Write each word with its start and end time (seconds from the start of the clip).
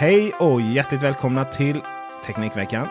Hej 0.00 0.32
och 0.32 0.60
hjärtligt 0.60 1.02
välkomna 1.02 1.44
till 1.44 1.80
Teknikveckan. 2.26 2.88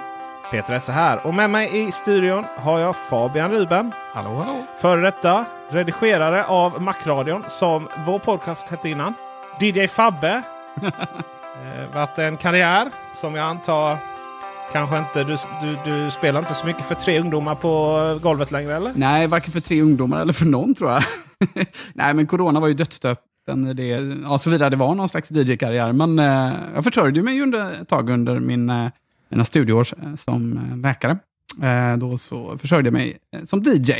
Peter 0.52 0.74
Esse 0.74 0.92
här 0.92 1.28
och 1.28 1.34
med 1.34 1.50
mig 1.50 1.88
i 1.88 1.92
studion 1.92 2.46
har 2.56 2.80
jag 2.80 2.96
Fabian 2.96 3.52
Ruben. 3.52 3.92
Hallå, 4.14 4.30
hallå. 4.30 4.66
Före 4.82 5.02
detta 5.02 5.46
redigerare 5.70 6.46
av 6.46 6.82
Macradion 6.82 7.44
som 7.48 7.88
vår 8.06 8.20
podcast 8.20 8.68
hette 8.68 8.90
innan. 8.90 9.14
DJ 9.62 9.88
Fabbe. 9.88 10.42
eh, 10.84 11.96
varit 11.96 12.18
en 12.18 12.38
karriär 12.38 12.90
som 13.22 13.36
jag 13.36 13.46
antar 13.46 13.98
kanske 14.74 14.98
inte... 14.98 15.24
Du, 15.24 15.38
du, 15.62 15.78
du 15.86 16.12
spelar 16.12 16.40
inte 16.40 16.56
så 16.56 16.66
mycket 16.66 16.86
för 16.86 16.96
tre 16.96 17.20
ungdomar 17.20 17.56
på 17.56 18.20
golvet 18.22 18.52
längre 18.52 18.76
eller? 18.76 18.92
Nej, 18.96 19.28
varken 19.28 19.52
för 19.52 19.62
tre 19.62 19.82
ungdomar 19.82 20.22
eller 20.22 20.34
för 20.34 20.46
någon 20.46 20.76
tror 20.76 20.92
jag. 20.92 21.04
Nej, 21.94 22.14
men 22.14 22.28
corona 22.28 22.60
var 22.60 22.68
ju 22.68 22.74
dödsstöten. 23.48 23.76
Det, 23.76 24.28
ja, 24.30 24.38
såvida 24.38 24.70
det 24.70 24.76
var 24.76 24.96
någon 24.96 25.10
slags 25.10 25.32
DJ-karriär. 25.32 25.94
Men 25.94 26.20
eh, 26.20 26.54
jag 26.76 26.84
försörjde 26.84 27.24
mig 27.24 27.42
under, 27.42 27.82
ett 27.82 27.88
tag 27.88 28.10
under 28.10 28.40
min, 28.40 28.70
eh, 28.70 28.90
mina 29.30 29.46
studieår 29.46 29.88
eh, 30.04 30.16
som 30.16 30.58
eh, 30.58 30.78
läkare. 30.78 31.18
Eh, 31.62 31.98
då 31.98 32.18
så 32.18 32.58
försörjde 32.58 32.88
jag 32.88 32.94
mig 32.94 33.18
eh, 33.36 33.44
som 33.44 33.64
DJ. 33.64 33.92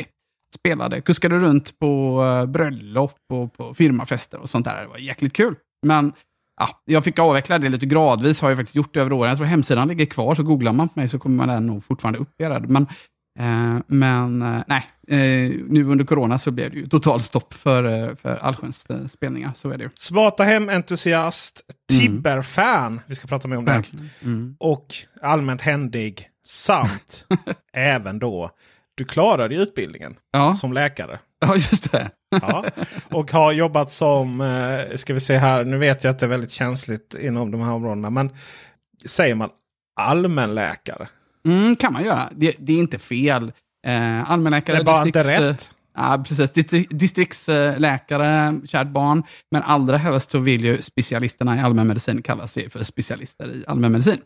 Spelade, 0.56 1.02
kuskade 1.02 1.40
runt 1.40 1.80
på 1.80 2.24
eh, 2.24 2.46
bröllop 2.46 3.20
och 3.34 3.54
på 3.54 3.74
firmafester 3.74 4.40
och 4.40 4.50
sånt 4.50 4.66
där. 4.66 4.82
Det 4.82 4.88
var 4.88 4.98
jäkligt 4.98 5.34
kul. 5.34 5.56
Men 5.86 6.14
ja, 6.58 6.70
jag 6.86 7.04
fick 7.04 7.20
avveckla 7.20 7.60
det 7.60 7.70
lite 7.70 7.86
gradvis, 7.86 8.42
har 8.42 8.50
jag 8.50 8.58
faktiskt 8.58 8.76
gjort 8.76 8.98
över 8.98 9.14
åren. 9.14 9.30
Jag 9.30 9.38
tror 9.38 9.48
hemsidan 9.48 9.88
ligger 9.88 10.06
kvar, 10.06 10.36
så 10.36 10.44
googlar 10.44 10.74
man 10.74 10.90
på 10.90 11.00
mig 11.00 11.08
så 11.08 11.20
kommer 11.20 11.36
man 11.36 11.48
den 11.48 11.68
nog 11.68 11.84
fortfarande 11.84 12.20
upp. 12.20 12.30
Men, 12.68 12.88
eh, 13.40 13.82
men 13.88 14.42
eh, 14.42 14.64
nej, 14.68 14.86
eh, 15.08 15.18
nu 15.70 15.84
under 15.86 16.06
corona 16.06 16.40
så 16.40 16.52
blev 16.52 16.72
det 16.72 16.78
ju 16.78 16.88
totalt 16.88 17.24
stopp 17.24 17.54
för, 17.54 17.84
eh, 18.10 18.16
för 18.16 18.36
allsköns 18.36 18.86
eh, 18.90 19.06
spelningar. 19.06 19.52
Så 19.56 19.70
är 19.70 19.78
det 19.78 19.84
ju. 19.84 19.90
Smarta 19.96 20.44
hem-entusiast, 20.44 21.62
Tibber-fan. 21.90 23.00
Vi 23.08 23.16
ska 23.16 23.28
prata 23.28 23.48
mer 23.48 23.58
om 23.58 23.66
det. 23.66 23.84
Mm. 24.22 24.56
Och 24.60 24.96
allmänt 25.22 25.62
händig. 25.62 26.30
Samt 26.46 27.26
även 27.74 28.20
då, 28.20 28.52
du 28.96 29.06
klarade 29.06 29.56
ju 29.56 29.62
utbildningen 29.62 30.16
Ja. 30.32 30.56
som 30.56 30.74
läkare. 30.74 31.20
ja, 31.40 31.56
just 31.56 31.92
det. 31.92 32.10
Ja. 32.42 32.66
Och 33.12 33.32
har 33.32 33.52
jobbat 33.52 33.90
som, 33.90 34.42
eh, 34.42 34.96
ska 34.96 35.14
vi 35.14 35.20
se 35.20 35.38
här, 35.38 35.64
nu 35.64 35.78
vet 35.78 36.04
jag 36.04 36.12
att 36.12 36.20
det 36.20 36.26
är 36.26 36.30
väldigt 36.30 36.52
känsligt 36.52 37.16
inom 37.20 37.52
de 37.52 37.62
här 37.62 37.72
områdena. 37.72 38.10
Men 38.10 38.30
säger 39.06 39.36
man 39.36 39.50
allmänläkare? 40.00 41.08
Mm, 41.48 41.76
kan 41.76 41.94
man 41.94 42.04
göra. 42.04 42.30
Det, 42.36 42.56
det 42.60 42.74
är 42.74 42.78
inte 42.80 43.00
fel. 43.00 43.52
Eh, 43.88 44.32
allmänläkare, 44.32 44.84
bara 44.84 45.06
inte 45.06 45.20
distrikts- 45.24 45.40
rätt. 45.50 45.72
Ja, 46.00 46.24
precis. 46.28 46.52
Distri- 46.54 46.88
distriktsläkare, 46.90 48.54
kärt 48.68 48.88
barn. 48.88 49.24
Men 49.52 49.64
allra 49.64 49.98
helst 49.98 50.32
så 50.32 50.40
vill 50.40 50.64
ju 50.66 50.82
specialisterna 50.82 51.58
i 51.58 51.60
allmänmedicin 51.60 52.22
kalla 52.22 52.48
sig 52.48 52.70
för 52.70 52.84
specialister 52.84 53.48
i 53.48 53.64
allmänmedicin. 53.68 54.18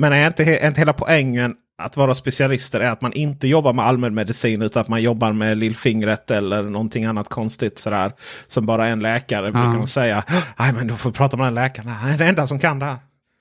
Men 0.00 0.12
är 0.12 0.26
inte, 0.26 0.44
är 0.44 0.66
inte 0.68 0.80
hela 0.80 0.92
poängen 0.92 1.54
att 1.82 1.96
vara 1.96 2.14
specialister 2.14 2.80
är 2.80 2.90
att 2.90 3.02
man 3.02 3.12
inte 3.12 3.48
jobbar 3.48 3.72
med 3.72 3.84
allmänmedicin 3.84 4.62
utan 4.62 4.80
att 4.80 4.88
man 4.88 5.02
jobbar 5.02 5.32
med 5.32 5.56
lillfingret 5.56 6.30
eller 6.30 6.62
någonting 6.62 7.04
annat 7.04 7.28
konstigt 7.28 7.78
sådär. 7.78 8.12
Som 8.46 8.66
bara 8.66 8.86
en 8.86 9.00
läkare 9.00 9.52
brukar 9.52 9.74
de 9.78 9.86
säga. 9.86 10.24
Nej 10.58 10.72
men 10.72 10.86
då 10.86 10.94
får 10.94 11.10
prata 11.10 11.36
med 11.36 11.46
den 11.46 11.54
läkaren. 11.54 11.88
Han 11.88 12.10
är 12.12 12.18
den 12.18 12.28
enda 12.28 12.46
som 12.46 12.58
kan 12.58 12.78
det 12.78 12.86
här. 12.86 12.96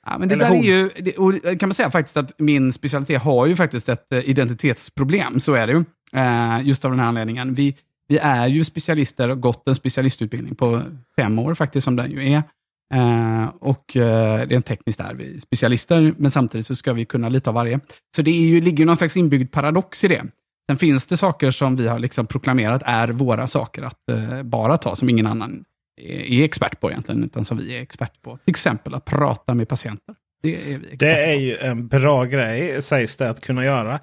Ja, 0.10 0.18
men 0.18 0.30
det 0.30 0.36
där 0.36 0.52
är 0.52 0.64
ju, 0.64 1.12
och 1.18 1.60
kan 1.60 1.70
man 1.70 1.74
säga 1.74 1.92
faktiskt 1.92 2.18
att 2.18 2.40
min 2.40 2.74
specialitet 2.74 3.22
har 3.22 3.46
ju 3.46 3.56
faktiskt 3.56 3.90
ett 3.90 4.14
eh, 4.14 4.30
identitetsproblem, 4.30 5.40
så 5.40 5.54
är 5.54 5.68
det 5.68 5.74
ju. 5.74 5.84
Eh, 6.14 6.68
just 6.68 6.86
av 6.86 6.92
den 6.92 7.00
här 7.00 7.08
anledningen. 7.08 7.54
Vi, 7.54 7.76
vi 8.08 8.18
är 8.18 8.48
ju 8.48 8.64
specialister 8.64 9.30
och 9.30 9.42
gått 9.42 9.68
en 9.68 9.76
specialistutbildning 9.76 10.56
på 10.56 10.82
fem 11.20 11.40
år 11.40 11.56
faktiskt, 11.56 11.86
som 11.86 11.96
den 11.96 12.12
ju 12.12 12.34
är. 12.34 12.44
Eh, 12.94 13.48
och 13.60 13.92
rent 14.48 14.66
tekniskt 14.66 15.00
är 15.00 15.14
vi 15.14 15.40
specialister, 15.40 16.14
men 16.18 16.32
samtidigt 16.32 16.68
så 16.68 16.76
ska 16.76 16.94
vi 16.94 17.06
kunna 17.06 17.30
lite 17.30 17.50
av 17.50 17.54
varje. 17.54 17.80
Så 18.16 18.22
det 18.22 18.32
är 18.32 18.48
ju, 18.48 18.62
ligger 18.62 18.80
ju 18.80 18.86
någon 18.86 18.98
slags 18.98 19.18
inbyggd 19.18 19.52
paradox 19.52 20.04
i 20.04 20.08
det. 20.08 20.24
Sen 20.70 20.78
finns 20.78 21.06
det 21.06 21.18
saker 21.18 21.52
som 21.52 21.76
vi 21.76 21.88
har 21.88 22.00
liksom 22.00 22.28
proklamerat 22.28 22.82
är 22.86 23.08
våra 23.08 23.48
saker 23.48 23.84
att 23.84 23.96
bara 24.44 24.78
ta, 24.78 24.96
som 24.96 25.10
ingen 25.10 25.28
annan 25.28 25.64
är, 25.98 26.44
expert 26.44 26.80
på 26.80 26.92
egentligen, 26.92 27.24
utan 27.24 27.46
som 27.46 27.58
vi 27.58 27.78
är 27.78 27.82
expert 27.82 28.22
på. 28.22 28.38
Till 28.38 28.52
exempel 28.52 28.94
att 28.94 29.06
prata 29.06 29.54
med 29.54 29.70
patienter. 29.70 30.16
Det 30.44 30.56
är 30.74 30.78
vi 30.78 30.96
Det 30.96 31.26
är 31.26 31.36
ju 31.36 31.58
en 31.58 31.88
bra 31.88 32.26
grej 32.26 32.82
sägs 32.82 33.16
det 33.16 33.30
att 33.30 33.42
kunna 33.42 33.66
göra. 33.66 34.00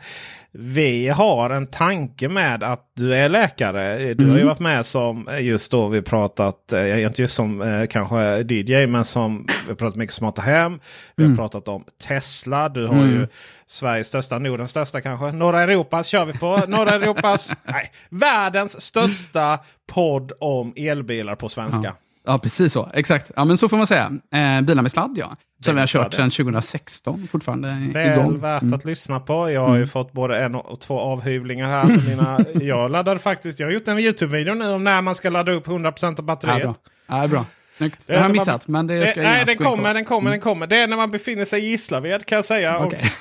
Vi 0.58 1.08
har 1.08 1.50
en 1.50 1.66
tanke 1.66 2.28
med 2.28 2.62
att 2.62 2.90
du 2.96 3.14
är 3.14 3.28
läkare. 3.28 4.14
Du 4.14 4.24
har 4.24 4.32
ju 4.34 4.40
Mm. 4.40 4.46
varit 4.48 4.60
med 4.60 4.86
som 4.86 5.28
eh, 5.28 5.38
just 5.40 5.70
då 5.72 5.88
vi 5.88 6.02
pratat, 6.02 6.72
eh, 6.72 7.02
inte 7.04 7.22
just 7.22 7.34
som 7.34 7.62
eh, 7.62 7.86
kanske 7.86 8.38
DJ, 8.48 8.86
men 8.86 9.04
som 9.04 9.46
vi 9.64 9.68
har 9.68 9.74
pratat 9.74 9.96
mycket 9.96 10.14
smarta 10.14 10.42
hem. 10.42 10.80
Vi 11.16 11.22
har 11.22 11.28
Mm. 11.28 11.36
pratat 11.36 11.68
om 11.68 11.84
Tesla. 12.08 12.68
Du 12.68 12.86
har 12.86 13.04
ju 13.04 13.16
Mm. 13.16 13.28
Sveriges 13.66 14.06
största, 14.06 14.38
Nordens 14.38 14.70
största 14.70 15.00
kanske. 15.00 15.32
Norra 15.32 15.62
Europas 15.62 16.06
kör 16.06 16.24
vi 16.24 16.32
på. 16.32 16.56
Norra 16.68 16.90
Europas, 16.94 17.52
nej, 17.64 17.90
världens 18.10 18.80
största 18.80 19.58
podd 19.92 20.32
om 20.40 20.72
elbilar 20.76 21.34
på 21.36 21.48
svenska. 21.48 21.80
Ja, 21.84 21.96
precis 22.38 22.72
så. 22.72 22.90
Exakt. 22.94 23.30
Ja, 23.36 23.44
men 23.44 23.58
så 23.58 23.68
får 23.68 23.76
man 23.76 23.86
säga. 23.86 24.12
Eh, 24.34 24.60
bilar 24.60 24.82
med 24.82 24.90
sladd, 24.90 25.14
ja. 25.16 25.36
Som 25.64 25.74
vi 25.74 25.80
har 25.80 25.86
kört 25.86 26.14
sedan 26.14 26.30
2016, 26.30 27.28
fortfarande 27.30 27.68
Väl 27.92 28.12
igång. 28.18 28.40
värt 28.40 28.62
Mm. 28.62 28.74
att 28.74 28.84
lyssna 28.84 29.20
på. 29.20 29.50
Jag 29.50 29.66
har 29.68 29.76
ju 29.76 29.86
fått 29.86 30.12
både 30.12 30.38
en 30.38 30.54
och 30.54 30.80
två 30.80 31.00
avhyvlingar 31.00 31.68
här. 31.70 32.08
Mina, 32.08 32.38
jag 32.66 32.90
laddade 32.90 33.20
faktiskt, 33.20 33.60
jag 33.60 33.66
har 33.66 33.72
gjort 33.72 33.88
en 33.88 33.98
YouTube-video 33.98 34.54
nu 34.54 34.68
om 34.72 34.84
när 34.84 35.02
man 35.02 35.14
ska 35.14 35.30
ladda 35.30 35.52
upp 35.52 35.66
100% 35.66 36.04
av 36.06 36.14
Ja, 36.16 36.22
batteriet. 36.22 36.62
bra. 36.62 36.74
Ja, 37.06 37.28
bra. 37.28 37.44
Snyggt. 37.76 38.06
Det 38.06 38.16
har 38.16 38.22
jag 38.22 38.32
missat, 38.32 38.68
men 38.68 38.86
det 38.86 39.06
ska 39.06 39.22
jag 39.22 39.30
nej, 39.30 39.44
den 39.44 39.56
på. 39.56 39.62
Mm. 39.62 39.72
kommer, 39.72 39.94
den 39.94 40.04
kommer, 40.04 40.30
den 40.30 40.40
kommer. 40.40 40.66
Det 40.66 40.76
är 40.76 40.86
när 40.86 40.96
man 40.96 41.10
befinner 41.10 41.44
sig 41.44 41.64
i 41.64 41.68
Gislaved 41.68 42.26
kan 42.26 42.36
jag 42.36 42.44
säga. 42.44 42.78
Okej. 42.78 43.12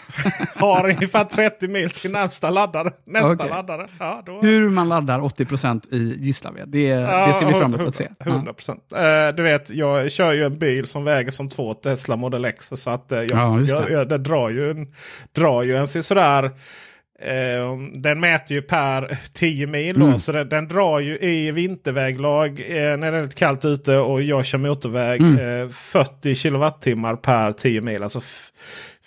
Och 0.56 0.62
har 0.62 0.90
ungefär 0.90 1.26
30 1.26 1.68
mil 1.68 1.90
till 1.90 2.12
närmsta 2.12 2.50
laddare. 2.50 2.92
Nästa 3.06 3.32
Okej. 3.32 3.50
laddare. 3.50 3.88
Ja, 4.00 4.24
då, 4.26 4.42
Hur 4.42 4.70
man 4.70 4.90
laddar 4.90 5.20
80% 5.20 5.94
i 5.94 6.26
Gislaved, 6.26 6.68
det, 6.68 6.96
det 6.96 7.34
ser 7.40 7.46
vi 7.46 7.54
fram 7.54 7.74
emot 7.74 7.88
att 7.88 7.96
se. 7.96 8.10
Ja. 8.20 8.32
100 8.32 8.54
procent. 8.54 8.94
Eh, 8.96 9.28
du 9.36 9.44
vet, 9.44 9.70
jag 9.70 10.12
kör 10.12 10.34
ju 10.34 10.46
en 10.46 10.60
bil 10.60 10.88
som 10.88 11.04
väger 11.04 11.32
som 11.32 11.50
två 11.50 11.74
Tesla 11.74 12.16
Model 12.16 12.46
X. 12.46 12.70
Så 12.74 12.90
att 12.90 13.12
eh, 13.12 13.20
jag, 13.20 13.32
Ja, 13.32 13.62
jag, 13.62 13.92
jag, 13.92 14.10
det 14.10 14.18
drar 14.18 14.50
ju 14.50 14.72
en, 14.72 14.88
drar 15.32 15.64
ju 15.64 15.78
en 15.78 15.88
sådär. 15.88 16.52
Eh, 17.26 17.78
den 17.94 18.20
mäter 18.20 18.56
ju 18.58 18.62
per 18.62 19.18
10 19.34 19.68
mil. 19.68 20.00
Då, 20.00 20.06
Mm. 20.06 20.18
Så 20.18 20.32
den, 20.32 20.50
den 20.50 20.68
drar 20.68 21.00
ju 21.00 21.18
i 21.20 21.52
vinterväglag 21.52 22.60
eh, 22.60 22.98
när 22.98 23.12
det 23.12 23.18
är 23.18 23.22
lite 23.24 23.36
kallt 23.36 23.66
ute 23.66 23.98
och 23.98 24.22
jag 24.22 24.46
kör 24.46 24.58
motorväg 24.58 25.22
Mm. 25.22 25.64
eh, 25.64 25.70
40 25.70 26.36
kilowattimmar 26.36 27.16
per 27.16 27.52
10 27.52 27.82
mil. 27.82 28.04
Alltså 28.04 28.20
f- 28.20 28.50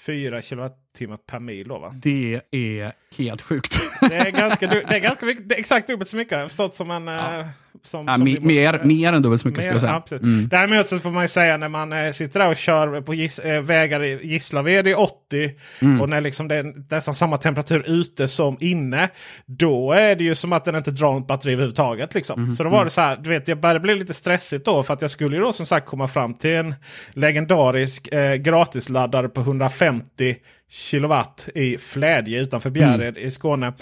4 0.06 0.42
kilowattimmar 0.42 1.16
per 1.30 1.38
mil. 1.38 1.68
Då, 1.68 1.78
va? 1.78 1.94
Det 2.02 2.40
är 2.50 2.92
helt 3.16 3.42
sjukt. 3.42 3.78
Det 4.00 4.14
är 4.16 4.30
ganska, 4.30 4.66
det 4.88 4.94
är 4.94 4.98
ganska 4.98 5.26
mycket, 5.26 5.48
det 5.48 5.54
är 5.54 5.58
exakt 5.58 5.86
dubbelt 5.86 6.08
så 6.10 6.16
mycket 6.16 6.32
har 6.34 6.40
jag 6.40 6.48
förstått 6.50 6.74
som 6.74 6.90
en, 6.90 7.08
eh, 7.08 7.46
Som, 7.84 8.06
Ja, 8.06 8.14
som 8.14 8.25
mer, 8.25 8.40
mer, 8.40 8.81
mer 8.84 9.12
än 9.12 9.23
dubbelt 9.23 9.43
så 9.43 9.49
mycket 9.49 9.62
skulle 9.62 9.75
jag 9.75 9.81
säga. 9.81 10.02
Ja. 10.11 10.17
Mm. 10.17 10.49
Däremot 10.49 10.88
så 10.88 10.99
får 10.99 11.11
man 11.11 11.25
ju 11.25 11.28
säga 11.28 11.56
när 11.56 11.69
man 11.69 11.93
eh, 11.93 12.11
sitter 12.11 12.40
där 12.40 12.50
och 12.50 12.56
kör 12.56 13.00
på 13.00 13.14
gis, 13.14 13.38
eh, 13.38 13.62
vägar 13.62 14.02
i 14.02 14.26
Gislaved 14.26 14.88
i 14.88 14.94
80 14.94 15.52
Mm. 15.81 16.00
och 16.00 16.08
när 16.08 16.20
liksom 16.20 16.49
det 16.49 16.56
är 16.56 16.75
nästan 16.90 17.14
samma 17.14 17.37
temperatur 17.37 17.84
ute 17.87 18.28
som 18.28 18.56
inne. 18.61 19.08
Då 19.46 19.93
är 19.93 20.17
det 20.17 20.25
ju 20.25 20.34
som 20.34 20.52
att 20.52 20.64
den 20.64 20.76
inte 20.76 20.90
drar 20.90 21.12
något 21.12 21.26
batteri 21.26 21.52
överhuvudtaget. 21.52 22.14
Liksom. 22.14 22.40
Mm. 22.40 22.52
Så 22.52 22.64
då 22.64 22.70
var 22.70 22.84
det 22.84 22.90
så 22.90 23.00
här, 23.00 23.17
du 23.17 23.31
vet, 23.31 23.49
jag 23.49 23.61
började 23.61 23.81
bli 23.81 23.94
lite 23.94 24.14
stressigt 24.14 24.64
då 24.64 24.82
för 24.82 24.94
att 24.94 25.02
jag 25.02 25.11
skulle 25.11 25.37
ju 25.37 25.43
då 25.43 25.52
som 25.52 25.67
sagt 25.67 25.87
komma 25.87 26.08
fram 26.08 26.34
till 26.34 26.50
en 26.50 26.75
legendarisk 27.11 28.08
eh, 28.12 28.34
gratisladdare 28.34 29.29
på 29.29 29.40
150 29.40 30.37
kilowatt 30.70 31.49
i 31.55 31.79
Flädje 31.79 32.40
utanför 32.40 32.70
Bjärred 32.70 33.19
i 33.19 33.31
Skåne. 33.31 33.72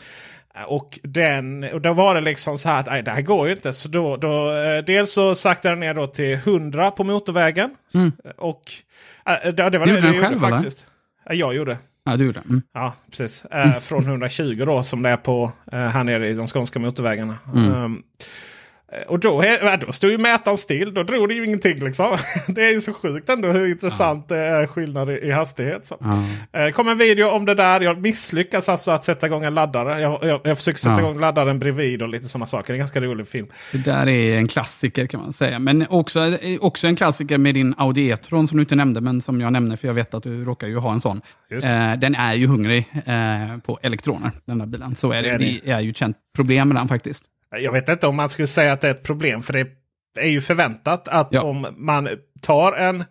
Och, 0.67 0.99
den, 1.03 1.65
och 1.65 1.81
då 1.81 1.93
var 1.93 2.15
det 2.15 2.21
liksom 2.21 2.59
så 2.59 2.69
här 2.69 2.81
att 2.81 2.87
nej, 2.87 3.03
det 3.03 3.11
här 3.11 3.23
går 3.23 3.47
ju 3.49 3.55
inte. 3.55 3.73
Så 3.73 3.89
då, 3.89 4.17
då, 4.17 4.53
eh, 4.53 4.85
dels 4.85 5.13
så 5.13 5.35
saktade 5.35 5.73
jag 5.73 5.79
ner 5.79 5.95
då 5.95 6.07
till 6.07 6.35
100 6.35 6.91
på 6.91 7.05
motorvägen. 7.05 7.77
Och 8.37 8.73
äh, 9.27 9.53
det, 9.53 9.71
det 9.71 9.79
var 9.79 9.87
Du 9.87 9.93
det 9.93 9.97
gjorde 9.99 10.01
den 10.01 10.15
jag 10.15 10.23
själv, 10.25 10.45
eller? 10.45 10.51
faktiskt. 10.57 10.87
Ja, 11.27 11.35
jag 11.35 11.55
gjorde. 11.55 11.79
Ja, 12.05 12.17
du 12.17 12.25
gjorde 12.25 12.41
det. 12.41 12.49
Mm. 12.49 12.63
Ja, 12.75 12.93
precis. 13.11 13.45
Eh, 13.45 13.79
från 13.81 14.03
120 14.05 14.63
då 14.67 14.83
som 14.83 15.03
det 15.03 15.11
är 15.11 15.17
på 15.17 15.53
eh, 15.73 15.79
här 15.79 16.05
nere 16.05 16.29
i 16.29 16.35
de 16.35 16.47
skånska 16.47 16.79
motorvägarna. 16.79 17.39
Um, 17.55 17.73
eh, 17.75 18.27
och 19.09 19.19
då, 19.21 19.45
ja, 19.45 19.77
då 19.77 19.93
stod 19.93 20.11
ju 20.11 20.19
mätaren 20.19 20.57
still. 20.57 20.95
Då 20.95 21.03
drog 21.03 21.29
det 21.29 21.35
ju 21.35 21.45
ingenting 21.45 21.85
liksom. 21.85 22.17
Det 22.47 22.65
är 22.65 22.71
ju 22.73 22.81
så 22.81 22.93
sjukt 22.93 23.29
ändå 23.29 23.49
hur 23.49 23.67
intressant 23.71 24.29
det 24.29 24.37
är 24.37 24.67
skillnad 24.67 25.11
i, 25.11 25.31
hastighet. 25.31 25.87
Så. 25.87 25.97
Eh, 26.53 26.69
kom 26.71 26.89
en 26.89 26.99
video 26.99 27.29
om 27.29 27.45
det 27.45 27.55
där. 27.55 27.81
Jag 27.81 28.01
misslyckas 28.03 28.69
alltså 28.69 28.91
att 28.91 29.05
sätta 29.05 29.27
igång 29.27 29.45
en 29.45 29.55
laddare. 29.55 30.01
Jag, 30.01 30.19
jag, 30.25 30.41
jag 30.45 30.57
försöker 30.59 30.79
sätta 30.79 30.93
Ja. 30.95 30.99
igång 31.01 31.21
laddaren 31.21 31.59
bredvid 31.59 32.03
och 32.03 32.09
lite 32.09 32.29
sådana 32.29 32.47
saker. 32.47 32.67
Det 32.67 32.73
är 32.73 32.75
en 32.75 32.79
ganska 32.79 33.01
rolig 33.01 33.29
film. 33.29 33.47
Det 33.73 33.79
där 33.79 34.09
är 34.09 34.39
en 34.39 34.49
klassiker 34.49 35.07
kan 35.07 35.21
man 35.21 35.33
säga. 35.33 35.59
Men 35.59 35.87
också, 35.89 36.39
också 36.61 36.87
en 36.87 36.97
klassiker 36.97 37.39
med 37.39 37.55
din 37.55 37.75
Audi 37.79 38.11
E-tron 38.11 38.49
som 38.49 38.57
du 38.59 38.63
inte 38.63 38.77
nämnde, 38.77 39.01
men 39.01 39.21
som 39.21 39.41
jag 39.41 39.53
nämner 39.53 39.77
för 39.77 39.87
jag 39.89 39.95
vet 39.95 40.15
att 40.15 40.23
du 40.23 40.45
råkar 40.45 40.67
ju 40.67 40.77
ha 40.79 40.93
en 40.93 41.01
sån. 41.01 41.21
Eh, 41.51 41.93
den 41.99 42.15
är 42.15 42.35
ju 42.35 42.47
hungrig 42.47 42.89
eh, 43.07 43.59
på 43.67 43.79
elektroner, 43.83 44.31
den 44.47 44.59
där 44.59 44.67
bilen. 44.67 44.97
Så 44.97 45.13
är 45.13 45.23
det. 45.23 45.29
Det 45.29 45.35
är 45.35 45.39
Det 45.39 45.61
det. 45.65 45.71
är 45.71 45.81
ju 45.81 45.91
ett 45.91 45.97
känt 45.97 46.17
problem 46.37 46.69
med 46.69 46.77
den 46.77 46.89
faktiskt. 46.89 47.25
Jag 47.59 47.73
vet 47.73 47.89
inte 47.89 48.07
om 48.07 48.17
man 48.17 48.29
skulle 48.31 48.47
säga 48.47 48.73
att 48.73 48.81
det 48.81 48.87
är 48.87 48.91
ett 48.91 49.03
problem. 49.03 49.43
För 49.43 49.53
det 49.53 49.67
är 50.19 50.29
ju 50.29 50.41
förväntat 50.41 51.09
att 51.09 51.29
Ja. 51.31 51.43
om 51.43 51.67
man 51.77 52.09
tar 52.41 52.73
en 52.73 53.05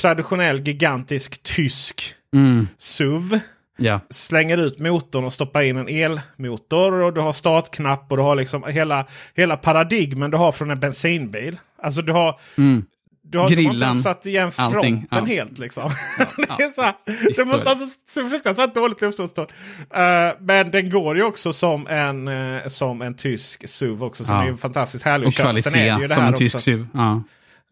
traditionell 0.00 0.60
gigantisk 0.60 1.42
tysk 1.42 2.14
Mm. 2.34 2.68
SUV. 2.78 3.38
Ja. 3.76 4.00
Slänger 4.10 4.58
ut 4.58 4.78
motorn 4.78 5.24
och 5.24 5.32
stoppar 5.32 5.62
in 5.62 5.76
en 5.76 5.88
elmotor. 5.88 6.92
Och 6.92 7.12
du 7.14 7.20
har 7.20 7.32
startknapp 7.32 8.10
och 8.10 8.16
du 8.16 8.22
har 8.22 8.36
liksom 8.36 8.64
hela, 8.64 9.06
hela 9.34 9.56
paradigmen 9.56 10.30
du 10.30 10.36
har 10.36 10.52
från 10.52 10.70
en 10.70 10.80
bensinbil. 10.80 11.58
Alltså 11.82 12.02
du 12.02 12.12
har... 12.12 12.40
Mm. 12.58 12.84
Du 13.28 13.38
har, 13.38 13.48
de 13.50 13.64
har 13.66 13.72
inte 13.72 13.92
satt 13.92 14.26
igen 14.26 14.52
fronten 14.52 14.76
allting, 14.76 15.06
ja. 15.10 15.24
helt 15.24 15.58
liksom. 15.58 15.90
det, 16.58 16.62
är 16.62 16.72
så 16.72 16.82
här, 16.82 16.94
det 17.36 17.44
måste 17.44 17.70
alltså 17.70 17.86
så 18.08 18.28
fruktansvärt 18.28 18.74
dåligt 18.74 19.00
luftmotstånd. 19.00 19.48
Uh, 19.96 20.40
men 20.40 20.70
den 20.70 20.90
går 20.90 21.16
ju 21.16 21.22
också 21.22 21.52
som 21.52 21.86
en, 21.86 22.28
eh, 22.28 22.66
som 22.66 23.02
en 23.02 23.14
tysk 23.14 23.68
SUV 23.68 24.04
också. 24.04 24.24
Som 24.24 24.36
Ja. 24.36 24.42
är 24.42 24.46
ju 24.46 24.56
fantastiskt 24.56 25.04
härlig 25.04 25.28
Och 25.28 25.34
kvalitet 25.34 25.70
det 26.00 26.08
som 26.08 26.22
här 26.22 26.28
en 26.28 26.34
tysk. 26.34 26.60
SUV. 26.60 26.86
Ja. 26.94 27.22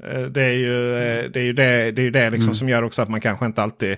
Eh, 0.05 0.21
Det 0.21 0.43
är 0.45 0.53
ju 0.53 0.97
eh, 0.97 1.31
det, 1.31 1.41
är 1.41 1.45
ju 1.45 1.53
det, 1.53 1.91
det, 1.93 2.03
är 2.07 2.11
det 2.11 2.31
liksom 2.31 2.49
Mm. 2.49 2.55
som 2.55 2.69
gör 2.69 2.83
också 2.83 3.03
att 3.03 3.09
man 3.09 3.21
kanske 3.21 3.47
inte 3.47 3.63
alltid 3.63 3.97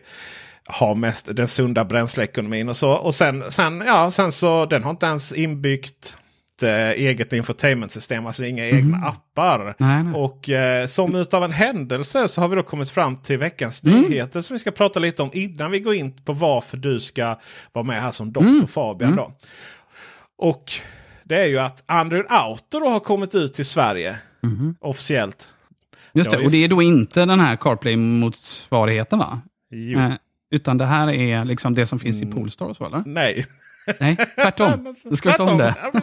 har 0.68 0.94
mest 0.94 1.36
den 1.36 1.48
sunda 1.48 1.84
bränsleekonomin 1.84 2.68
och 2.68 2.76
så. 2.76 2.90
Och 2.92 3.14
sen, 3.14 3.44
sen, 3.50 3.82
ja, 3.86 4.10
sen 4.10 4.32
så 4.32 4.66
den 4.66 4.82
har 4.84 4.90
inte 4.90 5.06
ens 5.06 5.32
inbyggt 5.32 6.16
eh, 6.62 6.90
eget 6.90 7.32
infotainmentsystem, 7.32 8.26
alltså 8.26 8.44
inga 8.44 8.66
egna 8.66 8.96
appar. 8.96 9.58
Mhm. 9.64 9.74
Nej, 9.78 10.02
nej. 10.04 10.14
Och 10.14 10.50
eh, 10.50 10.86
som 10.86 11.14
utav 11.14 11.44
en 11.44 11.52
händelse 11.52 12.28
så 12.28 12.40
har 12.40 12.48
vi 12.48 12.56
då 12.56 12.62
kommit 12.62 12.90
fram 12.90 13.16
till 13.22 13.38
veckans 13.38 13.84
Mm. 13.84 14.00
nyheter 14.02 14.40
som 14.40 14.54
vi 14.54 14.58
ska 14.58 14.70
prata 14.70 15.00
lite 15.00 15.22
om 15.22 15.30
innan 15.32 15.70
vi 15.70 15.80
går 15.80 15.94
in 15.94 16.12
på 16.12 16.32
varför 16.32 16.76
du 16.76 17.00
ska 17.00 17.36
vara 17.72 17.84
med 17.84 18.02
här 18.02 18.10
som 18.10 18.32
doktor 18.32 18.50
Mm. 18.50 18.66
Fabian. 18.66 19.16
Då. 19.16 19.32
Och 20.38 20.72
det 21.24 21.36
är 21.42 21.46
ju 21.46 21.58
att 21.58 21.82
Android 21.86 22.24
Auto 22.28 22.78
har 22.88 23.00
kommit 23.00 23.34
ut 23.34 23.54
till 23.54 23.66
Sverige 23.66 24.18
officiellt. 24.80 25.48
Just 26.12 26.30
det, 26.30 26.36
och 26.44 26.50
det 26.50 26.64
är 26.64 26.68
då 26.68 26.82
inte 26.82 27.24
den 27.26 27.40
här 27.40 27.56
CarPlay-motsvarigheten 27.56 29.18
va? 29.18 29.40
Jo. 29.70 29.98
Eh, 30.00 30.12
utan 30.50 30.78
det 30.78 30.86
här 30.86 31.08
är 31.12 31.44
liksom 31.44 31.74
det 31.74 31.86
som 31.86 31.98
finns 31.98 32.16
Mm. 32.22 32.28
i 32.28 32.32
Polestar 32.32 32.66
och 32.66 32.76
så 32.76 32.86
eller? 32.86 33.02
Nej. 33.06 33.46
Nej, 33.98 34.16
tvärtom. 34.34 34.94
Du 35.04 35.16
ska 35.16 35.30
vi 35.30 35.36
ta 35.36 35.50
om 35.50 35.58
det. 35.58 35.74
Ja, 35.82 36.00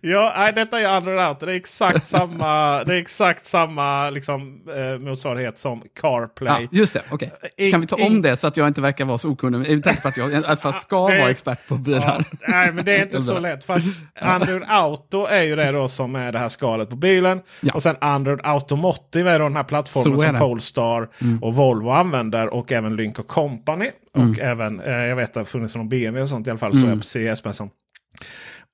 ja, 0.00 0.32
nej, 0.36 0.52
detta 0.52 0.80
är 0.80 0.86
Android 0.86 1.18
Auto. 1.18 1.46
Det 1.46 1.52
är 1.52 1.56
exakt 1.56 2.06
samma, 2.16 2.84
det 2.84 2.94
är 2.94 2.98
exakt 2.98 3.46
samma 3.46 4.10
liksom, 4.10 4.60
eh, 4.76 4.98
motsvarighet 4.98 5.58
som 5.58 5.82
CarPlay. 6.00 6.62
Ja, 6.62 6.68
just 6.72 6.94
det, 6.94 7.02
okej. 7.10 7.32
In- 7.56 7.70
Kan 7.72 7.80
vi 7.80 7.86
ta 7.86 7.96
om 7.96 8.22
det 8.22 8.36
så 8.36 8.46
att 8.46 8.56
jag 8.56 8.66
inte 8.68 8.80
verkar 8.80 9.04
vara 9.04 9.18
så 9.18 9.28
okunnig? 9.30 9.58
Med 9.70 9.84
tanke 9.84 10.00
på 10.00 10.08
att 10.08 10.16
jag 10.16 10.32
i 10.32 10.34
alla 10.36 10.56
fall 10.56 10.74
ska 10.74 11.06
Det- 11.08 11.18
vara 11.18 11.30
expert 11.30 11.68
på 11.68 11.74
Ja, 11.74 11.78
bilar. 11.78 12.24
nej, 12.48 12.72
men 12.72 12.84
det 12.84 12.96
är 12.98 13.02
inte 13.02 13.20
så 13.22 13.38
lätt. 13.38 13.64
För 13.64 13.80
Android 14.20 14.62
Auto 14.68 15.26
är 15.26 15.42
ju 15.42 15.56
det 15.56 15.72
då 15.72 15.88
som 15.88 16.14
är 16.16 16.32
det 16.32 16.38
här 16.38 16.48
skalet 16.48 16.90
på 16.90 16.96
bilen. 16.96 17.40
Ja. 17.60 17.72
Och 17.74 17.82
sen 17.82 17.96
Android 18.00 18.40
Automotive 18.42 19.30
är 19.30 19.38
då 19.38 19.44
den 19.44 19.56
här 19.56 19.64
plattformen 19.64 20.18
som. 20.18 20.36
Polestar 20.38 21.08
och 21.42 21.54
Volvo 21.54 21.90
använder. 21.90 22.54
Och 22.54 22.72
även 22.72 22.96
Lynk 22.96 23.26
Company. 23.26 23.90
Mm. 24.16 24.30
Och 24.30 24.38
även, 24.38 24.80
eh, 24.80 24.92
jag 24.94 25.16
vet 25.16 25.28
att 25.28 25.34
det 25.34 25.40
har 25.40 25.44
funnits 25.44 25.76
någon 25.76 25.88
BMW 25.88 26.22
och 26.22 26.28
sånt 26.28 26.46
i 26.46 26.50
alla 26.50 26.58
fall. 26.58 26.74
Så 26.74 26.86
jag 26.86 27.04
på 27.06 27.18
CES-mässan. 27.18 27.70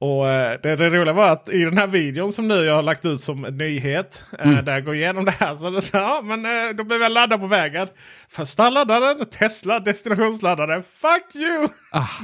Och 0.00 0.28
eh, 0.28 0.58
det, 0.62 0.76
det 0.76 0.90
roliga 0.90 1.14
var 1.14 1.28
att 1.28 1.48
i 1.48 1.64
den 1.64 1.78
här 1.78 1.86
videon 1.86 2.32
som 2.32 2.48
nu 2.48 2.54
jag 2.54 2.74
har 2.74 2.82
lagt 2.82 3.04
ut 3.04 3.20
som 3.20 3.42
nyhet. 3.42 4.24
Mm. 4.38 4.56
Eh, 4.56 4.64
där 4.64 4.72
jag 4.72 4.84
går 4.84 4.94
igenom 4.94 5.24
det 5.24 5.30
här. 5.30 5.56
Så 5.56 5.70
det 5.70 5.82
så, 5.82 5.96
ja, 5.96 6.20
men 6.24 6.44
eh, 6.44 6.74
då 6.76 6.84
behöver 6.84 7.04
jag 7.04 7.12
ladda 7.12 7.38
på 7.38 7.46
vägen. 7.46 7.88
Första 8.28 8.70
laddaren, 8.70 9.26
Tesla 9.26 9.80
destinationsladdaren. 9.80 10.82
Fuck 10.82 11.34
you! 11.34 11.68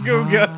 Google. 0.07 0.49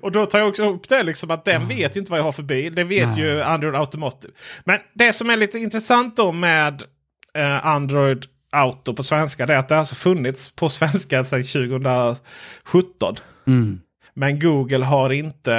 Och 0.00 0.12
då 0.12 0.26
tar 0.26 0.38
jag 0.38 0.48
också 0.48 0.70
upp 0.70 0.88
det 0.88 1.02
liksom 1.02 1.30
att 1.30 1.44
den 1.44 1.68
vet 1.68 1.96
ju 1.96 2.00
inte 2.00 2.10
vad 2.10 2.20
jag 2.20 2.24
har 2.24 2.32
för 2.32 2.42
bil. 2.42 2.74
Det 2.74 2.84
vet 2.84 3.08
Nej. 3.08 3.20
ju 3.20 3.42
Android 3.42 3.74
Automotive. 3.74 4.32
Men 4.64 4.78
det 4.94 5.12
som 5.12 5.30
är 5.30 5.36
lite 5.36 5.58
intressant 5.58 6.16
då 6.16 6.32
med 6.32 6.82
eh, 7.34 7.66
Android 7.66 8.24
Auto 8.52 8.94
på 8.94 9.02
svenska. 9.02 9.46
Det 9.46 9.54
är 9.54 9.58
att 9.58 9.68
det 9.68 9.74
har 9.74 9.78
alltså 9.78 9.94
funnits 9.94 10.50
på 10.50 10.68
svenska 10.68 11.24
sedan 11.24 11.42
2017. 11.42 13.16
Mm. 13.46 13.80
Men 14.18 14.38
Google 14.40 14.84
har 14.84 15.10
inte... 15.12 15.52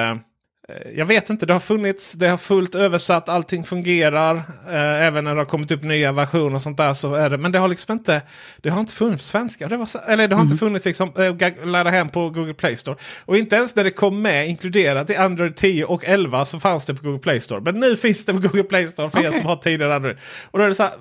eh, 0.69 0.91
Jag 0.95 1.05
vet 1.05 1.29
inte, 1.29 1.45
det 1.45 1.53
har 1.53 1.59
funnits, 1.59 2.13
det 2.13 2.27
har 2.27 2.37
fullt 2.37 2.75
översatt, 2.75 3.29
allting 3.29 3.63
fungerar. 3.63 4.35
Eh, 4.69 5.05
även 5.05 5.23
när 5.23 5.35
det 5.35 5.41
har 5.41 5.45
kommit 5.45 5.71
upp 5.71 5.83
nya 5.83 6.11
versioner 6.11 6.55
och 6.55 6.61
sånt 6.61 6.77
där 6.77 6.93
så 6.93 7.15
är 7.15 7.29
det. 7.29 7.37
Men 7.37 7.51
det 7.51 7.59
har 7.59 7.67
liksom 7.67 7.93
inte, 7.93 8.21
det 8.57 8.69
har 8.69 8.79
inte 8.79 8.93
funnits 8.95 9.25
svenska. 9.25 9.67
Det 9.67 9.77
var, 9.77 9.87
eller 10.07 10.27
det 10.27 10.35
har 10.35 10.43
inte 10.43 10.57
funnits 10.57 10.85
liksom, 10.85 11.11
eh, 11.17 11.65
ladda 11.65 11.89
hem 11.89 12.09
på 12.09 12.29
Google 12.29 12.53
Play 12.53 12.75
Store. 12.77 12.97
Och 13.25 13.37
inte 13.37 13.55
ens 13.55 13.75
när 13.75 13.83
det 13.83 13.91
kom 13.91 14.21
med 14.21 14.47
inkluderat 14.49 15.09
i 15.09 15.15
Android 15.15 15.55
10 15.55 15.85
och 15.85 16.05
11 16.05 16.45
så 16.45 16.59
fanns 16.59 16.85
det 16.85 16.93
på 16.95 17.03
Google 17.03 17.19
Play 17.19 17.39
Store. 17.39 17.61
Men 17.61 17.79
nu 17.79 17.95
finns 17.97 18.25
det 18.25 18.33
på 18.33 18.39
Google 18.39 18.63
Play 18.63 18.87
Store 18.87 19.09
för 19.09 19.19
er 19.19 19.27
Okej. 19.27 19.37
som 19.39 19.47
har 19.47 19.55
tidigare 19.55 19.95
Android. 19.95 20.17
Och 20.51 20.59
då 20.59 20.65
är 20.65 20.69
det 20.69 20.75
så 20.75 20.83
här, 20.83 20.91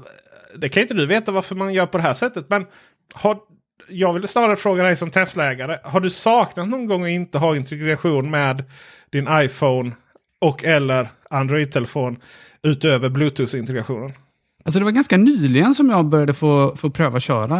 det 0.56 0.68
kan 0.68 0.82
inte 0.82 0.94
du 0.94 1.06
veta 1.06 1.32
varför 1.32 1.54
man 1.54 1.74
gör 1.74 1.86
på 1.86 1.98
det 1.98 2.02
här 2.04 2.14
sättet. 2.14 2.46
Men 2.48 2.66
har, 3.14 3.38
jag 3.90 4.12
vill 4.12 4.28
snarare 4.28 4.56
fråga 4.56 4.82
dig 4.82 4.96
som 4.96 5.10
Tesla-ägare. 5.10 5.78
Har 5.82 6.00
du 6.00 6.10
saknat 6.10 6.68
någon 6.68 6.86
gång 6.86 7.04
att 7.04 7.10
inte 7.10 7.38
ha 7.38 7.56
integration 7.56 8.30
med 8.30 8.64
din 9.10 9.28
iPhone 9.32 9.92
och 10.40 10.64
eller 10.64 11.08
Android-telefon 11.30 12.16
utöver 12.62 13.08
Bluetooth-integrationen? 13.08 14.12
Alltså 14.64 14.78
det 14.78 14.84
var 14.84 14.92
ganska 14.92 15.16
nyligen 15.16 15.74
som 15.74 15.90
jag 15.90 16.06
började 16.06 16.34
få, 16.34 16.76
få 16.76 16.90
pröva 16.90 17.20
köra 17.20 17.56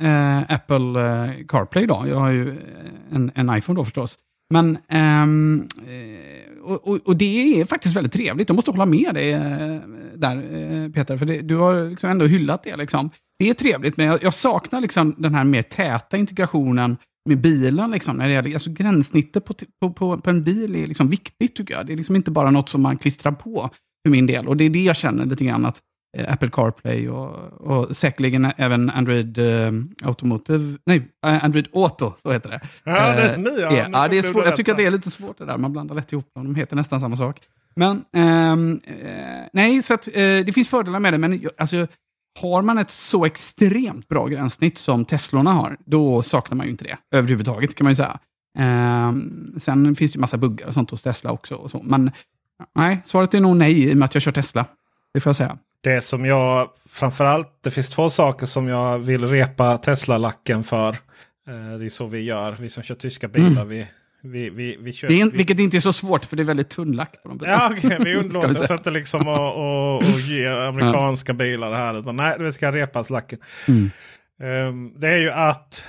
eh, 0.00 0.54
Apple 0.54 1.00
eh, 1.00 1.46
CarPlay. 1.48 1.86
Då. 1.86 2.04
Jag 2.08 2.16
har 2.16 2.30
ju 2.30 2.48
eh, 2.48 2.56
en, 3.12 3.30
en 3.34 3.56
iPhone 3.58 3.80
då 3.80 3.84
förstås. 3.84 4.18
Men, 4.50 4.78
ehm, 4.88 5.68
eh, 5.86 6.62
och, 6.62 6.88
och, 6.88 6.98
och 7.04 7.16
det 7.16 7.60
är 7.60 7.64
faktiskt 7.64 7.96
väldigt 7.96 8.12
trevligt. 8.12 8.48
Jag 8.48 8.56
måste 8.56 8.70
hålla 8.70 8.86
med 8.86 9.14
dig 9.14 9.32
eh, 9.32 9.80
där 10.14 10.92
Peter, 10.92 11.16
för 11.16 11.26
det, 11.26 11.40
du 11.40 11.56
har 11.56 11.90
liksom 11.90 12.10
ändå 12.10 12.26
hyllat 12.26 12.62
det. 12.62 12.76
Liksom. 12.76 13.10
Det 13.38 13.50
är 13.50 13.54
trevligt, 13.54 13.96
men 13.96 14.06
jag, 14.06 14.22
jag 14.22 14.34
saknar 14.34 14.80
liksom 14.80 15.14
den 15.18 15.34
här 15.34 15.44
mer 15.44 15.62
täta 15.62 16.16
integrationen 16.16 16.96
med 17.28 17.40
bilen. 17.40 17.90
Liksom, 17.90 18.16
när 18.16 18.26
det 18.26 18.32
gäller, 18.32 18.54
alltså 18.54 18.70
gränssnittet 18.70 19.44
på, 19.44 19.54
på, 19.80 19.92
på, 19.92 20.18
på 20.18 20.30
en 20.30 20.44
bil 20.44 20.76
är 20.76 20.86
liksom 20.86 21.08
viktigt 21.08 21.56
tycker 21.56 21.74
jag. 21.74 21.86
Det 21.86 21.92
är 21.92 21.96
liksom 21.96 22.16
inte 22.16 22.30
bara 22.30 22.50
något 22.50 22.68
som 22.68 22.82
man 22.82 22.98
klistrar 22.98 23.32
på 23.32 23.70
för 24.06 24.10
min 24.10 24.26
del. 24.26 24.48
Och 24.48 24.56
det 24.56 24.64
är 24.64 24.70
det 24.70 24.82
jag 24.82 24.96
känner 24.96 25.26
lite 25.26 25.44
grann 25.44 25.66
att 25.66 25.78
eh, 26.16 26.32
Apple 26.32 26.50
CarPlay 26.50 27.08
och, 27.08 27.36
och 27.52 27.96
säkerligen 27.96 28.52
även 28.56 28.90
Android 28.90 29.38
eh, 29.38 29.72
Automotive, 30.04 30.78
nej, 30.86 31.08
eh, 31.26 31.44
Android 31.44 31.68
Auto, 31.72 32.12
så 32.16 32.32
heter 32.32 32.50
det. 32.50 32.60
Ja, 32.84 32.92
det 32.92 33.22
är 33.22 33.38
Eh, 33.72 33.88
ja, 33.92 34.08
det 34.08 34.18
är. 34.18 34.44
Jag 34.44 34.56
tycker 34.56 34.72
att 34.72 34.78
det 34.78 34.86
är 34.86 34.90
lite 34.90 35.10
svårt 35.10 35.38
det 35.38 35.44
där, 35.44 35.58
man 35.58 35.72
blandar 35.72 35.94
lätt 35.94 36.12
ihop 36.12 36.34
dem, 36.34 36.44
de 36.44 36.54
heter 36.54 36.76
nästan 36.76 37.00
samma 37.00 37.16
sak. 37.16 37.40
Men, 37.76 38.04
ehm, 38.12 38.80
eh, 38.84 39.48
nej, 39.52 39.82
så 39.82 39.94
att, 39.94 40.08
eh, 40.08 40.14
det 40.14 40.54
finns 40.54 40.68
fördelar 40.68 41.00
med 41.00 41.14
det, 41.14 41.18
men 41.18 41.48
alltså, 41.58 41.86
har 42.40 42.62
man 42.62 42.78
ett 42.78 42.90
så 42.90 43.24
extremt 43.24 44.08
bra 44.08 44.26
gränssnitt 44.26 44.78
som 44.78 45.04
Teslorna 45.04 45.52
har, 45.52 45.76
då 45.86 46.22
saknar 46.22 46.56
man 46.56 46.66
ju 46.66 46.70
inte 46.70 46.84
det 46.84 46.96
överhuvudtaget 47.16 47.74
kan 47.74 47.84
man 47.84 47.90
ju 47.92 47.96
säga. 47.96 48.18
Ehm, 48.58 49.54
sen 49.58 49.96
finns 49.96 50.12
det 50.12 50.16
ju 50.16 50.20
massa 50.20 50.36
buggar 50.36 50.66
och 50.66 50.74
sånt 50.74 50.90
hos 50.90 51.02
Tesla 51.02 51.32
också. 51.32 51.54
Och 51.54 51.70
så. 51.70 51.82
Men 51.82 52.10
Nej, 52.74 53.00
svaret 53.04 53.34
är 53.34 53.40
nog 53.40 53.56
nej 53.56 53.82
i 53.82 53.92
och 53.92 53.96
med 53.96 54.06
att 54.06 54.14
jag 54.14 54.22
kör 54.22 54.32
Tesla. 54.32 54.66
Det 55.14 55.20
får 55.20 55.30
jag 55.30 55.36
säga. 55.36 55.58
Det 55.80 56.00
som 56.00 56.26
jag 56.26 56.68
framförallt, 56.88 57.58
det 57.60 57.70
finns 57.70 57.90
två 57.90 58.10
saker 58.10 58.46
som 58.46 58.68
jag 58.68 58.98
vill 58.98 59.28
repa 59.28 59.78
Tesla-lacken 59.78 60.64
för. 60.64 60.88
Eh, 61.48 61.78
det 61.78 61.84
är 61.84 61.88
så 61.88 62.06
vi 62.06 62.20
gör, 62.20 62.56
vi 62.60 62.68
som 62.68 62.82
kör 62.82 62.94
tyska 62.94 63.28
bilar. 63.28 63.62
Mm. 63.62 63.68
Vi, 63.68 63.86
vi, 64.22 64.50
vi, 64.50 64.76
vi 64.80 64.92
kör, 64.92 65.08
Det 65.08 65.20
är, 65.20 65.24
vi, 65.24 65.36
vilket 65.36 65.58
inte 65.58 65.76
är 65.76 65.80
så 65.80 65.92
svårt 65.92 66.24
för 66.24 66.36
det 66.36 66.42
är 66.42 66.44
väldigt 66.44 66.68
tunn 66.68 66.92
lack 66.92 67.22
på 67.22 67.28
de 67.28 67.38
bilarna. 67.38 67.56
Ja, 67.56 67.76
okej, 67.78 67.98
vi 68.04 68.28
vi 68.28 68.38
oss 68.64 68.70
inte 68.70 68.90
liksom 68.90 69.28
att 69.28 69.38
och, 69.38 69.96
och 69.96 70.20
ge 70.20 70.46
amerikanska 70.46 71.32
bilar 71.32 71.70
det 71.70 71.76
här. 71.76 71.98
Utan 71.98 72.16
nej, 72.16 72.38
det 72.38 72.52
ska 72.52 72.72
repas 72.72 73.10
lacken. 73.10 73.38
Mm. 73.68 73.90
Ehm, 74.42 75.00
det 75.00 75.08
är 75.08 75.18
ju 75.18 75.30
att 75.30 75.84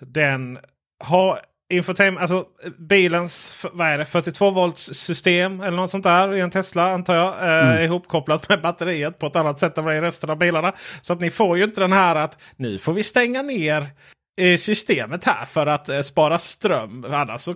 den 0.00 0.58
har 1.04 1.40
infotainment, 1.70 2.20
alltså 2.20 2.44
bilens 2.78 3.66
vad 3.72 3.86
är 3.86 3.98
det, 3.98 4.04
42 4.04 4.50
volts 4.50 4.94
system 4.94 5.60
eller 5.60 5.76
något 5.76 5.90
sånt 5.90 6.04
där 6.04 6.34
i 6.34 6.40
en 6.40 6.50
Tesla 6.50 6.92
antar 6.92 7.14
jag. 7.14 7.28
Eh, 7.28 7.70
Mm. 7.70 7.84
Ihopkopplat 7.84 8.48
med 8.48 8.62
batteriet 8.62 9.18
på 9.18 9.26
ett 9.26 9.36
annat 9.36 9.58
sätt 9.58 9.78
än 9.78 9.84
vad 9.84 9.92
det 9.92 9.98
är 9.98 10.02
i 10.02 10.06
resten 10.06 10.30
av 10.30 10.38
bilarna. 10.38 10.72
Så 11.00 11.12
att 11.12 11.20
ni 11.20 11.30
får 11.30 11.58
ju 11.58 11.64
inte 11.64 11.80
den 11.80 11.92
här 11.92 12.16
att 12.16 12.38
nu 12.56 12.78
får 12.78 12.92
vi 12.92 13.02
stänga 13.02 13.42
ner 13.42 13.86
systemet 14.58 15.24
här 15.24 15.44
för 15.44 15.66
att 15.66 15.88
eh, 15.88 16.00
spara 16.00 16.38
ström. 16.38 17.04
Annars 17.10 17.40
så 17.40 17.54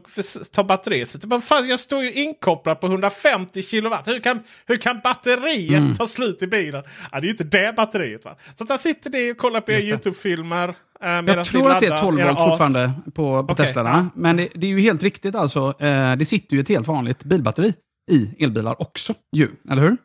tar 0.52 0.64
batteriet 0.64 1.08
slut. 1.08 1.24
Men 1.24 1.42
fan, 1.42 1.68
jag 1.68 1.80
står 1.80 2.02
ju 2.02 2.12
inkopplad 2.12 2.80
på 2.80 2.86
150 2.86 3.62
kilowatt. 3.62 4.08
Hur 4.08 4.18
kan, 4.20 4.40
hur 4.66 4.76
kan 4.76 5.00
batteriet 5.04 5.78
Mm. 5.78 5.94
ta 5.96 6.06
slut 6.06 6.42
i 6.42 6.46
bilen? 6.46 6.82
Ja, 7.12 7.20
det 7.20 7.24
är 7.24 7.26
ju 7.26 7.30
inte 7.30 7.44
det 7.44 7.74
batteriet. 7.76 8.24
Va? 8.24 8.36
Så 8.54 8.64
där 8.64 8.76
sitter 8.76 9.10
ni 9.10 9.32
och 9.32 9.36
kollar 9.38 9.60
på 9.60 9.72
era. 9.72 9.80
YouTube-filmer. 9.80 10.68
Eh, 11.02 11.08
Jag 11.10 11.44
tror 11.44 11.70
att 11.70 11.80
det 11.80 11.86
är 11.86 11.90
laddar 11.90 12.02
12 12.02 12.18
era 12.20 12.26
volt 12.32 12.38
fortfarande 12.38 12.92
på, 13.04 13.12
på 13.14 13.52
Okej, 13.52 13.66
Teslorna. 13.66 13.90
ja. 14.14 14.20
Men 14.20 14.36
det, 14.36 14.48
det 14.54 14.66
är 14.66 14.70
ju 14.70 14.80
helt 14.80 15.02
riktigt 15.02 15.34
alltså. 15.34 15.74
Eh, 15.80 16.16
det 16.16 16.24
sitter 16.26 16.54
ju 16.56 16.60
ett 16.62 16.68
helt 16.68 16.86
vanligt 16.86 17.24
bilbatteri 17.24 17.74
i 18.10 18.44
elbilar 18.44 18.82
också. 18.82 19.14
Ju, 19.36 19.48
eller 19.70 19.82
hur? 19.82 19.96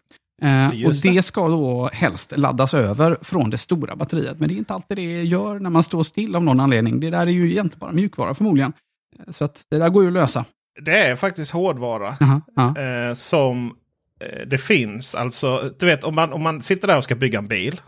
Eh, 0.41 0.67
och 0.67 0.93
det. 1.03 1.11
det. 1.11 1.21
ska 1.23 1.47
då 1.47 1.89
helst 1.93 2.33
laddas 2.37 2.73
över 2.73 3.17
från 3.21 3.49
det 3.49 3.57
stora 3.57 3.95
batteriet. 3.95 4.39
Men 4.39 4.49
det 4.49 4.55
är 4.55 4.57
inte 4.57 4.73
alltid 4.73 4.97
det 4.97 5.23
gör 5.23 5.59
när 5.59 5.69
man 5.69 5.83
står 5.83 6.03
still 6.03 6.35
av 6.35 6.43
någon 6.43 6.59
anledning. 6.59 6.99
Det 6.99 7.09
där 7.09 7.21
är 7.21 7.31
ju 7.31 7.51
egentligen 7.51 7.79
bara 7.79 7.91
mjukvara 7.91 8.35
förmodligen. 8.35 8.73
Eh, 9.19 9.31
Så 9.31 9.45
att 9.45 9.63
det 9.71 9.77
där 9.77 9.89
går 9.89 10.03
ju 10.03 10.09
att 10.09 10.13
lösa. 10.13 10.45
Det 10.85 10.97
är 11.07 11.15
faktiskt 11.15 11.51
hårdvara. 11.51 12.15
Jaha, 12.19 12.41
ja. 12.55 12.81
eh, 12.81 13.13
som 13.13 13.73
eh, 14.21 14.47
det 14.47 14.57
finns. 14.57 15.15
Alltså, 15.15 15.71
du 15.79 15.85
vet 15.85 16.03
om 16.03 16.15
man, 16.15 16.33
om 16.33 16.43
man 16.43 16.61
sitter 16.61 16.87
där 16.87 16.97
och 16.97 17.03
ska 17.03 17.15
bygga 17.15 17.39
en 17.39 17.47
bil. 17.47 17.81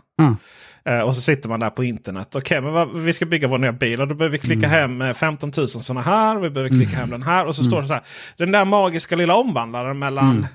Eh, 0.84 1.00
och 1.00 1.14
så 1.14 1.20
sitter 1.20 1.48
man 1.48 1.60
där 1.60 1.70
på 1.70 1.84
internet. 1.84 2.34
Okej, 2.36 2.60
men 2.60 2.72
vad, 2.72 2.98
vi 2.98 3.12
ska 3.12 3.26
bygga 3.26 3.48
vår 3.48 3.58
nya 3.58 3.72
bil 3.72 4.00
och 4.00 4.08
då 4.08 4.14
behöver 4.14 4.38
vi 4.38 4.38
klicka 4.46 4.68
hem 4.68 5.02
eh, 5.02 5.12
15 5.14 5.52
000 5.56 5.68
sådana 5.68 6.00
här. 6.02 6.36
Och 6.36 6.44
vi 6.44 6.50
behöver 6.50 6.70
klicka 6.70 6.96
hem 6.96 7.10
den 7.10 7.22
här. 7.22 7.46
Och 7.46 7.56
så 7.56 7.64
står 7.64 7.82
det 7.82 7.88
så 7.88 7.94
här. 7.94 8.02
Den 8.36 8.52
där 8.52 8.64
magiska 8.64 9.16
lilla 9.16 9.34
omvandlaren 9.34 9.98
mellan 9.98 10.46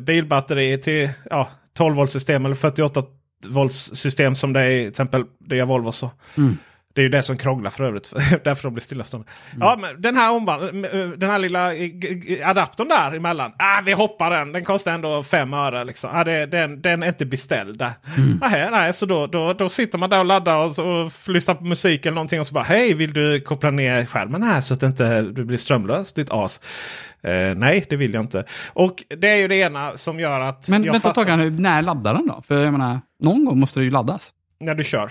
bilbatteri 0.00 0.78
till 0.78 1.10
ja, 1.30 1.48
12 1.76 1.96
volt 1.96 2.10
system 2.10 2.44
eller 2.44 2.54
48 2.54 3.02
volts 3.46 3.90
system 3.94 4.34
som 4.34 4.52
det 4.52 4.60
är 4.60 4.70
i 4.70 4.80
till 4.80 4.88
exempel 4.88 5.24
det 5.38 5.58
är 5.58 5.64
Volvo. 5.64 5.92
Så. 5.92 6.10
Mm. 6.36 6.56
Det 6.94 7.00
är 7.00 7.02
ju 7.02 7.08
det 7.08 7.22
som 7.22 7.36
krånglar 7.36 7.70
för 7.70 7.84
övrigt. 7.84 8.12
därför 8.44 8.62
de 8.62 8.74
blir 8.74 8.80
stillastående. 8.82 9.28
Ja, 9.60 9.78
men 9.80 10.02
den 10.02 10.16
här, 10.16 10.30
omvand- 10.32 11.16
den 11.16 11.30
här 11.30 11.38
lilla 11.38 11.74
eh, 11.74 12.48
adaptern 12.48 12.88
där 12.88 13.16
emellan. 13.16 13.52
Ah, 13.58 13.80
vi 13.84 13.92
hoppar 13.92 14.30
den. 14.30 14.52
Den 14.52 14.64
kostar 14.64 14.92
ändå 14.94 15.22
fem 15.22 15.54
öre. 15.54 15.84
Liksom. 15.84 16.10
Ah, 16.12 16.24
det, 16.24 16.46
den, 16.46 16.80
den 16.82 17.02
är 17.02 17.08
inte 17.08 17.26
beställd. 17.26 17.78
där. 17.78 17.92
Nähä, 18.40 18.70
nej, 18.70 18.92
så 18.92 19.06
då, 19.06 19.26
då, 19.26 19.52
då 19.52 19.68
sitter 19.68 19.98
man 19.98 20.10
där 20.10 20.18
och 20.18 20.24
laddar 20.24 20.64
och, 20.64 20.74
så, 20.74 20.86
och 20.88 21.12
lyssnar 21.28 21.54
på 21.54 21.64
musik 21.64 22.06
eller 22.06 22.14
någonting. 22.14 22.40
Och 22.40 22.46
så 22.46 22.54
bara 22.54 22.64
hej, 22.64 22.94
vill 22.94 23.12
du 23.12 23.40
koppla 23.40 23.70
ner 23.70 24.06
skärmen 24.06 24.42
här 24.42 24.60
så 24.60 24.74
att 24.74 24.82
inte 24.82 25.22
du 25.22 25.44
blir 25.44 25.58
strömlös 25.58 26.12
ditt 26.12 26.30
as? 26.30 26.60
Eh, 27.22 27.54
nej, 27.54 27.86
det 27.90 27.96
vill 27.96 28.14
jag 28.14 28.22
inte. 28.22 28.44
Och 28.72 29.04
det 29.18 29.28
är 29.28 29.36
ju 29.36 29.48
det 29.48 29.56
ena 29.56 29.96
som 29.96 30.20
gör 30.20 30.40
att... 30.40 30.68
Men 30.68 30.82
vänta 30.92 31.08
ett 31.08 31.14
tag, 31.14 31.60
när 31.60 31.82
laddar 31.82 32.14
den 32.14 32.26
då? 32.26 32.42
För 32.48 32.64
jag 32.64 32.72
menar, 32.72 33.00
någon 33.22 33.44
gång 33.44 33.58
måste 33.58 33.80
det 33.80 33.84
ju 33.84 33.90
laddas. 33.90 34.30
När 34.60 34.74
du 34.74 34.84
kör. 34.84 35.10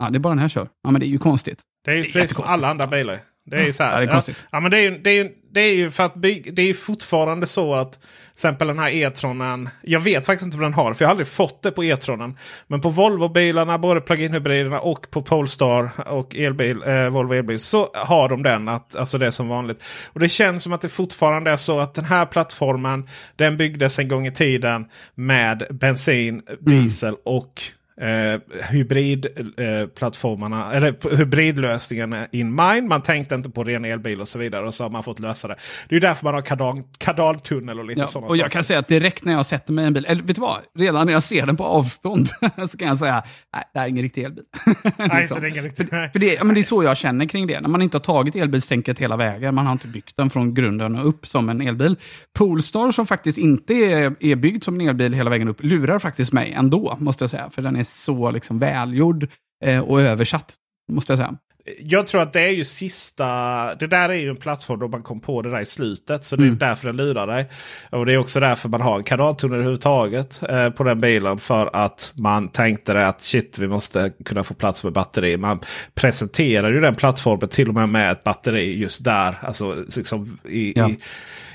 Ja, 0.00 0.10
det 0.10 0.16
är 0.16 0.20
bara 0.20 0.34
när 0.34 0.42
jag 0.42 0.50
kör. 0.50 0.68
Ja, 0.82 0.90
men 0.90 1.00
det 1.00 1.06
är 1.06 1.08
ju 1.08 1.18
konstigt. 1.18 1.60
Det 1.84 1.90
är 1.90 1.96
ju 1.96 2.12
precis 2.12 2.34
som 2.34 2.44
alla 2.46 2.68
andra 2.68 2.86
bilar. 2.86 3.20
Det 3.50 3.56
är 3.56 3.66
ju 3.66 3.72
så 3.72 3.82
här. 3.82 3.92
Ja, 3.92 3.98
det 3.98 4.06
är 4.06 4.12
konstigt. 4.12 4.36
ja, 4.50 4.60
men 4.60 4.70
det 4.70 4.78
är 4.78 4.82
ju, 4.82 4.98
det 4.98 5.10
är 5.10 5.14
ju, 5.14 5.30
det 5.52 5.60
är 5.60 5.74
ju 5.74 5.90
för 5.90 6.04
att 6.04 6.14
bygga, 6.14 6.52
det 6.52 6.62
är 6.62 6.74
fortfarande 6.74 7.46
så 7.46 7.74
att 7.74 7.92
till 7.92 8.00
exempel 8.32 8.68
den 8.68 8.78
här 8.78 8.90
E-tronen. 8.90 9.68
Jag 9.82 10.00
vet 10.00 10.26
faktiskt 10.26 10.44
inte 10.46 10.56
om 10.56 10.62
den 10.62 10.74
har 10.74 10.94
för 10.94 11.04
jag 11.04 11.08
har 11.08 11.10
aldrig 11.10 11.26
fått 11.28 11.62
det 11.62 11.70
på 11.70 11.84
E-tronen. 11.84 12.38
Men 12.66 12.80
på 12.80 12.88
Volvo-bilarna, 12.88 13.78
både 13.78 14.00
plug-in 14.00 14.32
hybriderna 14.32 14.80
och 14.80 15.10
på 15.10 15.22
Polestar 15.22 15.90
och 16.06 16.36
elbil, 16.36 16.82
eh, 16.86 17.08
Volvo 17.08 17.34
elbil 17.34 17.60
så 17.60 17.90
har 17.94 18.28
de 18.28 18.42
den. 18.42 18.68
Att, 18.68 18.96
alltså 18.96 19.18
det 19.18 19.26
är 19.26 19.30
som 19.30 19.48
vanligt. 19.48 19.82
Och 20.06 20.20
det 20.20 20.28
känns 20.28 20.62
som 20.62 20.72
att 20.72 20.80
det 20.80 20.88
fortfarande 20.88 21.50
är 21.50 21.56
så 21.56 21.80
att 21.80 21.94
den 21.94 22.04
här 22.04 22.26
plattformen 22.26 23.08
den 23.36 23.56
byggdes 23.56 23.98
en 23.98 24.08
gång 24.08 24.26
i 24.26 24.32
tiden 24.32 24.86
med 25.14 25.66
bensin, 25.70 26.42
diesel 26.60 27.14
och 27.24 27.62
eh, 28.00 28.40
hybridplattformarna, 28.70 30.72
eller 30.72 30.92
p- 30.92 31.16
hybridlösningarna 31.16 32.26
in 32.32 32.54
mind. 32.54 32.88
Man 32.88 33.02
tänkte 33.02 33.34
inte 33.34 33.50
på 33.50 33.64
ren 33.64 33.84
elbil 33.84 34.20
och 34.20 34.28
så 34.28 34.38
vidare 34.38 34.66
och 34.66 34.74
så 34.74 34.84
har 34.84 34.90
man 34.90 35.02
fått 35.02 35.18
lösa 35.18 35.48
det. 35.48 35.56
Det 35.88 35.96
är 35.96 36.00
därför 36.00 36.24
man 36.24 36.34
har 36.34 36.42
kardan, 36.42 36.84
kardaltunnel 36.98 37.78
och 37.78 37.84
lite 37.84 38.00
Ja, 38.00 38.06
sådana 38.06 38.26
och 38.28 38.36
jag 38.36 38.40
saker. 38.44 38.50
kan 38.52 38.64
säga 38.64 38.78
att 38.78 38.88
direkt 38.88 39.24
när 39.24 39.32
jag 39.32 39.46
sätter 39.46 39.72
mig 39.72 39.84
i 39.84 39.86
en 39.86 39.92
bil, 39.92 40.04
eller 40.04 40.22
vet 40.22 40.36
du 40.36 40.40
vad? 40.42 40.58
Redan 40.78 41.06
när 41.06 41.12
jag 41.12 41.22
ser 41.22 41.46
den 41.46 41.56
på 41.56 41.64
avstånd 41.64 42.28
så 42.70 42.78
kan 42.78 42.88
jag 42.88 42.98
säga, 42.98 43.22
nej, 43.54 43.64
det 43.72 43.78
här 43.78 43.86
är 43.86 43.90
ingen 43.90 44.02
riktig 44.02 44.24
elbil. 44.24 44.44
Nej, 44.96 45.08
Liksom. 45.20 45.40
det 45.40 45.46
är 45.46 45.50
ingen 45.50 45.64
riktigt, 45.64 45.90
nej. 45.92 46.10
För 46.12 46.18
det, 46.18 46.34
ja, 46.34 46.44
men 46.44 46.54
det 46.54 46.60
är 46.60 46.64
så 46.64 46.82
jag 46.84 46.96
känner 46.96 47.26
kring 47.26 47.46
det. 47.46 47.60
När 47.60 47.68
man 47.68 47.82
inte 47.82 47.96
har 47.96 48.00
tagit 48.02 48.36
elbilstänket 48.36 48.98
hela 48.98 49.16
vägen, 49.16 49.54
man 49.54 49.66
har 49.66 49.72
inte 49.72 49.86
byggt 49.88 50.16
den 50.16 50.30
från 50.30 50.54
grunden 50.54 50.96
och 50.96 51.08
upp 51.08 51.26
som 51.26 51.48
en 51.48 51.60
elbil. 51.60 51.96
Polestar 52.38 52.90
som 52.90 53.06
faktiskt 53.06 53.38
inte 53.38 53.74
är, 53.74 54.14
är 54.20 54.36
byggd 54.36 54.64
som 54.64 54.80
en 54.80 54.88
elbil 54.88 55.14
hela 55.14 55.30
vägen 55.30 55.48
upp, 55.48 55.62
lurar 55.64 55.98
faktiskt 55.98 56.32
mig 56.32 56.52
ändå, 56.52 56.96
måste 57.00 57.22
jag 57.24 57.30
säga. 57.30 57.50
För 57.50 57.62
den 57.62 57.76
är 57.76 57.84
så 57.90 58.30
liksom 58.30 58.58
välgjord 58.58 59.28
eh, 59.64 59.78
och 59.80 60.00
översatt, 60.00 60.54
måste 60.92 61.12
jag 61.12 61.18
säga. 61.18 61.34
Jag 61.78 62.06
tror 62.06 62.22
att 62.22 62.32
det 62.32 62.40
är 62.40 62.48
ju 62.50 62.64
sista... 62.64 63.26
Det 63.74 63.86
där 63.86 64.08
är 64.08 64.14
ju 64.14 64.30
en 64.30 64.36
plattform 64.36 64.80
då 64.80 64.88
man 64.88 65.02
kom 65.02 65.20
på 65.20 65.42
det 65.42 65.50
där 65.50 65.60
i 65.60 65.64
slutet. 65.64 66.24
Så 66.24 66.36
det 66.36 66.42
är 66.42 66.46
Mm. 66.46 66.58
därför 66.58 66.86
den 66.86 66.96
lurar 66.96 67.26
dig. 67.26 67.50
Och 67.90 68.06
det 68.06 68.12
är 68.12 68.18
också 68.18 68.40
därför 68.40 68.68
man 68.68 68.80
har 68.80 68.98
en 68.98 69.04
kanaltunnel 69.04 69.54
överhuvudtaget 69.54 70.42
eh, 70.48 70.70
på 70.70 70.84
den 70.84 71.00
bilen. 71.00 71.38
För 71.38 71.70
att 71.76 72.12
man 72.14 72.48
tänkte 72.48 72.92
det 72.92 73.06
att 73.06 73.20
shit 73.20 73.58
vi 73.58 73.68
måste 73.68 74.12
kunna 74.24 74.44
få 74.44 74.54
plats 74.54 74.84
med 74.84 74.92
batteri. 74.92 75.36
Man 75.36 75.60
presenterar 75.94 76.72
ju 76.72 76.80
den 76.80 76.94
plattformen 76.94 77.48
till 77.48 77.68
och 77.68 77.74
med 77.74 77.88
med 77.88 78.12
ett 78.12 78.24
batteri 78.24 78.78
just 78.78 79.04
där. 79.04 79.38
Alltså 79.42 79.84
liksom 79.96 80.38
i, 80.44 80.72
Ja, 80.78 80.90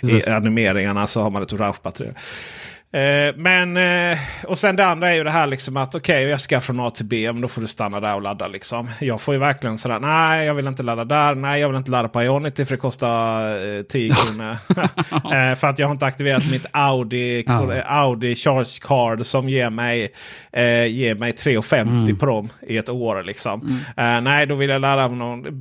i, 0.02 0.12
i 0.18 0.30
animeringarna 0.30 1.08
så 1.08 1.22
har 1.22 1.30
man 1.30 1.42
ett 1.42 1.54
orange 1.54 1.78
batteri. 1.84 2.12
Eh, 2.96 3.36
men, 3.36 3.78
eh, 3.78 4.18
och 4.44 4.58
sen 4.58 4.76
det 4.76 4.86
andra 4.86 5.12
är 5.12 5.16
ju 5.16 5.24
det 5.24 5.32
här 5.32 5.48
liksom 5.48 5.78
att 5.78 5.96
okej, 5.96 6.24
jag 6.24 6.42
ska 6.42 6.62
från 6.62 6.80
A 6.80 6.90
till 6.90 7.06
B, 7.06 7.32
men 7.32 7.42
då 7.42 7.48
får 7.48 7.62
du 7.62 7.68
stanna 7.68 8.00
där 8.00 8.16
och 8.16 8.22
ladda. 8.22 8.48
Liksom. 8.48 8.90
Jag 9.00 9.22
får 9.22 9.34
ju 9.34 9.40
verkligen 9.40 9.78
sådär, 9.78 10.00
nej 10.00 10.46
jag 10.46 10.54
vill 10.54 10.68
inte 10.68 10.84
ladda 10.84 11.04
där, 11.06 11.36
nej 11.36 11.62
jag 11.62 11.70
vill 11.70 11.78
inte 11.78 11.92
ladda 11.92 12.10
på 12.10 12.24
Ionity 12.24 12.66
för 12.66 12.76
det 12.76 12.82
kostar 12.82 13.78
eh, 13.78 13.82
10 13.82 14.16
kronor. 14.16 14.52
eh, 15.34 15.56
för 15.56 15.68
att 15.68 15.80
jag 15.80 15.88
har 15.88 15.92
inte 15.92 16.06
aktiverat 16.06 16.52
mitt 16.52 16.66
Audi, 16.72 17.44
eh, 17.48 17.94
Audi 17.94 18.36
Charge 18.36 18.80
Card 18.82 19.26
som 19.26 19.50
ger 19.50 19.70
mig, 19.70 20.12
ger 20.90 21.16
mig 21.16 21.32
3,50 21.32 22.20
på 22.20 22.26
dem 22.26 22.50
i 22.68 22.78
ett 22.78 22.90
år. 22.90 23.24
Liksom. 23.24 23.82
Eh, 23.98 24.22
nej, 24.22 24.46
då 24.46 24.56
vill 24.56 24.70
jag 24.70 24.82
ladda 24.82 25.08
med 25.08 25.18
någon 25.18 25.60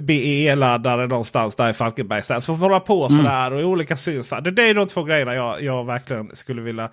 BE-laddare 0.00 1.06
någonstans 1.06 1.56
där 1.56 1.70
i 1.70 1.72
Falkenberg. 1.72 2.22
Så 2.22 2.40
får 2.40 2.54
hålla 2.54 2.80
på 2.80 3.08
sådär 3.08 3.52
och 3.52 3.60
i 3.60 3.64
olika 3.64 3.96
synsar. 3.96 4.40
Det, 4.40 4.50
det 4.50 4.62
är 4.62 4.74
de 4.74 4.86
två 4.86 5.02
grejerna 5.02 5.34
jag, 5.34 5.62
jag 5.62 5.95
verkligen 5.98 6.30
skulle 6.36 6.62
vilja. 6.62 6.88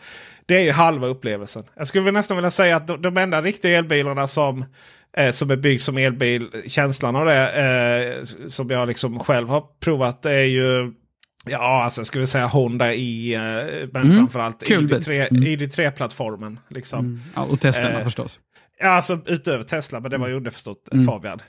Det 0.45 0.55
är 0.55 0.61
ju 0.61 0.71
halva 0.71 1.07
upplevelsen. 1.07 1.63
Jag 1.75 1.87
skulle 1.87 2.11
nästan 2.11 2.37
vilja 2.37 2.51
säga 2.51 2.75
att 2.75 2.87
de, 2.87 3.01
de 3.01 3.17
enda 3.17 3.41
riktiga 3.41 3.77
elbilarna 3.77 4.27
som 4.27 4.65
eh, 5.17 5.29
som 5.31 5.51
är 5.51 5.55
byggd 5.55 5.81
som 5.81 5.97
elbil, 5.97 6.49
känslan 6.67 7.15
av 7.15 7.25
det 7.25 7.49
eh, 7.49 8.23
som 8.49 8.69
jag 8.69 8.87
liksom 8.87 9.19
själv 9.19 9.47
har 9.49 9.63
provat 9.79 10.25
är 10.25 10.31
ju 10.43 10.93
Ja, 11.45 11.83
alltså 11.83 11.99
jag 11.99 12.05
skulle 12.07 12.27
säga 12.27 12.45
Honda 12.45 12.93
i, 12.93 13.33
eh, 13.33 13.39
men 13.41 13.95
Mm, 13.95 14.15
framförallt 14.15 14.63
kul 14.67 14.87
bil. 14.87 14.97
ID3 14.97 15.27
Mm. 15.31 15.43
ID3-plattformen. 15.43 16.59
Liksom. 16.69 17.21
Ja, 17.35 17.41
och 17.41 17.59
Tesla 17.59 17.91
Eh, 17.91 18.03
förstås. 18.03 18.39
Ja, 18.83 18.89
alltså 18.89 19.19
utöver 19.25 19.63
Tesla, 19.63 19.99
men 19.99 20.11
det 20.11 20.17
var 20.17 20.27
ju 20.27 20.33
underförstått 20.33 20.89
eh, 20.91 20.95
Mm. 20.99 21.07
Fabian. 21.07 21.39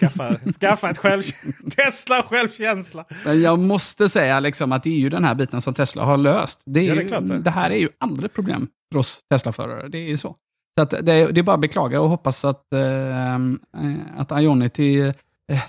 Skaffa, 0.00 0.36
skaffa 0.60 0.90
ett 0.90 0.98
själv, 0.98 1.22
Tesla 1.76 2.22
självkänsla. 2.22 3.04
Men 3.24 3.42
jag 3.42 3.58
måste 3.58 4.08
säga 4.08 4.40
liksom 4.40 4.72
att 4.72 4.82
det 4.82 4.90
är 4.90 4.98
ju 4.98 5.08
den 5.08 5.24
här 5.24 5.34
biten 5.34 5.60
som 5.60 5.74
Tesla 5.74 6.04
har 6.04 6.16
löst. 6.16 6.62
Det, 6.66 6.80
är 6.80 6.84
Ja, 6.84 6.94
det 6.94 7.00
är 7.00 7.20
ju- 7.20 7.26
det. 7.28 7.38
det 7.38 7.50
här 7.50 7.70
är 7.70 7.76
ju 7.78 7.88
aldrig 7.98 8.24
ett 8.26 8.34
problem 8.34 8.68
för 8.92 8.98
oss 8.98 9.18
Tesla-förare. 9.30 9.88
Det 9.88 9.98
är 9.98 10.08
ju 10.08 10.18
så. 10.18 10.36
Så 10.78 10.84
det, 10.84 11.02
det 11.02 11.38
är 11.40 11.42
bara 11.42 11.54
att 11.54 11.60
beklaga 11.60 12.00
och 12.00 12.08
hoppas 12.08 12.44
att, 12.44 12.72
eh, 12.72 13.34
eh, 13.34 13.38
att 14.16 14.32
Ionity 14.32 15.12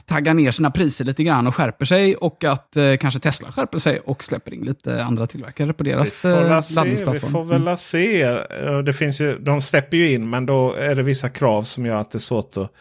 taggar 0.05 0.33
ner 0.33 0.51
sina 0.51 0.71
priser 0.71 1.05
lite 1.05 1.23
grann 1.23 1.47
och 1.47 1.55
skärper 1.55 1.85
sig 1.85 2.15
och 2.15 2.43
att 2.43 2.75
eh, 2.75 2.95
kanske 2.97 3.19
Tesla 3.19 3.51
skärper 3.51 3.79
sig 3.79 3.99
och 3.99 4.23
släpper 4.23 4.53
in 4.53 4.61
lite 4.61 5.03
andra 5.03 5.27
tillverkare 5.27 5.73
på 5.73 5.83
deras 5.83 6.25
eh, 6.25 6.59
se, 6.59 6.71
vi 6.71 6.75
laddningsplattform. 6.75 7.31
får 7.31 7.43
väl 7.43 7.77
se. 7.77 8.21
Eh, 8.21 8.77
Det 8.85 8.93
finns 8.93 9.21
ju, 9.21 9.39
de 9.39 9.61
släpper 9.61 9.97
ju 9.97 10.11
in, 10.11 10.29
men 10.29 10.45
då 10.45 10.73
är 10.73 10.95
det 10.95 11.03
vissa 11.03 11.29
krav 11.29 11.63
som 11.63 11.85
gör 11.85 11.95
att 11.97 12.11
det 12.11 12.17
är 12.17 12.19
svårt 12.19 12.57
att 12.57 12.71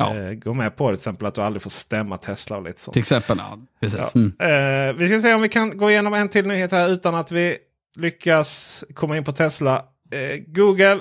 Ja. 0.00 0.16
eh, 0.16 0.32
gå 0.32 0.54
med 0.54 0.76
på. 0.76 0.86
Till 0.86 0.94
exempel 0.94 1.26
att 1.26 1.34
du 1.34 1.40
aldrig 1.40 1.62
får 1.62 1.70
stämma 1.70 2.16
Tesla 2.16 2.56
och 2.56 2.62
lite 2.62 2.80
sånt. 2.80 2.92
Till 2.92 3.00
exempel, 3.00 3.36
ja. 3.40 3.58
Precis. 3.80 4.00
Ja. 4.14 4.20
Mm. 4.20 4.88
Eh, 4.90 4.96
vi 4.96 5.08
ska 5.08 5.18
se 5.20 5.34
om 5.34 5.42
vi 5.42 5.48
kan 5.48 5.76
gå 5.78 5.90
igenom 5.90 6.14
en 6.14 6.28
till 6.28 6.46
nyhet 6.46 6.72
här 6.72 6.88
utan 6.88 7.14
att 7.14 7.32
vi 7.32 7.56
lyckas 7.96 8.84
komma 8.94 9.16
in 9.16 9.24
på 9.24 9.32
Tesla. 9.32 9.76
Eh, 10.12 10.38
Google 10.46 10.98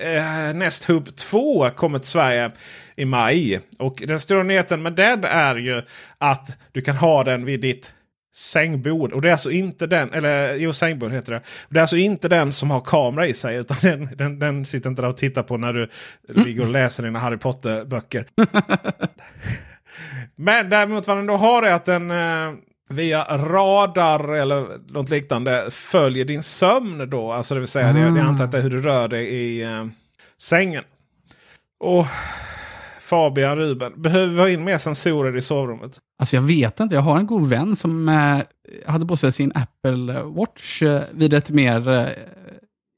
eh, 0.00 0.54
Nest 0.54 0.84
Hub 0.84 1.16
2 1.16 1.70
kommer 1.70 1.98
till 1.98 2.08
Sverige 2.08 2.50
i 2.96 3.04
maj. 3.04 3.60
Och 3.78 4.02
den 4.06 4.20
stora 4.20 4.42
nyheten 4.42 4.82
med 4.82 4.92
den 4.92 5.24
är 5.24 5.56
ju 5.56 5.82
att 6.18 6.56
du 6.72 6.80
kan 6.80 6.96
ha 6.96 7.24
den 7.24 7.44
vid 7.44 7.60
ditt 7.60 7.92
sängbord. 8.34 9.12
Och 9.12 9.22
det 9.22 9.28
är 9.28 9.32
alltså 9.32 9.50
inte 9.50 9.86
den, 9.86 10.12
eller 10.12 10.54
jo 10.54 10.72
sängbord 10.72 11.12
heter 11.12 11.32
det. 11.32 11.40
Det 11.68 11.78
är 11.78 11.80
alltså 11.80 11.96
inte 11.96 12.28
den 12.28 12.52
som 12.52 12.70
har 12.70 12.80
kamera 12.80 13.26
i 13.26 13.34
sig. 13.34 13.56
Utan 13.56 13.76
den, 13.82 14.08
den, 14.16 14.38
den 14.38 14.64
sitter 14.64 14.90
inte 14.90 15.02
där 15.02 15.08
och 15.08 15.16
tittar 15.16 15.42
på 15.42 15.56
när 15.56 15.72
du 15.72 15.88
ligger 16.28 16.62
och 16.62 16.70
läser 16.70 17.02
dina 17.02 17.18
Harry 17.18 17.36
Potter-böcker. 17.36 18.26
Men 20.36 20.70
däremot 20.70 21.06
vad 21.06 21.16
den 21.16 21.26
då 21.26 21.36
har 21.36 21.62
är 21.62 21.74
att 21.74 21.84
den 21.84 22.10
eh, 22.10 22.52
via 22.88 23.24
radar 23.36 24.34
eller 24.34 24.66
något 24.92 25.10
liknande 25.10 25.70
följer 25.70 26.24
din 26.24 26.42
sömn 26.42 27.10
då. 27.10 27.32
Alltså 27.32 27.54
det 27.54 27.60
vill 27.60 27.68
säga, 27.68 27.92
det, 27.92 28.10
det 28.10 28.20
är 28.20 28.24
antar 28.24 28.44
att 28.44 28.52
det 28.52 28.58
är 28.58 28.62
hur 28.62 28.70
du 28.70 28.82
rör 28.82 29.08
dig 29.08 29.26
i 29.26 29.62
eh, 29.62 29.86
sängen. 30.38 30.84
Och 31.80 32.06
Fabian 33.00 33.56
Ruben, 33.56 33.92
behöver 34.02 34.34
vi 34.34 34.40
ha 34.40 34.48
in 34.48 34.64
mer 34.64 34.78
sensorer 34.78 35.36
i 35.36 35.42
sovrummet? 35.42 36.00
Alltså 36.18 36.36
jag 36.36 36.42
vet 36.42 36.80
inte, 36.80 36.94
jag 36.94 37.02
har 37.02 37.18
en 37.18 37.26
god 37.26 37.48
vän 37.48 37.76
som 37.76 38.08
eh, 38.08 38.40
hade 38.86 39.06
på 39.06 39.16
sig 39.16 39.32
sin 39.32 39.52
Apple 39.54 40.22
Watch 40.22 40.82
eh, 40.82 41.02
vid 41.12 41.32
ett 41.32 41.50
mer 41.50 41.88
eh, 41.88 42.08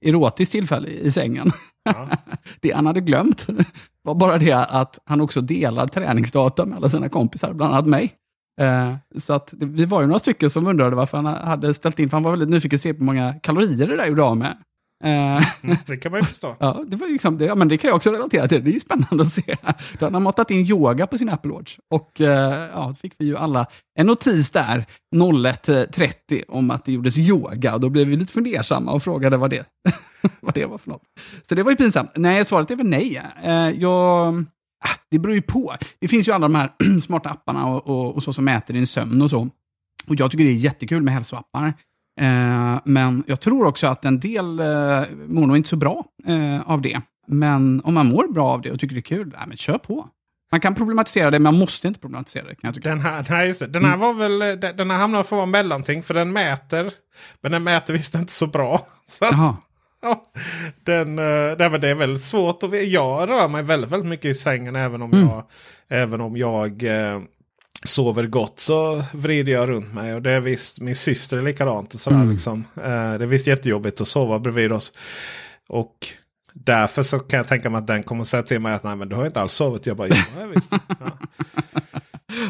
erotiskt 0.05 0.53
tillfälle 0.53 0.89
i 0.89 1.11
sängen. 1.11 1.53
Ja. 1.85 2.09
det 2.61 2.73
han 2.73 2.87
hade 2.87 3.01
glömt 3.01 3.47
var 4.03 4.15
bara 4.15 4.39
det 4.39 4.53
att 4.53 4.99
han 5.05 5.21
också 5.21 5.41
delar 5.41 5.87
träningsdata 5.87 6.67
med 6.67 6.77
alla 6.77 6.91
sina 6.91 7.09
kompisar, 7.09 7.53
bland 7.53 7.75
annat 7.75 7.87
mig. 7.87 8.15
Eh, 8.61 8.95
så 9.19 9.33
att 9.33 9.55
vi 9.57 9.85
var 9.85 10.01
ju 10.01 10.07
några 10.07 10.19
stycken 10.19 10.51
som 10.51 10.67
undrade 10.67 10.97
varför 10.97 11.17
han 11.19 11.27
hade 11.27 11.75
ställt 11.75 11.99
in, 11.99 12.11
för 12.11 12.17
han 12.17 12.23
var 12.23 12.31
väldigt 12.31 12.49
nyfiken 12.49 12.77
att 12.77 12.81
se 12.81 12.93
hur 12.93 12.99
många 13.05 13.33
kalorier 13.43 13.87
det 13.87 13.97
där 13.97 14.07
gjorde 14.07 14.23
av 14.23 14.37
med. 14.37 14.57
Eh, 15.05 15.47
Mm, 15.63 15.77
det 15.87 15.97
kan 15.97 16.13
man 16.13 16.21
ju 16.21 16.27
förstå. 16.27 16.57
Ja, 16.61 16.85
det, 16.87 16.97
var 16.97 17.09
liksom, 17.09 17.39
det, 17.39 17.45
ja, 17.45 17.55
men 17.55 17.69
det 17.69 17.79
kan 17.79 17.89
jag 17.89 17.97
också 17.97 18.13
relatera 18.13 18.49
till. 18.49 18.65
Det 18.65 18.71
är 18.71 18.73
ju 18.73 18.81
spännande 18.81 19.23
att 19.23 19.33
se. 19.33 19.57
Då 19.99 20.07
hade 20.07 20.17
han 20.17 20.23
matat 20.23 20.51
in 20.51 20.67
yoga 20.67 21.07
på 21.07 21.19
sin 21.19 21.29
Apple 21.29 21.53
Watch. 21.53 21.79
Och 21.91 22.21
eh, 22.21 22.69
ja, 22.73 22.87
då 22.89 22.95
fick 22.95 23.13
vi 23.19 23.27
ju 23.27 23.37
alla 23.37 23.67
en 23.99 24.07
notis 24.07 24.51
där, 24.51 24.87
01.30, 25.17 26.43
om 26.49 26.71
att 26.71 26.85
det 26.85 26.93
gjordes 26.93 27.19
yoga. 27.19 27.75
Och 27.75 27.81
då 27.81 27.89
blev 27.89 28.07
vi 28.07 28.17
lite 28.17 28.33
fundersamma 28.33 28.93
och 28.93 29.03
frågade 29.03 29.37
vad 29.37 29.51
det, 29.51 29.67
vad 30.41 30.55
det 30.55 30.67
var 30.67 30.79
för 30.79 30.91
något. 30.91 31.03
Så 31.49 31.55
det 31.55 31.63
var 31.63 31.71
ju 31.71 31.77
pinsamt. 31.77 32.11
Nej, 32.15 32.45
svaret 32.45 32.71
är 32.71 32.77
väl 32.77 32.89
nej. 32.89 33.23
Jag, 33.77 34.45
det 35.11 35.19
beror 35.19 35.35
ju 35.35 35.43
på. 35.43 35.77
Det 36.01 36.09
finns 36.09 36.29
ju 36.29 36.33
alla 36.33 36.49
de 36.49 36.55
här 36.55 36.71
smarta 37.01 37.31
apparna 37.31 37.67
och, 37.67 37.87
och, 37.87 38.15
och 38.15 38.23
så 38.23 38.33
som 38.33 38.45
mäter 38.45 38.75
din 38.75 38.87
sömn 38.87 39.23
och 39.23 39.31
så. 39.31 39.49
Och 40.07 40.15
jag 40.17 40.31
tycker 40.31 40.45
det 40.45 40.51
är 40.51 40.55
jättekul 40.55 41.03
med 41.03 41.15
hälsoappar. 41.15 41.75
Eh, 42.21 42.79
men 42.85 43.25
jag 43.27 43.41
tror 43.41 43.67
också 43.67 43.87
att 43.87 44.05
en 44.05 44.21
del 44.21 44.61
eh, 44.61 45.03
mår 45.27 45.47
nog 45.47 45.57
inte 45.57 45.69
så 45.69 45.77
bra 45.77 46.05
eh, 46.27 46.71
av 46.71 46.83
det. 46.83 47.01
Men 47.27 47.81
om 47.85 47.95
man 47.95 48.07
mår 48.07 48.33
bra 48.33 48.49
av 48.49 48.63
det 48.63 48.71
och 48.71 48.81
tycker 48.81 48.95
det 48.95 49.01
är 49.01 49.03
kul, 49.03 49.33
nej, 49.37 49.45
men 49.47 49.57
kör 49.57 49.79
på. 49.79 50.09
Man 50.53 50.61
kan 50.61 50.75
problematisera 50.75 51.31
det, 51.31 51.39
men 51.39 51.53
man 51.53 51.59
måste 51.59 51.89
inte 51.89 52.01
problematisera 52.01 52.45
det. 52.45 52.55
Kan 52.55 52.69
jag 52.69 52.75
tycka. 52.75 52.89
Den 52.89 53.01
här, 53.01 53.27
nej, 53.29 53.47
just 53.47 53.61
det. 53.61 53.67
Den 53.67 53.85
här 53.85 53.97
var 53.97 54.15
väl, 54.15 54.39
den 54.39 54.77
den 54.77 54.91
här 54.91 54.99
hamnar 54.99 55.23
för 55.23 55.37
att 55.37 55.39
vara 55.39 55.47
mellanting. 55.47 56.03
För 56.03 56.15
den 56.15 56.33
mäter. 56.33 56.93
Men 57.41 57.53
den 57.53 57.65
mäter 57.65 57.95
visst 57.95 58.15
inte 58.15 58.33
så 58.33 58.47
bra. 58.47 58.87
Så 59.07 59.25
att, 59.25 59.57
den, 60.85 61.19
eh, 61.19 61.57
nej, 61.59 61.79
det 61.81 61.89
är 61.89 61.95
väldigt 61.95 62.23
svårt. 62.23 62.63
att 62.63 62.71
ve- 62.71 62.83
Jag 62.83 63.29
rör 63.29 63.49
mig 63.49 63.63
väldigt, 63.63 63.91
väldigt 63.91 64.09
mycket 64.09 64.25
i 64.27 64.35
sängen. 64.35 64.77
Även 64.77 65.03
om 65.03 65.11
jag, 65.21 65.45
även 65.89 66.21
om 66.21 66.37
jag 66.37 66.83
eh, 66.83 67.21
sover 67.85 68.27
gott 68.27 68.61
så 68.61 69.05
vrider 69.13 69.53
jag 69.53 69.69
runt 69.69 69.95
mig. 69.95 70.15
Och 70.15 70.23
det 70.23 70.31
är 70.33 70.41
visst, 70.41 70.81
min 70.81 70.97
syster 70.97 71.39
är 71.39 71.43
likadant. 71.43 71.95
Och 71.95 72.01
sådär, 72.01 72.17
liksom. 72.33 72.65
eh, 72.77 72.83
det 72.83 73.25
är 73.25 73.27
visst 73.27 73.47
jättejobbigt 73.47 74.01
att 74.01 74.09
sova 74.09 74.39
bredvid 74.39 74.73
oss. 74.73 74.93
Och 75.69 75.97
därför 76.53 77.03
så 77.03 77.19
kan 77.19 77.37
jag 77.37 77.49
tänka 77.49 77.71
mig 77.71 77.79
att 77.79 77.87
den 77.87 78.03
kommer 78.03 78.25
säga 78.25 78.43
till 78.43 78.61
mig 78.61 78.75
att 78.75 78.85
nej 78.85 78.97
men 78.97 79.09
du 79.09 79.17
har 79.17 79.27
inte 79.27 79.41
alls 79.41 79.53
sovit. 79.53 79.87
Jag 79.87 79.97
bara, 79.97 80.09
ja 80.09 80.17
jag 80.41 80.47
visst. 80.49 80.73
Ja. 80.89 81.11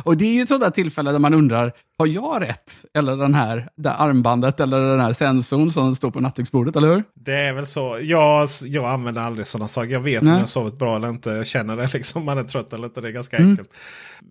Och 0.04 0.16
det 0.16 0.24
är 0.24 0.32
ju 0.34 0.42
ett 0.42 0.48
där 0.48 0.70
tillfälle 0.70 1.12
där 1.12 1.18
man 1.18 1.34
undrar, 1.34 1.72
har 1.98 2.06
jag 2.06 2.42
rätt? 2.42 2.72
Eller 2.94 3.16
den 3.16 3.34
här, 3.34 3.68
det 3.76 3.92
armbandet 3.92 4.60
eller 4.60 4.80
den 4.80 5.00
här 5.00 5.12
sensorn 5.12 5.70
som 5.70 5.96
står 5.96 6.10
på 6.10 6.20
nattduksbordet, 6.20 6.76
eller 6.76 6.88
hur? 6.88 7.04
Det 7.14 7.34
är 7.34 7.52
väl 7.52 7.66
så. 7.66 7.98
Jag, 8.02 8.48
jag 8.62 8.84
använder 8.84 9.22
aldrig 9.22 9.46
sådana 9.46 9.68
saker. 9.68 9.90
Jag 9.90 10.00
vet 10.00 10.22
Nej. 10.22 10.32
om 10.32 10.38
jag 10.38 10.48
sovit 10.48 10.78
bra 10.78 10.96
eller 10.96 11.08
inte. 11.08 11.30
Jag 11.30 11.46
känner 11.46 11.76
det 11.76 11.90
liksom. 11.92 12.24
Man 12.24 12.38
är 12.38 12.44
trött 12.44 12.72
eller 12.72 12.84
inte. 12.84 13.00
Det 13.00 13.08
är 13.08 13.12
ganska 13.12 13.36
Mm. 13.36 13.50
enkelt. 13.50 13.70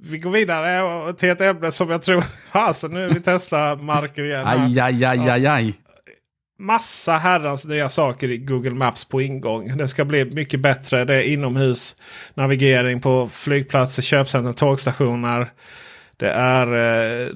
Vi 0.09 0.17
går 0.17 0.29
vidare 0.31 1.13
till 1.13 1.29
ett 1.29 1.41
ämne 1.41 1.71
som 1.71 1.89
jag 1.89 2.01
tror... 2.01 2.23
Alltså 2.51 2.87
nu 2.87 3.05
är 3.05 3.09
vi 3.09 3.19
testar 3.19 3.75
marker 3.75 4.23
igen. 4.23 4.47
Aj, 4.47 4.79
aj, 4.79 5.05
aj, 5.05 5.29
aj, 5.29 5.47
aj. 5.47 5.73
Massa 6.59 7.17
herrans 7.17 7.65
nya 7.67 7.89
saker 7.89 8.31
i 8.31 8.37
Google 8.37 8.69
Maps 8.71 9.05
på 9.05 9.21
ingång. 9.21 9.77
Det 9.77 9.87
ska 9.87 10.05
bli 10.05 10.25
mycket 10.25 10.59
bättre. 10.59 11.05
Det 11.05 11.15
är 11.15 11.21
inomhus 11.21 11.95
navigering 12.33 13.01
på 13.01 13.27
flygplatser, 13.27 14.03
köpcentrum, 14.03 14.53
tågstationer. 14.53 15.51
Det 16.17 16.29
är 16.29 16.67
eh, 17.23 17.27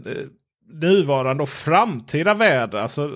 nuvarande 0.73 1.43
och 1.43 1.49
framtida 1.49 2.33
väder. 2.33 2.77
Alltså, 2.77 3.11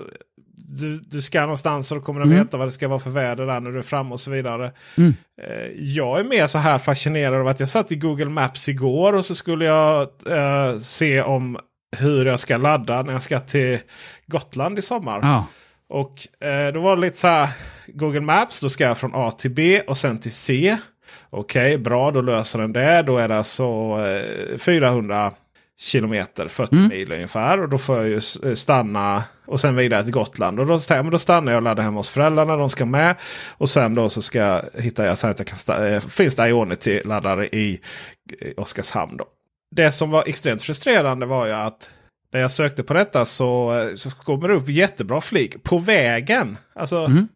du, 0.56 0.98
du 0.98 1.22
ska 1.22 1.40
någonstans 1.40 1.92
och 1.92 1.98
då 1.98 2.04
kommer 2.04 2.20
du 2.20 2.26
Mm. 2.26 2.38
veta 2.38 2.56
vad 2.56 2.66
det 2.66 2.72
ska 2.72 2.88
vara 2.88 2.98
för 3.00 3.10
väder 3.10 3.46
där 3.46 3.60
när 3.60 3.70
du 3.70 3.78
är 3.78 3.82
framme 3.82 4.10
och 4.12 4.20
så 4.20 4.30
vidare. 4.30 4.72
Mm. 4.98 5.14
Eh, 5.42 5.66
jag 5.80 6.20
är 6.20 6.24
mer 6.24 6.46
så 6.46 6.58
här 6.58 6.78
fascinerad 6.78 7.40
av 7.40 7.48
att 7.48 7.60
jag 7.60 7.68
satt 7.68 7.92
i 7.92 7.96
Google 7.96 8.24
Maps 8.30 8.68
igår 8.68 9.12
och 9.12 9.24
så 9.24 9.34
skulle 9.34 9.64
jag 9.64 10.02
eh, 10.26 10.78
se 10.78 11.22
om 11.22 11.58
hur 11.96 12.24
jag 12.26 12.40
ska 12.40 12.56
ladda 12.56 13.02
när 13.02 13.12
jag 13.12 13.22
ska 13.22 13.40
till 13.40 13.78
Gotland 14.26 14.78
i 14.78 14.82
sommar. 14.82 15.20
Ja. 15.22 15.46
Och 15.94 16.44
eh, 16.46 16.72
då 16.72 16.80
var 16.80 16.96
det 16.96 17.02
lite 17.02 17.16
så 17.16 17.28
här. 17.28 17.48
Google 17.86 18.20
Maps, 18.20 18.60
då 18.60 18.68
ska 18.68 18.84
jag 18.84 18.98
från 18.98 19.10
A 19.14 19.30
till 19.30 19.50
B 19.50 19.80
och 19.86 19.96
sen 19.96 20.20
till 20.20 20.32
C. 20.32 20.76
Okej, 21.30 21.78
bra, 21.78 22.10
då 22.10 22.20
löser 22.20 22.58
den 22.58 22.72
det. 22.72 23.02
Då 23.02 23.18
är 23.18 23.28
det 23.28 23.36
alltså 23.36 23.64
eh, 24.06 24.58
400 24.58 25.32
kilometer, 25.80 26.48
40 26.48 26.74
Mm. 26.76 26.88
mil 26.88 27.12
ungefär. 27.12 27.60
Och 27.60 27.68
då 27.68 27.78
får 27.78 27.96
jag 27.96 28.08
ju 28.08 28.20
eh, 28.44 28.54
stanna 28.54 29.24
och 29.46 29.60
sen 29.60 29.76
vidare 29.76 30.02
till 30.04 30.12
Gotland. 30.12 30.60
Och 30.60 30.66
då, 30.66 30.78
men 30.88 31.10
då 31.10 31.18
stannar 31.18 31.52
jag 31.52 31.58
och 31.58 31.62
laddar 31.62 31.82
hemma 31.82 31.98
hos 31.98 32.08
föräldrarna, 32.08 32.56
de 32.56 32.70
ska 32.70 32.84
med. 32.84 33.14
Och 33.58 33.68
sen 33.68 33.94
då 33.94 34.08
så 34.08 34.22
ska 34.22 34.38
jag 34.38 34.64
hitta 34.74 35.04
jag 35.06 35.18
så 35.18 35.26
att 35.26 35.38
jag 35.38 35.48
kan 35.48 35.86
eh, 35.86 36.00
finns 36.00 36.36
det 36.36 36.48
Ionity-laddare 36.48 37.46
i 37.46 37.80
eh, 38.40 38.50
Oskarshamn. 38.56 39.16
Då. 39.16 39.24
Det 39.76 39.90
som 39.90 40.10
var 40.10 40.24
extremt 40.26 40.62
frustrerande 40.62 41.26
var 41.26 41.46
ju 41.46 41.52
att 41.52 41.88
när 42.34 42.40
jag 42.40 42.50
sökte 42.50 42.82
på 42.82 42.94
detta 42.94 43.24
så, 43.24 43.74
så 43.96 44.10
kommer 44.10 44.48
det 44.48 44.54
upp 44.54 44.68
jättebra 44.68 45.20
flik 45.20 45.62
på 45.62 45.78
vägen. 45.78 46.58
Alltså, 46.74 47.08
Mhm. 47.08 47.28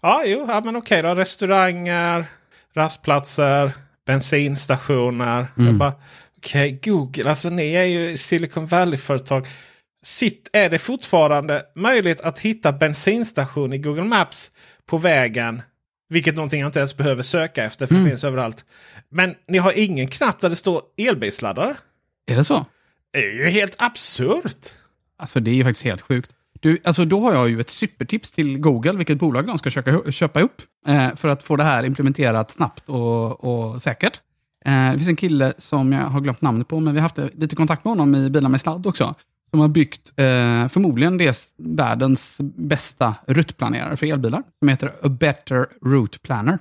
Ja, 0.00 0.22
jo, 0.26 0.44
ja, 0.48 0.60
men 0.64 0.76
okej 0.76 1.02
då. 1.02 1.14
Restauranger, 1.14 2.24
rastplatser, 2.74 3.72
bensinstationer. 4.06 5.46
Bara, 5.78 5.92
okej, 6.38 6.80
Google, 6.84 7.28
alltså 7.28 7.50
ni 7.50 7.72
är 7.72 7.84
ju 7.84 8.16
Silicon 8.16 8.66
Valley-företag. 8.66 9.46
Sitt, 10.04 10.48
är 10.52 10.70
det 10.70 10.78
fortfarande 10.78 11.62
möjligt 11.74 12.20
att 12.20 12.38
hitta 12.38 12.72
bensinstation 12.72 13.72
i 13.72 13.78
Google 13.78 14.04
Maps 14.04 14.50
på 14.86 14.98
vägen? 14.98 15.62
Vilket 16.08 16.34
någonting 16.36 16.60
jag 16.60 16.68
inte 16.68 16.78
ens 16.78 16.96
behöver 16.96 17.22
söka 17.22 17.64
efter 17.64 17.86
för 17.86 17.94
det 17.94 18.04
finns 18.10 18.24
överallt. 18.24 18.64
Men 19.10 19.34
ni 19.48 19.58
har 19.58 19.72
ingen 19.78 20.08
knapp 20.08 20.40
där 20.40 20.48
det 20.50 20.56
står 20.56 20.82
elbilsladdare. 20.98 21.74
Är 22.26 22.36
det 22.36 22.44
så? 22.44 22.66
Det 23.16 23.26
är 23.26 23.32
ju 23.32 23.48
helt 23.48 23.74
absurt. 23.78 24.74
Alltså 25.16 25.40
det 25.40 25.50
är 25.50 25.54
ju 25.54 25.64
faktiskt 25.64 25.84
helt 25.84 26.00
sjukt. 26.00 26.30
Du, 26.60 26.78
alltså 26.84 27.04
då 27.04 27.20
har 27.20 27.34
jag 27.34 27.48
ju 27.48 27.60
ett 27.60 27.70
supertips 27.70 28.32
till 28.32 28.58
Google, 28.58 28.92
vilket 28.92 29.18
bolag 29.18 29.46
de 29.46 29.58
ska 29.58 29.70
köpa, 29.70 30.12
köpa 30.12 30.40
upp, 30.40 30.62
eh, 30.86 31.14
för 31.14 31.28
att 31.28 31.42
få 31.42 31.56
det 31.56 31.64
här 31.64 31.84
implementerat 31.84 32.50
snabbt 32.50 32.88
och, 32.88 33.44
och 33.44 33.82
säkert. 33.82 34.20
Eh, 34.64 34.92
det 34.92 34.98
finns 34.98 35.08
en 35.08 35.16
kille 35.16 35.54
som 35.58 35.92
jag 35.92 36.00
har 36.00 36.20
glömt 36.20 36.40
namnet 36.40 36.68
på, 36.68 36.80
men 36.80 36.94
vi 36.94 37.00
har 37.00 37.02
haft 37.02 37.34
lite 37.34 37.56
kontakt 37.56 37.84
med 37.84 37.90
honom 37.90 38.14
i 38.14 38.30
Bilar 38.30 38.48
med 38.48 38.60
sladd 38.60 38.86
också, 38.86 39.14
som 39.50 39.60
har 39.60 39.68
byggt 39.68 40.12
eh, 40.16 40.68
förmodligen 40.68 41.18
det 41.18 41.54
världens 41.56 42.40
bästa 42.56 43.14
ruttplanerare 43.26 43.96
för 43.96 44.06
elbilar, 44.06 44.42
som 44.58 44.68
heter 44.68 44.92
A 45.02 45.08
Better 45.08 45.66
Route 45.82 46.18
Planner. 46.18 46.58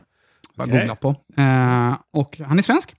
Bara 0.56 0.64
Okej. 0.64 0.80
googla 0.80 0.96
på. 0.96 1.10
Eh, 1.38 1.96
och 2.12 2.42
han 2.46 2.58
är 2.58 2.62
svensk. 2.62 2.96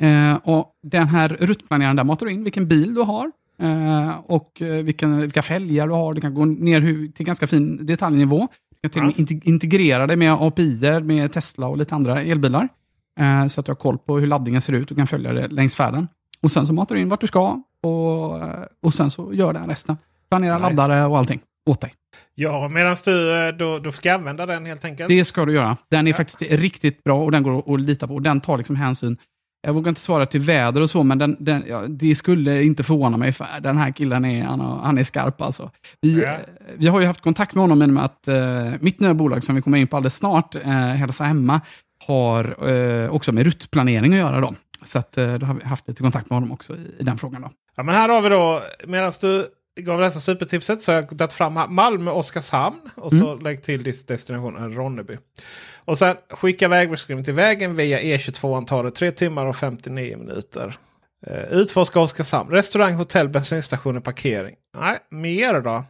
Eh, 0.00 0.34
och 0.42 0.72
den 0.82 1.08
här 1.08 1.28
ruttplaneraren 1.40 1.96
där 1.96 2.04
matar 2.04 2.26
du 2.26 2.32
in 2.32 2.44
vilken 2.44 2.68
bil 2.68 2.94
du 2.94 3.00
har 3.00 3.30
eh, 3.62 4.18
och 4.26 4.62
eh, 4.62 4.68
vilken, 4.84 5.20
vilka 5.20 5.42
fälgar 5.42 5.86
du 5.86 5.92
har. 5.94 6.14
Du 6.14 6.20
kan 6.20 6.34
gå 6.34 6.44
ner 6.44 7.12
till 7.12 7.26
ganska 7.26 7.46
fin 7.46 7.86
detaljnivå. 7.86 8.48
Du 8.82 8.88
kan 8.88 8.90
till 8.90 9.00
och 9.00 9.06
med 9.06 9.30
inte- 9.30 9.48
integrera 9.48 10.06
det 10.06 10.16
med 10.16 10.32
API 10.32 11.00
med 11.02 11.32
Tesla 11.32 11.66
och 11.66 11.78
lite 11.78 11.94
andra 11.94 12.22
elbilar. 12.22 12.68
Eh, 13.20 13.46
så 13.46 13.60
att 13.60 13.66
du 13.66 13.70
har 13.72 13.76
koll 13.76 13.98
på 13.98 14.18
hur 14.18 14.26
laddningen 14.26 14.60
ser 14.60 14.72
ut 14.72 14.90
och 14.90 14.96
kan 14.96 15.06
följa 15.06 15.32
det 15.32 15.48
längs 15.48 15.74
färden. 15.76 16.08
Och 16.42 16.52
sen 16.52 16.66
så 16.66 16.72
matar 16.72 16.94
du 16.94 17.00
in 17.00 17.08
vart 17.08 17.20
du 17.20 17.26
ska 17.26 17.62
och, 17.82 18.38
eh, 18.42 18.64
och 18.82 18.94
sen 18.94 19.10
så 19.10 19.34
gör 19.34 19.52
den 19.52 19.66
resten. 19.68 19.96
Planera 20.30 20.58
Nice. 20.58 20.70
laddare 20.70 21.06
och 21.06 21.18
allting 21.18 21.40
åt 21.70 21.80
dig. 21.80 21.94
Ja, 22.34 22.68
medan 22.68 22.96
du 23.04 23.46
eh, 23.48 23.54
då, 23.56 23.78
då 23.78 23.92
ska 23.92 24.14
använda 24.14 24.46
den 24.46 24.66
helt 24.66 24.84
enkelt. 24.84 25.08
Det 25.08 25.24
ska 25.24 25.44
du 25.44 25.52
göra. 25.52 25.76
Den 25.90 26.06
är 26.06 26.10
Ja. 26.10 26.16
faktiskt 26.16 26.42
riktigt 26.42 27.04
bra 27.04 27.22
och 27.24 27.32
den 27.32 27.42
går 27.42 27.58
att- 27.58 27.68
att 27.68 27.80
lita 27.80 28.06
på. 28.06 28.14
Och 28.14 28.22
den 28.22 28.40
tar 28.40 28.58
liksom 28.58 28.76
hänsyn 28.76 29.16
jag 29.62 29.72
vågar 29.74 29.88
inte 29.88 30.00
svara 30.00 30.26
till 30.26 30.40
väder 30.40 30.80
och 30.80 30.90
så, 30.90 31.02
men 31.02 31.18
den, 31.18 31.36
den, 31.40 31.64
ja, 31.68 31.82
det 31.88 32.14
skulle 32.14 32.62
inte 32.62 32.82
förvåna 32.82 33.16
mig, 33.16 33.32
för 33.32 33.46
den 33.62 33.76
här 33.76 33.92
killen 33.92 34.24
är, 34.24 34.42
han, 34.44 34.60
han 34.60 34.98
är 34.98 35.04
skarp 35.04 35.40
alltså. 35.42 35.70
Vi, 36.00 36.22
Ja. 36.22 36.36
vi 36.76 36.86
har 36.86 37.00
ju 37.00 37.06
haft 37.06 37.20
kontakt 37.20 37.54
med 37.54 37.62
honom 37.62 37.82
i 37.82 37.84
och 37.84 37.88
med 37.88 38.04
att 38.04 38.28
eh, 38.28 38.72
mitt 38.80 39.00
nya 39.00 39.14
bolag, 39.14 39.44
som 39.44 39.54
vi 39.54 39.62
kommer 39.62 39.78
in 39.78 39.86
på 39.86 39.96
alldeles 39.96 40.16
snart, 40.16 40.54
eh, 40.54 40.62
Hälsa 40.70 41.24
Hemma, 41.24 41.60
har 42.06 42.68
eh, 42.70 43.10
också 43.10 43.32
med 43.32 43.44
ruttplanering 43.44 44.12
att 44.12 44.18
göra. 44.18 44.40
Då. 44.40 44.54
Så 44.84 44.98
att, 44.98 45.18
eh, 45.18 45.34
då 45.34 45.46
har 45.46 45.54
vi 45.54 45.64
haft 45.64 45.88
lite 45.88 46.02
kontakt 46.02 46.30
med 46.30 46.36
honom 46.36 46.52
också 46.52 46.76
i, 46.76 46.94
i 46.98 47.04
den 47.04 47.18
frågan. 47.18 47.42
Då. 47.42 47.50
Ja, 47.76 47.82
men 47.82 47.94
här 47.94 48.08
har 48.08 48.22
vi 48.22 48.28
då, 48.28 48.62
medan 48.86 49.12
du 49.20 49.46
gav 49.80 50.00
detta 50.00 50.20
supertipset 50.20 50.80
så 50.80 50.92
har 50.92 50.96
jag 50.96 51.18
tagit 51.18 51.32
fram 51.32 51.56
här 51.56 51.68
Malmö, 51.68 52.10
Oskarshamn 52.10 52.76
och 52.94 53.12
så 53.12 53.34
lägg 53.34 53.62
till 53.62 53.82
destinationen 54.06 54.74
Ronneby. 54.74 55.16
Och 55.90 55.98
sen 55.98 56.16
skicka 56.30 56.68
vägbeskrivning 56.68 57.24
till 57.24 57.34
vägen 57.34 57.76
via 57.76 58.00
E22 58.00 58.66
tar 58.66 58.84
det 58.84 58.90
3 58.90 59.10
timmar 59.10 59.46
och 59.46 59.56
59 59.56 60.16
minuter. 60.16 60.78
Uh, 61.30 61.52
utforska 61.52 62.00
Oskarshamn. 62.00 62.50
Restaurang, 62.50 62.94
hotell, 62.94 63.28
bensinstationer, 63.28 64.00
parkering. 64.00 64.54
Nej, 64.78 64.98
mer 65.10 65.60
då. 65.60 65.84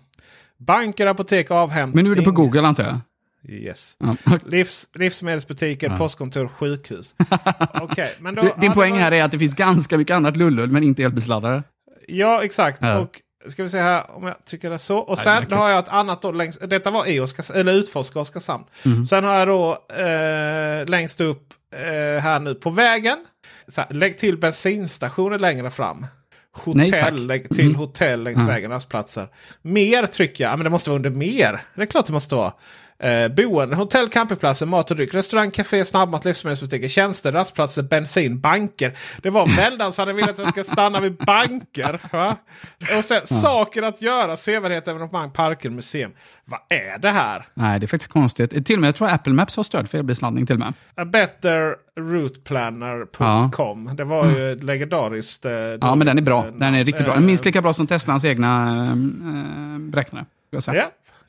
Banker, 0.58 1.06
apotek, 1.06 1.50
avhämtning. 1.50 1.94
Men 1.94 2.04
nu 2.04 2.12
är 2.12 2.16
det 2.16 2.22
på 2.22 2.30
Google 2.30 2.60
antar 2.60 2.84
jag? 2.84 3.00
Yes. 3.52 3.96
Ja. 3.98 4.16
Livs, 4.46 4.88
livsmedelsbutiker, 4.94 5.96
postkontor, 5.96 6.48
sjukhus. 6.48 7.14
Okej, 7.74 8.10
men 8.18 8.34
då, 8.34 8.54
din 8.60 8.72
poäng 8.72 8.94
här 8.94 9.12
är 9.12 9.24
att 9.24 9.32
det 9.32 9.38
finns 9.38 9.54
ganska 9.54 9.98
mycket 9.98 10.16
annat 10.16 10.36
lullull, 10.36 10.70
men 10.70 10.82
inte 10.82 11.02
elbilsladdare. 11.02 11.62
Ja, 12.08 12.42
exakt. 12.42 12.78
Ja. 12.82 12.98
Och 12.98 13.20
ska 13.48 13.62
vi 13.62 13.68
se 13.68 13.78
här 13.80 14.10
om 14.16 14.26
jag 14.26 14.44
tycker 14.44 14.68
det 14.68 14.74
är 14.74 14.78
så. 14.78 14.98
Och 14.98 15.08
Nej, 15.08 15.16
sen 15.16 15.32
märkligt. 15.32 15.50
då 15.50 15.56
har 15.56 15.70
jag 15.70 15.78
ett 15.78 15.88
annat 15.88 16.22
då 16.22 16.32
längst. 16.32 16.70
Detta 16.70 16.90
var 16.90 17.06
i 17.06 17.20
Oskars, 17.20 17.50
eller 17.50 17.72
Utforska 17.72 18.20
Oskarshamn. 18.20 18.64
Mhm. 18.82 19.06
Sen 19.06 19.24
har 19.24 19.34
jag 19.34 19.48
då 19.48 19.72
eh, 20.04 20.86
längst 20.86 21.20
upp 21.20 21.42
eh, 21.74 22.22
här 22.22 22.40
nu 22.40 22.54
på 22.54 22.70
vägen. 22.70 23.26
Så 23.68 23.80
här, 23.80 23.94
lägg 23.94 24.18
till 24.18 24.36
bensinstationer 24.38 25.38
längre 25.38 25.70
fram. 25.70 26.06
Nej. 26.66 26.86
Hotell, 26.86 27.26
lägg 27.26 27.48
till 27.48 27.60
Mm. 27.66 27.74
hotell 27.74 28.22
längs 28.22 28.48
vägen, 28.48 28.70
rastplatser. 28.70 29.28
Mer 29.62 30.06
trycker 30.06 30.44
jag. 30.44 30.52
Ja, 30.52 30.56
men 30.56 30.64
det 30.64 30.70
måste 30.70 30.90
vara 30.90 30.96
under 30.96 31.10
mer. 31.10 31.62
Det 31.74 31.82
är 31.82 31.86
klart 31.86 32.06
det 32.06 32.12
måste 32.12 32.34
vara. 32.34 32.52
Eh, 33.02 33.28
boende, 33.28 33.76
hotell, 33.76 34.08
campingplatser, 34.08 34.66
mat 34.66 34.90
och 34.90 34.96
dryck, 34.96 35.14
restaurang, 35.14 35.50
café, 35.50 35.84
snabbmat, 35.84 36.24
livsmedelsbutiker, 36.24 36.88
tjänster, 36.88 37.32
rastplatser, 37.32 37.82
bensin, 37.82 38.40
banker. 38.40 38.92
Det 39.22 39.30
var 39.30 39.46
väldans 39.56 39.98
vad 39.98 40.08
den 40.08 40.16
vill 40.16 40.30
att 40.30 40.38
jag 40.38 40.48
ska 40.48 40.64
stanna 40.64 41.00
vid 41.00 41.16
banker. 41.16 42.00
Va? 42.12 42.36
Och 42.98 43.04
sen 43.04 43.26
saker 43.26 43.82
att 43.82 44.02
göra, 44.02 44.36
sevärdheter, 44.36 44.90
evenemang, 44.90 45.30
parker, 45.30 45.70
museum. 45.70 46.12
Vad 46.44 46.60
är 46.68 46.98
det 46.98 47.10
här? 47.10 47.46
Nej, 47.54 47.80
det 47.80 47.86
är 47.86 47.88
faktiskt 47.88 48.12
konstigt. 48.12 48.66
Till 48.66 48.76
och 48.76 48.80
med, 48.80 48.88
jag 48.88 48.96
tror 48.96 49.08
Apple 49.10 49.32
Maps 49.32 49.56
har 49.56 49.64
stöd 49.64 49.90
för 49.90 49.98
elbilsladdning 49.98 50.46
till 50.46 50.54
och 50.54 50.60
med. 50.60 50.72
A 50.96 51.04
betterrouteplanner.com. 51.04 53.90
Det 53.96 54.04
var 54.04 54.26
ju 54.26 54.52
ett 54.52 54.62
legendariskt... 54.62 55.44
Eh, 55.44 55.52
Ja, 55.80 55.94
men 55.94 56.06
den 56.06 56.18
är 56.18 56.22
bra. 56.22 56.46
Den 56.52 56.74
är 56.74 56.84
riktigt 56.84 57.04
bra. 57.06 57.14
Eh, 57.14 57.20
Minst 57.20 57.44
lika 57.44 57.62
bra 57.62 57.72
som 57.72 57.86
Teslans 57.86 58.24
egna 58.24 58.76
äh, 58.90 58.94
beräknare. 59.78 60.24
ska 60.60 60.74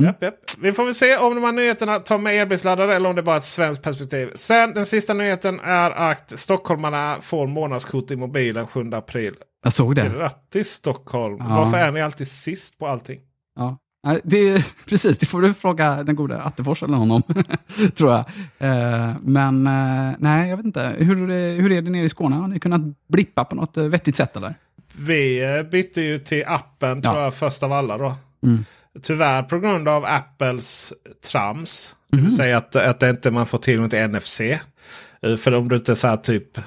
Ja. 0.01 0.07
Japp, 0.07 0.23
japp. 0.23 0.35
Vi 0.61 0.71
får 0.71 0.85
väl 0.85 0.95
se 0.95 1.17
om 1.17 1.35
de 1.35 1.43
här 1.43 1.51
nyheterna 1.51 1.99
tar 1.99 2.17
med 2.17 2.35
elbilsladdare 2.41 2.95
eller 2.95 3.09
om 3.09 3.15
det 3.15 3.23
bara 3.23 3.35
är 3.35 3.39
ett 3.39 3.43
svenskt 3.43 3.83
perspektiv. 3.83 4.31
Sen 4.35 4.73
den 4.73 4.85
sista 4.85 5.13
nyheten 5.13 5.59
är 5.59 5.91
att 5.91 6.39
stockholmarna 6.39 7.17
får 7.21 7.47
månadskort 7.47 8.11
i 8.11 8.15
mobilen 8.15 8.67
7 8.67 8.89
april. 8.93 9.33
Jag 9.63 9.73
såg 9.73 9.95
det. 9.95 10.11
Grattis 10.17 10.69
Stockholm! 10.69 11.37
Ja. 11.39 11.45
Varför 11.55 11.77
är 11.77 11.91
ni 11.91 12.01
alltid 12.01 12.27
sist 12.27 12.77
på 12.79 12.87
allting? 12.87 13.19
Ja. 13.55 13.77
Det, 14.23 14.65
precis, 14.85 15.17
det 15.17 15.25
får 15.25 15.41
du 15.41 15.53
fråga 15.53 16.03
den 16.03 16.15
gode 16.15 16.41
Attefors 16.41 16.83
eller 16.83 16.97
honom, 16.97 17.23
tror 17.95 18.11
jag. 18.11 18.19
Eh, 18.57 19.13
Men 19.21 19.67
eh, 19.67 20.15
nej, 20.19 20.49
jag 20.49 20.57
vet 20.57 20.65
inte. 20.65 20.95
Hur, 20.97 21.31
är- 21.31 21.55
hur 21.61 21.71
är 21.71 21.81
det 21.81 21.89
nere 21.91 22.03
i 22.05 22.09
Skåne? 22.09 22.35
Har 22.35 22.47
ni 22.47 22.59
kunnat 22.59 22.81
blippa 23.07 23.45
på 23.45 23.55
något 23.55 23.77
eh, 23.77 23.83
vettigt 23.83 24.15
sätt 24.15 24.37
eller? 24.37 24.55
Vi 24.97 25.43
eh, 25.57 25.63
bytte 25.63 26.01
ju 26.01 26.17
till 26.17 26.43
appen 26.47 27.01
tror 27.01 27.15
Ja. 27.17 27.23
jag 27.23 27.33
först 27.33 27.63
av 27.63 27.73
alla 27.73 27.97
då. 27.97 28.15
Mm. 28.43 28.65
Tyvärr 29.03 29.43
på 29.43 29.59
grund 29.59 29.87
av 29.87 30.05
Apples 30.05 30.93
trams. 31.31 31.95
Vill 32.11 32.35
säga 32.35 32.57
att, 32.57 32.75
att 32.75 32.99
det 32.99 33.09
inte 33.09 33.31
man 33.31 33.45
får 33.45 33.57
tillgång 33.57 33.89
till 33.89 34.07
NFC. 34.07 34.41
Eh, 34.41 35.35
För 35.37 35.53
om 35.53 35.69
du 35.69 35.75
inte 35.75 35.95
så 35.95 36.07
här 36.07 36.17
typ 36.17 36.57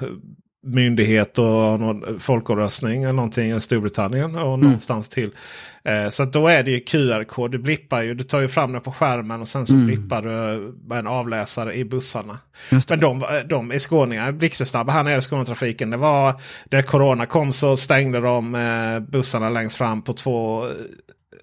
myndighet 0.67 1.39
och 1.39 1.45
någon 1.79 2.19
folkomröstning 2.19 3.03
eller 3.03 3.13
någonting 3.13 3.51
i 3.51 3.59
Storbritannien 3.59 4.35
och 4.35 4.53
Mm. 4.53 4.59
någonstans 4.59 5.09
till. 5.09 5.31
Eh, 5.83 6.09
så 6.09 6.25
då 6.25 6.47
är 6.47 6.63
det 6.63 6.71
ju 6.71 6.79
QR-kod. 6.79 7.51
Du 7.51 7.57
blippar 7.57 8.01
ju. 8.01 8.13
Du 8.13 8.23
tar 8.23 8.39
ju 8.39 8.47
fram 8.47 8.71
det 8.71 8.79
på 8.79 8.91
skärmen 8.91 9.41
och 9.41 9.47
sen 9.47 9.65
så 9.65 9.73
Mm. 9.73 9.85
blippar 9.87 10.21
du 10.21 10.73
med 10.87 10.99
en 10.99 11.07
avläsare 11.07 11.73
i 11.73 11.85
bussarna. 11.85 12.37
Men 12.89 12.99
de, 12.99 13.25
de 13.49 13.71
är 13.71 13.79
skåningar, 13.79 14.31
blixtsnabba 14.31 14.91
här 14.93 15.03
nere 15.03 15.17
i 15.17 15.21
Skånetrafiken. 15.21 15.89
Det 15.89 15.97
var 15.97 16.41
där 16.65 16.81
Corona 16.81 17.25
kom 17.25 17.53
så 17.53 17.77
stängde 17.77 18.19
de 18.19 18.55
eh, 18.55 18.99
bussarna 19.11 19.49
längst 19.49 19.77
fram 19.77 20.01
på 20.01 20.13
två 20.13 20.65
eh, 20.65 20.71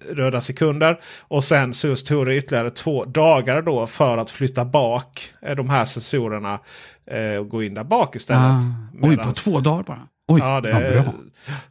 röda 0.09 0.41
sekunder. 0.41 0.99
Och 1.21 1.43
sen 1.43 1.73
så 1.73 1.87
just 1.87 2.07
tog 2.07 2.25
det 2.25 2.35
ytterligare 2.35 2.69
två 2.69 3.05
dagar 3.05 3.61
då 3.61 3.87
för 3.87 4.17
att 4.17 4.29
flytta 4.29 4.65
bak 4.65 5.33
eh, 5.41 5.55
de 5.55 5.69
här 5.69 5.85
sensorerna 5.85 6.59
eh, 7.07 7.35
och 7.35 7.49
gå 7.49 7.63
in 7.63 7.73
där 7.73 7.83
bak 7.83 8.15
istället. 8.15 8.41
Ah. 8.43 8.61
Oj, 9.01 9.17
på 9.17 9.31
två 9.31 9.59
dagar 9.59 9.83
bara? 9.83 10.07
Oj, 10.27 10.39
Ja, 10.39 10.61
det 10.61 10.71
är, 10.71 11.01
bra. 11.01 11.13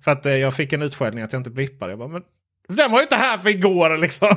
för 0.04 0.10
att 0.10 0.26
eh, 0.26 0.32
jag 0.32 0.54
fick 0.54 0.72
en 0.72 0.82
utskällning 0.82 1.24
att 1.24 1.32
jag 1.32 1.40
inte 1.40 1.50
blippade. 1.50 1.92
Jag 1.92 1.98
bara, 1.98 2.08
men 2.08 2.22
den 2.68 2.90
var 2.90 2.98
ju 2.98 3.02
inte 3.02 3.16
här 3.16 3.38
för 3.38 3.48
igår 3.50 3.96
liksom. 3.96 4.28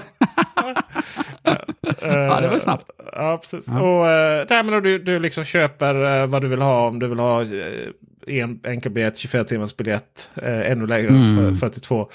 Ja, 2.02 2.42
det 2.42 2.48
var 2.48 2.60
snabbt. 2.60 2.90
Ja, 3.14 3.38
precis. 3.38 3.68
Ja. 3.68 3.82
Och, 3.82 4.06
nej, 4.50 4.64
men 4.64 4.84
du, 4.84 5.00
du 5.00 5.20
liksom 5.20 5.44
köper 5.44 6.26
vad 6.26 6.42
du 6.42 6.48
vill 6.48 6.62
ha. 6.62 6.88
Om 6.88 7.00
du 7.00 7.08
vill 7.08 7.20
ha 7.20 7.44
en 8.28 8.60
enkelbiljett, 8.64 9.18
24 9.18 9.44
timmars 9.44 9.78
biljett, 9.78 10.30
eh, 10.36 10.72
ännu 10.72 10.88
längre, 10.88 11.08
Mm. 11.08 11.38
för 11.58 11.68
42. 11.70 12.10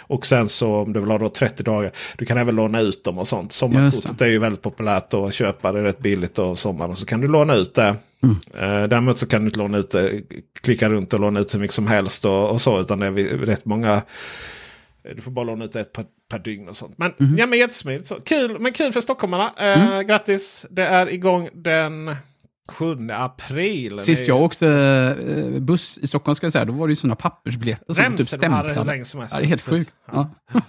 Och 0.00 0.26
sen 0.26 0.48
så 0.48 0.74
om 0.76 0.92
du 0.92 1.00
vill 1.00 1.10
ha 1.10 1.18
då 1.18 1.28
30 1.28 1.62
dagar. 1.62 1.92
Du 2.18 2.24
kan 2.26 2.38
även 2.38 2.56
låna 2.56 2.80
ut 2.80 3.04
dem 3.04 3.18
och 3.18 3.28
sånt. 3.28 3.52
Sommarkortet 3.52 4.20
är 4.20 4.26
ju 4.26 4.38
väldigt 4.38 4.62
populärt 4.62 5.14
att 5.14 5.34
köpa. 5.34 5.72
Det 5.72 5.78
är 5.78 5.82
rätt 5.84 5.98
billigt 5.98 6.38
och 6.38 6.58
sommaren. 6.58 6.90
Och 6.90 6.98
så 6.98 7.06
kan 7.06 7.20
du 7.20 7.28
låna 7.28 7.54
ut 7.54 7.74
det. 7.74 7.96
Mm. 8.22 8.36
Eh, 8.54 8.88
däremot 8.88 9.18
så 9.18 9.26
kan 9.28 9.40
du 9.40 9.46
inte 9.46 9.58
låna 9.58 9.78
ut 9.78 9.90
det, 9.90 10.22
klicka 10.62 10.88
runt 10.88 11.14
och 11.14 11.20
låna 11.20 11.40
ut 11.40 11.54
hur 11.54 11.60
mycket 11.60 11.74
som 11.74 11.86
helst 11.86 12.24
och, 12.24 12.50
och 12.50 12.60
så. 12.60 12.80
Utan 12.80 12.98
det 12.98 13.06
är 13.06 13.12
rätt 13.46 13.64
många 13.64 14.02
du 15.16 15.22
får 15.22 15.30
bara 15.30 15.44
låna 15.44 15.64
ut 15.64 15.76
ett 15.76 15.92
per, 15.92 16.04
per 16.30 16.38
dygn 16.38 16.68
och 16.68 16.76
sånt. 16.76 16.98
Men, 16.98 17.12
Mhm. 17.18 17.38
ja, 17.38 17.46
men 17.46 17.58
jättesmidigt. 17.58 18.06
Så, 18.06 18.14
kul, 18.20 18.58
men 18.60 18.72
kul 18.72 18.92
för 18.92 19.00
stockholmarna. 19.00 19.52
Eh, 19.58 19.86
Mm. 19.88 20.06
Grattis! 20.06 20.66
Det 20.70 20.84
är 20.84 21.12
igång 21.12 21.48
den 21.54 22.16
7 22.68 23.10
april. 23.10 23.98
Sist 23.98 24.22
Det 24.22 24.28
jag 24.28 24.40
åkte 24.42 24.68
eh, 25.54 25.60
buss 25.60 25.98
i 25.98 26.06
Stockholm, 26.06 26.34
ska 26.34 26.46
jag 26.46 26.52
säga, 26.52 26.64
då 26.64 26.72
var 26.72 26.86
det 26.86 26.92
ju 26.92 26.96
sådana 26.96 27.16
pappersbiljetter 27.16 27.94
som 27.94 27.94
typ 27.94 28.18
Remser 28.18 28.38
de 28.38 28.46
hade 28.46 28.68
hur 28.68 28.74
stämplade. 28.74 28.90
länge 28.92 29.04
som 29.04 29.20
helst. 29.20 29.34
Ja, 29.34 29.40
det 29.40 29.46
är 29.46 29.48
helt 29.48 29.62
sjukt. 29.68 29.92
Ja. 30.12 30.30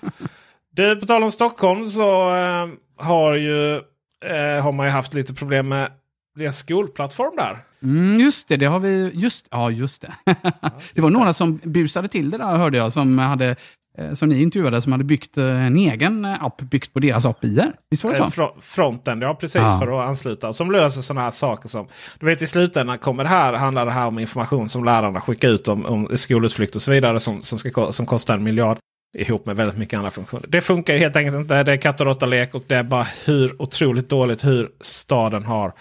Du, 0.71 0.95
på 0.95 1.05
tal 1.05 1.23
om 1.23 1.31
Stockholm 1.31 1.87
så 1.87 2.35
eh, 2.35 2.67
har, 2.97 3.33
ju, 3.35 3.75
eh, 4.25 4.63
har 4.63 4.71
man 4.71 4.85
ju 4.85 4.91
haft 4.91 5.13
lite 5.13 5.33
problem 5.33 5.67
med 5.67 5.91
deras 6.35 6.57
skolplattform 6.57 7.35
där. 7.35 7.59
Mm, 7.83 8.19
just 8.19 8.47
det, 8.47 8.57
det 8.57 8.65
har 8.65 8.79
vi, 8.79 9.11
just, 9.13 9.47
ja 9.51 9.71
just 9.71 10.01
det. 10.01 10.13
det 10.93 11.01
var 11.01 11.09
några 11.09 11.33
som 11.33 11.59
busade 11.63 12.07
till 12.07 12.29
det 12.29 12.37
där 12.37 12.57
hörde 12.57 12.77
jag, 12.77 12.93
som, 12.93 13.19
hade, 13.19 13.55
som 14.13 14.29
ni 14.29 14.41
intervjuade, 14.41 14.81
som 14.81 14.91
hade 14.91 15.03
byggt 15.03 15.37
eh, 15.37 15.65
en 15.65 15.75
egen 15.77 16.25
eh, 16.25 16.43
app 16.43 16.61
byggt 16.61 16.93
på 16.93 16.99
deras 16.99 17.25
API. 17.25 17.61
Visst 17.89 18.03
var 18.03 18.11
det 18.11 18.17
Eh, 18.17 18.25
så? 18.29 18.31
fro- 18.41 18.61
Fronten, 18.61 19.21
ja 19.21 19.33
precis 19.35 19.55
Ja. 19.61 19.79
för 19.79 19.99
att 20.01 20.07
ansluta. 20.09 20.53
Som 20.53 20.71
löser 20.71 21.01
sådana 21.01 21.21
här 21.21 21.31
saker 21.31 21.69
som... 21.69 21.87
Du 22.19 22.25
vet 22.25 22.41
i 22.41 22.47
slutändan 22.47 22.97
kommer 22.97 23.23
det 23.23 23.29
här, 23.29 23.53
handlar 23.53 23.85
det 23.85 23.91
här 23.91 24.07
om 24.07 24.19
information 24.19 24.69
som 24.69 24.83
lärarna 24.85 25.21
skickar 25.21 25.49
ut 25.49 25.67
om, 25.67 25.85
om 25.85 26.07
skolutflykt 26.17 26.75
och 26.75 26.81
så 26.81 26.91
vidare 26.91 27.19
som, 27.19 27.41
som, 27.43 27.59
ska, 27.59 27.91
som 27.91 28.05
kostar 28.05 28.33
en 28.33 28.43
miljard. 28.43 28.77
Ihop 29.17 29.45
med 29.45 29.55
väldigt 29.55 29.77
mycket 29.77 29.97
andra 29.97 30.11
funktioner. 30.11 30.45
Det 30.47 30.61
funkar 30.61 30.93
ju 30.93 30.99
helt 30.99 31.15
enkelt 31.15 31.35
inte. 31.37 31.63
Det 31.63 31.71
är 31.71 31.77
katt 31.77 31.99
och 32.01 32.07
råtta-lek 32.07 32.55
och 32.55 32.63
det 32.67 32.75
är 32.75 32.83
bara 32.83 33.07
hur 33.25 33.61
otroligt 33.61 34.09
dåligt 34.09 34.45
hur 34.45 34.69
staden 34.81 35.43
har 35.45 35.73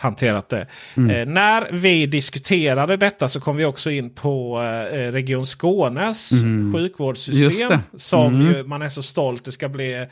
hanterat 0.00 0.48
det. 0.48 0.66
Mm. 0.96 1.10
Eh, 1.10 1.26
när 1.34 1.68
vi 1.72 2.06
diskuterade 2.06 2.96
detta 2.96 3.28
så 3.28 3.40
kom 3.40 3.56
vi 3.56 3.64
också 3.64 3.90
in 3.90 4.14
på 4.14 4.60
eh, 4.92 5.12
Region 5.12 5.46
Skånes 5.46 6.32
Mm. 6.32 6.72
Sjukvårdssystem. 6.74 7.80
Som 7.96 8.34
Mm. 8.34 8.46
ju, 8.46 8.64
man 8.64 8.82
är 8.82 8.88
så 8.88 9.02
stolt. 9.02 9.44
Det 9.44 9.52
ska 9.52 9.68
bli 9.68 10.06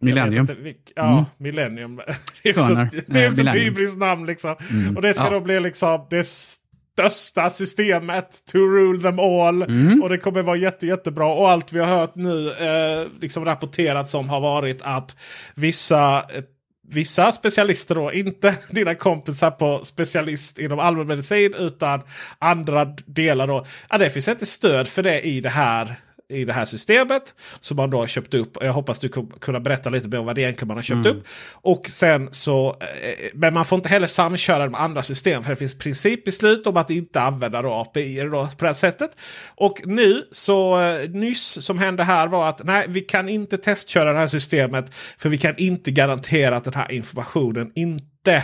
Millennium. 0.00 0.34
jag 0.34 0.42
vet 0.46 0.50
inte 0.58 0.68
vilk- 0.68 0.92
ja, 0.96 1.12
Mm. 1.12 1.24
Millennium. 1.38 1.96
Det 2.42 2.48
är 2.48 2.52
Så 2.52 2.60
så, 2.62 2.72
när- 2.72 2.88
det 3.06 3.20
är 3.20 3.24
eh, 3.24 3.30
så 3.30 3.36
Millennium. 3.36 3.64
hybris 3.64 3.96
namn 3.96 4.26
liksom. 4.26 4.56
Mm. 4.70 4.96
Och 4.96 5.02
det 5.02 5.14
ska 5.14 5.24
Ja. 5.24 5.30
då 5.30 5.40
bli 5.40 5.60
liksom 5.60 6.06
det 6.10 6.26
största 6.26 7.50
systemet 7.50 8.42
to 8.52 8.58
rule 8.58 9.02
them 9.02 9.18
all. 9.18 9.62
Mm. 9.62 10.02
Och 10.02 10.08
det 10.08 10.18
kommer 10.18 10.42
vara 10.42 10.56
jätte, 10.56 10.86
jättebra. 10.86 11.26
Och 11.26 11.50
allt 11.50 11.72
vi 11.72 11.78
har 11.80 11.86
hört 11.86 12.14
nu 12.14 12.50
eh, 12.52 13.06
liksom 13.20 13.44
rapporterat 13.44 14.08
som 14.08 14.28
har 14.28 14.40
varit 14.40 14.78
att 14.82 15.16
vissa 15.54 16.18
eh, 16.18 16.42
Vissa 16.88 17.32
specialister 17.32 17.94
då, 17.94 18.12
inte 18.12 18.56
dina 18.70 18.94
kompisar 18.94 19.50
på 19.50 19.84
specialist 19.84 20.58
inom 20.58 20.78
allmänmedicin 20.78 21.54
utan 21.54 22.00
andra 22.38 22.84
delar 23.06 23.46
då. 23.46 23.66
Ja, 23.90 23.98
det 23.98 24.10
finns 24.10 24.28
inte 24.28 24.46
stöd 24.46 24.88
för 24.88 25.02
det 25.02 25.20
i 25.20 25.40
det 25.40 25.50
här 25.50 25.96
i 26.32 26.44
det 26.44 26.52
här 26.52 26.64
systemet. 26.64 27.34
Som 27.60 27.76
man 27.76 27.90
då 27.90 27.98
har 27.98 28.06
köpt 28.06 28.34
upp. 28.34 28.56
Jag 28.60 28.72
hoppas 28.72 28.98
du 28.98 29.08
kommer 29.08 29.38
kunna 29.38 29.60
berätta 29.60 29.90
lite 29.90 30.08
mer 30.08 30.18
om 30.18 30.26
vad 30.26 30.34
det 30.34 30.42
egentligen 30.42 30.68
man 30.68 30.76
har 30.76 30.82
köpt 30.82 31.06
Mm. 31.06 31.16
upp. 31.18 31.24
Och 31.52 31.86
sen 31.88 32.28
så, 32.32 32.68
eh, 32.80 33.30
men 33.34 33.54
man 33.54 33.64
får 33.64 33.76
inte 33.76 33.88
heller 33.88 34.06
samköra 34.06 34.70
med 34.70 34.80
andra 34.80 35.02
system. 35.02 35.42
För 35.42 35.50
det 35.50 35.56
finns 35.56 35.78
principbeslut 35.78 36.66
om 36.66 36.76
att 36.76 36.90
inte 36.90 37.20
använda 37.20 37.62
då 37.62 37.72
API 37.72 38.16
då 38.20 38.46
på 38.46 38.56
det 38.58 38.66
här 38.66 38.72
sättet. 38.72 39.10
Och 39.54 39.82
nu 39.84 40.22
så 40.30 40.80
eh, 40.80 41.10
nyss 41.10 41.64
som 41.64 41.78
hände 41.78 42.04
här 42.04 42.26
var 42.28 42.48
att 42.48 42.64
nej, 42.64 42.84
vi 42.88 43.00
kan 43.00 43.28
inte 43.28 43.58
testköra 43.58 44.12
det 44.12 44.18
här 44.18 44.26
systemet. 44.26 44.94
För 45.18 45.28
vi 45.28 45.38
kan 45.38 45.56
inte 45.56 45.90
garantera 45.90 46.56
att 46.56 46.64
den 46.64 46.74
här 46.74 46.92
informationen 46.92 47.72
inte 47.74 48.42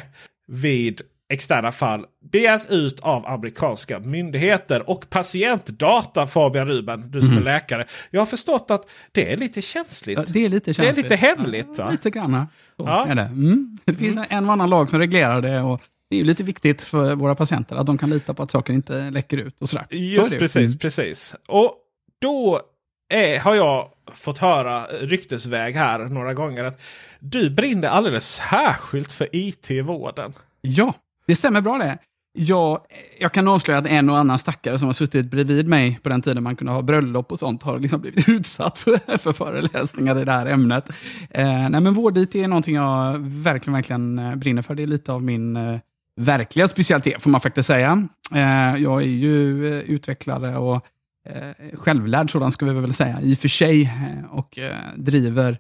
vid 0.49 1.03
externa 1.33 1.73
fall 1.73 2.07
begärs 2.33 2.67
ut 2.71 3.01
av 3.01 3.27
amerikanska 3.27 3.99
myndigheter. 3.99 4.91
Och 4.91 5.11
patientdata 5.11 6.27
Fabian 6.27 6.69
Ruben, 6.69 7.11
du 7.11 7.21
som 7.23 7.37
är 7.37 7.41
läkare. 7.41 7.87
Jag 8.11 8.21
har 8.21 8.27
förstått 8.27 8.71
att 8.71 8.91
det 9.13 9.33
är 9.33 9.37
lite 9.37 9.63
känsligt. 9.63 10.19
Ja, 10.19 10.25
det 10.29 10.45
är 10.45 10.49
lite 10.49 10.65
Det 10.65 10.71
är 10.71 10.85
känsligt. 10.85 11.05
lite 11.05 11.17
hemligt, 11.17 11.69
Ja, 11.79 11.91
lite 11.91 12.11
grann. 12.11 12.47
Så 12.77 12.85
Ja. 12.87 13.07
är 13.07 13.15
det. 13.15 13.23
Mm. 13.23 13.79
det 13.85 13.95
finns 13.95 14.17
en 14.29 14.47
och 14.47 14.53
annan 14.53 14.71
lag 14.71 14.91
som 14.91 14.99
reglerar 14.99 15.41
det. 15.41 15.61
Och 15.61 15.81
det 16.11 16.17
är 16.17 16.19
ju 16.21 16.25
lite 16.27 16.43
viktigt 16.43 16.83
för 16.83 17.15
våra 17.15 17.35
patienter 17.35 17.77
att 17.77 17.87
de 17.87 17.99
kan 17.99 18.11
lita 18.11 18.35
på 18.35 18.43
att 18.43 18.51
saker 18.51 18.73
inte 18.73 19.11
läcker 19.11 19.37
ut 19.37 19.55
och 19.61 19.69
sådär. 19.69 19.87
så 19.91 19.97
Just 19.97 20.33
ju. 20.33 20.39
precis, 20.39 20.57
Mm. 20.73 20.79
precis. 20.79 21.35
Och 21.49 21.75
då 22.21 22.61
är, 23.15 23.39
har 23.41 23.55
jag 23.55 23.89
fått 24.15 24.39
höra 24.39 24.85
ryktesväg 24.85 25.75
här 25.77 25.99
några 25.99 26.35
gånger 26.35 26.65
att 26.65 26.81
du 27.21 27.51
brinner 27.51 27.89
alldeles 27.89 28.35
särskilt 28.51 29.13
för 29.13 29.29
IT 29.33 29.71
i 29.71 29.81
vården. 29.81 30.33
Ja, 30.61 30.95
det 31.27 31.37
stämmer 31.37 31.61
bra 31.61 31.79
det. 31.79 31.99
Jag, 32.35 32.81
jag 33.19 33.33
kan 33.33 33.49
avslöja 33.49 33.79
att 33.79 33.87
en 33.87 34.11
och 34.11 34.19
annan 34.19 34.39
stackare 34.39 34.79
som 34.79 34.89
har 34.89 34.93
suttit 34.93 35.31
bredvid 35.31 35.69
mig 35.69 35.99
på 36.03 36.09
den 36.09 36.23
tiden 36.23 36.43
man 36.43 36.57
kunde 36.57 36.73
ha 36.73 36.83
bröllop 36.83 37.33
och 37.33 37.39
sånt 37.39 37.63
har 37.63 37.79
liksom 37.79 38.01
blivit 38.01 38.29
utsatt 38.29 38.79
för 39.19 39.33
föreläsningar 39.33 40.19
i 40.19 40.25
det 40.25 40.33
här 40.33 40.47
ämnet. 40.47 40.89
Eh, 41.31 41.69
nej, 41.69 41.81
men 41.81 41.95
vård-IT 41.95 42.35
är 42.35 42.49
någonting 42.49 42.75
jag 42.75 43.19
verkligen, 43.19 43.75
verkligen 43.75 44.19
eh, 44.19 44.35
brinner 44.35 44.63
för. 44.63 44.75
Det 44.75 44.83
är 44.83 44.87
lite 44.87 45.13
av 45.13 45.23
min 45.23 45.57
eh, 45.57 45.79
verkliga 46.21 46.69
specialitet, 46.69 47.23
får 47.23 47.31
man 47.31 47.41
faktiskt 47.41 47.67
säga. 47.67 48.09
Eh, 48.35 48.83
jag 48.83 49.03
är 49.03 49.07
ju 49.07 49.67
eh, 49.73 49.81
utvecklare 49.81 50.57
och 50.57 50.87
eh, 51.29 51.77
självlärd 51.77 52.31
sådan, 52.31 52.53
ska 52.53 52.67
vi 52.67 52.81
väl 52.81 52.95
säga, 52.95 53.21
i 53.23 53.35
och 53.35 53.39
för 53.39 53.49
sig, 53.49 53.83
eh, 53.83 54.35
och 54.35 54.59
eh, 54.59 54.77
driver 54.97 55.51
Eh, 55.53 55.59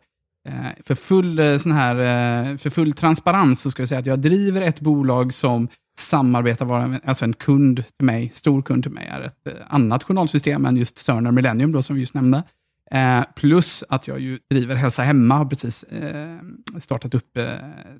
Eh, 0.48 0.82
för, 0.84 0.94
full, 0.94 1.38
eh, 1.38 1.58
sån 1.58 1.72
här, 1.72 1.96
eh, 1.96 2.56
för 2.56 2.70
full 2.70 2.92
transparens 2.92 3.60
så 3.60 3.70
ska 3.70 3.82
jag 3.82 3.88
säga 3.88 3.98
att 3.98 4.06
jag 4.06 4.18
driver 4.18 4.62
ett 4.62 4.80
bolag 4.80 5.34
som 5.34 5.68
samarbetar, 5.98 6.86
med 6.86 7.00
alltså 7.04 7.24
en 7.24 7.32
kund 7.32 7.76
till 7.76 8.06
mig, 8.06 8.30
stor 8.34 8.62
kund 8.62 8.82
till 8.82 8.92
mig, 8.92 9.06
är 9.06 9.20
ett 9.20 9.56
annat 9.66 10.02
journalsystem 10.02 10.66
än 10.66 10.76
just 10.76 10.98
Cerner 10.98 11.30
Millennium 11.30 11.72
då, 11.72 11.82
som 11.82 11.96
vi 11.96 12.00
just 12.00 12.14
nämnde. 12.14 12.42
Eh, 12.90 13.24
plus 13.36 13.84
att 13.88 14.08
jag 14.08 14.20
ju 14.20 14.38
driver 14.50 14.74
Hälsa 14.74 15.02
Hemma, 15.02 15.34
har 15.34 15.44
precis 15.44 15.82
eh, 15.82 16.38
startat 16.80 17.14
upp 17.14 17.36
eh, 17.36 17.44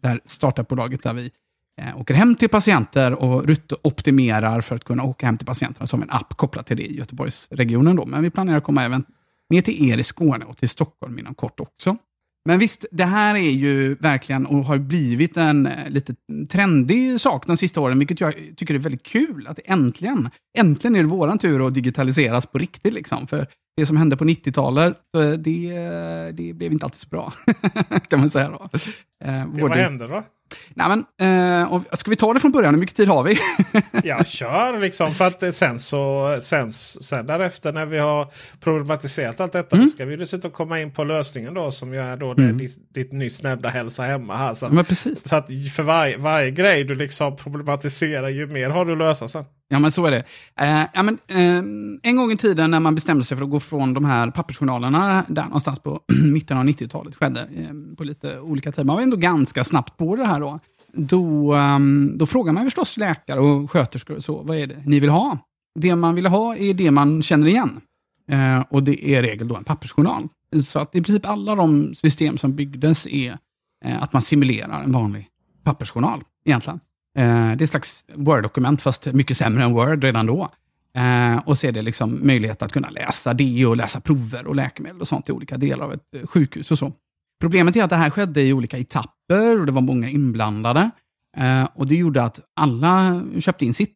det 0.01 0.09
här 0.09 0.21
startupbolaget 0.27 1.03
där 1.03 1.15
vi 1.15 1.31
eh, 1.81 2.01
åker 2.01 2.15
hem 2.15 2.35
till 2.35 2.49
patienter 2.49 3.13
och 3.13 3.45
optimerar 3.83 4.61
för 4.61 4.77
att 4.77 4.85
kunna 4.85 5.03
åka 5.03 5.27
hem 5.27 5.39
till 5.39 5.47
patienterna 5.47 5.87
som 5.87 6.03
en 6.03 6.11
app 6.11 6.37
kopplat 6.37 6.67
till 6.67 6.77
det 6.77 6.83
i 6.83 6.97
Göteborgsregionen. 6.97 7.97
Då. 7.97 8.07
Men 8.07 8.23
vi 8.23 8.31
planerar 8.31 8.59
att 8.59 8.65
komma 8.65 8.85
även 8.85 9.05
ner 9.51 9.63
till 9.63 9.91
er 9.91 9.99
i 9.99 10.03
Skåne 10.03 10.45
och 10.45 10.57
till 10.57 10.69
Stockholm 10.69 11.19
inom 11.19 11.35
kort 11.35 11.61
också. 11.61 11.97
Men 12.45 12.59
visst, 12.59 12.85
det 12.91 13.05
här 13.05 13.35
är 13.35 13.51
ju 13.51 13.95
verkligen 13.95 14.47
och 14.47 14.65
har 14.65 14.79
blivit 14.79 15.37
en 15.37 15.67
eh, 15.67 15.91
lite 15.91 16.15
trendig 16.49 17.21
sak 17.21 17.47
de 17.47 17.57
sista 17.57 17.81
åren, 17.81 17.99
vilket 17.99 18.21
jag 18.21 18.35
tycker 18.57 18.75
är 18.75 18.79
väldigt 18.79 19.07
kul. 19.07 19.47
Att 19.47 19.59
äntligen, 19.65 20.31
äntligen 20.59 20.97
är 20.97 21.01
det 21.01 21.09
våran 21.09 21.39
tur 21.39 21.67
att 21.67 21.75
digitaliseras 21.75 22.47
på 22.47 22.59
riktigt. 22.59 22.93
Liksom. 22.93 23.27
För 23.27 23.47
det 23.77 23.87
som 23.87 23.97
hände 23.97 24.17
på 24.17 24.25
90-talet, 24.25 24.97
eh, 25.17 25.31
det, 25.31 25.73
det 26.33 26.53
blev 26.53 26.73
inte 26.73 26.85
alltid 26.85 27.01
så 27.01 27.09
bra, 27.09 27.33
kan 28.09 28.21
man 28.21 28.31
säga. 28.31 28.49
Då. 28.49 28.69
Eh, 29.25 29.47
Det, 29.55 29.63
vad 29.63 29.73
händer 29.73 30.09
då? 30.09 30.23
Nej, 30.75 30.89
men, 30.89 31.61
eh, 31.61 31.73
och, 31.73 31.99
ska 31.99 32.11
vi 32.11 32.17
ta 32.17 32.35
det 32.35 32.41
från 32.41 32.53
början? 32.53 32.75
Hur 32.75 32.81
mycket 32.81 32.97
tid 32.97 33.09
har 33.09 33.23
vi? 33.23 33.39
Ja, 34.05 34.25
kör 34.25 34.79
liksom. 34.79 35.15
För 35.15 35.27
att 35.27 35.55
sen 35.55 35.79
så 35.79 36.37
sen, 36.41 36.73
sen 36.73 37.27
därefter 37.27 37.73
när 37.73 37.87
vi 37.87 37.99
har 37.99 38.33
problematiserat 38.61 39.41
allt 39.41 39.53
detta. 39.53 39.77
Mm. 39.77 39.87
Då 39.87 39.91
ska 39.91 40.05
vi 40.05 40.17
dessutom 40.17 40.51
komma 40.51 40.81
in 40.81 40.93
på 40.93 41.05
lösningen 41.05 41.55
då 41.55 41.71
som 41.71 41.95
ju 41.95 42.01
är 42.01 42.17
då 42.17 42.35
det, 42.35 42.53
ditt, 42.53 42.95
ditt 42.95 43.13
nyss 43.13 43.43
nämnda 43.43 43.69
hälsa 43.69 44.03
hemma 44.03 44.37
här. 44.37 44.55
Så, 44.55 44.69
men 44.69 44.85
precis. 44.85 45.29
så 45.29 45.37
att 45.37 45.49
för 45.77 45.83
varje, 45.83 46.17
varje 46.17 46.51
grej 46.51 46.85
du 46.85 46.95
liksom 46.95 47.37
problematiserar 47.37 48.29
ju 48.29 48.47
mer 48.47 48.71
har 48.71 48.85
du 48.85 48.93
att 48.93 48.99
lösa 48.99 49.29
sen. 49.29 49.45
Ja, 49.73 49.79
men 49.79 49.93
så 49.93 50.07
är 50.07 50.11
det. 50.11 50.25
Eh, 50.57 50.87
ja, 50.95 51.03
men, 51.03 51.19
eh, 51.29 51.63
en 52.03 52.17
gång 52.17 52.33
i 52.33 52.37
tiden 52.37 52.71
när 52.71 52.81
man 52.81 52.95
bestämde 52.95 53.25
sig 53.25 53.37
för 53.37 53.45
att 53.45 53.51
gå 53.51 53.61
från 53.61 53.95
de 53.95 54.05
här 54.05 54.31
pappersjournalerna, 54.31 55.25
där 55.29 55.45
någonstans 55.45 55.79
på 55.79 56.01
mitten 56.33 56.59
av 56.59 56.65
90-talet 56.65 57.15
skedde, 57.15 57.41
eh, 57.41 57.97
på 57.97 58.05
lite 58.05 58.41
olika 58.41 58.73
tider. 58.73 58.85
Man 58.85 58.97
var 58.97 59.03
ändå 59.03 59.17
ganska 59.17 59.65
snabbt 59.65 59.97
på 59.97 60.17
det 60.17 60.25
här 60.25 60.41
då. 60.41 60.59
Då, 60.93 61.55
ehm, 61.55 62.19
då 62.19 62.27
frågar 62.27 62.53
man 62.53 62.65
förstås 62.65 62.97
läkare 62.97 63.41
och 63.41 63.71
sköterskor 63.71 64.17
och 64.17 64.25
så, 64.25 64.43
vad 64.43 64.57
är 64.57 64.67
det 64.67 64.83
ni 64.87 65.01
vill 65.01 65.11
ha? 65.11 65.39
Det 65.75 65.97
man 65.97 66.15
vill 66.15 66.27
ha 66.27 66.57
är 66.57 66.75
det 66.75 66.91
man 66.91 67.23
känner 67.23 67.47
igen. 67.47 67.81
Eh, 68.31 68.65
och 68.71 68.83
det 68.83 69.11
är 69.11 69.19
i 69.19 69.23
regel 69.23 69.49
då 69.49 69.57
en 69.57 69.65
pappersjournal. 69.65 70.29
Så 70.63 70.79
att 70.79 70.95
i 70.95 71.03
princip 71.03 71.27
alla 71.27 71.55
de 71.55 71.95
system 71.95 72.39
som 72.39 72.57
byggdes 72.57 73.07
är 73.07 73.39
eh, 73.85 74.03
att 74.03 74.13
man 74.13 74.23
simulerar 74.23 74.83
en 74.83 74.93
vanlig 74.93 75.29
pappersjournal 75.65 76.23
egentligen. 76.45 76.81
Eh, 77.19 77.25
det 77.25 77.63
är 77.63 77.63
ett 77.63 77.71
slags 77.71 78.05
Word-dokument, 78.15 78.81
fast 78.81 79.07
mycket 79.07 79.37
sämre 79.37 79.65
än 79.65 79.73
Word 79.73 80.05
redan 80.05 80.27
då. 80.27 80.49
Eh, 80.95 81.37
och 81.49 81.59
så 81.59 81.67
är 81.67 81.73
det 81.73 81.83
liksom 81.83 82.27
möjlighet 82.27 82.63
att 82.63 82.73
kunna 82.73 82.91
läsa 82.91 83.35
det 83.35 83.67
och 83.67 83.77
läsa 83.77 84.01
prover 84.01 84.47
och 84.47 84.55
läkemedel 84.55 85.01
och 85.01 85.09
sånt 85.09 85.29
i 85.29 85.33
olika 85.33 85.57
delar 85.57 85.85
av 85.85 85.93
ett 85.93 86.15
eh, 86.17 86.27
sjukhus 86.27 86.71
och 86.71 86.79
så. 86.79 86.93
Problemet 87.41 87.77
är 87.77 87.85
att 87.85 87.91
det 87.91 87.97
här 87.97 88.11
skedde 88.11 88.43
i 88.43 88.53
olika 88.53 88.79
etapper 88.79 89.61
och 89.61 89.67
det 89.67 89.73
var 89.73 89.81
många 89.81 90.09
inblandade. 90.09 90.91
Och 91.75 91.87
det 91.87 91.97
gjorde 91.97 92.25
att 92.25 92.41
alla 92.57 93.23
köpte 93.41 93.65
in 93.65 93.75
sitt 93.75 93.95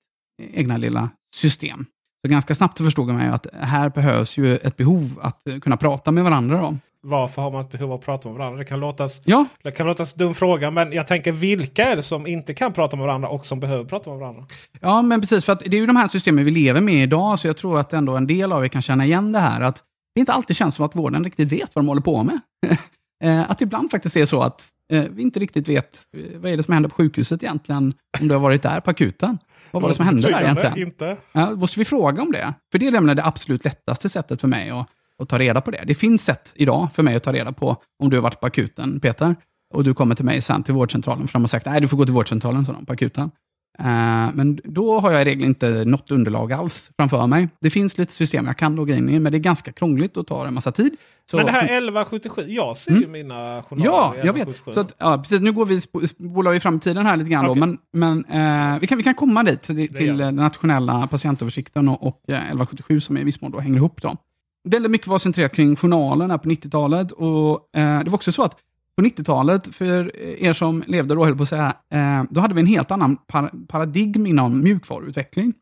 egna 0.52 0.76
lilla 0.76 1.10
system. 1.34 1.86
Så 2.24 2.30
ganska 2.30 2.54
snabbt 2.54 2.78
förstod 2.78 3.08
man 3.08 3.24
ju 3.24 3.30
att 3.30 3.46
här 3.60 3.88
behövs 3.88 4.36
ju 4.36 4.56
ett 4.56 4.76
behov 4.76 5.18
att 5.22 5.42
kunna 5.62 5.76
prata 5.76 6.12
med 6.12 6.24
varandra. 6.24 6.58
Då. 6.60 6.78
Varför 7.08 7.42
har 7.42 7.50
man 7.50 7.60
ett 7.60 7.70
behov 7.70 7.92
av 7.92 7.98
att 7.98 8.04
prata 8.04 8.28
med 8.28 8.38
varandra? 8.38 8.58
Det 8.58 8.64
kan 8.64 8.80
låtas, 8.80 9.20
Ja, 9.24 9.46
det 9.62 9.70
kan 9.70 9.86
låtas 9.86 10.14
dum 10.14 10.34
fråga 10.34 10.70
men 10.70 10.92
jag 10.92 11.06
tänker 11.06 11.32
vilka 11.32 11.84
är 11.84 11.96
det 11.96 12.02
som 12.02 12.26
inte 12.26 12.54
kan 12.54 12.72
prata 12.72 12.96
med 12.96 13.06
varandra 13.06 13.28
och 13.28 13.46
som 13.46 13.60
behöver 13.60 13.84
prata 13.84 14.10
med 14.10 14.18
varandra? 14.18 14.44
Ja, 14.80 15.02
men 15.02 15.20
precis. 15.20 15.44
För 15.44 15.52
att 15.52 15.60
det 15.60 15.76
är 15.76 15.80
ju 15.80 15.86
de 15.86 15.96
här 15.96 16.08
systemen 16.08 16.44
vi 16.44 16.50
lever 16.50 16.80
med 16.80 17.02
idag, 17.02 17.38
så 17.38 17.46
jag 17.46 17.56
tror 17.56 17.78
att 17.78 17.92
ändå 17.92 18.16
en 18.16 18.26
del 18.26 18.52
av 18.52 18.64
er 18.64 18.68
kan 18.68 18.82
känna 18.82 19.04
igen 19.04 19.32
det 19.32 19.38
här. 19.38 19.60
Att 19.60 19.82
det 20.14 20.20
inte 20.20 20.32
alltid 20.32 20.56
känns 20.56 20.74
som 20.74 20.84
att 20.84 20.96
vården 20.96 21.24
riktigt 21.24 21.52
vet 21.52 21.74
vad 21.74 21.84
de 21.84 21.88
håller 21.88 22.02
på 22.02 22.22
med. 22.22 22.40
Eh, 23.24 23.50
att 23.50 23.60
ibland 23.60 23.90
faktiskt 23.90 24.16
är 24.16 24.24
så 24.24 24.42
att 24.42 24.64
eh, 24.92 25.04
vi 25.10 25.22
inte 25.22 25.40
riktigt 25.40 25.68
vet 25.68 26.00
eh, 26.16 26.40
vad 26.40 26.52
är 26.52 26.56
det 26.56 26.62
som 26.62 26.74
händer 26.74 26.88
på 26.88 26.96
sjukhuset 26.96 27.42
egentligen, 27.42 27.94
om 28.20 28.28
du 28.28 28.34
har 28.34 28.40
varit 28.40 28.62
där 28.62 28.80
på 28.80 28.90
akuten. 28.90 29.38
Vad 29.70 29.82
var 29.82 29.88
det 29.88 29.94
som 29.94 30.04
hände 30.06 30.30
där 30.30 30.42
egentligen? 30.42 30.78
Inte. 30.78 31.16
Ja, 31.32 31.50
måste 31.50 31.78
vi 31.78 31.84
fråga 31.84 32.22
om 32.22 32.32
det. 32.32 32.54
För 32.72 32.78
det 32.78 32.86
är 32.86 32.90
nämligen 32.90 33.16
det 33.16 33.24
absolut 33.24 33.64
lättaste 33.64 34.08
sättet 34.08 34.40
för 34.40 34.48
mig 34.48 34.70
att, 34.70 34.86
att 35.22 35.28
ta 35.28 35.38
reda 35.38 35.60
på 35.60 35.70
det. 35.70 35.84
Det 35.86 35.94
finns 35.94 36.22
sätt 36.24 36.52
idag 36.54 36.88
för 36.94 37.02
mig 37.02 37.16
att 37.16 37.22
ta 37.22 37.32
reda 37.32 37.52
på 37.52 37.76
om 38.02 38.10
du 38.10 38.16
har 38.16 38.22
varit 38.22 38.40
på 38.40 38.46
akuten, 38.46 39.00
Peter, 39.00 39.36
och 39.74 39.84
du 39.84 39.94
kommer 39.94 40.14
till 40.14 40.24
mig 40.24 40.40
sen 40.42 40.62
till 40.62 40.74
vårdcentralen, 40.74 41.28
för 41.28 41.32
de 41.32 41.42
har 41.42 41.48
sagt 41.48 41.66
nej, 41.66 41.80
du 41.80 41.88
får 41.88 41.96
gå 41.96 42.04
till 42.04 42.14
vårdcentralen, 42.14 42.64
sa 42.64 42.72
de, 42.72 42.86
på 42.86 42.92
akuten. 42.92 43.30
Eh, 43.78 43.84
men 44.34 44.60
då 44.64 45.00
har 45.00 45.10
jag 45.12 45.22
i 45.22 45.24
regel 45.24 45.44
inte 45.44 45.84
något 45.84 46.10
underlag 46.10 46.52
alls 46.52 46.90
framför 46.98 47.26
mig. 47.26 47.48
Det 47.60 47.70
finns 47.70 47.98
lite 47.98 48.12
system 48.12 48.46
jag 48.46 48.56
kan 48.56 48.74
logga 48.74 48.96
in 48.96 49.08
i, 49.08 49.18
men 49.18 49.32
det 49.32 49.38
är 49.38 49.40
ganska 49.40 49.72
krångligt 49.72 50.16
och 50.16 50.26
tar 50.26 50.46
en 50.46 50.54
massa 50.54 50.72
tid. 50.72 50.96
Så, 51.30 51.36
Men 51.36 51.46
det 51.46 51.52
här 51.52 51.64
1177, 51.64 52.44
jag 52.48 52.76
ser 52.76 52.92
ju 52.92 53.06
mina 53.08 53.62
journaler 53.62 53.90
Ja, 53.90 54.14
jag 54.24 54.32
vet. 54.32 54.48
1177. 54.48 54.72
Så 54.72 54.80
att, 54.80 54.94
ja, 54.98 55.18
precis, 55.18 55.40
nu 55.40 55.52
går 55.52 55.66
vi, 55.66 55.78
sp- 55.78 56.06
spolar 56.06 56.52
vi 56.52 56.60
fram 56.60 56.80
tiden 56.80 57.06
här 57.06 57.16
lite 57.16 57.30
grann. 57.30 57.46
Okej. 57.46 57.60
Då, 57.60 57.66
men 57.66 57.78
men 57.92 58.74
eh, 58.74 58.80
vi, 58.80 58.86
kan, 58.86 58.98
vi 58.98 59.04
kan 59.04 59.14
komma 59.14 59.42
dit, 59.42 59.62
till, 59.62 59.94
till 59.94 60.10
eh, 60.10 60.16
den 60.26 60.36
nationella 60.36 61.06
patientöversikten 61.06 61.88
och, 61.88 62.06
och 62.06 62.20
eh, 62.28 62.34
1177 62.36 63.00
som 63.00 63.16
i 63.16 63.24
viss 63.24 63.40
mån 63.40 63.50
då 63.50 63.60
hänger 63.60 63.76
ihop. 63.76 64.02
Då. 64.02 64.16
Väldigt 64.70 64.90
mycket 64.90 65.06
var 65.06 65.18
centrerat 65.18 65.52
kring 65.52 65.76
journalen 65.76 66.30
här 66.30 66.38
på 66.38 66.48
90-talet. 66.48 67.12
Och, 67.12 67.76
eh, 67.78 67.98
det 68.04 68.10
var 68.10 68.14
också 68.14 68.32
så 68.32 68.42
att 68.42 68.56
på 68.96 69.02
90-talet, 69.02 69.74
för 69.74 70.16
er 70.16 70.52
som 70.52 70.84
levde 70.86 71.14
då, 71.14 71.24
höll 71.24 71.36
på 71.36 71.42
att 71.42 71.48
säga, 71.48 71.76
eh, 71.90 72.22
då 72.30 72.40
hade 72.40 72.54
vi 72.54 72.60
en 72.60 72.66
helt 72.66 72.90
annan 72.90 73.16
par 73.16 73.50
paradigm 73.68 74.26
inom 74.26 74.62
mjukvaruutveckling. 74.62 75.54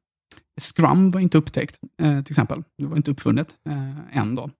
Scrum 0.60 1.10
var 1.10 1.20
inte 1.20 1.38
upptäckt, 1.38 1.78
eh, 2.02 2.22
till 2.22 2.32
exempel. 2.32 2.62
Det 2.78 2.86
var 2.86 2.96
inte 2.96 3.10
uppfunnet 3.10 3.48
eh, 3.68 4.18
än 4.18 4.34
då. 4.34 4.50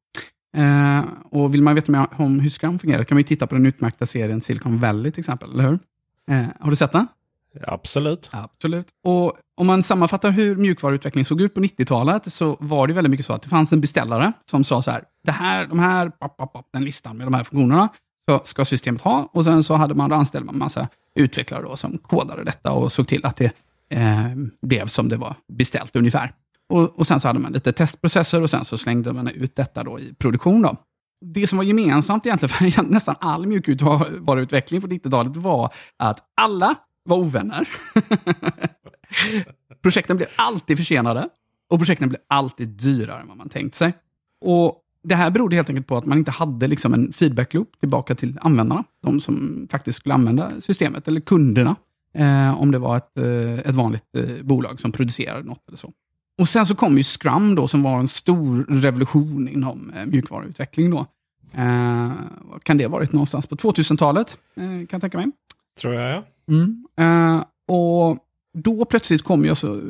Eh, 0.57 1.05
och 1.31 1.55
vill 1.55 1.63
man 1.63 1.75
veta 1.75 1.93
mer 1.93 2.07
om 2.17 2.41
hur 2.41 2.51
Scrum 2.51 2.79
fungerar 2.79 3.05
kan 3.05 3.17
man 3.17 3.21
ju 3.21 3.25
titta 3.25 3.47
på 3.47 3.55
den 3.55 3.67
utmärkta 3.67 4.07
serien 4.07 4.41
Silicon 4.41 4.79
Valley 4.79 5.13
till 5.13 5.21
exempel, 5.21 5.53
eller 5.53 5.69
hur? 5.69 5.79
Eh, 6.31 6.47
har 6.61 6.71
du 6.71 6.77
sett 6.77 6.93
den? 6.93 7.07
Absolut. 7.63 8.29
Absolut. 8.31 8.87
Och 9.05 9.33
om 9.57 9.67
man 9.67 9.83
sammanfattar 9.83 10.31
hur 10.31 10.57
mjukvaruutveckling 10.57 11.25
såg 11.25 11.41
ut 11.41 11.55
på 11.55 11.61
90-talet 11.61 12.33
så 12.33 12.57
var 12.61 12.87
det 12.87 12.93
väldigt 12.93 13.11
mycket 13.11 13.27
så 13.27 13.33
att 13.33 13.43
det 13.43 13.49
fanns 13.49 13.73
en 13.73 13.81
beställare 13.81 14.33
som 14.51 14.65
sa 14.65 14.83
så 14.83 14.91
här, 14.91 15.05
det 15.25 15.33
här, 15.33 15.67
de 15.67 15.79
här, 15.79 16.13
den 16.73 16.85
listan 16.85 17.17
med 17.17 17.27
de 17.27 17.35
här 17.35 17.45
funktionerna 17.45 17.89
så 18.29 18.41
ska 18.45 18.65
systemet 18.65 19.03
ha. 19.03 19.31
Och 19.33 19.45
sen 19.45 19.65
så 19.65 19.75
hade 19.75 19.95
man 19.95 20.11
då 20.11 20.25
en 20.35 20.59
massa 20.59 20.89
utvecklare 21.15 21.63
då, 21.63 21.77
som 21.77 21.99
kodade 21.99 22.45
detta 22.45 22.73
och 22.73 22.93
såg 22.93 23.09
till 23.09 23.27
att 23.27 23.37
det 23.37 23.53
eh, 23.91 24.31
blev 24.63 24.87
som 24.87 25.09
det 25.09 25.17
var 25.17 25.37
beställt 25.53 25.97
ungefär. 25.97 26.33
Och, 26.69 26.99
och 26.99 27.07
sen 27.07 27.21
så 27.21 27.29
hade 27.29 27.41
man 27.41 27.53
lite 27.53 27.73
testprocesser 27.73 28.43
och 28.43 28.51
sen 28.51 28.65
så 28.65 28.79
slängde 28.79 29.13
man 29.13 29.29
ut 29.29 29.57
detta 29.57 29.85
då 29.85 30.01
i 30.01 30.15
produktion. 30.15 30.63
Då. 30.63 30.77
Det 31.25 31.47
som 31.47 31.59
var 31.59 31.65
gemensamt 31.65 32.27
egentligen 32.27 32.75
för 32.75 32.83
nästan 32.91 33.15
all 33.21 33.47
mjukvaruutveckling 33.47 34.81
på 34.81 34.87
90-talet 34.87 35.37
var 35.37 35.73
att 35.99 36.19
alla 36.41 36.75
var 37.05 37.17
ovänner. 37.17 37.69
projekten 39.83 40.17
blev 40.17 40.29
alltid 40.37 40.77
försenade 40.77 41.29
och 41.71 41.79
projekten 41.79 42.09
blev 42.09 42.21
alltid 42.29 42.69
dyrare 42.69 43.21
än 43.21 43.29
vad 43.29 43.37
man 43.37 43.49
tänkt 43.49 43.75
sig. 43.75 43.93
Och 44.41 44.81
det 45.03 45.15
här 45.15 45.31
berodde 45.31 45.57
helt 45.57 45.69
enkelt 45.69 45.87
på 45.87 45.97
att 45.97 46.07
man 46.07 46.19
inte 46.19 46.31
hade 46.31 46.67
liksom 46.67 46.95
en 46.95 47.13
feedback-loop 47.13 47.81
tillbaka 47.81 48.15
till 48.15 48.39
användarna. 48.41 48.85
De 49.03 49.21
som 49.21 49.67
faktiskt 49.71 49.99
skulle 49.99 50.15
använda 50.15 50.61
systemet, 50.61 51.09
eller 51.09 51.21
kunderna. 51.21 51.77
Eh, 52.15 52.61
om 52.61 52.71
det 52.71 52.79
var 52.79 52.97
ett, 52.97 53.19
eh, 53.19 53.59
ett 53.59 53.75
vanligt 53.75 54.17
eh, 54.17 54.43
bolag 54.43 54.81
som 54.81 54.93
producerade 54.93 55.43
något 55.43 55.69
eller 55.69 55.79
så. 55.79 55.93
Och 56.39 56.49
sen 56.49 56.67
så 56.67 56.75
kom 56.75 56.97
ju 56.97 57.03
Scrum 57.03 57.55
då, 57.55 57.69
som 57.69 57.83
var 57.83 57.99
en 57.99 58.09
stor 58.09 58.67
revolution 58.69 59.49
inom 59.49 59.93
eh, 59.97 60.07
mjukvaruutveckling. 60.07 60.91
Då. 60.91 61.07
Eh, 61.53 62.13
kan 62.63 62.79
det 62.79 62.85
ha 62.85 62.91
varit 62.91 63.13
någonstans 63.13 63.47
på 63.47 63.57
2000-talet, 63.57 64.39
eh, 64.57 64.63
kan 64.65 64.89
jag 64.91 65.01
tänka 65.01 65.19
mig. 65.19 65.31
Tror 65.81 65.95
jag, 65.95 66.11
ja. 66.17 66.25
Mm. 66.49 66.85
Eh, 66.97 67.45
och 67.69 68.19
då 68.55 68.85
plötsligt 68.85 69.23
kom 69.23 69.45
ju 69.45 69.55
så 69.55 69.81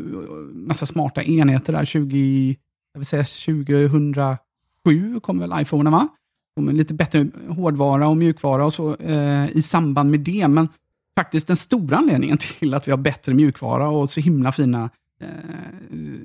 massa 0.53 0.87
smarta 0.87 1.23
enheter 1.23 1.73
där, 1.73 1.85
20, 1.85 2.57
jag 2.93 2.99
vill 2.99 3.07
säga 3.07 3.25
2007 3.25 5.21
kom 5.23 5.39
väl 5.39 5.53
iPhone 5.63 5.91
va? 5.91 6.09
Kom 6.57 6.69
lite 6.69 6.95
bättre 6.95 7.27
hårdvara 7.49 8.09
och 8.09 8.17
mjukvara 8.17 8.65
och 8.65 8.75
så 8.75 8.97
eh, 8.97 9.57
i 9.57 9.63
samband 9.63 10.11
med 10.11 10.21
det. 10.21 10.49
Men 10.49 10.69
faktiskt 11.17 11.47
den 11.47 11.57
stora 11.57 11.97
anledningen 11.97 12.39
till 12.59 12.75
att 12.75 12.89
vi 12.89 12.91
har 12.91 12.99
bättre 12.99 13.35
mjukvara 13.35 13.89
och 13.89 14.11
så 14.11 14.21
himla 14.21 14.53
fina 14.53 14.91
eh, 15.21 15.29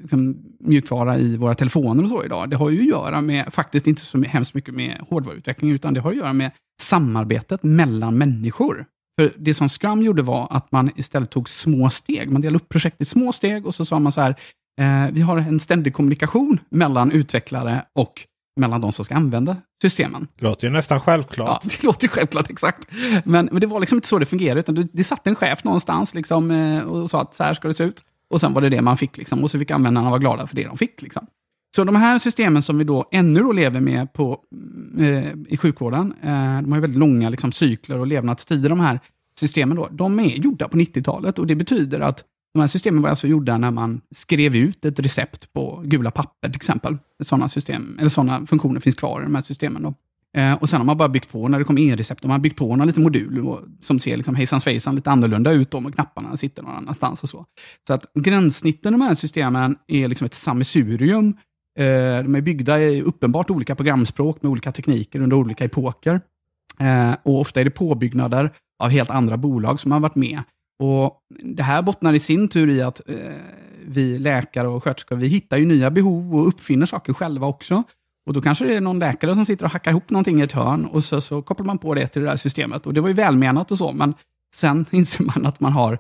liksom, 0.02 0.38
mjukvara 0.60 1.18
i 1.18 1.38
våra 1.38 1.56
telefoner 1.56 2.04
och 2.04 2.10
så 2.10 2.24
idag, 2.26 2.50
det 2.50 2.56
har 2.56 2.70
ju 2.70 2.80
att 2.80 2.88
göra 2.88 3.22
med, 3.22 3.54
faktiskt 3.54 3.88
inte 3.88 4.02
så 4.02 4.22
hemskt 4.22 4.54
mycket 4.54 4.74
med 4.74 4.98
hårdvaruutveckling, 5.10 5.72
utan 5.72 5.94
det 5.94 6.00
har 6.00 6.12
att 6.12 6.18
göra 6.18 6.34
med 6.34 6.52
samarbetet 6.82 7.64
mellan 7.64 8.18
människor. 8.18 8.86
För 9.20 9.34
det 9.38 9.54
som 9.54 9.70
Scrum 9.70 10.02
gjorde 10.02 10.22
var 10.22 10.48
att 10.50 10.72
man 10.72 10.92
istället 10.96 11.30
tog 11.30 11.50
små 11.50 11.90
steg. 11.90 12.32
Man 12.32 12.42
delade 12.42 12.56
upp 12.56 12.70
projektet 12.70 13.02
i 13.02 13.06
små 13.06 13.32
steg 13.32 13.66
och 13.66 13.76
så 13.76 13.86
sa 13.86 14.00
man 14.00 14.12
så 14.12 14.22
här, 14.22 14.36
eh, 14.82 15.12
vi 15.12 15.22
har 15.22 15.38
en 15.38 15.60
ständig 15.60 15.94
kommunikation 15.94 16.60
mellan 16.70 17.12
utvecklare 17.12 17.84
och 17.96 18.22
mellan 18.60 18.82
de 18.82 18.92
som 18.92 19.06
ska 19.06 19.16
använda 19.16 19.58
systemen. 19.82 20.28
Det 20.36 20.46
låter 20.46 20.68
ju 20.68 20.74
nästan 20.74 21.00
självklart. 21.00 21.50
Ja, 21.50 21.60
det 21.64 21.84
låter 21.84 22.08
självklart, 22.08 22.50
exakt. 22.50 22.88
Men, 23.24 23.50
men 23.52 23.62
det 23.62 23.68
var 23.68 23.80
liksom 23.80 23.98
inte 23.98 24.08
så 24.08 24.20
det 24.20 24.26
fungerade, 24.26 24.60
utan 24.60 24.76
det, 24.76 24.88
det 24.94 25.04
satt 25.04 25.28
en 25.28 25.36
chef 25.36 25.64
någonstans 25.64 26.14
liksom, 26.14 26.52
eh, 26.52 26.84
och 26.84 27.10
sa 27.10 27.22
att 27.22 27.34
så 27.34 27.44
här 27.44 27.54
ska 27.54 27.68
det 27.68 27.74
se 27.74 27.84
ut. 27.84 28.02
Och 28.30 28.42
sen 28.42 28.54
var 28.54 28.62
det 28.62 28.70
det 28.70 28.82
man 28.82 28.98
fick, 28.98 29.18
liksom, 29.18 29.44
och 29.44 29.52
så 29.52 29.60
fick 29.60 29.72
användarna 29.72 30.10
vara 30.10 30.20
glada 30.20 30.48
för 30.48 30.56
det 30.56 30.64
de 30.64 30.78
fick. 30.78 31.02
Liksom. 31.02 31.28
Så 31.76 31.84
de 31.84 31.96
här 31.96 32.20
systemen 32.20 32.62
som 32.62 32.78
vi 32.78 32.84
då 32.84 33.10
ännu 33.12 33.40
då 33.40 33.52
lever 33.52 33.80
med 33.80 34.14
på, 34.14 34.40
eh, 35.00 35.34
i 35.48 35.58
sjukvården, 35.58 36.14
eh, 36.22 36.62
de 36.62 36.72
har 36.72 36.80
väldigt 36.80 37.00
långa 37.00 37.30
liksom, 37.30 37.52
cykler 37.52 38.00
och 38.00 38.08
levnadstider, 38.08 38.70
de 38.70 38.80
här 38.80 39.00
systemen. 39.40 39.78
Då, 39.78 39.88
de 39.92 40.20
är 40.20 40.36
gjorda 40.36 40.68
på 40.68 40.78
90-talet 40.78 41.40
och 41.40 41.48
det 41.48 41.56
betyder 41.56 42.00
att 42.00 42.24
de 42.54 42.60
här 42.60 42.68
systemen 42.68 43.02
var 43.02 43.10
alltså 43.10 43.28
gjorda 43.28 43.58
när 43.58 43.72
man 43.72 44.02
skrev 44.12 44.56
ut 44.56 44.86
ett 44.86 45.00
recept 45.00 45.54
på 45.54 45.84
gula 45.86 46.12
papper 46.12 46.50
till 46.50 46.56
exempel. 46.56 46.98
Sådana, 47.24 47.50
system, 47.50 47.98
eller 48.00 48.10
sådana 48.10 48.46
funktioner 48.46 48.80
finns 48.80 48.96
kvar 48.96 49.22
i 49.22 49.24
de 49.24 49.36
här 49.36 49.42
systemen. 49.42 49.84
Då. 49.84 49.94
Eh, 50.38 50.54
och 50.54 50.70
sen 50.70 50.78
har 50.78 50.86
man 50.86 50.98
bara 50.98 51.10
byggt 51.10 51.32
på, 51.32 51.48
när 51.48 51.60
det 51.60 51.66
kom 51.66 51.78
e-recept, 51.78 52.24
man 52.24 52.32
har 52.32 52.40
byggt 52.40 52.58
på 52.58 52.76
någon 52.76 52.88
liten 52.88 53.04
modul 53.04 53.48
och, 53.48 53.62
som 53.82 54.00
ser 54.00 54.18
liksom 54.18 54.36
hejsan 54.36 54.62
svejsan 54.62 54.96
lite 54.96 55.12
annorlunda 55.12 55.52
ut 55.52 55.74
om 55.74 55.92
knapparna 55.92 56.38
sitter 56.38 56.64
någon 56.64 56.76
annanstans 56.76 57.24
och 57.24 57.30
så. 57.30 57.46
Så 57.88 57.94
att 57.94 58.06
gränssnitten 58.14 58.94
i 58.94 58.98
de 58.98 59.02
här 59.02 59.16
systemen 59.16 59.76
är 59.88 60.08
liksom 60.08 60.26
ett 60.26 60.34
sammelsurium 60.34 61.38
Eh, 61.78 62.24
de 62.24 62.36
är 62.36 62.42
byggda 62.42 62.82
i 62.82 63.02
uppenbart 63.02 63.50
olika 63.50 63.76
programspråk 63.76 64.42
med 64.42 64.52
olika 64.52 64.72
tekniker 64.72 65.22
under 65.22 65.38
olika 65.38 65.66
epoker. 65.66 66.22
Eh, 66.80 67.16
och 67.24 67.40
ofta 67.40 67.60
är 67.62 67.66
det 67.66 67.72
påbyggnader 67.72 68.52
av 68.84 68.90
helt 68.90 69.10
andra 69.10 69.38
bolag 69.38 69.80
som 69.80 69.92
har 69.92 70.00
varit 70.00 70.16
med. 70.16 70.42
Och 70.80 71.22
Det 71.44 71.64
här 71.64 71.82
bottnar 71.82 72.14
i 72.14 72.20
sin 72.20 72.48
tur 72.48 72.70
i 72.70 72.82
att 72.82 73.10
eh, 73.10 73.16
vi 73.86 74.20
läkare 74.20 74.68
och 74.68 74.84
sköterskor, 74.84 75.16
vi 75.16 75.28
hittar 75.28 75.58
ju 75.58 75.66
nya 75.66 75.92
behov 75.92 76.36
och 76.36 76.48
uppfinner 76.48 76.86
saker 76.86 77.14
själva 77.14 77.48
också. 77.48 77.84
Och 78.28 78.34
Då 78.34 78.42
kanske 78.42 78.66
det 78.66 78.76
är 78.76 78.82
någon 78.82 79.00
läkare 79.00 79.36
som 79.36 79.46
sitter 79.46 79.66
och 79.66 79.72
hackar 79.72 79.92
ihop 79.92 80.10
någonting 80.10 80.40
i 80.40 80.44
ett 80.44 80.52
hörn 80.52 80.86
och 80.86 81.04
så, 81.04 81.22
så 81.22 81.42
kopplar 81.42 81.66
man 81.66 81.78
på 81.78 81.94
det 81.94 82.08
till 82.08 82.22
det 82.22 82.28
där 82.28 82.38
systemet. 82.38 82.88
Och 82.88 82.94
Det 82.94 83.02
var 83.02 83.08
ju 83.08 83.14
välmenat 83.14 83.72
och 83.72 83.78
så, 83.78 83.92
men 83.92 84.14
sen 84.56 84.86
inser 84.92 85.24
man 85.24 85.46
att 85.46 85.60
man 85.60 85.72
har 85.72 86.00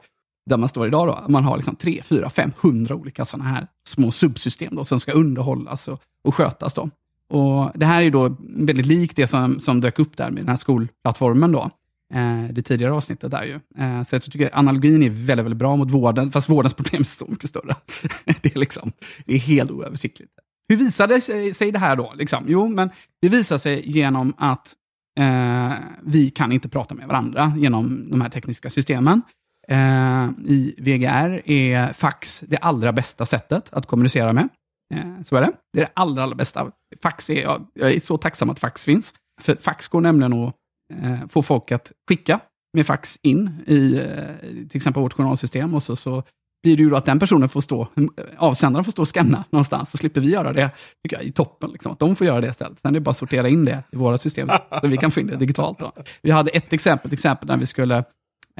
där 0.49 0.57
man 0.57 0.69
står 0.69 0.87
idag. 0.87 1.07
Då. 1.07 1.31
Man 1.31 1.43
har 1.43 1.57
liksom 1.57 1.75
3, 1.75 2.01
4, 2.03 2.29
500 2.29 2.95
olika 2.95 3.25
sådana 3.25 3.49
här 3.49 3.67
små 3.87 4.11
subsystem 4.11 4.75
då, 4.75 4.85
som 4.85 4.99
ska 4.99 5.11
underhållas 5.11 5.87
och, 5.87 6.01
och 6.23 6.35
skötas. 6.35 6.73
Då. 6.73 6.89
Och 7.29 7.71
det 7.75 7.85
här 7.85 8.01
är 8.01 8.11
då 8.11 8.35
väldigt 8.39 8.85
likt 8.85 9.15
det 9.15 9.27
som, 9.27 9.59
som 9.59 9.81
dök 9.81 9.99
upp 9.99 10.17
där 10.17 10.31
med 10.31 10.41
den 10.41 10.49
här 10.49 10.55
skolplattformen. 10.55 11.51
Då. 11.51 11.69
Eh, 12.13 12.43
det 12.51 12.61
tidigare 12.61 12.93
avsnittet 12.93 13.31
där 13.31 13.43
ju. 13.43 13.83
Eh, 13.83 14.03
så 14.03 14.15
jag 14.15 14.23
tycker 14.23 14.49
analogin 14.53 15.03
är 15.03 15.09
väldigt, 15.09 15.45
väldigt 15.45 15.57
bra 15.57 15.75
mot 15.75 15.91
vården, 15.91 16.31
fast 16.31 16.49
vårdens 16.49 16.73
problem 16.73 17.01
är 17.01 17.05
så 17.05 17.25
mycket 17.27 17.49
större. 17.49 17.75
det, 18.41 18.55
är 18.55 18.59
liksom, 18.59 18.91
det 19.25 19.33
är 19.33 19.39
helt 19.39 19.71
oöversiktligt. 19.71 20.31
Hur 20.69 20.77
visade 20.77 21.21
sig, 21.21 21.53
sig 21.53 21.71
det 21.71 21.79
här 21.79 21.95
då? 21.95 22.13
Liksom? 22.15 22.45
Jo, 22.47 22.67
men 22.67 22.89
det 23.21 23.29
visar 23.29 23.57
sig 23.57 23.91
genom 23.91 24.33
att 24.37 24.75
eh, 25.19 25.73
vi 26.03 26.29
kan 26.29 26.51
inte 26.51 26.69
prata 26.69 26.95
med 26.95 27.07
varandra 27.07 27.53
genom 27.57 28.07
de 28.11 28.21
här 28.21 28.29
tekniska 28.29 28.69
systemen. 28.69 29.21
Eh, 29.69 30.29
I 30.45 30.75
VGR 30.77 31.49
är 31.49 31.93
fax 31.93 32.43
det 32.47 32.57
allra 32.57 32.91
bästa 32.91 33.25
sättet 33.25 33.73
att 33.73 33.85
kommunicera 33.85 34.33
med. 34.33 34.49
Eh, 34.95 35.21
så 35.23 35.35
är 35.35 35.41
det. 35.41 35.51
Det 35.73 35.79
är 35.79 35.85
det 35.85 35.91
allra, 35.93 36.23
allra 36.23 36.35
bästa. 36.35 36.71
Fax 37.01 37.29
är, 37.29 37.41
jag, 37.41 37.65
jag 37.73 37.91
är 37.91 37.99
så 37.99 38.17
tacksam 38.17 38.49
att 38.49 38.59
fax 38.59 38.85
finns. 38.85 39.13
För 39.41 39.55
fax 39.55 39.87
går 39.87 40.01
nämligen 40.01 40.33
att 40.33 40.53
eh, 40.93 41.27
få 41.27 41.43
folk 41.43 41.71
att 41.71 41.91
skicka 42.09 42.39
med 42.73 42.85
fax 42.85 43.19
in 43.21 43.63
i 43.67 43.97
eh, 43.97 44.67
till 44.69 44.77
exempel 44.77 45.03
vårt 45.03 45.13
journalsystem 45.13 45.75
och 45.75 45.83
så, 45.83 45.95
så 45.95 46.23
blir 46.63 46.77
det 46.77 46.83
ju 46.83 46.89
då 46.89 46.95
att 46.95 47.05
den 47.05 47.19
personen 47.19 47.49
får 47.49 47.61
stå, 47.61 47.81
eh, 47.81 48.23
avsändaren 48.37 48.83
får 48.83 48.91
stå 48.91 49.01
och 49.01 49.07
scanna 49.07 49.43
någonstans, 49.49 49.91
så 49.91 49.97
slipper 49.97 50.21
vi 50.21 50.29
göra 50.29 50.53
det, 50.53 50.71
tycker 51.03 51.17
jag, 51.17 51.25
i 51.25 51.31
toppen. 51.31 51.69
Liksom, 51.71 51.91
att 51.91 51.99
de 51.99 52.15
får 52.15 52.27
göra 52.27 52.41
det 52.41 52.47
istället. 52.47 52.79
Sen 52.79 52.89
är 52.89 52.93
det 52.93 52.99
bara 52.99 53.11
att 53.11 53.17
sortera 53.17 53.49
in 53.49 53.65
det 53.65 53.83
i 53.91 53.95
våra 53.95 54.17
system, 54.17 54.49
så 54.81 54.87
vi 54.87 54.97
kan 54.97 55.11
få 55.11 55.19
in 55.19 55.27
det 55.27 55.35
digitalt. 55.35 55.79
Då. 55.79 55.91
Vi 56.21 56.31
hade 56.31 56.51
ett 56.51 56.73
exempel, 56.73 57.09
ett 57.09 57.13
exempel 57.13 57.47
när 57.47 57.57
vi 57.57 57.65
skulle 57.65 58.03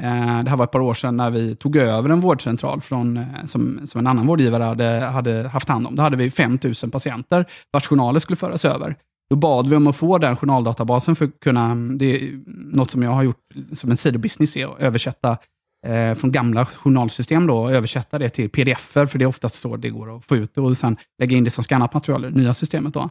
Eh, 0.02 0.42
det 0.42 0.50
här 0.50 0.56
var 0.56 0.64
ett 0.64 0.70
par 0.70 0.80
år 0.80 0.94
sedan 0.94 1.16
när 1.16 1.30
vi 1.30 1.56
tog 1.56 1.76
över 1.76 2.10
en 2.10 2.20
vårdcentral 2.20 2.80
från, 2.80 3.16
eh, 3.16 3.24
som, 3.46 3.80
som 3.86 3.98
en 3.98 4.06
annan 4.06 4.26
vårdgivare 4.26 4.62
hade, 4.62 4.84
hade 4.84 5.48
haft 5.48 5.68
hand 5.68 5.86
om. 5.86 5.96
Då 5.96 6.02
hade 6.02 6.16
vi 6.16 6.30
5 6.30 6.58
000 6.82 6.90
patienter 6.92 7.46
vars 7.72 7.86
journaler 7.86 8.20
skulle 8.20 8.36
föras 8.36 8.64
över. 8.64 8.96
Då 9.30 9.36
bad 9.36 9.68
vi 9.68 9.76
om 9.76 9.86
att 9.86 9.96
få 9.96 10.18
den 10.18 10.36
journaldatabasen 10.36 11.16
för 11.16 11.24
att 11.24 11.40
kunna, 11.40 11.64
mm, 11.64 11.98
det 11.98 12.04
är 12.04 12.40
något 12.76 12.90
som 12.90 13.02
jag 13.02 13.10
har 13.10 13.22
gjort 13.22 13.36
som 13.72 13.90
en 13.90 13.96
sidobusiness, 13.96 14.56
är 14.56 14.66
att 14.66 14.80
översätta 14.80 15.38
eh, 15.86 16.14
från 16.14 16.32
gamla 16.32 16.66
journalsystem 16.66 17.46
då, 17.46 17.68
översätta 17.68 18.18
det 18.18 18.28
till 18.28 18.50
pdf 18.50 18.80
för 18.80 19.18
det 19.18 19.24
är 19.24 19.26
oftast 19.26 19.54
så 19.54 19.76
det 19.76 19.90
går 19.90 20.16
att 20.16 20.24
få 20.24 20.36
ut 20.36 20.54
det 20.54 20.60
och 20.60 20.76
sen 20.76 20.96
lägga 21.18 21.36
in 21.36 21.44
det 21.44 21.50
som 21.50 21.64
skannat 21.64 21.94
material 21.94 22.24
i 22.24 22.30
det 22.30 22.38
nya 22.38 22.54
systemet. 22.54 22.94
Då. 22.94 23.10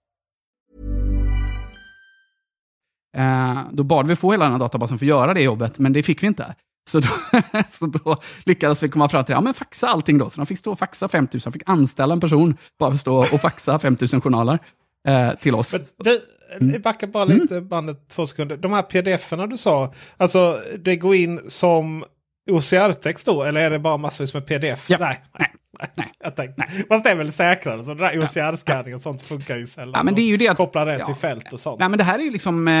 då 3.71 3.83
bad 3.83 4.07
vi 4.07 4.15
få 4.15 4.31
hela 4.31 4.45
den 4.45 4.51
här 4.51 4.59
databasen 4.59 4.99
för 4.99 5.05
att 5.05 5.09
göra 5.09 5.33
det 5.33 5.41
jobbet, 5.41 5.79
men 5.79 5.93
det 5.93 6.03
fick 6.03 6.23
vi 6.23 6.27
inte. 6.27 6.55
Så 6.89 6.99
då, 6.99 7.07
så 7.69 7.85
då 7.85 8.17
lyckades 8.45 8.83
vi 8.83 8.89
komma 8.89 9.09
fram 9.09 9.25
till, 9.25 9.33
ja 9.33 9.41
men 9.41 9.53
faxa 9.53 9.87
allting 9.87 10.17
då. 10.17 10.29
Så 10.29 10.37
de 10.37 10.45
fick 10.45 10.59
stå 10.59 10.71
och 10.71 10.79
faxa 10.79 11.07
5000, 11.07 11.53
fick 11.53 11.63
anställa 11.65 12.13
en 12.13 12.19
person 12.19 12.57
bara 12.79 12.89
för 12.89 12.95
att 12.95 13.01
stå 13.01 13.17
och 13.17 13.41
faxa 13.41 13.79
5000 13.79 14.21
journaler 14.21 14.59
eh, 15.07 15.33
till 15.33 15.55
oss. 15.55 15.73
Men 15.73 15.85
det, 15.97 16.21
mm. 16.59 16.81
Backa 16.81 17.07
bara 17.07 17.25
lite 17.25 17.55
mm. 17.55 17.67
bandet 17.67 18.07
två 18.07 18.27
sekunder. 18.27 18.57
De 18.57 18.73
här 18.73 18.81
pdf-erna 18.81 19.47
du 19.47 19.57
sa, 19.57 19.93
alltså 20.17 20.61
det 20.79 20.95
går 20.95 21.15
in 21.15 21.41
som 21.47 22.05
OCR-text 22.51 23.25
då? 23.25 23.43
Eller 23.43 23.61
är 23.61 23.69
det 23.69 23.79
bara 23.79 23.97
massvis 23.97 24.33
med 24.33 24.47
pdf? 24.47 24.89
Ja. 24.89 24.97
Nej. 24.99 25.23
Nej. 25.39 25.50
Nej. 25.95 26.07
Jag 26.23 26.35
tänkte, 26.35 26.63
fast 26.89 27.03
det 27.03 27.09
är 27.09 27.15
väl 27.15 27.31
säkrare. 27.33 27.83
Så 27.83 27.93
det 27.93 27.99
där 27.99 28.19
OCR-scanning 28.19 28.95
och 28.95 29.01
sånt 29.01 29.21
funkar 29.21 29.57
ju 29.57 29.65
sällan. 29.65 29.93
Ja, 29.95 30.03
men 30.03 30.15
det 30.15 30.21
är 30.21 30.27
ju 30.27 30.37
det 30.37 30.47
att- 30.47 30.57
Koppla 30.57 30.85
det 30.85 30.97
ja. 30.97 31.05
till 31.05 31.15
fält 31.15 31.53
och 31.53 31.59
sånt. 31.59 31.79
Nej, 31.79 31.89
men 31.89 31.97
det 31.97 32.03
här 32.03 32.19
är 32.19 32.23
ju 32.23 32.31
liksom 32.31 32.67
eh, 32.67 32.73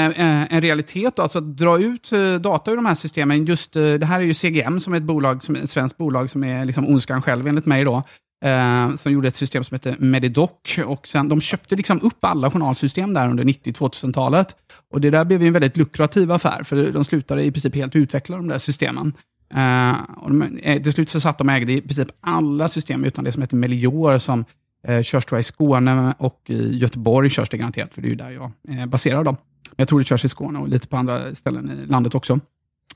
en 0.53 0.61
realitet. 0.61 1.19
Alltså 1.19 1.37
att 1.37 1.57
dra 1.57 1.79
ut 1.79 2.11
eh, 2.11 2.33
data 2.33 2.71
ur 2.71 2.75
de 2.75 2.85
här 2.85 2.95
systemen. 2.95 3.45
Just, 3.45 3.75
eh, 3.75 3.93
det 3.93 4.05
här 4.05 4.19
är 4.19 4.23
ju 4.23 4.33
CGM 4.33 4.79
som 4.79 4.93
är 4.93 4.97
ett, 4.97 5.03
bolag, 5.03 5.43
som 5.43 5.55
ett 5.55 5.69
svenskt 5.69 5.97
bolag 5.97 6.29
som 6.29 6.43
är 6.43 6.65
liksom 6.65 6.87
ondskan 6.87 7.21
själv 7.21 7.47
enligt 7.47 7.65
mig. 7.65 7.83
Då, 7.83 8.03
eh, 8.45 8.95
som 8.95 9.11
gjorde 9.11 9.27
ett 9.27 9.35
system 9.35 9.63
som 9.63 9.75
heter 9.75 9.95
Medidoc. 9.99 10.51
Och 10.85 11.07
sen, 11.07 11.29
de 11.29 11.41
köpte 11.41 11.75
liksom 11.75 12.01
upp 12.01 12.25
alla 12.25 12.51
journalsystem 12.51 13.13
där 13.13 13.29
under 13.29 13.43
90-2000-talet. 13.43 14.55
Och 14.91 15.01
det 15.01 15.09
där 15.09 15.25
blev 15.25 15.43
en 15.43 15.53
väldigt 15.53 15.77
lukrativ 15.77 16.31
affär, 16.31 16.63
för 16.63 16.91
de 16.91 17.05
slutade 17.05 17.43
i 17.43 17.51
princip 17.51 17.75
helt 17.75 17.95
utveckla 17.95 18.35
de 18.37 18.47
där 18.47 18.57
systemen. 18.57 19.13
Uh, 19.57 20.01
och 20.17 20.29
de, 20.29 20.57
eh, 20.57 20.81
till 20.83 20.93
slut 20.93 21.09
så 21.09 21.19
satt 21.19 21.37
de 21.37 21.47
och 21.49 21.53
ägde 21.53 21.73
i 21.73 21.81
princip 21.81 22.07
alla 22.21 22.67
system 22.67 23.03
utan 23.03 23.23
det 23.23 23.31
som 23.31 23.41
heter 23.41 23.55
Melior 23.55 24.17
som 24.17 24.45
eh, 24.87 25.01
körs 25.01 25.25
tror 25.25 25.37
jag, 25.37 25.41
i 25.41 25.43
Skåne 25.43 26.13
och 26.17 26.41
i 26.47 26.77
Göteborg 26.77 27.29
körs 27.29 27.49
det 27.49 27.57
garanterat, 27.57 27.93
för 27.93 28.01
det 28.01 28.07
är 28.07 28.09
ju 28.09 28.15
där 28.15 28.29
jag 28.31 28.51
eh, 28.69 28.85
baserar 28.85 29.23
dem. 29.23 29.37
Men 29.69 29.75
jag 29.77 29.87
tror 29.87 29.99
det 29.99 30.05
körs 30.05 30.25
i 30.25 30.29
Skåne 30.29 30.59
och 30.59 30.69
lite 30.69 30.87
på 30.87 30.97
andra 30.97 31.35
ställen 31.35 31.71
i 31.83 31.85
landet 31.85 32.15
också. 32.15 32.39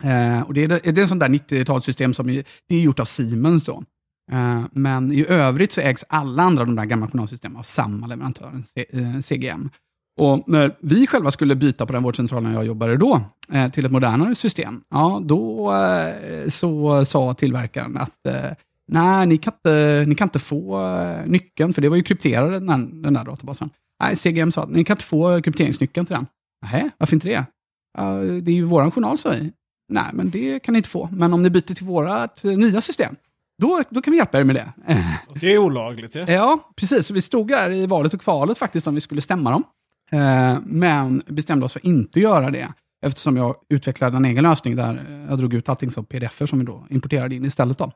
Eh, 0.03 0.41
och 0.41 0.53
det, 0.53 0.63
är, 0.63 0.67
det 0.67 0.87
är 0.87 0.99
ett 1.03 1.09
sånt 1.09 1.19
där 1.19 1.29
90-talssystem 1.29 2.13
som 2.13 2.29
är, 2.29 2.43
det 2.67 2.75
är 2.75 2.79
gjort 2.79 2.99
av 2.99 3.05
Siemens. 3.05 3.65
Då. 3.65 3.83
Eh, 4.31 4.63
men 4.71 5.11
i 5.11 5.25
övrigt 5.29 5.71
så 5.71 5.81
ägs 5.81 6.03
alla 6.09 6.43
andra 6.43 6.61
av 6.61 6.67
de 6.67 6.75
där 6.75 6.85
gamla 6.85 7.07
journalsystemen 7.07 7.57
av 7.57 7.63
samma 7.63 8.07
leverantör, 8.07 8.63
C- 8.65 8.85
eh, 8.89 9.19
CGM. 9.19 9.69
Och 10.17 10.43
när 10.47 10.75
vi 10.79 11.07
själva 11.07 11.31
skulle 11.31 11.55
byta 11.55 11.85
på 11.85 11.93
den 11.93 12.03
vårdcentralen 12.03 12.53
jag 12.53 12.65
jobbade 12.65 12.97
då, 12.97 13.21
eh, 13.51 13.71
till 13.71 13.85
ett 13.85 13.91
modernare 13.91 14.35
system, 14.35 14.81
ja, 14.89 15.21
då 15.23 15.73
eh, 15.73 16.49
så 16.49 17.05
sa 17.05 17.33
tillverkaren 17.33 17.97
att 17.97 18.25
eh, 18.27 18.51
nej, 18.87 19.27
ni 19.27 19.37
kan, 19.37 19.53
inte, 19.53 20.05
ni 20.07 20.15
kan 20.15 20.25
inte 20.25 20.39
få 20.39 20.91
eh, 20.93 21.25
nyckeln, 21.25 21.73
för 21.73 21.81
det 21.81 21.89
var 21.89 21.97
ju 21.97 22.03
krypterad 22.03 22.51
den, 22.67 23.01
den 23.01 23.13
där 23.13 23.23
databasen. 23.23 23.69
Nej, 24.03 24.15
CGM 24.15 24.51
sa 24.51 24.63
att 24.63 24.69
ni 24.69 24.83
kan 24.83 24.93
inte 24.93 25.05
få 25.05 25.41
krypteringsnyckeln 25.41 26.05
till 26.05 26.15
den. 26.15 26.27
Nej, 26.71 26.89
varför 26.97 27.15
inte 27.15 27.27
det? 27.27 27.45
Ja, 27.97 28.13
det 28.15 28.51
är 28.51 28.55
ju 28.55 28.63
våran 28.63 28.91
journal, 28.91 29.17
sa 29.17 29.29
vi. 29.29 29.51
Nej, 29.89 30.05
men 30.13 30.29
det 30.29 30.59
kan 30.59 30.73
ni 30.73 30.77
inte 30.77 30.89
få. 30.89 31.09
Men 31.11 31.33
om 31.33 31.43
ni 31.43 31.49
byter 31.49 31.75
till 31.75 31.85
vårt 31.85 32.45
eh, 32.45 32.57
nya 32.57 32.81
system, 32.81 33.15
då, 33.61 33.83
då 33.89 34.01
kan 34.01 34.11
vi 34.11 34.17
hjälpa 34.17 34.39
er 34.39 34.43
med 34.43 34.55
det. 34.55 34.73
Det 35.39 35.53
är 35.53 35.57
olagligt 35.57 36.15
ju. 36.15 36.19
Ja, 36.19 36.71
precis. 36.75 37.07
Så 37.07 37.13
vi 37.13 37.21
stod 37.21 37.47
där 37.47 37.71
i 37.71 37.85
valet 37.85 38.13
och 38.13 38.21
kvalet 38.21 38.57
faktiskt 38.57 38.87
om 38.87 38.95
vi 38.95 39.01
skulle 39.01 39.21
stämma 39.21 39.51
dem. 39.51 39.63
Eh, 40.11 40.57
men 40.65 41.21
bestämde 41.27 41.65
oss 41.65 41.73
för 41.73 41.79
att 41.79 41.85
inte 41.85 42.19
göra 42.19 42.51
det. 42.51 42.73
Eftersom 43.05 43.37
jag 43.37 43.55
utvecklade 43.69 44.17
en 44.17 44.25
egen 44.25 44.43
lösning 44.43 44.75
där 44.75 45.05
eh, 45.09 45.29
jag 45.29 45.37
drog 45.37 45.53
ut 45.53 45.69
allting 45.69 45.91
som 45.91 46.05
pdf 46.05 46.41
som 46.49 46.59
vi 46.59 46.65
då 46.65 46.87
importerade 46.89 47.35
in 47.35 47.45
istället. 47.45 47.77
Då. 47.77 47.91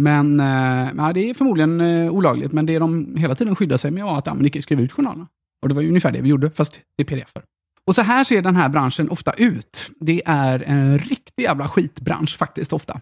Men 0.00 0.40
eh, 0.40 1.12
det 1.12 1.30
är 1.30 1.34
förmodligen 1.34 1.80
eh, 1.80 2.10
olagligt, 2.10 2.52
men 2.52 2.66
det 2.66 2.78
de 2.78 3.16
hela 3.16 3.34
tiden 3.34 3.56
skyddade 3.56 3.78
sig 3.78 3.90
med 3.90 4.04
var 4.04 4.18
att 4.18 4.26
ja, 4.26 4.34
men 4.34 4.42
ni 4.42 4.50
kan 4.50 4.62
skriva 4.62 4.82
ut 4.82 4.92
journalerna. 4.92 5.26
Och 5.62 5.68
det 5.68 5.74
var 5.74 5.82
ju 5.82 5.88
ungefär 5.88 6.12
det 6.12 6.20
vi 6.20 6.28
gjorde, 6.28 6.50
fast 6.50 6.80
det 6.96 7.02
är 7.02 7.06
pdf 7.06 7.34
-er. 7.34 7.42
Och 7.86 7.94
så 7.94 8.02
här 8.02 8.24
ser 8.24 8.42
den 8.42 8.56
här 8.56 8.68
branschen 8.68 9.10
ofta 9.10 9.32
ut. 9.32 9.90
Det 10.00 10.22
är 10.26 10.64
en 10.66 10.98
riktig 10.98 11.42
jävla 11.42 11.68
skitbransch 11.68 12.36
faktiskt 12.38 12.72
ofta. 12.72 13.00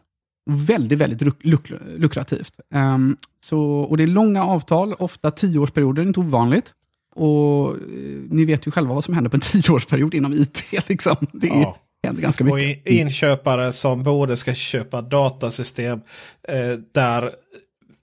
Väldigt, 0.51 0.99
väldigt 0.99 1.23
luk 1.23 1.45
luk 1.45 1.73
lukrativt. 1.97 2.61
Um, 2.75 3.17
så, 3.45 3.63
och 3.63 3.97
det 3.97 4.03
är 4.03 4.07
långa 4.07 4.45
avtal, 4.45 4.95
ofta 4.95 5.31
tioårsperioder, 5.31 6.03
inte 6.03 6.21
ovanligt. 6.21 6.73
Och 7.15 7.71
eh, 7.71 7.77
ni 8.31 8.45
vet 8.45 8.67
ju 8.67 8.71
själva 8.71 8.95
vad 8.95 9.05
som 9.05 9.15
händer 9.15 9.31
på 9.31 9.37
en 9.37 9.41
tioårsperiod 9.63 10.15
inom 10.15 10.33
IT. 10.33 10.65
Liksom. 10.89 11.17
Det 11.33 11.47
Ja. 11.47 11.77
händer 12.07 12.23
ganska 12.23 12.45
Och 12.45 12.55
mycket. 12.57 12.87
i- 12.93 12.99
inköpare 12.99 13.73
som 13.73 14.03
både 14.03 14.37
ska 14.37 14.55
köpa 14.55 15.03
datasystem 15.03 16.01
eh, 16.49 16.73
där 16.93 17.31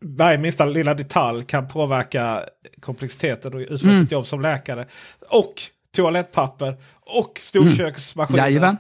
varje 0.05 0.37
minsta 0.37 0.65
lilla 0.65 0.93
detalj 0.93 1.43
kan 1.45 1.67
påverka 1.67 2.43
komplexiteten 2.81 3.53
och 3.53 3.59
utföra 3.59 3.91
Mm. 3.91 4.03
sitt 4.03 4.11
jobb 4.11 4.27
som 4.27 4.41
läkare. 4.41 4.87
Och 5.29 5.53
toalettpapper 5.95 6.77
och 7.01 7.39
storköksmaskiner. 7.41 8.39
Jajamän. 8.39 8.77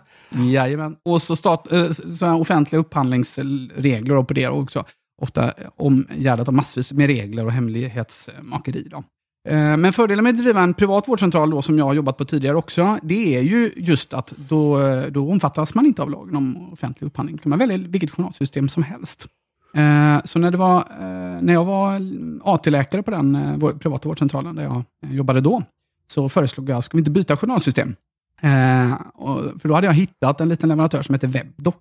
Jajamän. 0.51 0.95
Och 1.05 1.21
så, 1.21 1.35
stat, 1.35 1.71
eh, 1.71 1.91
så 1.91 2.33
offentliga 2.33 2.79
upphandlingsregler 2.79 4.17
och 4.17 4.27
på 4.27 4.33
det 4.33 4.47
också. 4.47 4.85
Ofta 5.21 5.53
omgärdat 5.75 6.47
av 6.47 6.53
massvis 6.53 6.91
med 6.91 7.07
regler 7.07 7.45
och 7.45 7.51
hemlighetsmakeri. 7.51 8.87
Då. 8.91 9.03
Eh, 9.49 9.77
men 9.77 9.93
fördelen 9.93 10.23
med 10.23 10.35
att 10.35 10.41
driva 10.41 10.61
en 10.61 10.73
privat 10.73 11.07
vårdcentral, 11.07 11.49
då, 11.49 11.61
som 11.61 11.77
jag 11.77 11.85
har 11.85 11.93
jobbat 11.93 12.17
på 12.17 12.25
tidigare 12.25 12.57
också, 12.57 12.99
det 13.03 13.35
är 13.35 13.41
ju 13.41 13.73
just 13.75 14.13
att 14.13 14.33
då, 14.49 14.81
eh, 14.81 15.07
då 15.07 15.31
omfattas 15.31 15.73
man 15.73 15.85
inte 15.85 16.01
av 16.01 16.09
lagen 16.09 16.35
om 16.35 16.73
offentlig 16.73 17.07
upphandling. 17.07 17.35
Då 17.35 17.41
kan 17.43 17.49
man 17.49 17.59
välja 17.59 17.77
vilket 17.77 18.11
journalsystem 18.11 18.69
som 18.69 18.83
helst. 18.83 19.27
Eh, 19.75 20.17
så 20.23 20.39
när, 20.39 20.51
det 20.51 20.57
var, 20.57 20.83
när 21.41 21.53
jag 21.53 21.65
var 21.65 22.01
AT-läkare 22.43 23.03
på 23.03 23.11
den 23.11 23.59
privata 23.79 24.09
vårdcentralen 24.09 24.55
där 24.55 24.63
jag 24.63 24.83
jobbade 25.11 25.41
då, 25.41 25.63
så 26.07 26.29
föreslog 26.29 26.69
jag, 26.69 26.83
ska 26.83 26.97
vi 26.97 26.99
inte 26.99 27.11
byta 27.11 27.37
journalsystem? 27.37 27.95
För 29.59 29.67
då 29.67 29.75
hade 29.75 29.87
jag 29.87 29.93
hittat 29.93 30.41
en 30.41 30.49
liten 30.49 30.69
leverantör 30.69 31.01
som 31.01 31.15
heter 31.15 31.27
Webdoc. 31.27 31.75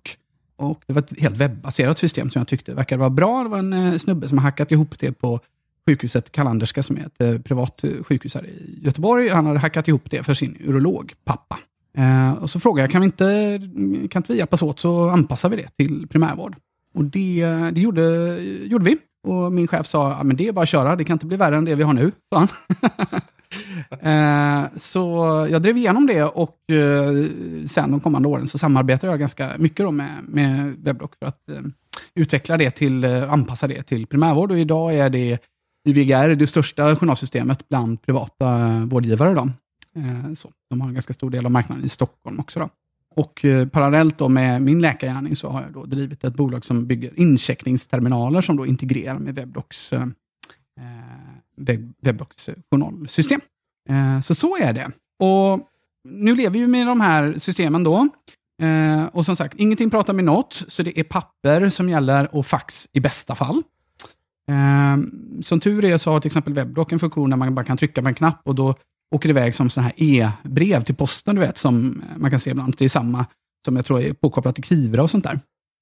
Och 0.55 0.81
det 0.85 0.93
var 0.93 1.01
ett 1.01 1.19
helt 1.19 1.37
webbaserat 1.37 1.97
system 1.97 2.29
som 2.29 2.39
jag 2.39 2.47
tyckte 2.47 2.73
verkade 2.73 2.99
vara 2.99 3.09
bra. 3.09 3.43
Det 3.43 3.49
var 3.49 3.57
en 3.57 3.99
snubbe 3.99 4.29
som 4.29 4.37
hackat 4.37 4.71
ihop 4.71 4.99
det 4.99 5.11
på 5.11 5.39
sjukhuset 5.87 6.31
Kalanderska, 6.31 6.83
som 6.83 6.97
är 6.97 7.05
ett 7.05 7.21
eh, 7.21 7.37
privat 7.41 7.83
eh, 7.83 8.03
sjukhus 8.03 8.35
här 8.35 8.45
i 8.45 8.79
Göteborg. 8.81 9.29
Han 9.29 9.45
hade 9.45 9.59
hackat 9.59 9.87
ihop 9.87 10.11
det 10.11 10.23
för 10.23 10.33
sin 10.33 10.57
urologpappa. 10.59 11.59
Eh, 11.97 12.31
och 12.31 12.49
så 12.49 12.59
frågade 12.59 12.83
jag, 12.83 12.91
kan, 12.91 13.01
vi 13.01 13.05
inte, 13.05 13.59
kan 14.09 14.19
inte 14.19 14.33
vi 14.33 14.37
hjälpas 14.37 14.61
åt 14.61 14.79
så 14.79 15.09
anpassar 15.09 15.49
vi 15.49 15.55
det 15.55 15.69
till 15.77 16.07
primärvård? 16.07 16.55
Och 16.93 17.03
det, 17.03 17.45
det 17.73 17.81
gjorde, 17.81 18.37
gjorde 18.41 18.85
vi. 18.85 18.97
Och 19.27 19.53
min 19.53 19.67
chef 19.67 19.87
sa, 19.87 20.09
ja, 20.09 20.23
men 20.23 20.37
det 20.37 20.47
är 20.47 20.51
bara 20.51 20.63
att 20.63 20.69
köra, 20.69 20.95
det 20.95 21.03
kan 21.03 21.15
inte 21.15 21.25
bli 21.25 21.37
värre 21.37 21.55
än 21.55 21.65
det 21.65 21.75
vi 21.75 21.83
har 21.83 21.93
nu, 21.93 22.11
sa 22.33 22.39
han. 22.39 22.47
Eh, 24.01 24.63
så 24.75 25.47
jag 25.51 25.61
drev 25.61 25.77
igenom 25.77 26.07
det 26.07 26.23
och 26.23 26.71
eh, 26.71 27.25
sen 27.67 27.91
de 27.91 27.99
kommande 27.99 28.27
åren 28.27 28.47
så 28.47 28.57
samarbetade 28.57 29.13
jag 29.13 29.19
ganska 29.19 29.51
mycket 29.57 29.85
då 29.85 29.91
med, 29.91 30.23
med 30.27 30.75
Webdoc 30.79 31.11
för 31.19 31.25
att 31.25 31.49
eh, 31.49 31.61
utveckla 32.15 32.57
det 32.57 32.71
till, 32.71 33.03
eh, 33.03 33.33
anpassa 33.33 33.67
det 33.67 33.83
till 33.83 34.07
primärvård. 34.07 34.51
Och 34.51 34.59
idag 34.59 34.93
är 34.95 35.09
det 35.09 35.37
IVGR 35.85 36.35
det 36.35 36.47
största 36.47 36.95
journalsystemet 36.95 37.69
bland 37.69 38.01
privata 38.01 38.67
eh, 38.67 38.85
vårdgivare. 38.85 39.33
Då. 39.33 39.49
Eh, 39.99 40.33
så, 40.33 40.51
de 40.69 40.81
har 40.81 40.87
en 40.87 40.93
ganska 40.93 41.13
stor 41.13 41.29
del 41.29 41.45
av 41.45 41.51
marknaden 41.51 41.85
i 41.85 41.89
Stockholm 41.89 42.39
också. 42.39 42.59
Då. 42.59 42.69
Och 43.15 43.45
eh, 43.45 43.67
parallellt 43.67 44.17
då 44.17 44.29
med 44.29 44.61
min 44.61 44.81
läkargärning 44.81 45.35
så 45.35 45.49
har 45.49 45.61
jag 45.61 45.73
då 45.73 45.85
drivit 45.85 46.23
ett 46.23 46.33
bolag 46.35 46.65
som 46.65 46.85
bygger 46.87 47.19
incheckningsterminaler 47.19 48.41
som 48.41 48.57
då 48.57 48.65
integrerar 48.65 49.19
med 49.19 49.35
Webdocs 49.35 49.93
eh, 49.93 50.05
Web- 51.57 51.93
Webdocs 52.01 52.49
journalsystem. 52.71 53.41
Eh, 53.89 54.19
Så 54.19 54.35
så 54.35 54.57
är 54.57 54.73
det. 54.73 54.91
Och 55.19 55.67
nu 56.09 56.35
lever 56.35 56.59
vi 56.59 56.67
med 56.67 56.87
de 56.87 57.01
här 57.01 57.35
systemen 57.39 57.83
då. 57.83 58.07
Eh, 58.61 59.05
Och 59.05 59.25
som 59.25 59.35
sagt, 59.35 59.53
ingenting 59.57 59.89
pratar 59.89 60.13
med 60.13 60.25
något, 60.25 60.63
så 60.67 60.83
det 60.83 60.99
är 60.99 61.03
papper 61.03 61.69
som 61.69 61.89
gäller 61.89 62.35
och 62.35 62.45
fax 62.45 62.87
i 62.93 62.99
bästa 62.99 63.35
fall. 63.35 63.63
Eh, 64.49 64.97
Som 65.41 65.59
tur 65.59 65.85
är 65.85 65.97
så 65.97 66.11
har 66.11 66.19
till 66.19 66.27
exempel 66.27 66.53
Webdoc 66.53 66.87
en 66.91 66.99
funktion 66.99 67.29
där 67.29 67.37
man 67.37 67.55
bara 67.55 67.65
kan 67.65 67.77
trycka 67.77 68.01
på 68.01 68.07
en 68.07 68.13
knapp 68.13 68.41
och 68.43 68.55
då 68.55 68.75
åker 69.15 69.29
det 69.29 69.31
iväg 69.31 69.55
som 69.55 69.69
sådana 69.69 69.87
här 69.97 70.03
e-brev 70.03 70.83
till 70.83 70.95
posten, 70.95 71.35
du 71.35 71.41
vet, 71.41 71.57
som 71.57 72.03
man 72.17 72.31
kan 72.31 72.39
se 72.39 72.49
ibland. 72.51 72.75
Det 72.77 72.85
är 72.85 72.89
samma 72.89 73.25
som 73.65 73.75
jag 73.75 73.85
tror 73.85 73.99
är 74.01 74.13
påkopplat 74.13 74.55
till 74.55 74.63
Kivra 74.63 75.03
och 75.03 75.09
sånt 75.09 75.23
där. 75.23 75.39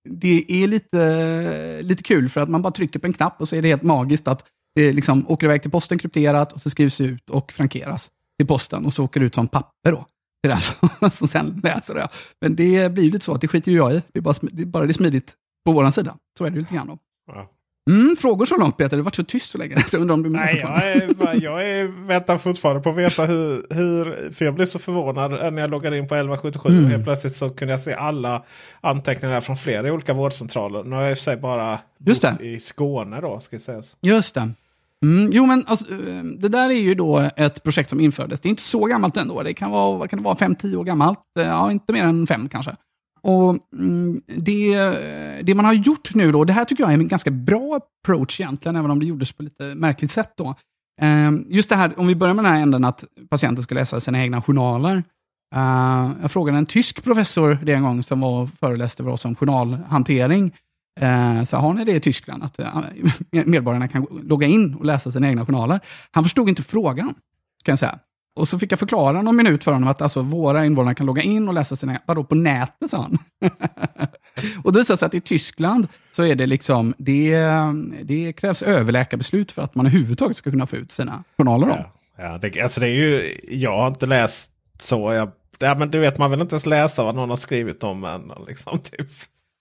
Det 0.09 0.45
är 0.63 0.67
lite, 0.67 1.81
lite 1.81 2.03
kul 2.03 2.29
för 2.29 2.41
att 2.41 2.49
man 2.49 2.61
bara 2.61 2.71
trycker 2.71 2.99
på 2.99 3.05
en 3.07 3.13
knapp 3.13 3.41
och 3.41 3.49
så 3.49 3.55
är 3.55 3.61
det 3.61 3.67
helt 3.67 3.83
magiskt 3.83 4.27
att 4.27 4.45
det 4.75 4.93
liksom 4.93 5.25
åker 5.27 5.47
iväg 5.47 5.61
till 5.61 5.71
posten 5.71 5.99
krypterat 5.99 6.53
och 6.53 6.61
så 6.61 6.69
skrivs 6.69 7.01
ut 7.01 7.29
och 7.29 7.51
frankeras 7.51 8.09
till 8.39 8.47
posten 8.47 8.85
och 8.85 8.93
så 8.93 9.03
åker 9.03 9.19
det 9.19 9.25
ut 9.25 9.35
som 9.35 9.47
papper 9.47 9.91
då. 9.91 10.05
Till 10.43 10.49
den 10.49 10.59
som, 10.61 11.11
som 11.11 11.27
sen 11.27 11.61
läser 11.63 11.93
det. 11.93 12.07
Men 12.41 12.55
det 12.55 12.91
blir 12.93 13.11
lite 13.11 13.25
så 13.25 13.33
att 13.33 13.41
det 13.41 13.47
skiter 13.47 13.71
ju 13.71 13.77
jag 13.77 13.93
i. 13.93 14.01
Det 14.13 14.19
är 14.19 14.21
bara, 14.21 14.35
det 14.41 14.61
är 14.61 14.65
bara 14.65 14.85
det 14.85 14.91
är 14.91 14.93
smidigt 14.93 15.33
på 15.65 15.71
vår 15.71 15.91
sida. 15.91 16.17
Så 16.37 16.45
är 16.45 16.49
det 16.49 16.59
lite 16.59 16.75
grann 16.75 16.87
då. 16.87 16.97
Ja. 17.31 17.51
Mm, 17.87 18.15
frågor 18.19 18.45
så 18.45 18.57
långt 18.57 18.77
Peter? 18.77 18.97
Det 18.97 19.03
varit 19.03 19.15
så 19.15 19.23
tyst 19.23 19.51
så 19.51 19.57
länge. 19.57 19.75
Jag 19.91 20.01
undrar 20.01 20.13
om 20.13 20.23
du 20.23 20.29
Nej, 20.29 20.59
jag, 20.63 20.87
är, 20.87 21.43
jag 21.43 21.69
är, 21.69 22.07
väntar 22.07 22.37
fortfarande 22.37 22.81
på 22.81 22.89
att 22.89 22.97
veta 22.97 23.25
hur, 23.25 23.65
hur... 23.69 24.31
För 24.31 24.45
jag 24.45 24.53
blev 24.53 24.65
så 24.65 24.79
förvånad 24.79 25.31
när 25.53 25.61
jag 25.61 25.69
loggade 25.69 25.97
in 25.97 26.07
på 26.07 26.15
1177. 26.15 26.69
Mm. 26.69 26.83
Och 26.83 26.89
helt 26.91 27.03
plötsligt 27.03 27.35
så 27.35 27.49
kunde 27.49 27.73
jag 27.73 27.81
se 27.81 27.93
alla 27.93 28.43
anteckningar 28.81 29.41
från 29.41 29.57
flera 29.57 29.93
olika 29.93 30.13
vårdcentraler. 30.13 30.83
Nu 30.83 30.95
har 30.95 31.01
jag 31.01 31.11
i 31.11 31.13
och 31.13 31.17
för 31.17 31.23
sig 31.23 31.37
bara 31.37 31.79
Just 31.97 32.21
bott 32.21 32.39
det. 32.39 32.45
i 32.45 32.59
Skåne 32.59 33.21
då, 33.21 33.39
ska 33.39 33.59
sägas. 33.59 33.97
Just 34.01 34.35
det. 34.35 34.49
Mm, 35.03 35.29
jo, 35.33 35.45
men 35.45 35.63
alltså, 35.67 35.85
eh, 35.93 36.23
det 36.23 36.49
där 36.49 36.69
är 36.69 36.73
ju 36.79 36.95
då 36.95 37.29
ett 37.35 37.63
projekt 37.63 37.89
som 37.89 37.99
infördes. 37.99 38.39
Det 38.39 38.47
är 38.47 38.49
inte 38.49 38.61
så 38.61 38.85
gammalt 38.85 39.17
ändå. 39.17 39.43
Det 39.43 39.53
kan 39.53 39.71
vara, 39.71 39.97
vad 39.97 40.09
kan 40.09 40.19
det 40.19 40.23
vara 40.25 40.35
5-10 40.35 40.75
år 40.75 40.83
gammalt. 40.83 41.19
Eh, 41.39 41.45
Ja, 41.47 41.71
inte 41.71 41.93
mer 41.93 42.03
än 42.03 42.27
fem 42.27 42.49
kanske. 42.49 42.75
Och 43.27 43.57
mm, 43.73 44.21
det, 44.25 44.77
det 45.43 45.55
man 45.55 45.65
har 45.65 45.73
gjort 45.73 46.15
nu 46.15 46.31
då, 46.31 46.43
det 46.43 46.53
här 46.53 46.65
tycker 46.65 46.83
jag 46.83 46.93
är 46.93 46.97
en 46.97 47.07
ganska 47.07 47.31
bra 47.31 47.79
approach 48.03 48.39
egentligen, 48.39 48.75
även 48.75 48.91
om 48.91 48.99
det 48.99 49.05
gjordes 49.05 49.31
på 49.31 49.43
lite 49.43 49.63
märkligt 49.63 50.11
sätt 50.11 50.33
då. 50.37 50.55
Ehm, 51.01 51.45
just 51.49 51.69
det 51.69 51.75
här, 51.75 51.99
om 51.99 52.07
vi 52.07 52.15
börjar 52.15 52.33
med 52.33 52.45
den 52.45 52.53
här 52.53 52.61
änden 52.61 52.85
att 52.85 53.03
patienten 53.29 53.63
ska 53.63 53.75
läsa 53.75 53.99
sina 53.99 54.23
egna 54.23 54.41
journaler. 54.41 55.03
Ehm, 55.55 56.15
jag 56.21 56.31
frågade 56.31 56.57
en 56.57 56.65
tysk 56.65 57.03
professor 57.03 57.59
det 57.63 57.73
en 57.73 57.83
gång 57.83 58.03
som 58.03 58.21
var 58.21 58.41
och 58.41 58.49
föreläste 58.59 59.03
för 59.03 59.09
oss 59.09 59.25
om 59.25 59.35
journalhantering. 59.35 60.51
Ehm, 60.99 61.45
så 61.45 61.57
har 61.57 61.73
ni 61.73 61.85
det 61.85 61.95
i 61.95 61.99
Tyskland, 61.99 62.43
att 62.43 62.59
eh, 62.59 62.81
medborgarna 63.45 63.87
kan 63.87 64.07
logga 64.23 64.47
in 64.47 64.73
och 64.73 64.85
läsa 64.85 65.11
sina 65.11 65.27
egna 65.27 65.45
journaler. 65.45 65.79
Han 66.11 66.23
förstod 66.23 66.49
inte 66.49 66.63
frågan, 66.63 67.13
kan 67.63 67.71
jag 67.71 67.79
säga. 67.79 67.99
Och 68.37 68.47
så 68.47 68.59
fick 68.59 68.71
jag 68.71 68.79
förklara 68.79 69.21
någon 69.21 69.35
minut 69.35 69.63
för 69.63 69.71
honom 69.71 69.89
att 69.89 70.01
alltså, 70.01 70.21
våra 70.21 70.65
invånare 70.65 70.95
kan 70.95 71.05
logga 71.05 71.21
in 71.21 71.47
och 71.47 71.53
läsa 71.53 71.75
sina, 71.75 72.01
vadå 72.05 72.23
på 72.23 72.35
nätet 72.35 72.89
sa 72.89 72.97
han. 72.97 73.17
och 74.63 74.73
det 74.73 74.79
visade 74.79 74.97
sig 74.97 75.05
att 75.05 75.13
i 75.13 75.21
Tyskland 75.21 75.87
så 76.11 76.23
är 76.23 76.35
det 76.35 76.45
liksom, 76.45 76.93
det, 76.97 77.35
det 78.03 78.33
krävs 78.33 78.63
överläkarbeslut 78.63 79.51
för 79.51 79.61
att 79.61 79.75
man 79.75 79.85
överhuvudtaget 79.85 80.37
ska 80.37 80.51
kunna 80.51 80.67
få 80.67 80.75
ut 80.75 80.91
sina 80.91 81.23
journaler. 81.37 81.67
Ja, 81.67 81.91
ja 82.23 82.37
det, 82.37 82.61
alltså 82.61 82.81
det 82.81 82.87
är 82.87 82.95
ju, 82.95 83.37
jag 83.49 83.77
har 83.77 83.87
inte 83.87 84.05
läst 84.05 84.51
så. 84.79 85.13
Jag, 85.13 85.31
ja, 85.59 85.75
men 85.75 85.91
du 85.91 85.99
vet, 85.99 86.17
man 86.17 86.31
vill 86.31 86.41
inte 86.41 86.53
ens 86.53 86.65
läsa 86.65 87.03
vad 87.03 87.15
någon 87.15 87.29
har 87.29 87.37
skrivit 87.37 87.83
om 87.83 88.03
en. 88.03 88.31
Liksom, 88.47 88.79
typ. 88.79 89.09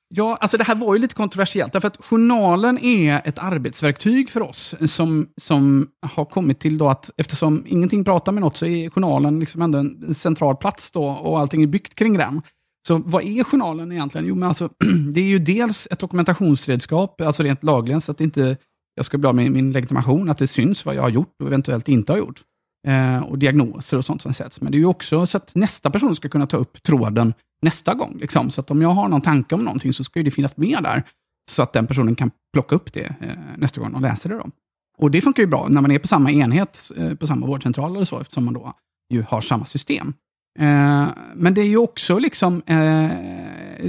Ja, 0.09 0.39
alltså 0.41 0.57
det 0.57 0.65
här 0.65 0.75
var 0.75 0.95
ju 0.95 1.01
lite 1.01 1.15
kontroversiellt, 1.15 1.73
därför 1.73 1.89
att 1.89 1.97
journalen 1.97 2.79
är 2.79 3.23
ett 3.25 3.39
arbetsverktyg 3.39 4.31
för 4.31 4.43
oss 4.43 4.75
som, 4.87 5.29
som 5.41 5.89
har 6.03 6.25
kommit 6.25 6.61
till 6.61 6.79
då 6.79 6.89
att 6.89 7.11
eftersom 7.17 7.65
ingenting 7.67 8.05
pratar 8.05 8.33
med 8.33 8.41
något 8.41 8.57
så 8.57 8.67
är 8.67 8.91
journalen 8.91 9.41
liksom 9.41 9.63
ändå 9.63 9.79
en 9.79 10.15
central 10.15 10.57
plats 10.57 10.91
då 10.91 11.05
och 11.05 11.41
allting 11.41 11.63
är 11.63 11.67
byggt 11.67 11.95
kring 11.95 12.19
den. 12.19 12.43
Så 12.89 13.03
vad 13.05 13.25
är 13.25 13.45
journalen 13.45 13.93
egentligen? 13.93 14.27
Jo, 14.27 14.35
men 14.35 14.49
alltså, 14.49 14.69
det 15.15 15.21
är 15.21 15.25
ju 15.25 15.39
dels 15.39 15.89
ett 15.91 15.99
dokumentationsredskap, 15.99 17.21
alltså 17.21 17.43
rent 17.43 17.63
lagligen, 17.63 18.01
så 18.01 18.13
att 18.13 18.21
inte 18.21 18.57
jag 18.95 19.07
ska 19.07 19.19
bli 19.19 19.29
av 19.29 19.35
med 19.35 19.53
min 19.53 19.73
legitimation, 19.73 20.31
att 20.31 20.39
det 20.39 20.47
syns 20.47 20.85
vad 20.85 20.95
jag 20.95 21.03
har 21.03 21.09
gjort 21.09 21.35
och 21.41 21.47
eventuellt 21.47 21.89
inte 21.89 22.13
har 22.13 22.19
gjort. 22.19 22.41
Eh, 22.89 23.19
och 23.19 23.39
diagnoser 23.39 23.99
och 23.99 24.05
sånt 24.05 24.23
som 24.23 24.35
sätts. 24.35 24.61
Men 24.61 24.73
det 24.73 24.77
är 24.77 24.81
ju 24.81 24.87
också 24.87 25.27
så 25.27 25.37
att 25.37 25.55
nästa 25.55 25.91
person 25.91 26.17
ska 26.17 26.29
kunna 26.29 26.47
ta 26.47 26.57
upp 26.57 26.83
tråden 26.83 27.35
nästa 27.63 27.95
gång. 27.95 28.17
Liksom. 28.21 28.51
Så 28.51 28.61
att 28.61 28.71
om 28.71 28.83
jag 28.83 28.89
har 28.89 29.09
någon 29.09 29.21
tanke 29.21 29.55
om 29.55 29.65
någonting 29.65 29.93
så 29.93 30.05
ska 30.05 30.23
det 30.23 30.31
finnas 30.31 30.57
med 30.57 30.83
där. 30.83 31.03
Så 31.51 31.63
att 31.63 31.73
den 31.73 31.87
personen 31.87 32.15
kan 32.15 32.31
plocka 32.53 32.75
upp 32.75 32.93
det 32.93 33.15
eh, 33.21 33.33
nästa 33.57 33.81
gång 33.81 33.95
och 33.95 34.01
läsa 34.01 34.29
det. 34.29 34.35
Då. 34.35 34.51
Och 34.99 35.11
det 35.11 35.21
funkar 35.21 35.43
ju 35.43 35.47
bra 35.47 35.67
när 35.69 35.81
man 35.81 35.91
är 35.91 35.99
på 35.99 36.09
samma 36.09 36.31
enhet, 36.31 36.91
eh, 36.97 37.15
på 37.15 37.27
samma 37.27 37.47
vårdcentral 37.47 37.97
eller 37.97 38.05
så, 38.05 38.21
eftersom 38.21 38.45
man 38.45 38.55
då 38.55 38.73
ju 39.13 39.23
har 39.23 39.41
samma 39.41 39.65
system. 39.65 40.15
Eh, 40.59 41.09
men 41.35 41.55
det 41.55 41.61
är 41.61 41.67
ju 41.67 41.77
också 41.77 42.19
liksom, 42.19 42.63
eh, 42.67 43.11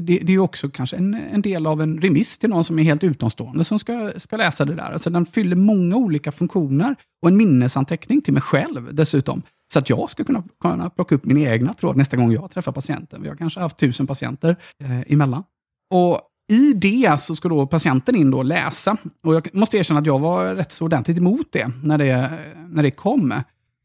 det, 0.01 0.19
det, 0.23 0.33
är 0.33 0.39
också 0.39 0.69
kanske 0.69 0.95
en, 0.97 1.13
en, 1.13 1.41
del 1.41 1.67
av 1.67 1.81
en 1.81 2.01
remiss 2.01 2.37
till 2.37 2.49
någon 2.49 2.63
som 2.63 2.79
är 2.79 2.83
helt 2.83 3.03
utomstående 3.03 3.65
som 3.65 3.79
ska, 3.79 4.11
ska 4.17 4.37
läsa 4.37 4.65
det 4.65 4.75
där. 4.75 4.91
Alltså 4.91 5.09
den 5.09 5.25
fyller 5.25 5.55
många 5.55 5.95
olika 5.95 6.31
funktioner 6.31 6.95
och 7.21 7.29
en 7.29 7.37
minnesanteckning 7.37 8.21
till 8.21 8.33
mig 8.33 8.41
själv 8.41 8.95
dessutom. 8.95 9.41
Så 9.73 9.79
att 9.79 9.89
jag 9.89 10.09
ska 10.09 10.23
kunna, 10.23 10.43
kunna 10.61 10.89
plocka 10.89 11.15
upp 11.15 11.25
min 11.25 11.37
egna 11.37 11.73
tråd 11.73 11.97
nästa 11.97 12.17
gång 12.17 12.31
jag 12.31 12.51
träffar 12.51 12.71
patienten. 12.71 13.21
Vi 13.21 13.29
har 13.29 13.35
kanske 13.35 13.59
haft 13.59 13.77
tusen 13.77 14.07
patienter 14.07 14.55
eh, 14.83 15.11
emellan. 15.11 15.43
Och 15.89 16.21
i 16.49 16.73
det 16.73 17.21
så 17.21 17.35
ska 17.35 17.49
då 17.49 17.67
patienten 17.67 18.15
in 18.15 18.33
och 18.33 18.45
läsa. 18.45 18.97
Och 19.23 19.35
jag 19.35 19.55
måste 19.55 19.77
erkänna 19.77 19.99
att 19.99 20.05
jag 20.05 20.19
var 20.19 20.55
rätt 20.55 20.71
så 20.71 20.85
ordentligt 20.85 21.17
emot 21.17 21.47
det 21.51 21.71
när 21.83 21.97
det, 21.97 22.39
när 22.69 22.83
det 22.83 22.91
kom. 22.91 23.33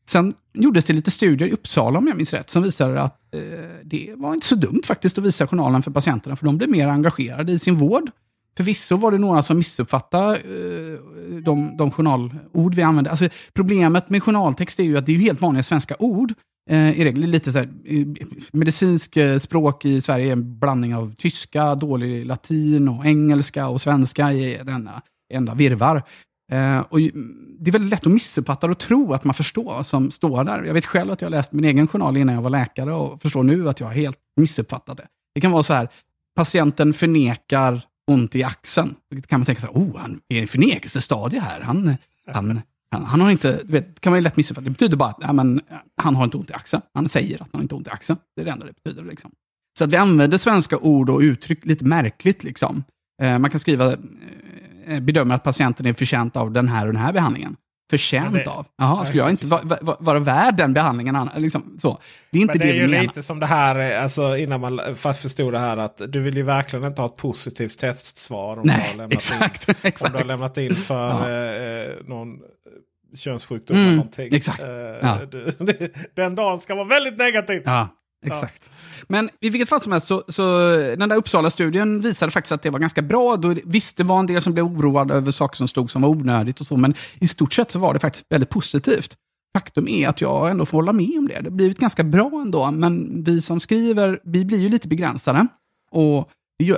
Sen 0.08 0.34
gjordes 0.52 0.84
det 0.84 0.92
lite 0.92 1.10
studier 1.10 1.48
i 1.48 1.52
Uppsala, 1.52 1.98
om 1.98 2.06
jag 2.06 2.16
minns 2.16 2.32
rätt, 2.32 2.50
som 2.50 2.62
visade 2.62 3.02
att 3.02 3.34
eh, 3.34 3.40
det 3.84 4.14
var 4.16 4.34
inte 4.34 4.46
så 4.46 4.54
dumt 4.54 4.82
faktiskt 4.84 5.18
att 5.18 5.24
visa 5.24 5.46
journalen 5.46 5.82
för 5.82 5.90
patienterna, 5.90 6.36
för 6.36 6.46
de 6.46 6.56
blev 6.56 6.70
mer 6.70 6.88
engagerade 6.88 7.52
i 7.52 7.58
sin 7.58 7.76
vård. 7.76 8.10
Förvisso 8.56 8.96
var 8.96 9.12
det 9.12 9.18
några 9.18 9.42
som 9.42 9.56
missuppfattade 9.56 10.36
eh, 10.36 10.98
de, 11.42 11.76
de 11.76 11.90
journalord 11.90 12.74
vi 12.74 12.82
använde. 12.82 13.10
Alltså, 13.10 13.28
problemet 13.54 14.10
med 14.10 14.22
journaltext 14.22 14.80
är 14.80 14.84
ju 14.84 14.98
att 14.98 15.06
det 15.06 15.12
är 15.12 15.18
helt 15.18 15.40
vanliga 15.40 15.62
svenska 15.62 15.96
ord. 15.98 16.32
Eh, 16.70 17.00
I 17.00 17.04
regel 17.04 17.20
lite 17.30 17.52
så 17.52 17.58
här, 17.58 17.68
eh, 17.84 18.06
medicinsk 18.52 19.18
språk 19.40 19.84
i 19.84 20.00
Sverige 20.00 20.28
är 20.28 20.32
en 20.32 20.58
blandning 20.58 20.94
av 20.94 21.14
tyska, 21.14 21.74
dålig 21.74 22.26
latin 22.26 22.88
och 22.88 23.06
engelska 23.06 23.68
och 23.68 23.80
svenska 23.80 24.32
i 24.32 24.60
denna 24.64 25.02
enda 25.34 25.54
virvar. 25.54 26.02
Och 26.88 26.98
det 27.58 27.70
är 27.70 27.72
väldigt 27.72 27.90
lätt 27.90 28.06
att 28.06 28.12
missuppfatta 28.12 28.66
och 28.66 28.78
tro 28.78 29.12
att 29.12 29.24
man 29.24 29.34
förstår 29.34 29.64
vad 29.64 29.86
som 29.86 30.10
står 30.10 30.44
där. 30.44 30.62
Jag 30.62 30.74
vet 30.74 30.86
själv 30.86 31.10
att 31.10 31.22
jag 31.22 31.30
läst 31.30 31.52
min 31.52 31.64
egen 31.64 31.88
journal 31.88 32.16
innan 32.16 32.34
jag 32.34 32.42
var 32.42 32.50
läkare 32.50 32.92
och 32.92 33.22
förstår 33.22 33.42
nu 33.42 33.68
att 33.68 33.80
jag 33.80 33.86
har 33.86 33.94
helt 33.94 34.18
missuppfattat 34.36 34.96
det. 34.96 35.06
Det 35.34 35.40
kan 35.40 35.52
vara 35.52 35.62
så 35.62 35.72
här, 35.72 35.88
patienten 36.36 36.92
förnekar 36.92 37.82
ont 38.12 38.36
i 38.36 38.42
axeln. 38.42 38.94
Då 39.10 39.20
kan 39.20 39.40
man 39.40 39.46
tänka 39.46 39.60
sig, 39.60 39.70
oh, 39.72 39.96
han 39.96 40.20
är 40.28 40.42
i 40.42 40.46
förnekelsestadie 40.46 41.40
här. 41.40 41.60
Han, 41.60 41.96
han, 42.26 42.60
han, 42.90 43.04
han, 43.04 43.20
har 43.20 43.30
inte, 43.30 43.60
vet, 43.64 44.00
kan 44.00 44.10
man 44.10 44.18
ju 44.18 44.22
lätt 44.22 44.36
missuppfatta. 44.36 44.64
Det 44.64 44.70
betyder 44.70 44.96
bara 44.96 45.10
att 45.10 45.18
ja, 45.20 45.32
men, 45.32 45.60
han 45.96 46.16
har 46.16 46.24
inte 46.24 46.36
ont 46.36 46.50
i 46.50 46.52
axeln. 46.52 46.82
Han 46.94 47.08
säger 47.08 47.42
att 47.42 47.48
han 47.52 47.62
inte 47.62 47.74
har 47.74 47.78
ont 47.78 47.86
i 47.86 47.90
axeln. 47.90 48.18
Det 48.36 48.42
är 48.42 48.44
det 48.44 48.50
enda 48.50 48.66
det 48.66 48.72
betyder. 48.84 49.04
Liksom. 49.04 49.30
Så 49.78 49.84
att 49.84 49.90
vi 49.90 49.96
använder 49.96 50.38
svenska 50.38 50.78
ord 50.78 51.10
och 51.10 51.20
uttryck 51.20 51.66
lite 51.66 51.84
märkligt. 51.84 52.44
Liksom. 52.44 52.84
Eh, 53.22 53.38
man 53.38 53.50
kan 53.50 53.60
skriva, 53.60 53.92
eh, 53.92 53.98
eh 54.86 55.00
bedömer 55.00 55.34
att 55.34 55.44
patienten 55.44 55.86
är 55.86 55.92
förtjänt 55.92 56.36
av 56.36 56.52
den 56.52 56.68
här 56.68 56.86
och 56.86 56.92
den 56.92 57.02
här 57.02 57.12
behandlingen 57.12 57.56
förtjänt 57.92 58.34
det, 58.34 58.50
av. 58.50 58.66
Jaha, 58.78 59.04
skulle 59.04 59.22
jag 59.22 59.30
inte 59.30 59.46
vara, 59.46 59.62
vara, 59.80 59.96
vara 60.00 60.18
värd 60.18 60.56
den 60.56 60.74
behandlingen? 60.74 61.30
Liksom, 61.36 61.78
så. 61.82 61.98
Det 62.30 62.38
är 62.38 62.42
inte 62.42 62.52
men 62.52 62.58
det, 62.58 62.72
det 62.72 62.78
är 62.78 62.82
ju 62.82 62.88
menar. 62.88 63.02
lite 63.02 63.22
som 63.22 63.40
det 63.40 63.46
här, 63.46 63.96
alltså, 64.02 64.36
innan 64.36 64.60
man 64.60 64.80
förstod 64.96 65.52
det 65.52 65.58
här 65.58 65.76
att 65.76 66.02
du 66.08 66.22
vill 66.22 66.36
ju 66.36 66.42
verkligen 66.42 66.84
inte 66.84 67.02
ha 67.02 67.06
ett 67.06 67.16
positivt 67.16 67.78
testsvar. 67.78 68.56
Om 68.56 68.62
Nej, 68.64 68.92
du 68.94 69.00
har 69.00 69.12
exakt, 69.12 69.68
in, 69.68 69.74
exakt. 69.82 70.10
Om 70.10 70.12
du 70.12 70.18
har 70.18 70.24
lämnat 70.24 70.58
in 70.58 70.74
för 70.74 71.30
ja. 71.30 71.90
eh, 71.90 71.92
någon 72.06 72.38
könssjukdom 73.16 73.76
mm, 73.76 73.86
eller 73.86 73.96
någonting. 73.96 74.34
Exakt. 74.34 74.62
Eh, 74.62 74.68
ja. 75.02 75.18
den 76.14 76.34
dagen 76.34 76.60
ska 76.60 76.74
vara 76.74 76.88
väldigt 76.88 77.18
negativ. 77.18 77.62
Ja, 77.64 77.88
Exakt. 78.22 78.70
Ja. 78.70 79.04
Men 79.08 79.30
i 79.40 79.50
vilket 79.50 79.68
fall 79.68 79.80
som 79.80 79.92
helst, 79.92 80.06
så, 80.06 80.24
så 80.28 80.70
den 80.98 81.08
där 81.08 81.16
Uppsala-studien 81.16 82.00
visade 82.00 82.32
faktiskt 82.32 82.52
att 82.52 82.62
det 82.62 82.70
var 82.70 82.78
ganska 82.78 83.02
bra. 83.02 83.36
Då, 83.36 83.54
visst, 83.64 83.96
det 83.96 84.04
var 84.04 84.20
en 84.20 84.26
del 84.26 84.42
som 84.42 84.52
blev 84.52 84.64
oroade 84.64 85.14
över 85.14 85.32
saker 85.32 85.56
som 85.56 85.68
stod 85.68 85.90
som 85.90 86.02
var 86.02 86.08
onödigt 86.08 86.60
och 86.60 86.66
så, 86.66 86.76
men 86.76 86.94
i 87.18 87.28
stort 87.28 87.52
sett 87.52 87.70
så 87.70 87.78
var 87.78 87.94
det 87.94 88.00
faktiskt 88.00 88.26
väldigt 88.28 88.50
positivt. 88.50 89.16
Faktum 89.58 89.88
är 89.88 90.08
att 90.08 90.20
jag 90.20 90.50
ändå 90.50 90.66
får 90.66 90.78
hålla 90.78 90.92
med 90.92 91.18
om 91.18 91.28
det. 91.28 91.40
Det 91.40 91.50
har 91.50 91.56
blivit 91.56 91.78
ganska 91.78 92.04
bra 92.04 92.30
ändå, 92.42 92.70
men 92.70 93.24
vi 93.24 93.42
som 93.42 93.60
skriver, 93.60 94.20
vi 94.24 94.44
blir 94.44 94.58
ju 94.58 94.68
lite 94.68 94.88
begränsade. 94.88 95.46
Och 95.90 96.30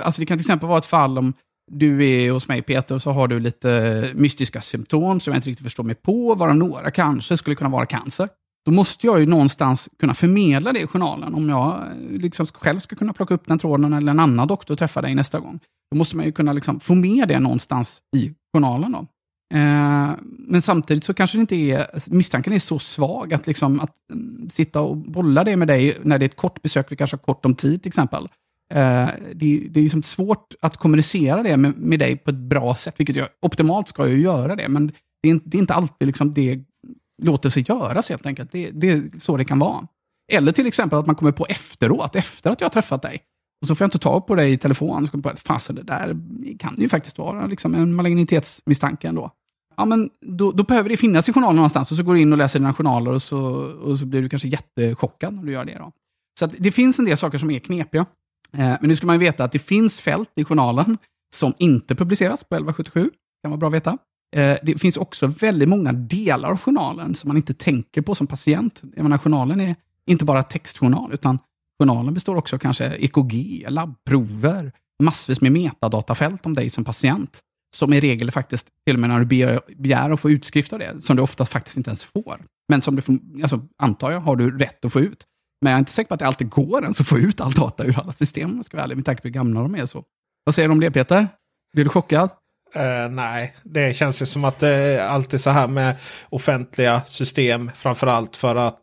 alltså 0.03 0.21
det 0.21 0.25
kan 0.25 0.37
till 0.37 0.45
exempel 0.45 0.69
vara 0.69 0.77
ett 0.79 0.85
fall 0.85 1.17
om 1.17 1.33
du 1.71 2.09
är 2.09 2.31
hos 2.31 2.47
mig 2.47 2.61
Peter 2.61 2.95
och 2.95 3.01
så 3.01 3.11
har 3.11 3.27
du 3.27 3.39
lite 3.39 4.11
mystiska 4.15 4.61
symptom 4.61 5.19
som 5.19 5.33
jag 5.33 5.37
inte 5.37 5.49
riktigt 5.49 5.65
förstår 5.65 5.83
mig 5.83 5.95
på, 5.95 6.35
varav 6.35 6.55
några 6.55 6.91
kanske 6.91 7.37
skulle 7.37 7.55
kunna 7.55 7.69
vara 7.69 7.85
cancer. 7.85 8.29
Då 8.65 8.71
måste 8.71 9.07
jag 9.07 9.19
ju 9.19 9.25
någonstans 9.25 9.89
kunna 9.99 10.13
förmedla 10.13 10.73
det 10.73 10.79
i 10.79 10.87
journalen. 10.87 11.33
Om 11.33 11.49
jag 11.49 11.75
eh, 11.75 12.19
liksom 12.21 12.45
själv 12.45 12.79
ska 12.79 12.95
kunna 12.95 13.13
plocka 13.13 13.33
upp 13.33 13.47
den 13.47 13.59
tråden 13.59 13.93
eller 13.93 14.11
en 14.11 14.19
annan 14.19 14.47
doktor 14.47 14.75
träffar 14.75 15.01
dig 15.01 15.15
nästa 15.15 15.39
gång. 15.39 15.59
Då 15.91 15.97
måste 15.97 16.17
man 16.17 16.25
ju 16.25 16.31
kunna 16.31 16.53
liksom 16.53 16.79
få 16.79 16.95
med 16.95 17.27
det 17.27 17.39
någonstans 17.39 18.01
i 18.15 18.33
journalen. 18.53 18.91
Då. 18.91 19.07
Eh, 19.57 20.11
men 20.21 20.61
samtidigt 20.61 21.03
så 21.03 21.13
kanske 21.13 21.37
det 21.37 21.41
inte 21.41 21.55
är, 21.55 21.87
misstanken 22.05 22.53
är 22.53 22.59
så 22.59 22.79
svag 22.79 23.33
att, 23.33 23.47
liksom, 23.47 23.79
att 23.79 23.95
um, 24.13 24.49
sitta 24.51 24.81
och 24.81 24.97
bolla 24.97 25.43
det 25.43 25.55
med 25.55 25.67
dig 25.67 25.97
när 26.03 26.19
det 26.19 26.25
är 26.25 26.29
ett 26.29 26.35
kort 26.35 26.61
besök, 26.61 26.91
vi 26.91 26.95
kanske 26.95 27.17
har 27.17 27.21
kort 27.23 27.45
om 27.45 27.55
tid 27.55 27.81
till 27.81 27.89
exempel. 27.89 28.27
Eh, 28.73 29.09
det, 29.33 29.67
det, 29.69 29.79
är 29.79 29.83
liksom 29.83 30.03
svårt 30.03 30.53
att 30.61 30.77
kommunicera 30.77 31.43
det 31.43 31.57
med, 31.57 31.77
med 31.77 31.99
dig 31.99 32.17
på 32.17 32.29
ett 32.29 32.35
bra 32.35 32.75
sätt, 32.75 32.95
vilket 32.97 33.15
jag 33.15 33.27
optimalt 33.41 33.87
ska 33.87 34.07
ju 34.07 34.21
göra 34.21 34.55
det, 34.55 34.69
men 34.69 34.91
det 35.21 35.29
är, 35.29 35.31
inte, 35.31 35.49
det 35.49 35.57
är 35.57 35.59
inte 35.59 35.73
alltid 35.73 36.05
liksom 36.05 36.33
det 36.33 36.63
låter 37.23 37.49
sig 37.49 37.65
göras 37.67 38.09
helt 38.09 38.25
enkelt. 38.25 38.51
Det, 38.51 38.71
det 38.73 38.91
är 38.91 39.19
så 39.19 39.37
det 39.37 39.45
kan 39.45 39.59
vara. 39.59 39.87
Eller 40.31 40.51
till 40.51 40.67
exempel 40.67 40.99
att 40.99 41.05
man 41.05 41.15
kommer 41.15 41.31
på 41.31 41.45
efteråt, 41.45 42.15
efter 42.15 42.51
att 42.51 42.61
jag 42.61 42.65
har 42.65 42.71
träffat 42.71 43.01
dig. 43.01 43.21
Och 43.61 43.67
så 43.67 43.75
får 43.75 43.85
jag 43.85 43.87
inte 43.87 43.99
tag 43.99 44.27
på 44.27 44.35
dig 44.35 44.53
i 44.53 44.57
telefon. 44.57 45.07
Så 45.07 45.21
på, 45.21 45.31
Fasen, 45.35 45.75
det 45.75 45.83
där 45.83 46.17
kan 46.59 46.75
ju 46.77 46.89
faktiskt 46.89 47.17
vara 47.17 47.45
liksom 47.45 47.75
en 47.75 47.93
malignitetsmisstanke 47.93 49.07
ändå. 49.07 49.31
Ja, 49.77 49.85
men 49.85 50.09
då, 50.25 50.51
då, 50.51 50.63
behöver 50.63 50.89
det 50.89 50.97
finnas 50.97 51.29
i 51.29 51.33
journalen 51.33 51.55
någonstans. 51.55 51.91
Och 51.91 51.97
så 51.97 52.03
går 52.03 52.13
du 52.13 52.21
in 52.21 52.31
och 52.31 52.37
läser 52.37 52.59
dina 52.59 52.73
journaler 52.73 53.11
och 53.11 53.23
så, 53.23 53.39
och 53.83 53.99
så 53.99 54.05
blir 54.05 54.21
du 54.21 54.29
kanske 54.29 54.47
jättechockad 54.47 55.33
när 55.33 55.43
du 55.43 55.51
gör 55.51 55.65
det. 55.65 55.77
Då. 55.77 55.91
Så 56.39 56.45
det 56.45 56.71
finns 56.71 56.99
en 56.99 57.05
del 57.05 57.17
saker 57.17 57.37
som 57.37 57.51
är 57.51 57.59
knepiga. 57.59 58.05
Eh, 58.53 58.59
men 58.59 58.79
nu 58.81 58.95
ska 58.95 59.05
man 59.05 59.15
ju 59.15 59.19
veta 59.19 59.43
att 59.43 59.51
det 59.51 59.59
finns 59.59 60.01
fält 60.01 60.31
i 60.35 60.43
journalen 60.43 60.97
som 61.35 61.53
inte 61.57 61.95
publiceras 61.95 62.43
på 62.43 62.55
1177. 62.55 63.03
Det 63.03 63.09
kan 63.43 63.51
vara 63.51 63.59
bra 63.59 63.67
att 63.67 63.73
veta. 63.73 63.97
Eh, 64.35 64.57
det 64.63 64.81
finns 64.81 64.97
också 64.97 65.27
väldigt 65.27 65.69
många 65.69 65.93
delar 65.93 66.51
av 66.51 66.57
journalen 66.57 67.15
som 67.15 67.27
man 67.27 67.37
inte 67.37 67.53
tänker 67.53 68.01
på 68.01 68.15
som 68.15 68.27
patient. 68.27 68.81
Jag 68.95 69.03
menar, 69.03 69.17
journalen 69.17 69.61
är 69.61 69.75
inte 70.05 70.25
bara 70.25 70.43
textjournal, 70.43 71.13
utan 71.13 71.39
journalen 71.79 72.13
består 72.13 72.35
också 72.35 72.55
av 72.55 72.59
kanske 72.59 72.85
EKG, 72.85 73.65
labbprover, 73.69 74.71
massvis 75.03 75.41
med 75.41 75.51
metadatafält 75.51 76.45
om 76.45 76.53
dig 76.53 76.69
som 76.69 76.85
patient. 76.85 77.39
Som 77.75 77.93
i 77.93 77.99
regel 77.99 78.31
faktiskt, 78.31 78.67
till 78.85 78.95
och 78.95 78.99
med 78.99 79.09
när 79.09 79.19
du 79.19 79.25
begär, 79.25 79.61
begär 79.77 80.09
att 80.09 80.19
få 80.19 80.29
utskrift 80.29 80.73
av 80.73 80.79
det, 80.79 81.01
som 81.01 81.15
du 81.15 81.21
ofta 81.21 81.45
faktiskt 81.45 81.77
inte 81.77 81.89
ens 81.89 82.03
får. 82.03 82.41
Men 82.69 82.81
som 82.81 82.95
du, 82.95 83.01
får, 83.01 83.17
alltså, 83.41 83.61
antar 83.77 84.11
jag, 84.11 84.19
har 84.19 84.35
du 84.35 84.57
rätt 84.57 84.85
att 84.85 84.93
få 84.93 84.99
ut. 84.99 85.23
Men 85.61 85.71
jag 85.71 85.77
är 85.77 85.79
inte 85.79 85.91
säker 85.91 86.07
på 86.07 86.13
att 86.13 86.19
det 86.19 86.27
alltid 86.27 86.49
går 86.49 86.81
ens 86.83 87.01
att 87.01 87.07
få 87.07 87.17
ut 87.17 87.41
all 87.41 87.51
data 87.51 87.83
ur 87.83 87.99
alla 87.99 88.11
system, 88.11 88.49
om 88.49 88.55
jag 88.55 88.65
ska 88.65 88.77
vara 88.77 88.83
ärlig, 88.83 88.95
med 88.95 89.05
tanke 89.05 89.21
på 89.21 89.27
hur 89.27 89.33
gamla 89.33 89.61
de 89.61 89.75
är. 89.75 89.85
Så. 89.85 90.03
Vad 90.43 90.55
säger 90.55 90.67
du 90.67 90.71
om 90.71 90.79
det 90.79 90.91
Peter? 90.91 91.27
Blir 91.73 91.83
du 91.83 91.89
chockad? 91.89 92.29
Uh, 92.75 93.09
nej, 93.09 93.55
det 93.63 93.95
känns 93.95 94.21
ju 94.21 94.25
som 94.25 94.45
att 94.45 94.59
det 94.59 94.69
är 94.69 95.07
alltid 95.07 95.41
så 95.41 95.49
här 95.49 95.67
med 95.67 95.95
offentliga 96.29 97.01
system. 97.07 97.71
Framförallt 97.77 98.37
för 98.37 98.55
att 98.55 98.79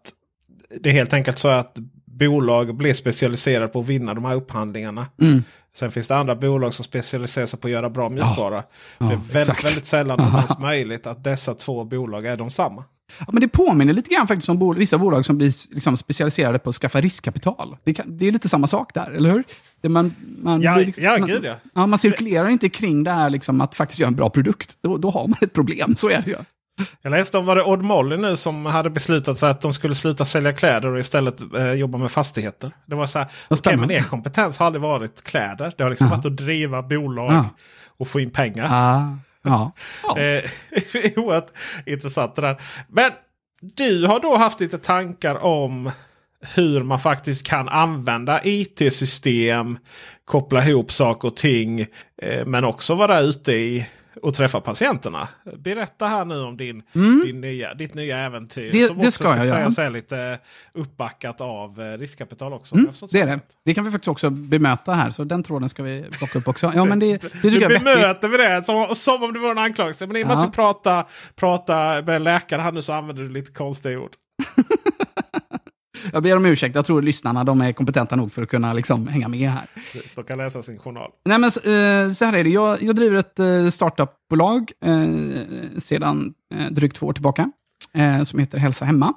det 0.81 0.89
är 0.89 0.93
helt 0.93 1.13
enkelt 1.13 1.39
så 1.39 1.49
att 1.49 1.77
bolag 2.05 2.77
blir 2.77 2.95
specialiserade 2.95 3.69
på 3.69 3.81
att 3.81 3.87
vinna 3.87 4.15
de 4.15 4.25
här 4.25 4.35
upphandlingarna. 4.35 5.07
Mm. 5.23 5.45
Sen 5.75 5.91
finns 5.91 6.09
det 6.09 6.17
andra 6.17 6.35
bolag 6.35 6.75
som 6.75 6.85
specialiserar 6.85 7.47
sig 7.47 7.61
på 7.61 7.67
att 7.67 7.73
göra 7.73 7.91
bra 7.91 8.09
mjukvara. 8.09 8.63
Ja, 8.99 9.07
det 9.07 9.13
är 9.13 9.17
väldigt, 9.17 9.37
exakt. 9.37 9.65
väldigt 9.65 9.87
sällan 9.87 10.19
det 10.19 10.25
ens 10.25 10.59
möjligt 10.59 11.07
att 11.07 11.25
dessa 11.25 11.55
två 11.55 11.85
bolag 11.85 12.27
är 12.27 12.37
de 12.37 12.51
samma. 12.51 12.85
Ja, 13.19 13.27
men 13.33 13.41
det 13.41 13.49
påminner 13.49 13.93
lite 13.93 14.15
grann 14.15 14.29
faktiskt 14.29 14.49
om 14.49 14.59
bol- 14.59 14.79
vissa 14.79 14.99
bolag 14.99 15.25
som 15.25 15.39
blir 15.39 15.75
liksom 15.75 15.97
specialiserade 15.97 16.59
på 16.59 16.71
att 16.71 16.77
skaffa 16.77 17.01
riskkapital. 17.01 17.77
Det, 17.85 17.95
kan, 17.95 18.19
det 18.19 18.29
är 18.29 18.33
lite 18.33 18.49
samma 18.49 18.67
sak 18.67 18.95
där, 18.95 19.11
eller 19.11 19.31
hur? 19.31 19.45
Det 19.83 19.89
man, 19.89 20.15
man, 20.43 20.63
Ja, 20.63 20.77
liksom, 20.77 21.05
ja, 21.05 21.19
man, 21.19 21.29
gud, 21.29 21.45
ja. 21.45 21.55
ja. 21.75 21.87
Man 21.87 21.99
cirkulerar 21.99 22.49
inte 22.49 22.69
kring 22.69 23.05
det 23.05 23.11
här 23.11 23.31
liksom, 23.31 23.61
att 23.61 23.75
faktiskt 23.75 24.01
göra 24.01 24.09
en 24.09 24.17
bra 24.17 24.31
produkt. 24.31 24.79
Då, 24.83 24.97
då 24.97 25.11
har 25.11 25.27
man 25.29 25.39
ett 25.41 25.53
problem, 25.53 25.97
så 25.97 26.11
är 26.11 26.23
det 26.23 26.31
ju. 26.31 26.37
Jag 27.03 27.11
läste 27.11 27.39
om 27.39 27.47
var 27.47 27.57
det 27.57 27.63
Odd 27.63 27.83
Molly 27.83 28.17
nu 28.17 28.37
som 28.37 28.67
hade 28.67 28.91
beslutat 28.91 29.39
sig 29.39 29.51
att 29.51 29.61
de 29.61 29.75
skulle 29.75 29.95
sluta 29.95 30.25
sälja 30.25 30.53
kläder 30.53 30.89
och 30.89 30.99
istället 30.99 31.55
eh, 31.55 31.73
jobba 31.73 31.99
med 31.99 32.11
fastigheter. 32.11 32.73
Det 32.87 32.95
var 32.95 33.07
så 33.07 33.19
här, 33.19 33.29
okej 33.49 33.77
men 33.77 33.91
er 33.91 34.03
kompetens 34.03 34.59
har 34.59 34.67
aldrig 34.67 34.83
varit 34.83 35.23
kläder. 35.25 35.73
Det 35.77 35.83
har 35.83 35.91
liksom 35.91 36.07
Ja. 36.09 36.15
varit 36.17 36.27
att 36.27 36.37
driva 36.37 36.83
bolag 36.83 37.33
Ja. 37.33 37.49
och 37.99 38.09
få 38.09 38.21
in 38.21 38.31
pengar. 38.31 38.69
Ah, 38.71 39.17
ja. 39.43 39.73
ja. 40.03 40.19
Eh, 40.21 40.43
oerhört 41.17 41.51
intressant 41.87 42.37
det 42.37 42.43
där. 42.43 42.61
Men 42.89 43.11
du 43.77 44.07
har 44.07 44.21
då 44.21 44.37
haft 44.37 44.61
lite 44.61 44.79
tankar 44.79 45.45
om 45.45 45.91
hur 46.55 46.83
man 46.83 47.01
faktiskt 47.01 47.47
kan 47.47 47.69
använda 47.69 48.41
IT-system, 48.45 49.79
koppla 50.25 50.65
ihop 50.69 50.93
saker 50.93 51.29
och 51.29 51.37
ting, 51.37 51.81
eh, 52.23 52.47
men 52.47 52.65
också 52.65 52.95
vara 52.95 53.21
ute 53.21 53.53
i 53.53 53.87
och 54.23 54.35
träffa 54.35 54.61
patienterna. 54.61 55.29
Berätta 55.59 56.07
här 56.07 56.25
nu 56.25 56.41
om 56.41 56.57
din, 56.57 56.83
din 57.25 57.41
nya, 57.41 57.75
ditt 57.75 57.95
nya 57.95 58.19
äventyr. 58.19 58.63
Mm. 58.71 58.73
Det- 58.81 58.87
som 58.87 58.99
det 58.99 59.07
också 59.09 59.25
ska 59.27 59.37
jag 59.37 59.47
göra. 59.47 59.57
sägas 59.57 59.79
är 59.79 59.91
lite 59.91 60.39
uppbackat 60.75 61.41
av 61.41 61.81
eh, 61.81 61.99
riskkapital 61.99 62.53
också. 62.53 62.75
Mm, 62.75 62.91
Jag 63.01 63.11
det 63.11 63.21
är 63.21 63.27
det. 63.27 63.41
Det 63.65 63.75
kan 63.75 63.85
vi 63.85 63.91
faktiskt 63.91 64.09
också 64.09 64.31
bemöta 64.31 64.93
här, 64.93 65.11
så 65.11 65.25
den 65.25 65.43
tråden 65.43 65.69
ska 65.69 65.83
vi 65.83 66.05
plocka 66.19 66.39
upp 66.39 66.49
också. 66.49 66.73
Ja, 66.75 66.85
men 66.85 66.99
det, 66.99 67.23
det 67.23 67.29
Du 67.43 67.61
jag 67.61 67.71
bemöter 67.71 68.29
med 68.29 68.41
det 68.41 68.63
som, 68.63 68.95
som 68.95 69.23
om 69.23 69.33
det 69.33 69.39
var 69.39 69.51
en 69.51 69.59
anklagelse. 69.59 70.07
Men 70.07 70.17
i 70.17 70.23
och 70.23 70.27
med 70.29 70.37
att 70.37 70.45
du 70.47 70.51
pratar, 70.53 71.05
med 72.03 72.23
läkare 72.23 72.61
här 72.63 72.73
nu 72.73 72.83
så 72.83 72.93
använder 72.93 73.23
du 73.23 73.29
lite 73.29 73.53
konstiga 73.53 73.99
ord. 73.99 74.13
Jag 76.13 76.23
ber 76.23 76.37
om 76.37 76.47
ursäkt, 76.47 76.75
jag 76.75 76.87
tror 76.87 77.03
lyssnarna 77.03 77.45
de 77.45 77.61
är 77.61 77.73
kompetenta 77.73 78.17
nog 78.17 78.33
för 78.33 78.43
att 78.43 78.49
kunna 78.49 78.73
liksom 78.73 79.09
hänga 79.09 79.29
med 79.29 79.51
här. 79.51 79.67
De 80.15 80.25
kan 80.25 80.39
läsa 80.39 80.63
sin 80.63 80.79
journal. 80.79 81.11
Nej, 81.25 81.39
men 81.39 81.49
eh, 81.49 82.13
så 82.13 82.25
här 82.25 82.33
är 82.33 82.45
det. 82.45 82.51
Jag, 82.51 82.83
jag 82.83 82.97
driver 82.97 83.17
ett 83.17 83.39
eh, 83.39 83.71
startupbolag 83.71 84.73
eh, 84.85 85.07
sedan 85.79 86.35
drygt 86.71 86.97
två 86.97 87.07
år 87.07 87.13
tillbaka, 87.13 87.51
som 88.25 88.39
heter 88.39 88.59
Hälsa 88.59 88.85
Hemma. 88.85 89.15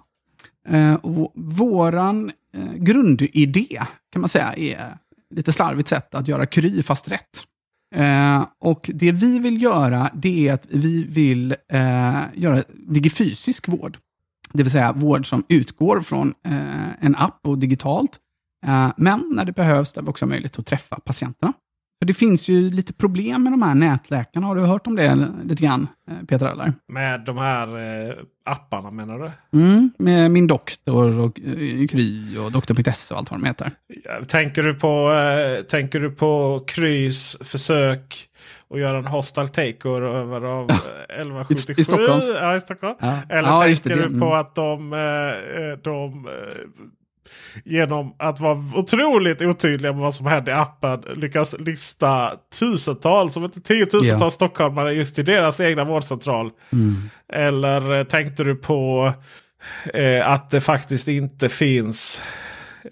Och 1.02 1.32
våran 1.36 2.32
eh, 2.54 2.74
grundidé, 2.74 3.82
kan 4.12 4.22
man 4.22 4.30
säga, 4.30 4.54
är 4.54 4.98
lite 5.36 5.52
slarvigt 5.52 5.90
sätt 5.90 6.16
att 6.16 6.28
göra 6.28 6.46
Kry 6.46 6.84
fast 6.84 7.12
rätt. 7.12 7.44
Eh, 7.96 8.46
och 8.60 8.90
det 8.94 9.12
vi 9.12 9.40
vill 9.40 9.62
göra, 9.62 10.10
det 10.14 10.48
är 10.48 10.54
att 10.54 10.66
vi 10.70 11.04
vill 11.04 11.52
eh, 11.52 12.22
göra 12.34 12.64
digifysisk 12.74 13.68
vård. 13.68 13.98
Det 14.56 14.64
vill 14.64 14.72
säga 14.72 14.94
vård 14.94 15.30
som 15.30 15.44
utgår 15.48 16.02
från 16.02 16.34
eh, 16.46 17.06
en 17.06 17.16
app 17.16 17.40
och 17.44 17.58
digitalt. 17.58 18.20
Eh, 18.66 18.92
men 18.98 19.30
när 19.32 19.46
det 19.46 19.52
behövs, 19.52 19.94
där 19.94 20.02
vi 20.02 20.08
också 20.08 20.26
har 20.26 20.30
möjlighet 20.30 20.60
att 20.60 20.66
träffa 20.66 21.00
patienterna. 21.00 21.54
För 22.06 22.08
det 22.08 22.14
finns 22.14 22.48
ju 22.48 22.70
lite 22.72 22.94
problem 22.94 23.44
med 23.44 23.54
de 23.54 23.62
här 23.62 23.76
nätläkarna. 23.76 24.48
Har 24.48 24.56
du 24.56 24.62
hört 24.62 24.88
om 24.88 24.96
det 24.96 25.28
lite 25.44 25.64
grann, 25.64 25.88
eh, 26.12 26.26
Peter 26.28 26.46
Eller? 26.46 26.74
Med 26.88 27.22
de 27.26 27.38
här 27.38 27.68
eh, 28.10 28.16
apparna 28.46 28.92
menar 28.92 29.20
du? 29.20 29.60
Mm, 29.60 29.92
med 30.00 30.32
Min 30.32 30.48
Doktor 30.48 31.20
och 31.20 31.40
eh, 31.40 31.88
Kry 31.88 32.38
och 32.38 32.52
Doktor.se 32.52 33.14
och 33.14 33.20
allt 33.20 33.32
vad 33.32 33.40
de 33.40 33.46
heter. 33.46 33.72
Tänker 34.28 34.64
du 34.64 34.74
på, 34.74 35.12
tänker 35.70 36.00
du 36.00 36.12
på 36.12 36.64
Krys 36.68 37.38
försök 37.42 38.30
att 38.70 38.80
göra 38.80 38.98
en 38.98 39.06
hostile 39.08 39.48
takeover 39.48 40.42
av 40.46 40.70
eh, 40.72 40.76
1177? 41.20 41.74
I 41.78 41.84
Stockholm. 41.84 42.22
Ja, 42.36 42.56
i 42.56 42.60
Stockholm. 42.60 42.96
Ja. 43.00 43.18
Eller 43.30 43.50
Ja, 43.50 43.64
tänker 43.64 43.90
det, 43.90 43.96
du 43.96 44.20
på 44.20 44.26
Mm. 44.26 44.32
att 44.40 44.56
de, 44.56 44.90
de 45.84 46.28
genom 47.66 48.16
att 48.20 48.40
vara 48.40 48.64
otroligt 48.76 49.42
otydliga 49.42 49.92
med 49.94 50.02
vad 50.02 50.14
som 50.14 50.26
hände 50.26 50.52
i 50.52 50.54
appen 50.54 51.02
lyckas 51.16 51.56
lista 51.60 52.32
tusentals, 52.60 53.38
om 53.38 53.44
inte 53.44 53.62
tiotusentals 53.62 54.22
Ja. 54.22 54.30
stockholmare 54.30 54.94
just 54.94 55.20
i 55.20 55.24
deras 55.24 55.60
egna 55.60 55.84
vårdcentral? 55.84 56.52
Mm. 56.72 56.96
Eller 57.34 57.94
eh, 58.00 58.04
tänkte 58.04 58.44
du 58.44 58.56
på 58.56 59.14
eh, 59.94 60.30
att 60.32 60.50
det 60.50 60.62
faktiskt 60.62 61.08
inte 61.08 61.50
finns 61.50 62.22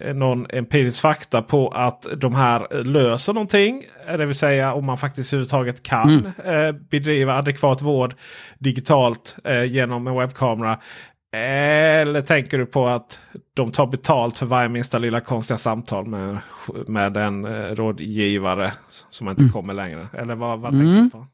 eh, 0.00 0.14
någon 0.14 0.46
empirisk 0.50 1.00
fakta 1.02 1.42
på 1.42 1.68
att 1.68 2.06
de 2.16 2.34
här 2.34 2.84
löser 2.84 3.32
någonting. 3.32 3.84
Eh, 4.08 4.16
Det 4.18 4.26
vill 4.26 4.34
säga 4.34 4.72
om 4.74 4.84
man 4.86 4.98
faktiskt 4.98 5.32
överhuvudtaget 5.32 5.82
kan 5.82 6.32
eh, 6.44 6.72
bedriva 6.90 7.34
adekvat 7.34 7.82
vård 7.82 8.14
digitalt 8.58 9.36
eh, 9.44 9.64
genom 9.64 10.06
en 10.06 10.14
webbkamera. 10.14 10.78
Eller 11.34 12.20
tänker 12.20 12.58
du 12.58 12.66
på 12.66 12.86
att 12.86 13.20
de 13.54 13.72
tar 13.72 13.86
betalt 13.86 14.38
för 14.38 14.46
varje 14.46 14.68
minsta 14.68 14.98
lilla 14.98 15.20
konstiga 15.20 15.58
samtal 15.58 16.06
med, 16.06 16.38
med 16.86 17.16
en 17.16 17.44
eh, 17.44 17.50
rådgivare 17.50 18.72
som 19.10 19.28
inte 19.28 19.48
kommer 19.52 19.74
längre? 19.74 20.08
Eller 20.12 20.34
vad, 20.34 20.60
vad 20.60 20.70
tänker 20.70 21.02
du 21.02 21.10
på? 21.10 21.26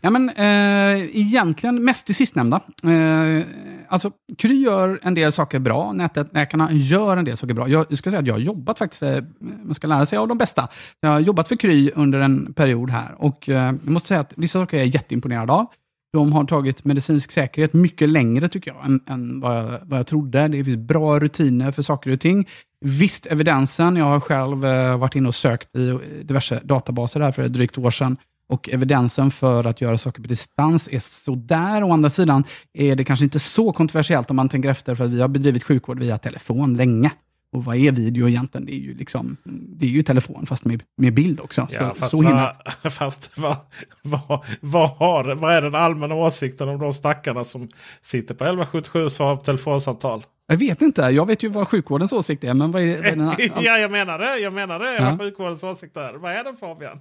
Ja, 0.00 0.10
men, 0.10 0.30
eh, 0.30 1.16
egentligen 1.16 1.84
mest 1.84 2.06
det 2.06 2.14
sistnämnda. 2.14 2.60
Eh, 2.84 3.44
alltså, 3.88 4.10
Kry 4.38 4.54
gör 4.54 5.00
en 5.02 5.14
del 5.14 5.32
saker 5.32 5.58
bra, 5.58 5.92
nätläkarna 5.92 6.68
gör 6.72 7.16
en 7.16 7.24
del 7.24 7.36
saker 7.36 7.54
bra. 7.54 7.68
Jag 7.68 7.98
ska 7.98 8.10
säga 8.10 8.20
att 8.20 8.26
jag 8.26 8.34
har 8.34 8.40
jobbat 8.40 8.78
faktiskt, 8.78 9.02
eh, 9.02 9.18
man 9.40 9.74
ska 9.74 9.86
lära 9.86 10.06
sig 10.06 10.18
av 10.18 10.28
de 10.28 10.38
bästa. 10.38 10.68
Jag 11.00 11.10
har 11.10 11.20
jobbat 11.20 11.48
för 11.48 11.56
Kry 11.56 11.90
under 11.94 12.20
en 12.20 12.54
period 12.54 12.90
här 12.90 13.14
och 13.18 13.48
eh, 13.48 13.54
jag 13.54 13.88
måste 13.88 14.08
säga 14.08 14.20
att 14.20 14.32
vissa 14.36 14.58
saker 14.58 14.76
är 14.76 14.80
jag 14.80 14.88
jätteimponerad 14.88 15.50
av. 15.50 15.66
De 16.12 16.32
har 16.32 16.44
tagit 16.44 16.84
medicinsk 16.84 17.32
säkerhet 17.32 17.72
mycket 17.72 18.08
längre 18.08 18.48
tycker 18.48 18.70
jag, 18.70 18.84
än, 18.84 19.00
än 19.06 19.40
vad, 19.40 19.56
jag 19.56 19.78
vad 19.82 19.98
jag 19.98 20.06
trodde. 20.06 20.48
Det 20.48 20.64
finns 20.64 20.76
bra 20.76 21.18
rutiner 21.18 21.70
för 21.72 21.82
saker 21.82 22.10
och 22.10 22.20
ting. 22.20 22.48
Visst, 22.80 23.26
evidensen. 23.26 23.96
Jag 23.96 24.04
har 24.04 24.20
själv 24.20 24.64
eh, 24.64 24.98
varit 24.98 25.14
inne 25.14 25.28
och 25.28 25.34
sökt 25.34 25.76
i 25.76 25.98
diverse 26.22 26.60
databaser 26.64 27.20
här 27.20 27.32
för 27.32 27.42
ett 27.42 27.52
drygt 27.52 27.78
år 27.78 27.90
sedan. 27.90 28.16
Och 28.48 28.68
evidensen 28.68 29.30
för 29.30 29.64
att 29.64 29.80
göra 29.80 29.98
saker 29.98 30.22
på 30.22 30.28
distans 30.28 30.88
är 30.92 30.98
sådär. 30.98 31.84
Å 31.84 31.92
andra 31.92 32.10
sidan 32.10 32.44
är 32.72 32.96
det 32.96 33.04
kanske 33.04 33.24
inte 33.24 33.38
så 33.38 33.72
kontroversiellt 33.72 34.30
om 34.30 34.36
man 34.36 34.48
tänker 34.48 34.68
efter, 34.68 34.94
för 34.94 35.04
att 35.04 35.10
vi 35.10 35.20
har 35.20 35.28
bedrivit 35.28 35.64
sjukvård 35.64 35.98
via 35.98 36.18
telefon 36.18 36.76
länge. 36.76 37.10
Och 37.52 37.64
vad 37.64 37.76
är 37.76 37.92
video 37.92 38.28
egentligen? 38.28 38.66
Det 38.66 38.72
är 38.72 38.78
ju, 38.78 38.94
liksom, 38.94 39.36
det 39.44 39.86
är 39.86 39.90
ju 39.90 40.02
telefon, 40.02 40.46
fast 40.46 40.64
med, 40.64 40.82
med 40.96 41.14
bild 41.14 41.40
också. 41.40 41.66
Så, 41.70 41.76
Ja, 41.76 41.94
fast, 41.94 42.10
så 42.10 42.16
himla... 42.16 42.56
vad, 42.82 42.92
fast 42.92 43.30
vad, 43.34 43.56
vad, 44.02 44.44
vad, 44.60 44.90
har, 44.90 45.34
vad 45.34 45.52
är 45.52 45.62
den 45.62 45.74
allmänna 45.74 46.14
åsikten 46.14 46.68
om 46.68 46.78
de 46.78 46.92
stackarna 46.92 47.44
som 47.44 47.68
sitter 48.02 48.34
på 48.34 48.44
1177 48.44 49.04
och 49.04 49.12
svarar 49.12 49.36
på 49.36 49.42
telefonsamtal? 49.42 50.24
Jag 50.46 50.56
vet 50.56 50.82
inte, 50.82 51.02
jag 51.02 51.26
vet 51.26 51.42
ju 51.42 51.48
vad 51.48 51.68
sjukvårdens 51.68 52.12
åsikt 52.12 52.44
är, 52.44 52.54
men 52.54 52.72
vad 52.72 52.82
är, 52.82 52.96
vad 52.96 53.06
är 53.06 53.16
den... 53.16 53.34
ja, 53.64 53.78
jag 53.78 53.90
menar 53.90 54.18
det. 54.18 54.38
Jag 54.38 54.52
menar 54.52 54.78
det. 54.78 54.94
Ja. 54.94 55.04
Vad 55.04 55.18
sjukvårdens 55.18 55.64
åsikt 55.64 55.96
är. 55.96 56.14
Vad 56.14 56.32
är 56.32 56.44
den 56.44 56.56
Fabian? 56.56 56.98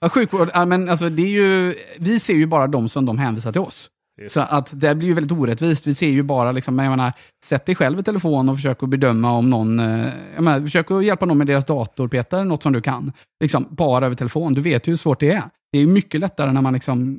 Ja, 0.00 0.08
sjukvård, 0.08 0.50
men 0.66 0.88
alltså 0.88 1.08
det 1.08 1.22
är 1.22 1.28
ju, 1.28 1.74
vi 1.98 2.20
ser 2.20 2.34
ju 2.34 2.46
bara 2.46 2.66
de 2.66 2.88
som 2.88 3.06
de 3.06 3.18
hänvisar 3.18 3.52
till 3.52 3.60
oss. 3.60 3.90
Så 4.28 4.40
att 4.40 4.80
det 4.80 4.94
blir 4.94 5.08
ju 5.08 5.14
väldigt 5.14 5.38
orättvist. 5.38 5.86
Vi 5.86 5.94
ser 5.94 6.08
ju 6.08 6.22
bara, 6.22 6.52
liksom, 6.52 6.78
jag 6.78 6.90
menar, 6.90 7.12
sätt 7.44 7.66
dig 7.66 7.74
själv 7.74 7.98
i 7.98 8.02
telefon 8.02 8.48
och 8.48 8.56
försök 8.56 8.82
att 8.82 8.88
bedöma 8.88 9.32
om 9.32 9.50
någon, 9.50 9.80
eh, 9.80 10.08
jag 10.34 10.44
menar, 10.44 10.60
försök 10.60 10.90
att 10.90 11.04
hjälpa 11.04 11.26
någon 11.26 11.38
med 11.38 11.46
deras 11.46 11.64
dator, 11.64 12.08
Peter, 12.08 12.44
något 12.44 12.62
som 12.62 12.72
du 12.72 12.80
kan. 12.80 13.12
Liksom, 13.40 13.66
bara 13.70 14.06
över 14.06 14.16
telefon. 14.16 14.52
Du 14.52 14.60
vet 14.60 14.88
ju 14.88 14.92
hur 14.92 14.96
svårt 14.96 15.20
det 15.20 15.32
är. 15.32 15.42
Det 15.72 15.78
är 15.78 15.86
mycket 15.86 16.20
lättare 16.20 16.52
när 16.52 16.62
man 16.62 16.72
liksom 16.72 17.18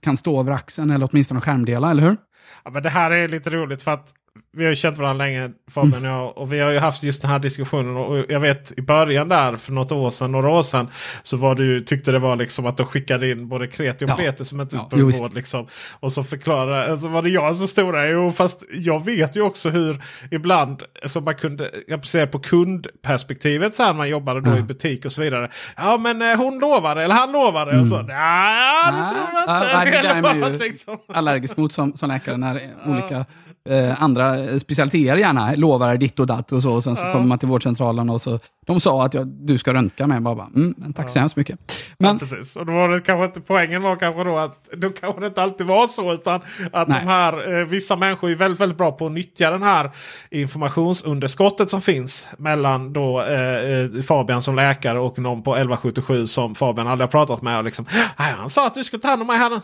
kan 0.00 0.16
stå 0.16 0.40
över 0.40 0.52
axeln 0.52 0.90
eller 0.90 1.08
åtminstone 1.12 1.40
skärmdela, 1.40 1.90
eller 1.90 2.02
hur? 2.02 2.16
Ja, 2.64 2.70
men 2.70 2.82
det 2.82 2.90
här 2.90 3.10
är 3.10 3.28
lite 3.28 3.50
roligt 3.50 3.82
för 3.82 3.90
att 3.90 4.14
vi 4.52 4.64
har 4.64 4.70
ju 4.70 4.76
känt 4.76 4.98
varandra 4.98 5.24
länge 5.24 5.50
Fabian 5.70 6.04
och 6.04 6.10
jag. 6.10 6.38
Och 6.38 6.52
vi 6.52 6.60
har 6.60 6.70
ju 6.70 6.78
haft 6.78 7.02
just 7.02 7.22
den 7.22 7.30
här 7.30 7.38
diskussionen. 7.38 7.96
Och 7.96 8.24
jag 8.28 8.40
vet 8.40 8.78
i 8.78 8.82
början 8.82 9.28
där 9.28 9.56
för 9.56 9.72
något 9.72 9.92
år 9.92 10.10
sedan, 10.10 10.32
några 10.32 10.48
år 10.50 10.62
sedan. 10.62 10.88
Så 11.22 11.36
var 11.36 11.54
du, 11.54 11.80
tyckte 11.80 12.12
det 12.12 12.18
var 12.18 12.36
liksom 12.36 12.66
att 12.66 12.76
de 12.76 12.86
skickade 12.86 13.30
in 13.30 13.48
både 13.48 13.66
kreti 13.66 14.04
och 14.04 14.08
Ja. 14.10 14.16
pleti 14.16 14.44
som 14.44 14.60
ett 14.60 14.72
Ja, 14.72 14.88
utbudsvård. 14.92 15.34
liksom. 15.34 15.66
Och 16.00 16.12
så 16.12 16.24
förklarade, 16.24 16.90
alltså 16.92 17.08
var 17.08 17.22
det 17.22 17.28
jag 17.30 17.56
som 17.56 17.68
stod 17.68 17.94
där. 17.94 18.12
Jo, 18.12 18.30
fast 18.30 18.62
jag 18.72 19.04
vet 19.04 19.36
ju 19.36 19.42
också 19.42 19.70
hur 19.70 20.02
ibland, 20.30 20.82
som 21.06 21.24
man 21.24 21.34
kunde 21.34 21.70
applicera 21.92 22.26
på 22.26 22.38
kundperspektivet 22.38 23.74
så 23.74 23.82
här 23.82 23.94
man 23.94 24.08
jobbade 24.08 24.40
då 24.40 24.50
Ja. 24.50 24.58
i 24.58 24.62
butik 24.62 25.04
och 25.04 25.12
så 25.12 25.20
vidare. 25.22 25.50
Ja 25.76 25.98
men 25.98 26.22
eh, 26.22 26.36
hon 26.36 26.58
lovade, 26.58 27.02
eller 27.04 27.14
han 27.14 27.32
lovade. 27.32 27.80
Och 27.80 27.86
så, 27.86 28.02
nej 28.02 28.92
det 28.92 29.00
Nej, 29.00 29.14
tror 29.14 29.26
jag 29.34 29.44
ja, 29.46 29.60
inte. 29.64 29.76
nej, 29.76 30.02
det 30.02 30.08
där 30.08 30.14
är 30.16 30.22
man 30.42 30.52
ju 30.52 30.58
liksom. 30.58 30.96
allergisk 31.12 31.56
mot 31.56 31.72
som, 31.72 31.96
som 31.96 32.08
läkare 32.08 32.36
när 32.36 32.70
olika 32.86 33.24
eh, 33.68 34.02
andra 34.02 34.58
specialiteter 34.60 35.16
gärna, 35.16 35.54
lovar 35.54 35.96
ditt 35.96 36.20
och 36.20 36.26
datt 36.26 36.52
och 36.52 36.62
så. 36.62 36.72
Och 36.72 36.84
sen 36.84 36.96
så 36.96 37.02
Ja. 37.04 37.12
kommer 37.12 37.26
man 37.26 37.38
till 37.38 37.48
vårdcentralen 37.48 38.10
och 38.10 38.22
så, 38.22 38.40
de 38.66 38.80
sa 38.80 39.04
att 39.04 39.14
jag, 39.14 39.26
du 39.26 39.58
ska 39.58 39.74
röntga 39.74 40.06
mig. 40.06 40.20
Bara, 40.20 40.34
bara, 40.34 40.50
mm, 40.56 40.92
tack 40.96 41.10
så 41.10 41.18
Ja. 41.18 41.20
hemskt 41.20 41.36
mycket. 41.36 41.58
Ja, 41.68 41.74
Men, 41.98 42.18
precis. 42.18 42.56
Och 42.56 42.66
då 42.66 42.72
var 42.72 42.88
det 42.88 43.00
kanske 43.00 43.24
inte, 43.24 43.40
poängen 43.40 43.82
var 43.82 43.96
kanske 43.96 44.24
då 44.24 44.36
att 44.38 44.68
då 44.76 44.90
kanske 44.90 45.20
det 45.20 45.26
inte 45.26 45.42
alltid 45.42 45.66
var 45.66 45.86
så. 45.88 46.12
Utan 46.12 46.40
att 46.72 46.88
Nej. 46.88 47.00
de 47.00 47.06
här, 47.06 47.58
eh, 47.60 47.64
vissa 47.66 47.96
människor 47.96 48.30
är 48.30 48.34
väldigt, 48.36 48.60
väldigt 48.60 48.78
bra 48.78 48.92
på 48.92 49.06
att 49.06 49.12
nyttja 49.12 49.50
den 49.50 49.62
här 49.62 49.90
informationsunderskottet 50.30 51.70
som 51.70 51.82
finns 51.82 52.28
mellan 52.38 52.92
då 52.92 53.22
eh, 53.22 53.54
eh, 53.54 54.02
Fabian 54.02 54.42
som 54.42 54.54
läkare 54.56 54.98
och 54.98 55.18
någon 55.18 55.42
på 55.42 55.54
1177 55.54 56.26
som 56.26 56.54
Fabian 56.54 56.88
aldrig 56.88 57.06
har 57.06 57.10
pratat 57.10 57.42
med. 57.42 57.58
Och 57.58 57.64
liksom, 57.64 57.86
"Nej, 58.18 58.34
han 58.38 58.50
sa 58.50 58.66
att 58.66 58.74
du 58.74 58.84
skulle 58.84 59.00
ta 59.02 59.08
hand 59.08 59.20
om 59.22 59.26
mig 59.26 59.38
här 59.38 59.50
nu. 59.50 59.60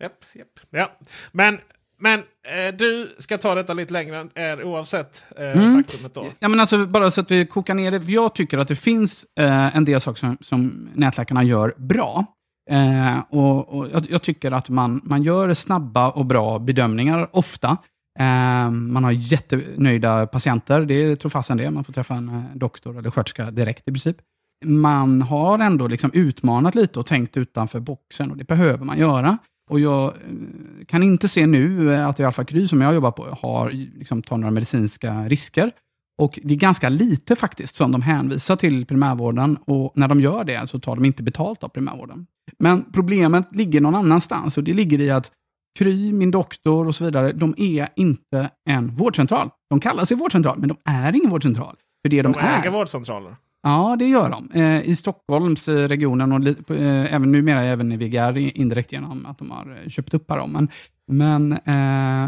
Japp, 0.00 0.12
japp, 0.34 0.46
ja. 0.70 0.90
Men, 1.32 1.58
men 2.00 2.18
eh, 2.20 2.74
du 2.78 3.16
ska 3.18 3.38
ta 3.38 3.54
detta 3.54 3.74
lite 3.74 3.92
längre 3.92 4.28
eh, 4.34 4.66
oavsett 4.66 5.22
eh, 5.36 5.52
Mm. 5.52 5.84
faktumet 5.84 6.14
då. 6.14 6.26
ja, 6.38 6.48
men 6.48 6.60
alltså, 6.60 6.86
bara 6.86 7.10
så 7.10 7.20
att 7.20 7.30
vi 7.30 7.46
kokar 7.46 7.74
ner 7.74 7.90
det. 7.90 8.12
Jag 8.12 8.34
tycker 8.34 8.58
att 8.58 8.68
det 8.68 8.76
finns 8.76 9.26
eh, 9.40 9.76
en 9.76 9.84
del 9.84 10.00
saker 10.00 10.18
som, 10.18 10.38
som 10.40 10.88
nätläkarna 10.94 11.42
gör 11.42 11.74
bra. 11.76 12.24
Eh, 12.70 13.18
och, 13.30 13.68
och 13.78 13.88
jag, 13.92 14.06
jag 14.10 14.22
tycker 14.22 14.50
att 14.52 14.68
man, 14.68 15.00
man 15.04 15.22
gör 15.22 15.54
snabba 15.54 16.10
och 16.10 16.26
bra 16.26 16.58
bedömningar 16.58 17.28
ofta. 17.32 17.76
Eh, 18.20 18.70
man 18.70 19.04
har 19.04 19.10
jättenöjda 19.12 20.26
patienter, 20.26 20.80
det 20.80 21.16
tror 21.16 21.30
fasen 21.30 21.56
det. 21.56 21.70
Man 21.70 21.84
får 21.84 21.92
träffa 21.92 22.14
en 22.14 22.28
eh, 22.28 22.42
doktor 22.54 22.98
eller 22.98 23.10
sköterska 23.10 23.50
direkt 23.50 23.88
i 23.88 23.92
princip. 23.92 24.16
Man 24.64 25.22
har 25.22 25.58
ändå 25.58 25.86
liksom 25.86 26.10
utmanat 26.14 26.74
lite 26.74 26.98
och 26.98 27.06
tänkt 27.06 27.36
utanför 27.36 27.80
boxen 27.80 28.30
och 28.30 28.36
det 28.36 28.44
behöver 28.44 28.84
man 28.84 28.98
göra. 28.98 29.38
Och 29.68 29.80
jag 29.80 30.04
eh, 30.04 30.84
kan 30.86 31.02
inte 31.02 31.28
se 31.28 31.46
nu 31.46 31.94
eh, 31.94 32.08
att 32.08 32.34
fall 32.34 32.44
Kry 32.44 32.68
som 32.68 32.80
jag 32.80 32.94
jobbar 32.94 33.10
på 33.10 33.36
har, 33.40 33.70
liksom, 33.70 34.22
tar 34.22 34.36
några 34.36 34.50
medicinska 34.50 35.28
risker. 35.28 35.72
Och 36.18 36.38
det 36.42 36.54
är 36.54 36.58
ganska 36.58 36.88
lite 36.88 37.36
faktiskt 37.36 37.74
som 37.74 37.92
de 37.92 38.02
hänvisar 38.02 38.56
till 38.56 38.86
primärvården 38.86 39.58
och 39.64 39.92
när 39.94 40.08
de 40.08 40.20
gör 40.20 40.44
det 40.44 40.70
så 40.70 40.80
tar 40.80 40.94
de 40.94 41.04
inte 41.04 41.22
betalt 41.22 41.64
av 41.64 41.68
primärvården. 41.68 42.26
Men 42.58 42.92
problemet 42.92 43.54
ligger 43.54 43.80
någon 43.80 43.94
annanstans 43.94 44.58
och 44.58 44.64
det 44.64 44.72
ligger 44.72 45.00
i 45.00 45.10
att 45.10 45.30
Kry, 45.78 46.12
min 46.12 46.30
doktor 46.30 46.86
och 46.86 46.94
så 46.94 47.04
vidare, 47.04 47.32
de 47.32 47.54
är 47.56 47.88
inte 47.96 48.50
en 48.68 48.94
vårdcentral. 48.94 49.50
De 49.70 49.80
kallar 49.80 50.04
sig 50.04 50.16
vårdcentral, 50.16 50.58
men 50.58 50.68
de 50.68 50.78
är 50.84 51.16
ingen 51.16 51.30
vårdcentral. 51.30 51.76
För 52.02 52.08
det 52.08 52.22
de, 52.22 52.32
De 52.32 52.38
är... 52.38 52.60
äger 52.60 52.70
vårdcentraler. 52.70 53.36
Ja, 53.62 53.96
det 53.98 54.06
gör 54.06 54.30
de. 54.30 54.50
Eh, 54.50 54.88
I 54.88 54.96
Stockholmsregionen 54.96 56.32
eh, 56.32 56.54
och 56.66 56.70
eh, 56.70 57.14
även 57.14 57.32
numera 57.32 57.62
även 57.62 57.92
i 57.92 57.96
VGR 57.96 58.36
indirekt 58.36 58.92
genom 58.92 59.26
att 59.26 59.38
de 59.38 59.50
har 59.50 59.78
eh, 59.82 59.88
köpt 59.88 60.14
upp 60.14 60.30
här. 60.30 60.46
Men, 60.46 60.68
men, 61.10 61.58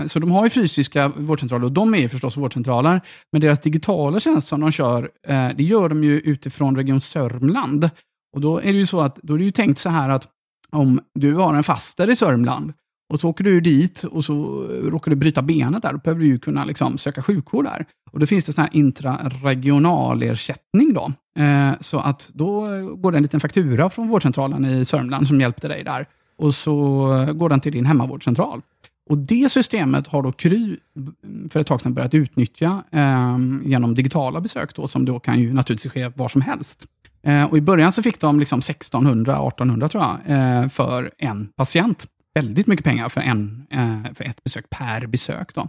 så 0.09 0.18
de 0.18 0.31
har 0.31 0.45
ju 0.45 0.51
fysiska 0.51 1.09
vårdcentraler 1.09 1.64
och 1.64 1.72
de 1.72 1.95
är 1.95 1.99
ju 1.99 2.09
förstås 2.09 2.37
vårdcentraler. 2.37 3.01
Men 3.33 3.41
deras 3.41 3.61
digitala 3.61 4.20
tjänst 4.20 4.49
som 4.49 4.61
de 4.61 4.72
kör, 4.72 5.11
det 5.57 5.62
gör 5.62 5.89
de 5.89 6.05
ju 6.05 6.20
utifrån 6.20 6.76
Region 6.76 7.01
Sörmland. 7.01 7.91
Och 8.35 8.41
då 8.41 8.59
är 8.59 8.72
det 8.72 8.78
ju 8.78 8.87
så 8.87 9.01
att, 9.01 9.16
då 9.22 9.35
är 9.35 9.39
det 9.39 9.45
ju 9.45 9.51
tänkt 9.51 9.78
så 9.78 9.89
här 9.89 10.09
att 10.09 10.28
om 10.70 11.01
du 11.14 11.35
har 11.35 11.55
en 11.55 11.64
faster 11.64 12.11
i 12.11 12.16
Sörmland 12.16 12.72
och 13.11 13.21
så 13.21 13.29
åker 13.29 13.45
du 13.45 13.61
dit 13.61 14.05
och 14.05 14.25
så 14.25 14.67
eh, 14.71 14.75
råkar 14.91 15.11
du 15.11 15.17
bryta 15.17 15.43
benet 15.43 15.83
där, 15.83 15.93
då 15.93 15.99
behöver 15.99 16.21
du 16.21 16.27
ju 16.27 16.39
kunna 16.39 16.65
liksom 16.65 16.99
söka 16.99 17.23
sjukvård 17.23 17.65
där. 17.65 17.87
Och 18.13 18.21
då 18.21 18.27
finns 18.27 18.45
det 18.45 18.53
sån 18.53 18.63
här 18.63 18.77
intraregionalersättning 18.77 20.95
då. 20.95 21.13
Eh, 21.43 21.73
så 21.81 21.99
att 21.99 22.31
då 22.33 22.73
eh, 22.73 22.83
går 22.83 23.13
det 23.13 23.19
en 23.19 23.23
liten 23.23 23.41
faktura 23.41 23.91
från 23.91 24.09
vårdcentralen 24.09 24.65
i 24.65 24.85
Sörmland 24.85 25.29
som 25.29 25.41
hjälpte 25.41 25.69
dig 25.69 25.85
där. 25.85 26.07
Och 26.39 26.55
så 26.55 27.07
eh, 27.13 27.33
går 27.33 27.49
den 27.49 27.61
till 27.61 27.73
din 27.73 27.87
hemmavårdcentral. 27.87 28.63
Och 29.11 29.19
det 29.19 29.53
systemet 29.53 30.07
har 30.07 30.23
då 30.23 30.33
Kry 30.33 30.77
mm, 30.97 31.15
för 31.51 31.61
ett 31.61 31.67
tag 31.67 31.81
sedan 31.81 31.95
börjat 31.95 32.15
utnyttja 32.15 32.85
eh, 32.91 33.39
genom 33.65 33.95
digitala 33.95 34.41
besök 34.41 34.75
då, 34.75 34.89
som 34.89 35.05
då 35.05 35.19
kan 35.19 35.41
ju 35.41 35.53
naturligtvis 35.53 35.93
ske 35.93 36.09
var 36.09 36.29
som 36.29 36.43
helst. 36.43 36.87
Eh, 37.23 37.45
och 37.45 37.59
I 37.59 37.61
början 37.61 37.93
så 37.93 38.03
fick 38.03 38.21
de 38.21 38.41
liksom 38.41 38.61
1600-1800 38.61 39.89
tror 39.89 40.03
jag, 40.03 40.19
eh, 40.27 40.69
för 40.69 41.11
en 41.19 41.49
patient. 41.57 42.07
Väldigt 42.41 42.66
mycket 42.66 42.84
pengar 42.84 43.09
för, 43.09 43.20
en, 43.20 43.66
eh, 43.70 44.14
för 44.14 44.24
ett 44.24 44.45
besök 44.45 44.70
per 44.70 45.07
besök. 45.07 45.55
Då. 45.55 45.68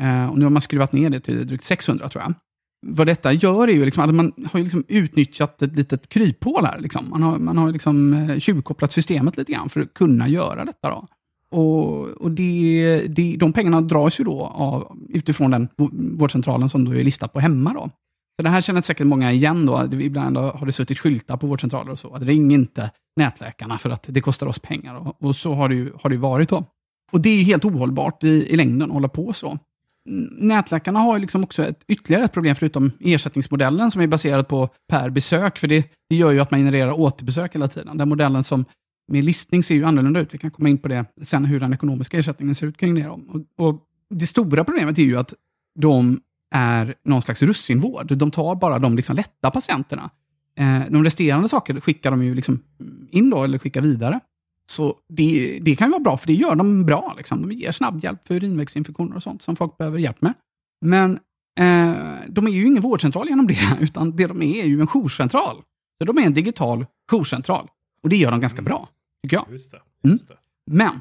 Eh, 0.00 0.26
och 0.26 0.38
nu 0.38 0.44
har 0.44 0.50
man 0.50 0.62
skruvat 0.62 0.92
ner 0.92 1.10
det 1.10 1.20
till 1.20 1.46
drygt 1.46 1.64
600 1.64 2.08
tror 2.08 2.22
jag. 2.22 2.34
Vad 2.86 3.06
detta 3.06 3.32
gör 3.32 3.68
är 3.68 3.72
ju 3.72 3.84
liksom 3.84 4.04
att 4.04 4.14
man 4.14 4.32
har 4.52 4.60
liksom 4.60 4.84
utnyttjat 4.88 5.62
ett 5.62 5.76
litet 5.76 6.08
kryphål 6.08 6.64
här. 6.64 6.78
Liksom. 6.80 7.10
Man 7.10 7.22
har, 7.22 7.38
man 7.38 7.58
har 7.58 7.72
liksom 7.72 8.12
eh, 8.12 8.38
tjuvkopplat 8.38 8.92
systemet 8.92 9.36
lite 9.36 9.52
grann 9.52 9.68
för 9.68 9.80
att 9.80 9.94
kunna 9.94 10.28
göra 10.28 10.64
detta. 10.64 10.90
Då. 10.90 11.06
Och, 11.50 12.08
och 12.08 12.30
det, 12.30 13.06
det, 13.08 13.36
de 13.38 13.52
pengarna 13.52 13.80
dras 13.80 14.20
ju 14.20 14.24
då 14.24 14.40
av, 14.40 14.98
utifrån 15.08 15.50
den 15.50 15.68
vårdcentralen 16.18 16.68
som 16.68 16.84
du 16.84 17.00
är 17.00 17.04
listad 17.04 17.28
på 17.28 17.40
hemma. 17.40 17.72
Då. 17.72 17.90
Så 18.36 18.42
det 18.42 18.48
här 18.48 18.60
känner 18.60 18.80
säkert 18.80 19.06
många 19.06 19.32
igen. 19.32 19.66
Då. 19.66 19.88
Ibland 19.92 20.36
har 20.36 20.66
det 20.66 20.72
suttit 20.72 20.98
skyltar 20.98 21.36
på 21.36 21.46
vårdcentraler 21.46 21.92
och 21.92 21.98
så. 21.98 22.14
Att 22.14 22.22
ring 22.22 22.50
inte 22.50 22.90
nätläkarna 23.16 23.78
för 23.78 23.90
att 23.90 24.04
det 24.08 24.20
kostar 24.20 24.46
oss 24.46 24.58
pengar. 24.58 24.94
Och, 24.94 25.22
och 25.22 25.36
så 25.36 25.54
har 25.54 25.68
det 25.68 25.74
ju 25.74 25.92
har 26.02 26.10
det 26.10 26.16
varit. 26.16 26.48
då. 26.48 26.64
Och 27.12 27.20
det 27.20 27.28
är 27.30 27.36
ju 27.36 27.42
helt 27.42 27.64
ohållbart 27.64 28.24
i, 28.24 28.28
i 28.28 28.56
längden 28.56 28.82
att 28.82 28.94
hålla 28.94 29.08
på 29.08 29.32
så. 29.32 29.58
Nätläkarna 30.38 31.00
har 31.00 31.14
ju 31.14 31.20
liksom 31.20 31.44
också 31.44 31.64
ett, 31.64 31.84
ytterligare 31.88 32.24
ett 32.24 32.32
problem 32.32 32.56
förutom 32.56 32.90
ersättningsmodellen 33.00 33.90
som 33.90 34.00
är 34.00 34.06
baserad 34.06 34.48
på 34.48 34.68
per 34.88 35.10
besök. 35.10 35.58
För 35.58 35.68
det, 35.68 35.92
det 36.08 36.16
gör 36.16 36.30
ju 36.30 36.40
att 36.40 36.50
man 36.50 36.60
genererar 36.60 37.00
återbesök 37.00 37.54
hela 37.54 37.68
tiden. 37.68 37.98
Den 37.98 38.08
modellen 38.08 38.44
som 38.44 38.64
med 39.12 39.24
listning 39.24 39.62
ser 39.62 39.74
ju 39.74 39.84
annorlunda 39.84 40.20
ut. 40.20 40.34
Vi 40.34 40.38
kan 40.38 40.50
komma 40.50 40.68
in 40.68 40.78
på 40.78 40.88
det 40.88 41.04
sen, 41.22 41.44
hur 41.44 41.60
den 41.60 41.72
ekonomiska 41.72 42.18
ersättningen 42.18 42.54
ser 42.54 42.66
ut 42.66 42.76
kring 42.76 42.94
det. 42.94 43.08
Och, 43.08 43.20
och 43.58 43.80
det 44.10 44.26
stora 44.26 44.64
problemet 44.64 44.98
är 44.98 45.02
ju 45.02 45.18
att 45.18 45.34
de 45.78 46.20
är 46.54 46.94
någon 47.04 47.22
slags 47.22 47.42
russinvård. 47.42 48.16
De 48.16 48.30
tar 48.30 48.54
bara 48.54 48.78
de 48.78 48.96
liksom 48.96 49.16
lätta 49.16 49.50
patienterna. 49.50 50.10
Eh, 50.56 50.80
de 50.90 51.04
resterande 51.04 51.48
sakerna 51.48 51.80
skickar 51.80 52.10
de 52.10 52.24
ju 52.24 52.34
liksom 52.34 52.62
in 53.10 53.30
då, 53.30 53.44
eller 53.44 53.58
skickar 53.58 53.80
vidare. 53.80 54.20
Så 54.66 54.94
det, 55.08 55.58
det 55.62 55.76
kan 55.76 55.88
ju 55.88 55.90
vara 55.90 56.02
bra, 56.02 56.16
för 56.16 56.26
det 56.26 56.32
gör 56.32 56.54
de 56.54 56.86
bra. 56.86 57.14
Liksom. 57.16 57.42
De 57.42 57.52
ger 57.52 57.72
snabbhjälp 57.72 58.26
för 58.26 58.34
urinvägsinfektioner 58.34 59.16
och 59.16 59.22
sånt 59.22 59.42
som 59.42 59.56
folk 59.56 59.78
behöver 59.78 59.98
hjälp 59.98 60.22
med. 60.22 60.34
Men 60.80 61.12
eh, 61.60 61.94
de 62.28 62.46
är 62.46 62.50
ju 62.50 62.66
ingen 62.66 62.82
vårdcentral 62.82 63.28
genom 63.28 63.46
det, 63.46 63.76
utan 63.80 64.16
det 64.16 64.26
de 64.26 64.42
är 64.42 64.64
är 64.64 64.66
ju 64.66 64.80
en 64.80 64.86
jourcentral. 64.86 65.56
Så 65.98 66.04
de 66.04 66.18
är 66.18 66.22
en 66.22 66.34
digital 66.34 66.86
jourcentral. 67.10 67.68
Och 68.02 68.08
det 68.08 68.16
gör 68.16 68.30
de 68.30 68.40
ganska 68.40 68.62
bra, 68.62 68.88
tycker 69.22 69.36
jag. 69.36 69.46
Just 69.50 69.70
det. 69.70 69.80
Mm. 70.04 70.14
Just 70.14 70.28
det. 70.28 70.36
Men, 70.70 71.00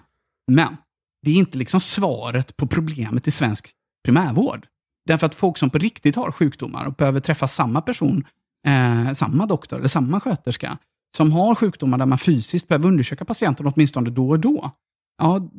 men, 0.51 0.77
det 1.21 1.31
är 1.31 1.35
inte 1.35 1.57
liksom 1.57 1.81
svaret 1.81 2.57
på 2.57 2.67
problemet 2.67 3.27
i 3.27 3.31
svensk 3.31 3.71
primärvård. 4.05 4.67
Därför 5.05 5.25
att 5.25 5.35
folk 5.35 5.57
som 5.57 5.69
på 5.69 5.77
riktigt 5.77 6.15
har 6.15 6.31
sjukdomar 6.31 6.85
och 6.85 6.93
behöver 6.93 7.19
träffa 7.19 7.47
samma 7.47 7.81
person, 7.81 8.23
eh, 8.67 9.13
samma 9.13 9.45
doktor 9.45 9.77
eller 9.77 9.87
samma 9.87 10.19
sköterska, 10.19 10.77
som 11.17 11.31
har 11.31 11.55
sjukdomar 11.55 11.97
där 11.97 12.05
man 12.05 12.17
fysiskt 12.17 12.67
behöver 12.67 12.87
undersöka 12.87 13.25
patienten 13.25 13.67
åtminstone 13.67 14.09
då 14.09 14.29
och 14.29 14.39
då, 14.39 14.71
ja, 15.17 15.49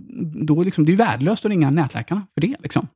då 0.47 0.63
liksom, 0.63 0.85
det 0.85 0.93
är 0.93 0.97
värdelöst 0.97 1.45
att 1.45 1.51
ringa 1.51 1.71
nätläkarna 1.71 2.27
för 2.35 2.41
det. 2.41 2.57
Liksom. 2.59 2.89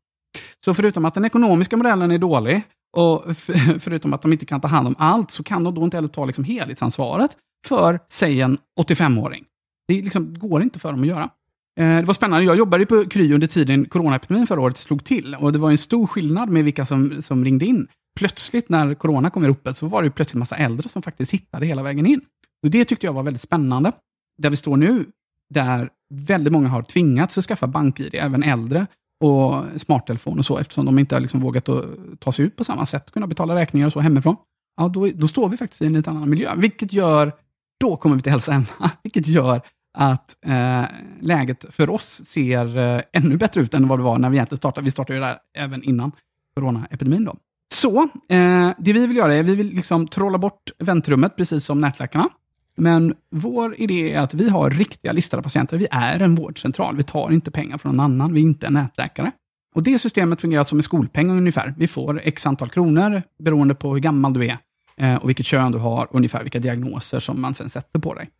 Så 0.64 0.74
förutom 0.74 1.04
att 1.04 1.14
den 1.14 1.24
ekonomiska 1.24 1.76
modellen 1.76 2.10
är 2.10 2.18
dålig, 2.18 2.62
och 2.96 3.24
förutom 3.78 4.14
att 4.14 4.22
de 4.22 4.32
inte 4.32 4.46
kan 4.46 4.60
ta 4.60 4.68
hand 4.68 4.88
om 4.88 4.94
allt, 4.98 5.30
så 5.30 5.42
kan 5.42 5.64
de 5.64 5.74
då 5.74 5.84
inte 5.84 5.96
heller 5.96 6.08
ta 6.08 6.24
liksom 6.24 6.44
helhetsansvaret 6.44 7.36
för, 7.66 8.00
säg 8.08 8.40
en 8.40 8.58
85-åring. 8.80 9.44
Det 9.88 10.02
liksom 10.02 10.38
går 10.38 10.62
inte 10.62 10.78
för 10.78 10.92
dem 10.92 11.02
att 11.02 11.08
göra. 11.08 11.30
Eh, 11.78 11.96
det 11.96 12.02
var 12.02 12.14
spännande. 12.14 12.46
Jag 12.46 12.56
jobbade 12.56 12.86
på 12.86 13.04
Kry 13.04 13.34
under 13.34 13.46
tiden 13.46 13.84
coronaepidemin 13.84 14.46
förra 14.46 14.60
året 14.60 14.76
slog 14.76 15.04
till. 15.04 15.34
Och 15.34 15.52
det 15.52 15.58
var 15.58 15.70
en 15.70 15.78
stor 15.78 16.06
skillnad 16.06 16.48
med 16.48 16.64
vilka 16.64 16.84
som, 16.84 17.22
som 17.22 17.44
ringde 17.44 17.66
in. 17.66 17.88
Plötsligt 18.16 18.68
när 18.68 18.94
corona 18.94 19.30
kom 19.30 19.44
i 19.44 19.48
ropet 19.48 19.76
så 19.76 19.86
var 19.86 20.02
det 20.02 20.06
ju 20.06 20.12
plötsligt 20.12 20.38
massa 20.38 20.56
äldre 20.56 20.88
som 20.88 21.02
faktiskt 21.02 21.32
hittade 21.32 21.66
hela 21.66 21.82
vägen 21.82 22.06
in. 22.06 22.20
Och 22.62 22.70
det 22.70 22.84
tyckte 22.84 23.06
jag 23.06 23.12
var 23.12 23.22
väldigt 23.22 23.42
spännande. 23.42 23.92
Där 24.38 24.50
vi 24.50 24.56
står 24.56 24.76
nu, 24.76 25.06
där 25.50 25.90
väldigt 26.14 26.52
många 26.52 26.68
har 26.68 26.82
tvingats 26.82 27.38
att 27.38 27.44
skaffa 27.44 27.66
bank-id, 27.66 28.14
även 28.14 28.42
äldre, 28.42 28.86
och 29.20 29.64
smarttelefon 29.76 30.38
och 30.38 30.44
så, 30.44 30.58
eftersom 30.58 30.84
de 30.84 30.98
inte 30.98 31.14
har 31.14 31.20
liksom 31.20 31.40
vågat 31.40 31.68
att 31.68 31.84
ta 32.18 32.32
sig 32.32 32.44
ut 32.44 32.56
på 32.56 32.64
samma 32.64 32.86
sätt, 32.86 33.10
kunna 33.10 33.26
betala 33.26 33.54
räkningar 33.54 33.86
och 33.86 33.92
så 33.92 34.00
hemifrån. 34.00 34.36
Ja, 34.76 34.88
då, 34.88 35.08
då 35.14 35.28
står 35.28 35.48
vi 35.48 35.56
faktiskt 35.56 35.82
i 35.82 35.86
en 35.86 35.92
lite 35.92 36.10
annan 36.10 36.30
miljö, 36.30 36.54
vilket 36.56 36.92
gör, 36.92 37.32
då 37.80 37.96
kommer 37.96 38.16
vi 38.16 38.22
till 38.22 38.32
hälsa 38.32 38.52
Hemma, 38.52 38.90
vilket 39.02 39.26
gör 39.26 39.62
att 40.00 40.36
eh, 40.46 40.84
läget 41.20 41.74
för 41.74 41.90
oss 41.90 42.20
ser 42.24 42.78
eh, 42.78 43.02
ännu 43.12 43.36
bättre 43.36 43.60
ut 43.60 43.74
än 43.74 43.88
vad 43.88 43.98
det 43.98 44.02
var 44.02 44.18
när 44.18 44.30
vi 44.30 44.36
egentligen 44.36 44.58
startade. 44.58 44.84
Vi 44.84 44.90
startade 44.90 45.18
ju 45.18 45.24
där 45.24 45.36
även 45.56 45.82
innan 45.82 46.12
coronaepidemin. 46.54 47.24
Då. 47.24 47.36
Så, 47.74 48.02
eh, 48.28 48.70
det 48.78 48.92
vi 48.92 49.06
vill 49.06 49.16
göra 49.16 49.36
är 49.36 49.42
vi 49.42 49.54
vill 49.54 49.68
liksom 49.68 50.08
trolla 50.08 50.38
bort 50.38 50.70
väntrummet, 50.78 51.36
precis 51.36 51.64
som 51.64 51.80
nätläkarna. 51.80 52.28
Men 52.76 53.14
vår 53.30 53.80
idé 53.80 54.12
är 54.12 54.20
att 54.20 54.34
vi 54.34 54.48
har 54.48 54.70
riktiga 54.70 55.12
listade 55.12 55.42
patienter. 55.42 55.76
Vi 55.76 55.86
är 55.90 56.22
en 56.22 56.34
vårdcentral. 56.34 56.96
Vi 56.96 57.02
tar 57.02 57.32
inte 57.32 57.50
pengar 57.50 57.78
från 57.78 57.96
någon 57.96 58.04
annan. 58.04 58.32
Vi 58.32 58.40
är 58.40 58.44
inte 58.44 58.66
en 58.66 58.72
nätläkare. 58.72 59.32
Och 59.74 59.82
Det 59.82 59.98
systemet 59.98 60.40
fungerar 60.40 60.64
som 60.64 60.78
en 60.78 60.82
skolpeng 60.82 61.30
ungefär. 61.30 61.74
Vi 61.78 61.88
får 61.88 62.20
x 62.24 62.46
antal 62.46 62.70
kronor 62.70 63.22
beroende 63.38 63.74
på 63.74 63.92
hur 63.92 64.00
gammal 64.00 64.32
du 64.32 64.46
är 64.46 64.58
eh, 64.96 65.14
och 65.14 65.28
vilket 65.28 65.46
kön 65.46 65.72
du 65.72 65.78
har 65.78 66.04
och 66.06 66.14
ungefär 66.14 66.42
vilka 66.42 66.58
diagnoser 66.58 67.20
som 67.20 67.40
man 67.40 67.54
sen 67.54 67.70
sätter 67.70 68.00
på 68.00 68.14
dig. 68.14 68.30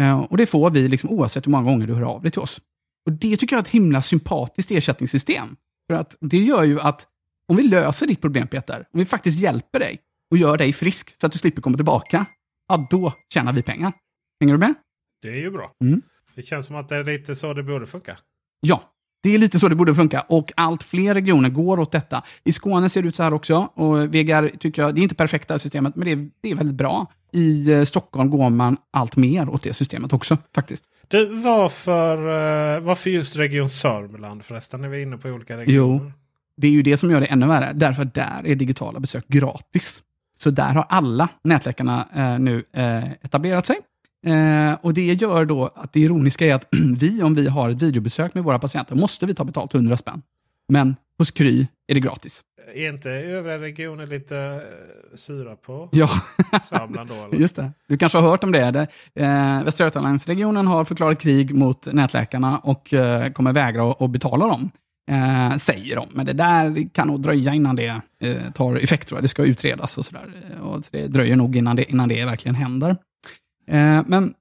Eh, 0.00 0.20
och 0.20 0.36
Det 0.36 0.46
får 0.46 0.70
vi 0.70 0.88
liksom 0.88 1.10
oavsett 1.10 1.46
hur 1.46 1.50
många 1.50 1.64
gånger 1.64 1.86
du 1.86 1.94
hör 1.94 2.02
av 2.02 2.22
dig 2.22 2.30
till 2.30 2.40
oss. 2.40 2.60
Och 3.06 3.12
Det 3.12 3.36
tycker 3.36 3.56
jag 3.56 3.58
är 3.58 3.62
ett 3.62 3.68
himla 3.68 4.02
sympatiskt 4.02 4.70
ersättningssystem. 4.70 5.56
För 5.90 5.94
att 5.94 6.16
det 6.20 6.38
gör 6.38 6.62
ju 6.62 6.80
att 6.80 7.06
om 7.48 7.56
vi 7.56 7.62
löser 7.62 8.06
ditt 8.06 8.20
problem 8.20 8.48
Peter, 8.48 8.86
om 8.92 9.00
vi 9.00 9.04
faktiskt 9.04 9.38
hjälper 9.38 9.78
dig 9.78 9.98
och 10.30 10.36
gör 10.36 10.56
dig 10.56 10.72
frisk 10.72 11.20
så 11.20 11.26
att 11.26 11.32
du 11.32 11.38
slipper 11.38 11.62
komma 11.62 11.76
tillbaka, 11.76 12.26
ja 12.68 12.86
då 12.90 13.12
tjänar 13.34 13.52
vi 13.52 13.62
pengar. 13.62 13.92
Hänger 14.40 14.54
du 14.54 14.58
med? 14.58 14.74
Det 15.22 15.28
är 15.28 15.36
ju 15.36 15.50
bra. 15.50 15.72
Mm. 15.84 16.02
Det 16.34 16.42
känns 16.42 16.66
som 16.66 16.76
att 16.76 16.88
det 16.88 16.96
är 16.96 17.04
lite 17.04 17.34
så 17.34 17.54
det 17.54 17.62
borde 17.62 17.86
funka. 17.86 18.18
Ja, 18.60 18.82
det 19.22 19.34
är 19.34 19.38
lite 19.38 19.58
så 19.58 19.68
det 19.68 19.74
borde 19.74 19.94
funka 19.94 20.20
och 20.20 20.52
allt 20.56 20.82
fler 20.82 21.14
regioner 21.14 21.48
går 21.48 21.80
åt 21.80 21.92
detta. 21.92 22.22
I 22.44 22.52
Skåne 22.52 22.88
ser 22.88 23.02
det 23.02 23.08
ut 23.08 23.16
så 23.16 23.22
här 23.22 23.34
också 23.34 23.68
och 23.74 24.14
VGR 24.14 24.48
tycker 24.58 24.82
jag, 24.82 24.94
det 24.94 25.00
är 25.00 25.02
inte 25.02 25.14
perfekta 25.14 25.58
systemet, 25.58 25.96
men 25.96 26.04
det 26.04 26.12
är, 26.12 26.28
det 26.40 26.50
är 26.50 26.54
väldigt 26.54 26.76
bra. 26.76 27.06
I 27.32 27.72
eh, 27.72 27.84
Stockholm 27.84 28.30
går 28.30 28.50
man 28.50 28.76
allt 28.90 29.16
mer 29.16 29.48
åt 29.48 29.62
det 29.62 29.74
systemet 29.74 30.12
också 30.12 30.38
faktiskt. 30.54 30.84
Du, 31.08 31.26
varför, 31.34 32.16
eh, 32.18 32.80
varför 32.80 33.10
just 33.10 33.36
Region 33.36 33.68
Sörmland 33.68 34.44
förresten? 34.44 34.80
När 34.80 34.88
vi 34.88 34.98
är 34.98 35.02
inne 35.02 35.16
på 35.16 35.28
olika 35.28 35.56
regioner. 35.56 36.00
Jo. 36.04 36.12
Det 36.56 36.66
är 36.66 36.70
ju 36.70 36.82
det 36.82 36.96
som 36.96 37.10
gör 37.10 37.20
det 37.20 37.26
ännu 37.26 37.46
värre, 37.46 37.72
därför 37.74 38.02
att 38.02 38.14
där 38.14 38.42
är 38.46 38.54
digitala 38.54 39.00
besök 39.00 39.28
gratis. 39.28 40.02
Så 40.38 40.50
där 40.50 40.72
har 40.72 40.86
alla 40.88 41.28
nätläkarna 41.44 42.08
eh, 42.14 42.38
nu 42.38 42.64
eh, 42.72 43.12
etablerat 43.12 43.66
sig. 43.66 43.76
Eh, 44.26 44.78
och 44.82 44.94
det 44.94 45.12
gör 45.12 45.44
då 45.44 45.70
att 45.74 45.92
det 45.92 46.00
ironiska 46.00 46.46
är 46.46 46.54
att 46.54 46.68
vi, 46.98 47.22
om 47.22 47.34
vi 47.34 47.48
har 47.48 47.70
ett 47.70 47.82
videobesök 47.82 48.34
med 48.34 48.44
våra 48.44 48.58
patienter, 48.58 48.94
måste 48.94 49.26
vi 49.26 49.34
ta 49.34 49.44
betalt 49.44 49.74
100 49.74 49.96
spänn. 49.96 50.22
Men 50.68 50.96
hos 51.18 51.30
Kry 51.30 51.66
är 51.88 51.94
det 51.94 52.00
gratis. 52.00 52.40
Är 52.74 52.88
inte 52.88 53.10
övriga 53.10 53.58
regioner 53.58 54.06
lite 54.06 54.36
eh, 54.36 55.16
sura 55.16 55.56
på 55.56 55.88
Ja, 55.92 56.08
Sörmland 56.68 57.08
då? 57.08 57.14
Eller? 57.14 57.36
just 57.40 57.56
det. 57.56 57.70
Du 57.88 57.98
kanske 57.98 58.18
har 58.18 58.30
hört 58.30 58.44
om 58.44 58.52
det. 58.52 58.70
det 58.70 58.86
eh, 59.14 59.62
Västra 59.64 59.84
Götalandsregionen 59.86 60.66
har 60.66 60.84
förklarat 60.84 61.20
krig 61.20 61.54
mot 61.54 61.86
nätläkarna 61.92 62.58
och 62.58 62.94
eh, 62.94 63.32
kommer 63.32 63.52
vägra 63.52 63.90
att, 63.90 64.10
betala 64.10 64.46
dem. 64.46 64.70
Eh, 65.10 65.56
säger 65.56 65.96
de, 65.96 66.08
men 66.12 66.26
det 66.26 66.32
där 66.32 66.88
kan 66.94 67.08
nog 67.08 67.20
dröja 67.20 67.54
innan 67.54 67.76
det 67.76 68.00
eh, 68.20 68.52
tar 68.54 68.76
effekt. 68.76 69.08
Tror 69.08 69.16
jag. 69.16 69.24
Det 69.24 69.28
ska 69.28 69.44
utredas 69.44 69.98
och 69.98 70.06
sådär. 70.06 70.32
Eh, 70.52 70.60
Och 70.60 70.82
det 70.90 71.06
dröjer 71.06 71.36
nog 71.36 71.56
innan 71.56 71.76
det, 71.76 71.90
innan 71.90 72.08
det 72.08 72.24
verkligen 72.24 72.54
händer. 72.54 72.96
Eh, 73.66 74.02
men 74.06 74.34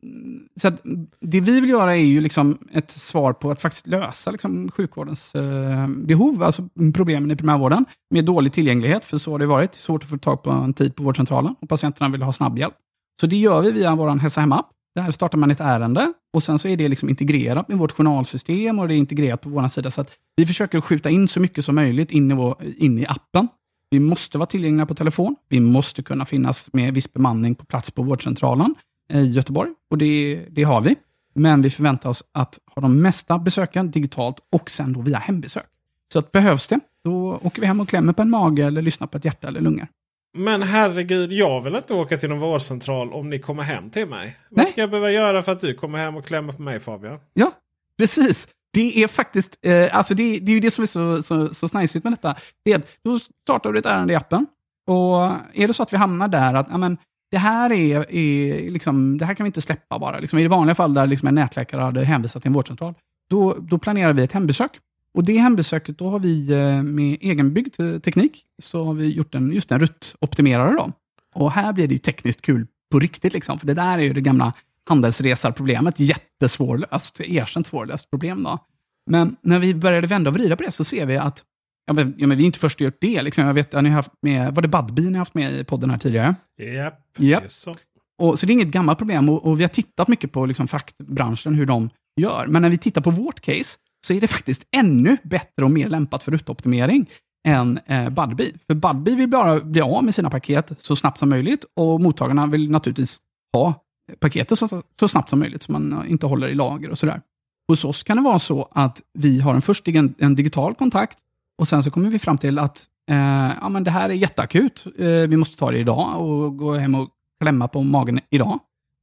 så 0.62 0.68
att 0.68 0.82
Det 1.20 1.42
vi 1.42 1.60
vill 1.60 1.70
göra 1.70 1.96
är 1.96 2.04
ju 2.04 2.22
liksom 2.22 2.58
ett 2.72 2.92
svar 2.92 3.34
på 3.34 3.52
att 3.52 3.62
faktiskt 3.62 3.88
lösa 3.88 4.32
liksom 4.32 4.72
sjukvårdens 4.72 5.36
eh, 5.36 5.88
behov, 5.88 6.44
alltså 6.44 6.70
problemen 6.94 7.32
i 7.32 7.36
primärvården, 7.36 7.86
med 8.10 8.26
dålig 8.26 8.54
tillgänglighet, 8.54 9.06
för 9.06 9.18
så 9.18 9.32
har 9.32 9.40
det 9.40 9.46
varit. 9.46 9.76
Svårt 9.76 10.04
att 10.04 10.10
få 10.10 10.18
tag 10.18 10.44
på 10.44 10.50
en 10.50 10.74
tid 10.74 10.96
på 10.96 11.04
vårdcentralen 11.04 11.56
och 11.62 11.70
patienterna 11.70 12.10
vill 12.10 12.22
ha 12.22 12.34
snabbhjälp. 12.34 12.74
Så 13.22 13.28
det 13.28 13.38
gör 13.38 13.62
vi 13.62 13.72
via 13.72 13.96
vår 13.96 14.16
Hälsa 14.16 14.42
Hemma-app. 14.42 14.70
Där 14.96 15.12
startar 15.12 15.38
man 15.38 15.52
ett 15.52 15.60
ärende 15.60 16.14
och 16.34 16.44
sen 16.44 16.60
så 16.60 16.68
är 16.68 16.78
det 16.78 16.88
liksom 16.88 17.10
integrerat 17.10 17.68
med 17.68 17.78
vårt 17.78 17.92
journalsystem 17.92 18.80
och 18.80 18.88
det 18.88 18.94
är 18.94 18.98
integrerat 18.98 19.42
på 19.42 19.50
vår 19.50 19.68
sida. 19.68 19.92
Så 19.92 20.02
att 20.02 20.12
vi 20.36 20.46
försöker 20.46 20.82
skjuta 20.82 21.10
in 21.10 21.28
så 21.28 21.40
mycket 21.40 21.66
som 21.66 21.76
möjligt 21.76 22.12
in 22.12 22.32
i, 22.32 22.34
vår, 22.34 22.56
in 22.78 23.00
i 23.00 23.06
appen. 23.06 23.48
Vi 23.90 24.00
måste 24.00 24.38
vara 24.38 24.48
tillgängliga 24.48 24.86
på 24.86 24.96
telefon. 24.96 25.36
Vi 25.50 25.60
måste 25.60 26.04
kunna 26.04 26.26
finnas 26.26 26.74
med 26.74 26.94
viss 26.94 27.14
bemanning 27.14 27.56
på 27.56 27.66
plats 27.66 27.92
på 27.92 28.04
vårdcentralen 28.04 28.76
i 29.12 29.26
Göteborg 29.26 29.72
och 29.90 29.98
det, 29.98 30.46
det 30.50 30.64
har 30.64 30.82
vi. 30.82 30.96
Men 31.34 31.62
vi 31.62 31.70
förväntar 31.70 32.10
oss 32.10 32.24
att 32.32 32.60
ha 32.76 32.82
de 32.82 33.02
mesta 33.02 33.40
besöken 33.40 33.92
digitalt 33.92 34.38
och 34.52 34.70
sen 34.70 34.94
då 34.94 35.02
via 35.02 35.18
hembesök. 35.18 35.66
Så 36.14 36.20
att 36.20 36.32
behövs 36.32 36.68
det, 36.68 36.80
då 37.04 37.40
åker 37.44 37.62
vi 37.62 37.68
hem 37.68 37.80
och 37.80 37.90
klämmer 37.90 38.14
på 38.14 38.22
en 38.22 38.30
mage 38.30 38.66
eller 38.66 38.82
lyssnar 38.82 39.08
på 39.08 39.18
ett 39.18 39.26
hjärta 39.26 39.48
eller 39.48 39.62
lungor. 39.62 39.88
Men 40.34 40.62
herregud, 40.62 41.32
jag 41.32 41.62
vill 41.62 41.76
inte 41.76 41.94
åka 41.94 42.18
till 42.18 42.30
någon 42.30 42.40
vårdcentral 42.40 43.14
om 43.14 43.30
ni 43.30 43.40
kommer 43.40 43.64
hem 43.64 43.90
till 43.90 44.08
mig. 44.08 44.26
Nej. 44.26 44.36
Vad 44.50 44.68
ska 44.68 44.82
jag 44.82 44.90
behöva 44.90 45.12
göra 45.12 45.44
för 45.44 45.52
att 45.52 45.60
du 45.60 45.74
kommer 45.74 45.98
hem 45.98 46.16
och 46.16 46.26
klämmer 46.26 46.54
på 46.54 46.62
mig 46.62 46.80
Fabian? 46.80 47.20
Ja, 47.34 47.52
precis. 47.98 48.48
Det 48.74 49.04
är 49.04 49.08
faktiskt, 49.08 49.58
eh, 49.62 49.98
alltså 49.98 50.14
det, 50.14 50.40
det 50.40 50.52
är 50.52 50.54
ju 50.54 50.60
det 50.60 50.72
som 50.72 50.82
är 50.82 50.88
så, 50.88 51.24
så, 51.24 51.54
så 51.54 51.68
snajsigt 51.68 52.04
med 52.04 52.14
detta. 52.14 52.36
Det 52.66 52.72
är 52.72 52.82
då 53.04 53.20
startar 53.20 53.72
du 53.72 53.80
ett 53.80 53.86
ärende 53.86 54.14
i 54.14 54.16
appen 54.16 54.48
och 54.88 55.22
är 55.54 55.68
det 55.68 55.74
så 55.74 55.84
att 55.84 55.94
vi 55.94 55.98
hamnar 55.98 56.28
där 56.28 56.54
att 56.54 56.72
amen, 56.72 56.98
det 57.32 57.38
här 57.38 57.72
är, 57.72 58.16
är 58.16 58.70
liksom, 58.72 59.18
det 59.18 59.26
här 59.26 59.34
kan 59.34 59.44
vi 59.44 59.48
inte 59.48 59.62
släppa 59.62 60.00
bara. 60.00 60.20
Liksom, 60.20 60.40
I 60.40 60.44
det 60.44 60.50
vanliga 60.50 60.76
fall 60.76 60.94
där 60.94 61.08
liksom 61.08 61.28
en 61.28 61.36
nätläkare 61.36 61.82
hade 61.82 62.04
hänvisat 62.04 62.42
till 62.42 62.50
en 62.50 62.54
vårdcentral, 62.54 62.94
då, 63.30 63.58
då 63.60 63.78
planerar 63.78 64.14
vi 64.14 64.24
ett 64.24 64.32
hembesök. 64.32 64.72
Och 65.14 65.24
det 65.24 65.38
hembesöket, 65.38 65.98
då 65.98 66.10
har 66.10 66.20
vi 66.20 66.52
eh, 66.52 66.84
med 66.84 67.18
egenbyggd 67.22 67.80
eh, 67.80 68.00
teknik, 68.00 68.44
så 68.62 68.86
har 68.86 68.94
vi 68.94 69.08
gjort 69.08 69.36
en, 69.36 69.54
just 69.54 69.72
en 69.72 69.80
ruttoptimerare. 69.80 70.72
Då. 70.72 70.92
Och 71.36 71.52
här 71.52 71.74
blir 71.74 71.88
det 71.88 71.94
ju 71.94 72.00
tekniskt 72.00 72.42
kul 72.42 72.68
på 72.92 73.00
riktigt, 73.00 73.34
liksom, 73.34 73.60
för 73.60 73.68
det 73.68 73.74
där 73.74 73.98
är 73.98 74.04
ju 74.04 74.14
det 74.14 74.22
gamla 74.22 74.54
handelsresarproblemet, 74.90 76.00
jättesvårlöst, 76.00 77.22
erkänt 77.22 77.68
svårlöst 77.68 78.10
problem. 78.10 78.44
Då. 78.44 78.60
Men 79.06 79.36
när 79.42 79.60
vi 79.60 79.76
började 79.76 80.08
vända 80.08 80.30
och 80.30 80.34
vrida 80.34 80.56
på 80.56 80.64
det 80.64 80.72
så 80.72 80.84
ser 80.84 81.06
vi 81.06 81.18
att 81.18 81.44
ja, 81.86 81.94
men, 81.94 82.16
ja, 82.18 82.28
men 82.28 82.38
vi 82.38 82.44
är 82.44 82.46
inte 82.46 82.60
först 82.60 82.76
att 82.78 82.82
gjort 82.82 82.98
det. 83.02 83.22
Liksom. 83.22 83.46
Jag 83.46 83.54
vet, 83.54 83.74
ni 83.74 83.90
har 83.90 83.96
haft 83.96 84.12
med, 84.22 84.56
var 84.56 84.62
det 84.62 84.68
Budbee 84.68 85.10
ni 85.10 85.18
haft 85.18 85.34
med 85.34 85.54
i 85.54 85.64
podden 85.64 85.90
här 85.90 85.98
tidigare? 85.98 86.36
Japp, 86.58 87.00
det 87.18 87.34
är 87.34 87.48
så. 87.48 87.74
Och, 88.22 88.40
så 88.40 88.46
det 88.46 88.52
är 88.52 88.54
inget 88.54 88.68
gammalt 88.68 88.98
problem 88.98 89.30
och, 89.30 89.46
och 89.46 89.60
vi 89.60 89.64
har 89.64 89.70
tittat 89.70 90.08
mycket 90.08 90.32
på 90.32 90.46
liksom, 90.46 90.68
fraktbranschen, 90.68 91.56
hur 91.56 91.66
de 91.66 91.90
gör. 92.22 92.48
Men 92.48 92.62
när 92.62 92.70
vi 92.70 92.78
tittar 92.78 93.02
på 93.02 93.12
vårt 93.12 93.42
case 93.42 93.78
så 94.08 94.14
är 94.14 94.22
det 94.22 94.28
faktiskt 94.28 94.64
ännu 94.76 95.18
bättre 95.24 95.66
och 95.66 95.72
mer 95.72 95.90
lämpat 95.90 96.24
för 96.24 96.32
ruttoptimering 96.32 97.10
än 97.48 97.80
eh, 97.86 98.10
Budbee. 98.10 98.54
För 98.68 98.74
Budbee 98.74 99.16
vill 99.16 99.30
bara 99.30 99.60
bli 99.60 99.82
av 99.82 100.04
med 100.04 100.16
sina 100.16 100.30
paket 100.30 100.72
så 100.82 100.96
snabbt 100.96 101.20
som 101.20 101.30
möjligt 101.30 101.66
och 101.76 102.02
mottagarna 102.02 102.48
vill 102.48 102.72
naturligtvis 102.72 103.20
ha 103.54 103.74
paketet 104.20 104.60
så, 104.60 104.84
så 105.00 105.08
snabbt 105.08 105.30
som 105.30 105.40
möjligt 105.40 105.64
så 105.64 105.72
man 105.72 106.08
inte 106.08 106.26
håller 106.26 106.48
i 106.48 106.56
lager 106.56 106.90
och 106.90 106.98
sådär. 106.98 107.22
Hos 107.68 107.86
oss 107.86 108.04
kan 108.04 108.18
det 108.18 108.24
vara 108.24 108.40
så 108.40 108.68
att 108.72 109.02
vi 109.14 109.40
har 109.40 109.56
en 109.56 109.62
först 109.62 109.88
en, 109.88 110.16
en 110.18 110.36
digital 110.36 110.76
kontakt 110.76 111.18
och 111.62 111.68
sen 111.68 111.84
så 111.84 111.92
kommer 111.92 112.10
vi 112.10 112.20
fram 112.20 112.38
till 112.38 112.60
att 112.60 112.86
eh, 113.10 113.52
ja, 113.62 113.70
men 113.70 113.84
det 113.84 113.92
här 113.92 114.10
är 114.10 114.14
jätteakut, 114.14 114.86
eh, 114.98 115.08
vi 115.08 115.38
måste 115.38 115.58
ta 115.58 115.72
det 115.72 115.78
idag 115.78 116.22
och 116.22 116.58
gå 116.58 116.74
hem 116.74 116.96
och 116.96 117.10
klämma 117.42 117.68
på 117.68 117.84
magen 117.84 118.20
idag. 118.30 118.60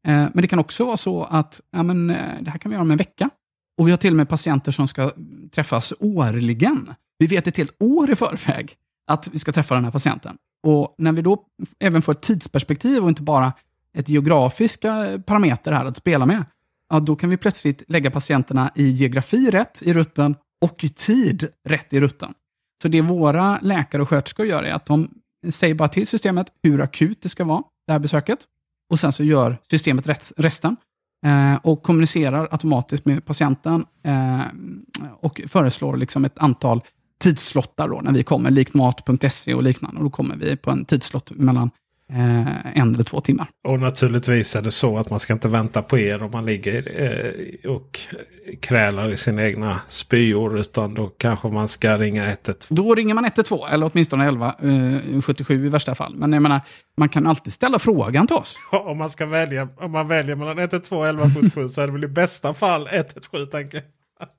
Eh, 0.06 0.12
men 0.14 0.42
det 0.42 0.48
kan 0.48 0.58
också 0.58 0.84
vara 0.84 0.96
så 0.96 1.24
att 1.24 1.60
ja, 1.70 1.82
men, 1.82 2.10
eh, 2.10 2.16
det 2.40 2.50
här 2.50 2.58
kan 2.58 2.70
vi 2.70 2.74
göra 2.74 2.82
om 2.82 2.90
en 2.90 2.96
vecka. 2.96 3.30
Och 3.78 3.86
vi 3.86 3.90
har 3.90 3.98
till 3.98 4.12
och 4.12 4.16
med 4.16 4.28
patienter 4.28 4.72
som 4.72 4.88
ska 4.88 5.12
träffas 5.54 5.92
årligen. 6.00 6.94
Vi 7.18 7.26
vet 7.26 7.46
ett 7.46 7.56
helt 7.56 7.82
år 7.82 8.10
i 8.10 8.14
förväg 8.14 8.74
att 9.06 9.28
vi 9.28 9.38
ska 9.38 9.52
träffa 9.52 9.74
den 9.74 9.84
här 9.84 9.92
patienten. 9.92 10.36
Och 10.66 10.94
när 10.98 11.12
vi 11.12 11.22
då 11.22 11.42
även 11.78 12.02
får 12.02 12.12
ett 12.12 12.22
tidsperspektiv 12.22 13.02
och 13.02 13.08
inte 13.08 13.22
bara 13.22 13.52
ett 13.94 14.08
geografiska 14.08 15.22
parameter 15.26 15.72
här 15.72 15.84
att 15.84 15.96
spela 15.96 16.26
med, 16.26 16.44
ja, 16.90 17.00
då 17.00 17.16
kan 17.16 17.30
vi 17.30 17.36
plötsligt 17.36 17.82
lägga 17.88 18.10
patienterna 18.10 18.70
i 18.74 18.90
geografi 18.90 19.50
rätt 19.50 19.82
i 19.82 19.92
rutten 19.92 20.36
och 20.60 20.84
i 20.84 20.88
tid 20.88 21.48
rätt 21.68 21.92
i 21.92 22.00
rutten. 22.00 22.34
Så 22.82 22.88
det 22.88 23.00
våra 23.00 23.58
läkare 23.62 24.02
och 24.02 24.08
sköterskor 24.08 24.46
gör 24.46 24.62
är 24.62 24.72
att 24.72 24.86
de 24.86 25.08
säger 25.50 25.74
bara 25.74 25.88
till 25.88 26.06
systemet 26.06 26.46
hur 26.62 26.80
akut 26.80 27.22
det 27.22 27.28
ska 27.28 27.44
vara, 27.44 27.62
det 27.86 27.92
här 27.92 27.98
besöket. 27.98 28.38
Och 28.90 29.00
sen 29.00 29.12
så 29.12 29.24
gör 29.24 29.58
systemet 29.70 30.32
resten. 30.36 30.76
Eh, 31.26 31.54
och 31.62 31.82
kommunicerar 31.82 32.48
automatiskt 32.50 33.04
med 33.04 33.24
patienten 33.24 33.86
eh, 34.04 34.40
och 35.20 35.40
föreslår 35.46 35.96
liksom 35.96 36.24
ett 36.24 36.38
antal 36.38 36.80
tidslottar 37.20 37.88
då 37.88 38.00
när 38.00 38.12
vi 38.12 38.22
kommer, 38.22 38.50
likt 38.50 38.74
mat.se 38.74 39.54
och 39.54 39.62
liknande. 39.62 39.98
Och 39.98 40.04
då 40.04 40.10
kommer 40.10 40.36
vi 40.36 40.56
på 40.56 40.70
en 40.70 40.84
tidslott 40.84 41.30
mellan 41.30 41.70
eh, 42.12 42.78
en 42.78 42.94
eller 42.94 43.04
två 43.04 43.20
timmar. 43.20 43.48
Och 43.68 43.80
naturligtvis 43.80 44.56
är 44.56 44.62
det 44.62 44.70
så 44.70 44.98
att 44.98 45.10
man 45.10 45.20
ska 45.20 45.32
inte 45.32 45.48
vänta 45.48 45.82
på 45.82 45.98
er 45.98 46.22
om 46.22 46.30
man 46.30 46.46
ligger 46.46 47.02
eh, 47.02 47.70
och 47.70 48.00
krälar 48.60 49.10
i 49.10 49.16
sina 49.16 49.46
egna 49.46 49.80
spyor. 49.88 50.58
Utan 50.58 50.94
då 50.94 51.06
kanske 51.06 51.48
man 51.48 51.68
ska 51.68 51.98
ringa 51.98 52.26
112. 52.26 52.56
Då 52.68 52.94
ringer 52.94 53.14
man 53.14 53.24
112, 53.24 53.62
eller 53.70 53.90
åtminstone 53.92 54.26
11, 54.26 54.54
eh, 55.14 55.22
77 55.22 55.66
i 55.66 55.68
värsta 55.68 55.94
fall. 55.94 56.14
Men 56.16 56.32
jag 56.32 56.42
menar, 56.42 56.60
man 56.96 57.08
kan 57.08 57.26
alltid 57.26 57.52
ställa 57.52 57.78
frågan 57.78 58.26
till 58.26 58.36
oss. 58.36 58.56
Om 58.70 58.98
man 58.98 59.10
ska 59.10 59.26
välja, 59.26 59.68
om 59.76 59.92
man 59.92 60.08
väljer 60.08 60.36
mellan 60.36 60.58
112 60.58 61.20
och 61.20 61.26
1177 61.26 61.68
så 61.68 61.80
är 61.80 61.86
det 61.86 61.92
väl 61.92 62.04
i 62.04 62.08
bästa 62.08 62.54
fall 62.54 62.88
117 62.92 63.46
tänker 63.50 63.76
jag. 63.76 63.84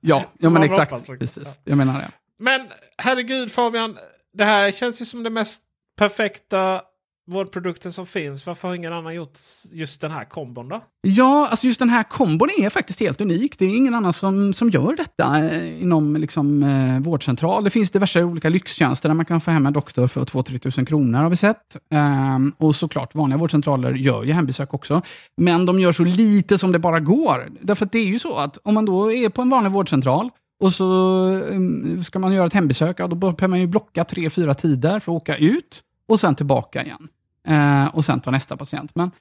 Ja, 0.02 0.24
ja 0.40 0.50
men 0.50 0.64
exakt. 0.64 0.92
hoppas, 0.92 1.08
liksom. 1.08 1.18
Precis. 1.18 1.60
Jag 1.64 1.78
menar 1.78 1.94
det. 1.94 2.12
Men 2.40 2.68
herregud 2.98 3.52
Fabian, 3.52 3.98
det 4.34 4.46
här 4.46 4.72
känns 4.72 5.02
ju 5.02 5.06
som 5.06 5.24
det 5.24 5.30
mest 5.30 5.62
perfekta 5.98 6.82
vårdprodukten 7.30 7.94
som 7.94 8.06
finns. 8.06 8.46
Varför 8.46 8.68
har 8.68 8.76
ingen 8.76 8.94
annan 8.94 9.16
gjort 9.16 9.40
just 9.72 10.02
den 10.02 10.12
här 10.12 10.26
kombon 10.26 10.70
då? 10.70 10.82
Ja, 11.02 11.48
alltså 11.48 11.68
just 11.68 11.80
den 11.80 11.90
här 11.90 12.04
kombon 12.04 12.50
är 12.58 12.70
faktiskt 12.70 13.00
helt 13.00 13.22
unik. 13.22 13.60
Det 13.60 13.66
är 13.66 13.76
ingen 13.76 13.94
annan 13.96 14.14
som, 14.14 14.54
som 14.54 14.70
gör 14.70 14.96
detta 14.96 15.38
eh, 15.38 15.82
inom 15.82 16.16
liksom, 16.16 16.64
eh, 16.64 17.00
vårdcentral. 17.00 17.64
Det 17.64 17.70
finns 17.70 17.92
diverse 17.92 18.24
olika 18.24 18.50
lyxtjänster 18.50 19.10
där 19.10 19.14
man 19.14 19.26
kan 19.26 19.42
få 19.42 19.52
hem 19.52 19.66
en 19.66 19.74
doktor 19.74 20.08
för 20.08 20.26
2-3 20.26 20.60
tusen 20.60 20.86
kronor 20.86 21.20
har 21.20 21.30
vi 21.30 21.36
sett. 21.36 21.78
Ehm, 21.92 22.54
och 22.58 22.76
såklart, 22.76 23.16
vanliga 23.16 23.38
vårdcentraler 23.38 23.94
gör 23.94 24.24
ju 24.24 24.34
hembesök 24.34 24.74
också. 24.74 25.02
Men 25.38 25.66
de 25.66 25.80
gör 25.80 25.92
så 25.92 26.04
lite 26.04 26.58
som 26.58 26.72
det 26.72 26.80
bara 26.80 27.00
går. 27.00 27.50
Därför 27.62 27.86
att 27.86 27.92
det 27.92 28.00
är 28.00 28.06
ju 28.06 28.20
så 28.20 28.36
att 28.36 28.58
om 28.64 28.74
man 28.74 28.86
då 28.86 29.12
är 29.12 29.30
på 29.30 29.42
en 29.42 29.50
vanlig 29.50 29.72
vårdcentral 29.72 30.30
och 30.64 30.74
så 30.74 31.26
ehm, 31.52 32.04
ska 32.04 32.20
man 32.20 32.34
göra 32.34 32.48
ett 32.48 32.54
hembesök, 32.54 33.00
ja, 33.00 33.08
då 33.08 33.16
behöver 33.16 33.48
man 33.48 33.60
ju 33.60 33.68
blocka 33.68 34.04
tre, 34.04 34.30
fyra 34.30 34.54
tider 34.54 35.00
för 35.00 35.12
att 35.12 35.22
åka 35.22 35.36
ut 35.36 35.84
och 36.08 36.20
sen 36.20 36.36
tillbaka 36.36 36.84
igen. 36.84 37.08
Eh, 37.48 37.86
och 37.86 38.06
sen 38.06 38.20
ta 38.20 38.32
nästa 38.32 38.58
patient. 38.58 38.96
Men 38.96 39.12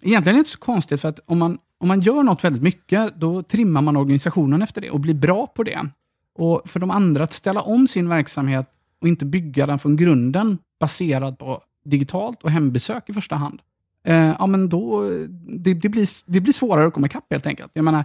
egentligen 0.00 0.34
är 0.34 0.38
det 0.38 0.40
inte 0.40 0.50
så 0.50 0.58
konstigt, 0.58 1.00
för 1.00 1.08
att 1.08 1.20
om 1.26 1.38
man, 1.38 1.58
om 1.80 1.88
man 1.88 2.00
gör 2.00 2.22
något 2.22 2.44
väldigt 2.44 2.62
mycket, 2.62 3.14
då 3.16 3.42
trimmar 3.42 3.82
man 3.82 3.96
organisationen 3.96 4.62
efter 4.62 4.80
det 4.80 4.90
och 4.90 5.00
blir 5.00 5.14
bra 5.14 5.46
på 5.46 5.62
det. 5.62 5.88
Och 6.34 6.62
för 6.64 6.80
de 6.80 6.90
andra 6.90 7.24
att 7.24 7.32
ställa 7.32 7.60
om 7.60 7.88
sin 7.88 8.08
verksamhet 8.08 8.66
och 9.00 9.08
inte 9.08 9.24
bygga 9.24 9.66
den 9.66 9.78
från 9.78 9.96
grunden 9.96 10.58
baserad 10.80 11.38
på 11.38 11.62
digitalt 11.84 12.42
och 12.42 12.50
hembesök 12.50 13.10
i 13.10 13.12
första 13.12 13.36
hand. 13.36 13.60
Eh, 14.04 14.34
ja, 14.38 14.46
men 14.46 14.68
då, 14.68 15.10
det, 15.48 15.74
det, 15.74 15.88
blir, 15.88 16.08
det 16.26 16.40
blir 16.40 16.52
svårare 16.52 16.86
att 16.86 16.94
komma 16.94 17.06
ikapp 17.06 17.26
helt 17.30 17.46
enkelt. 17.46 17.70
Jag 17.74 17.84
menar, 17.84 17.98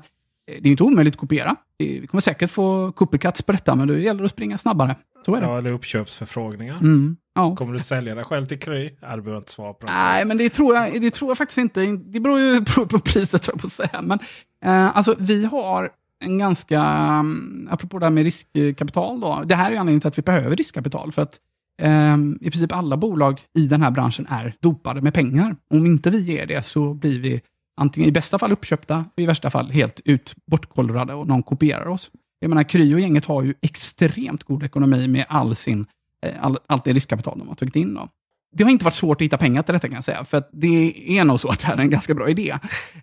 eh, 0.48 0.58
det 0.62 0.70
är 0.70 0.72
inte 0.72 0.84
omöjligt 0.84 1.14
att 1.14 1.20
kopiera. 1.20 1.56
Vi 1.78 2.08
kommer 2.08 2.22
säkert 2.22 2.52
få 2.52 2.92
copycats 2.92 3.42
på 3.42 3.52
detta, 3.52 3.76
men 3.76 3.88
det 3.88 4.00
gäller 4.00 4.24
att 4.24 4.32
springa 4.32 4.58
snabbare. 4.58 4.96
Så 5.26 5.36
är 5.36 5.42
det. 5.42 5.48
Ja, 5.48 5.58
eller 5.58 5.72
uppköpsförfrågningar. 5.72 6.78
Mm, 6.78 7.18
ja. 7.36 7.56
Kommer 7.56 7.74
du 7.74 7.80
sälja 7.80 8.16
dig 8.16 8.24
själv 8.24 8.46
till 8.46 8.60
Kry? 8.60 8.90
Ja, 9.02 9.16
du 9.16 9.22
behöver 9.22 9.38
inte 9.38 9.52
svara 9.52 9.74
på 9.74 9.86
det. 9.86 9.94
Nej, 9.94 10.26
men 10.26 10.38
det 10.38 10.50
tror, 10.50 10.76
jag, 10.76 11.02
det 11.02 11.12
tror 11.12 11.30
jag 11.30 11.38
faktiskt 11.38 11.58
inte. 11.58 11.86
Det 11.86 12.20
beror 12.20 12.40
ju 12.40 12.66
på, 12.66 12.86
på 12.86 13.00
priset, 13.00 13.42
tror 13.42 13.54
jag 13.56 13.62
på 13.62 13.68
att 13.68 13.74
säga. 13.74 14.02
Men 14.02 14.20
eh, 14.66 14.98
alltså, 14.98 15.16
vi 15.20 15.46
har 15.46 15.92
en 16.24 16.38
ganska, 16.38 16.80
um, 17.20 17.68
apropå 17.72 18.00
det 18.00 18.06
här 18.06 18.12
med 18.12 18.24
riskkapital, 18.24 19.20
då, 19.20 19.44
det 19.46 19.56
här 19.56 19.72
är 19.72 19.76
anledningen 19.76 20.02
till 20.02 20.08
att 20.08 20.18
vi 20.18 20.22
behöver 20.22 20.56
riskkapital. 20.56 21.12
För 21.12 21.22
att 21.22 21.40
eh, 21.82 22.18
i 22.42 22.52
princip 22.52 22.72
alla 22.72 22.98
bolag 22.98 23.42
i 23.58 23.68
den 23.68 23.82
här 23.82 23.92
branschen 23.92 24.28
är 24.30 24.56
dopade 24.60 25.02
med 25.02 25.14
pengar. 25.14 25.56
Om 25.70 25.86
inte 25.86 26.10
vi 26.10 26.22
ger 26.22 26.46
det 26.46 26.66
så 26.66 26.94
blir 26.94 27.20
vi 27.20 27.42
antingen 27.78 28.10
i 28.10 28.12
bästa 28.12 28.40
fall 28.40 28.52
uppköpta 28.52 29.06
och 29.16 29.22
i 29.22 29.26
värsta 29.26 29.50
fall 29.50 29.72
helt 29.72 30.00
ut 30.06 30.34
bortkollrade 30.46 31.14
och 31.14 31.28
någon 31.28 31.44
kopierar 31.44 31.88
oss. 31.88 32.12
Jag 32.40 32.50
menar, 32.50 32.64
Kry 32.64 32.96
och 32.96 33.00
gänget 33.00 33.26
har 33.26 33.44
ju 33.44 33.54
extremt 33.62 34.44
god 34.44 34.64
ekonomi 34.64 35.08
med 35.08 35.26
all 35.30 35.56
sin, 35.56 35.86
Eh, 36.24 36.46
all, 36.46 36.58
allt 36.68 36.84
det 36.84 36.94
riskkapital 36.94 37.40
de 37.40 37.48
har 37.48 37.56
tagit 37.56 37.76
in. 37.76 37.94
Då. 37.94 38.10
Det 38.56 38.64
har 38.64 38.72
inte 38.72 38.86
varit 38.86 38.94
svårt 38.94 39.22
att 39.22 39.26
hitta 39.26 39.38
pengar 39.38 39.64
till 39.64 39.74
detta 39.74 39.88
kan 39.88 39.96
jag 39.96 40.04
säga, 40.04 40.26
för 40.26 40.44
det 40.52 41.18
är 41.18 41.26
nog 41.26 41.40
så 41.40 41.50
att 41.50 41.60
det 41.60 41.68
här 41.68 41.78
är 41.78 41.82
en 41.82 41.90
ganska 41.90 42.14
bra 42.14 42.30
idé. 42.30 42.58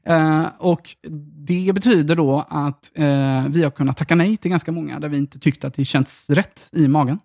Eh, 0.04 0.46
och 0.58 0.96
Det 1.46 1.72
betyder 1.72 2.16
då 2.16 2.46
att 2.48 2.90
eh, 2.94 3.46
vi 3.48 3.62
har 3.62 3.70
kunnat 3.70 3.96
tacka 3.96 4.14
nej 4.14 4.36
till 4.36 4.50
ganska 4.50 4.72
många 4.72 5.00
där 5.00 5.08
vi 5.08 5.16
inte 5.16 5.38
tyckte 5.38 5.66
att 5.66 5.74
det 5.74 5.84
känns 5.84 6.30
rätt 6.30 6.68
i 6.72 6.88
magen. 6.88 7.18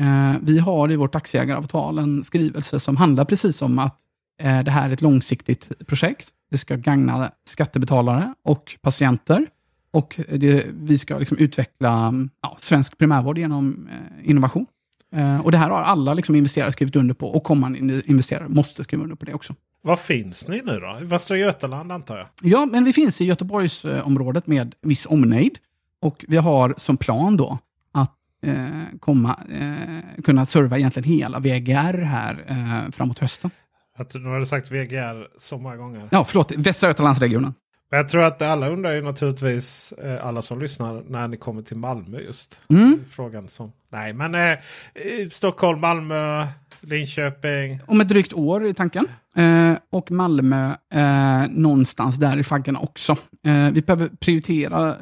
Eh, 0.00 0.34
vi 0.42 0.58
har 0.58 0.92
i 0.92 0.96
vårt 0.96 1.14
aktieägaravtal 1.14 1.98
en 1.98 2.24
skrivelse 2.24 2.80
som 2.80 2.96
handlar 2.96 3.24
precis 3.24 3.62
om 3.62 3.78
att 3.78 3.98
eh, 4.42 4.62
det 4.62 4.70
här 4.70 4.88
är 4.88 4.92
ett 4.92 5.02
långsiktigt 5.02 5.86
projekt. 5.86 6.28
Det 6.50 6.58
ska 6.58 6.76
gagna 6.76 7.30
skattebetalare 7.48 8.34
och 8.44 8.76
patienter. 8.82 9.46
Och 9.92 10.20
det, 10.28 10.66
vi 10.72 10.98
ska 10.98 11.18
liksom 11.18 11.36
utveckla 11.36 12.14
ja, 12.42 12.56
svensk 12.60 12.98
primärvård 12.98 13.38
genom 13.38 13.88
eh, 13.90 14.30
innovation. 14.30 14.66
Eh, 15.12 15.40
och 15.40 15.52
Det 15.52 15.58
här 15.58 15.70
har 15.70 15.82
alla 15.82 16.14
liksom 16.14 16.34
investerare 16.34 16.72
skrivit 16.72 16.96
under 16.96 17.14
på 17.14 17.28
och 17.28 17.44
kommande 17.44 18.02
investerare 18.06 18.48
måste 18.48 18.84
skriva 18.84 19.02
under 19.02 19.16
på 19.16 19.24
det 19.24 19.34
också. 19.34 19.54
Var 19.82 19.96
finns 19.96 20.48
ni 20.48 20.62
nu 20.64 20.80
då? 20.80 20.98
I 21.00 21.04
Västra 21.04 21.36
Götaland 21.36 21.92
antar 21.92 22.18
jag? 22.18 22.26
Ja, 22.42 22.66
men 22.66 22.84
vi 22.84 22.92
finns 22.92 23.20
i 23.20 23.24
Göteborgsområdet 23.24 24.46
med 24.46 24.74
viss 24.82 25.06
omnejd. 25.06 25.58
Och 26.00 26.24
vi 26.28 26.36
har 26.36 26.74
som 26.76 26.96
plan 26.96 27.36
då 27.36 27.58
att 27.92 28.16
eh, 28.42 28.66
komma, 29.00 29.38
eh, 29.52 30.22
kunna 30.22 30.46
serva 30.46 30.78
egentligen 30.78 31.08
hela 31.08 31.38
VGR 31.38 32.02
här 32.02 32.44
eh, 32.48 32.90
framåt 32.92 33.18
hösten. 33.18 33.50
Att, 33.98 34.14
nu 34.14 34.28
har 34.28 34.38
du 34.38 34.46
sagt 34.46 34.70
VGR 34.70 35.26
så 35.36 35.58
många 35.58 35.76
gånger. 35.76 36.08
Ja, 36.10 36.24
förlåt. 36.24 36.52
Västra 36.52 36.88
Götalandsregionen. 36.88 37.54
Jag 37.94 38.08
tror 38.08 38.24
att 38.24 38.42
alla 38.42 38.68
undrar 38.68 38.92
ju 38.92 39.02
naturligtvis, 39.02 39.92
eh, 39.92 40.26
alla 40.26 40.42
som 40.42 40.60
lyssnar, 40.60 41.02
när 41.08 41.28
ni 41.28 41.36
kommer 41.36 41.62
till 41.62 41.76
Malmö 41.76 42.20
just. 42.20 42.60
Mm. 42.68 43.04
Frågan 43.10 43.48
som, 43.48 43.72
nej, 43.90 44.12
men 44.12 44.34
eh, 44.34 44.58
Stockholm, 45.30 45.80
Malmö, 45.80 46.46
Linköping. 46.80 47.80
Om 47.86 48.00
ett 48.00 48.08
drygt 48.08 48.32
år 48.32 48.66
i 48.66 48.74
tanken. 48.74 49.08
Eh, 49.36 49.72
och 49.90 50.10
Malmö 50.10 50.74
eh, 50.94 51.50
någonstans 51.50 52.16
där 52.16 52.38
i 52.38 52.44
faggorna 52.44 52.78
också. 52.78 53.16
Eh, 53.46 53.70
vi 53.70 53.82
behöver 53.82 54.08
prioritera 54.20 54.88
eh, 54.88 54.94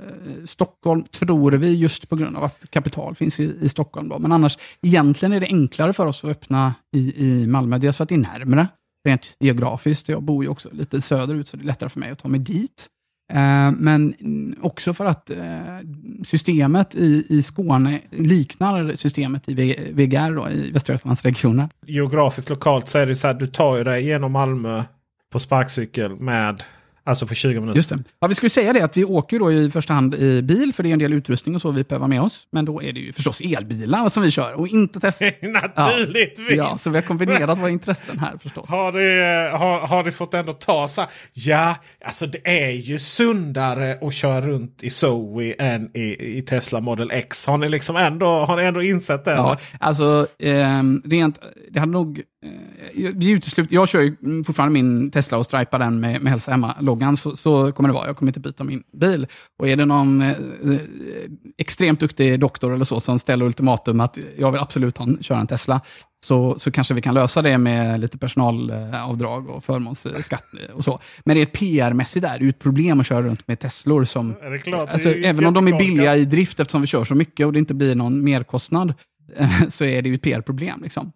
Stockholm, 0.47 1.05
tror 1.05 1.53
vi, 1.53 1.75
just 1.77 2.09
på 2.09 2.17
grund 2.17 2.37
av 2.37 2.45
att 2.45 2.71
kapital 2.71 3.15
finns 3.15 3.41
i, 3.41 3.57
i 3.61 3.69
Stockholm. 3.69 4.09
Då. 4.09 4.19
Men 4.19 4.33
annars, 4.33 4.59
egentligen 4.83 5.33
är 5.33 5.41
det 5.41 5.47
enklare 5.47 5.93
för 5.93 6.07
oss 6.07 6.25
att 6.25 6.31
öppna 6.31 6.75
i, 6.93 7.27
i 7.27 7.47
Malmö. 7.47 7.79
Dels 7.79 7.97
för 7.97 8.03
att 8.05 8.09
det 8.09 8.15
är 8.15 8.39
närmre, 8.39 8.69
rent 9.05 9.37
geografiskt. 9.41 10.09
Jag 10.09 10.23
bor 10.23 10.45
ju 10.45 10.51
också 10.51 10.69
lite 10.73 11.01
söderut, 11.01 11.49
så 11.49 11.57
det 11.57 11.63
är 11.63 11.67
lättare 11.67 11.89
för 11.89 12.01
mig 12.01 12.11
att 12.11 12.19
ta 12.19 12.29
mig 12.29 12.41
dit. 12.41 12.87
Eh, 13.33 13.71
men 13.73 14.15
också 14.61 14.95
för 14.95 15.05
att 15.05 15.31
eh, 15.31 15.79
systemet 16.25 16.95
i, 16.95 17.27
i 17.29 17.43
Skåne 17.43 18.01
liknar 18.11 18.97
systemet 18.97 19.49
i 19.49 19.55
VGR, 19.93 20.35
då, 20.35 20.49
i 20.51 20.71
Västra 20.71 20.95
Götalandsregionen. 20.95 21.69
Geografiskt 21.87 22.51
lokalt 22.51 22.89
så 22.89 22.99
är 22.99 23.07
det 23.07 23.15
så 23.15 23.27
här, 23.27 23.35
du 23.35 23.47
tar 23.47 23.77
ju 23.77 23.85
dig 23.85 24.05
genom 24.07 24.33
Malmö 24.33 24.85
på 25.33 25.39
sparkcykel 25.39 26.17
med 26.17 26.63
Alltså 27.11 27.27
på 27.27 27.35
20 27.35 27.61
minuter. 27.61 27.77
Just 27.77 27.89
det. 27.89 27.99
Ja, 28.21 28.29
vi 28.29 28.35
skulle 28.35 28.51
säga 28.51 28.73
det 28.73 28.85
att 28.85 28.97
vi 28.97 29.05
åker 29.05 29.39
då 29.39 29.53
i 29.53 29.71
första 29.71 29.93
hand 29.93 30.15
i 30.15 30.43
bil, 30.43 30.73
för 30.73 30.83
det 30.83 30.89
är 30.89 30.93
en 30.93 30.99
del 30.99 31.13
utrustning 31.13 31.55
och 31.55 31.61
så 31.61 31.71
vi 31.71 31.85
behöver 31.85 32.07
med 32.07 32.23
oss. 32.23 32.49
Men 32.53 32.65
då 32.65 32.83
är 32.83 32.93
det 32.93 33.01
ju 33.01 33.13
förstås 33.13 33.41
elbilar 33.41 34.09
som 34.09 34.23
vi 34.23 34.31
kör 34.31 34.55
och 34.55 34.69
inte 34.69 35.01
Tesla. 35.01 35.31
Naturligtvis! 35.43 36.51
Ja, 36.51 36.55
ja, 36.55 36.77
så 36.77 36.91
vi 36.91 36.97
har 36.97 37.03
kombinerat 37.03 37.59
våra 37.59 37.71
intressen 37.71 38.19
här 38.19 38.39
förstås. 38.43 38.69
Har 38.69 38.93
ni, 38.93 39.59
har, 39.59 39.87
har 39.87 40.11
fått 40.11 40.35
ändå 40.35 40.53
ta 40.53 40.89
så 40.89 41.01
här, 41.01 41.11
ja, 41.33 41.77
alltså 42.05 42.27
det 42.27 42.41
är 42.45 42.71
ju 42.71 42.99
sundare 42.99 43.99
att 44.01 44.15
köra 44.15 44.41
runt 44.41 44.83
i 44.83 44.91
Zoe 44.91 45.55
än 45.59 45.91
i, 45.95 46.39
i 46.39 46.43
Tesla 46.43 46.81
Model 46.81 47.11
X. 47.11 47.47
Har 47.47 47.59
ni 47.59 47.69
liksom 47.69 47.97
ändå, 47.97 48.27
har 48.27 48.57
ni 48.57 48.63
ändå 48.63 48.83
insett 48.83 49.25
det? 49.25 49.31
Ja, 49.31 49.59
alltså 49.81 50.27
eh, 50.39 50.83
rent, 51.05 51.39
det 51.71 51.81
hade 51.81 51.93
nog 51.93 52.23
Eh, 52.43 53.11
vi 53.15 53.31
utesluter, 53.31 53.75
jag 53.75 53.89
kör 53.89 54.01
ju 54.01 54.17
fortfarande 54.45 54.73
min 54.73 55.11
Tesla 55.11 55.39
och 55.39 55.47
stripar 55.47 55.79
den 55.79 56.01
med, 56.01 56.23
med 56.23 56.31
Hälsa 56.31 56.51
Hemma-loggan, 56.51 57.00
så, 57.17 57.37
så, 57.37 57.73
kommer 57.73 57.89
det 57.89 57.93
vara. 57.93 58.07
Jag 58.07 58.17
kommer 58.17 58.31
inte 58.31 58.41
byta 58.41 58.65
min 58.65 58.83
bil. 58.93 59.27
Och 59.59 59.69
är 59.69 59.77
det 59.77 59.85
någon 59.85 60.23
eh, 60.23 60.37
extremt 61.59 62.01
duktig 62.01 62.41
doktor 62.41 62.75
eller 62.75 62.85
så 62.85 63.01
som 63.01 63.19
ställer 63.19 63.45
ultimatum 63.45 64.01
att 64.01 64.19
jag 64.39 64.53
vill 64.53 64.61
absolut 64.61 64.99
ha, 64.99 65.09
köra 65.21 65.41
en 65.41 65.47
Tesla, 65.47 65.81
så, 66.27 66.59
så 66.59 66.71
kanske 66.71 66.95
vi 66.95 67.03
kan 67.03 67.15
lösa 67.15 67.43
det 67.43 67.59
med 67.59 68.01
lite 68.01 68.19
personalavdrag 68.19 69.49
och 69.49 69.65
förmånsskatt 69.65 70.45
och 70.75 70.85
så. 70.85 71.01
Men 71.25 71.37
rent 71.37 71.53
PR-mässigt 71.53 72.27
är 72.27 72.39
det 72.39 72.45
ju 72.45 72.51
ett 72.51 72.59
problem 72.59 73.01
att 73.01 73.07
köra 73.07 73.23
runt 73.23 73.49
med 73.49 73.61
Teslor 73.61 74.05
som... 74.05 74.35
Är 74.43 74.51
det 74.51 74.59
klart, 74.59 74.91
alltså, 74.91 75.09
det 75.09 75.27
även 75.27 75.47
om 75.47 75.55
de 75.55 75.69
är 75.69 75.79
billiga 75.79 76.17
i 76.17 76.25
drift 76.25 76.61
eftersom 76.61 76.81
vi 76.81 76.87
kör 76.87 77.05
så 77.05 77.15
mycket 77.15 77.47
och 77.47 77.53
det 77.53 77.59
inte 77.59 77.75
blir 77.75 77.95
någon 77.95 78.25
merkostnad, 78.25 78.95
så 79.69 79.85
är 79.85 80.03
det 80.03 80.09
ju 80.09 80.15
ett 80.15 80.23
PR-problem. 80.23 80.83
Liksom. 80.83 81.13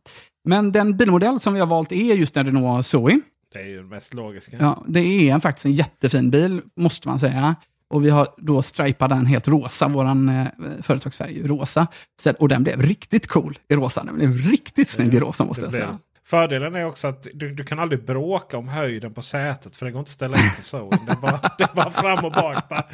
Men 0.48 0.72
den 0.72 0.96
bilmodell 0.96 1.40
som 1.40 1.54
vi 1.54 1.60
har 1.60 1.66
valt 1.66 1.92
är 1.92 2.14
just 2.14 2.36
en 2.36 2.46
Renault 2.46 2.86
Zoe. 2.86 3.20
Det 3.54 3.60
är 3.60 3.66
ju 3.66 3.76
det 3.76 3.88
mest 3.88 4.14
logiska. 4.14 4.56
Ja, 4.60 4.84
det 4.88 5.00
är 5.00 5.40
faktiskt 5.40 5.66
en 5.66 5.72
jättefin 5.72 6.30
bil, 6.30 6.60
måste 6.76 7.08
man 7.08 7.18
säga. 7.18 7.56
Och 7.88 8.04
vi 8.04 8.10
har 8.10 8.28
då 8.36 8.62
stripat 8.62 9.10
den 9.10 9.26
helt 9.26 9.48
rosa, 9.48 9.88
vår 9.88 10.04
eh, 10.04 10.46
företagsfärg 10.82 11.42
rosa. 11.42 11.86
Så, 12.22 12.32
och 12.32 12.48
den 12.48 12.62
blev 12.62 12.82
riktigt 12.82 13.26
cool 13.26 13.58
i 13.68 13.74
rosa. 13.74 14.04
Den 14.04 14.14
blev 14.14 14.32
riktigt 14.32 14.88
snygg 14.88 15.14
i 15.14 15.20
rosa 15.20 15.44
måste 15.44 15.64
jag 15.64 15.74
säga. 15.74 15.98
Fördelen 16.26 16.74
är 16.74 16.86
också 16.86 17.08
att 17.08 17.26
du, 17.32 17.50
du 17.54 17.64
kan 17.64 17.78
aldrig 17.78 18.04
bråka 18.04 18.58
om 18.58 18.68
höjden 18.68 19.14
på 19.14 19.22
sätet 19.22 19.76
för 19.76 19.86
det 19.86 19.92
går 19.92 19.98
inte 19.98 20.08
att 20.08 20.12
ställa 20.12 20.36
in 20.36 20.50
så. 20.60 20.90
Det 21.06 21.12
är 21.12 21.16
bara, 21.16 21.40
det 21.58 21.64
är 21.64 21.74
bara 21.74 21.90
fram 21.90 22.24
och 22.24 22.32
bak. 22.32 22.68
Där. 22.68 22.84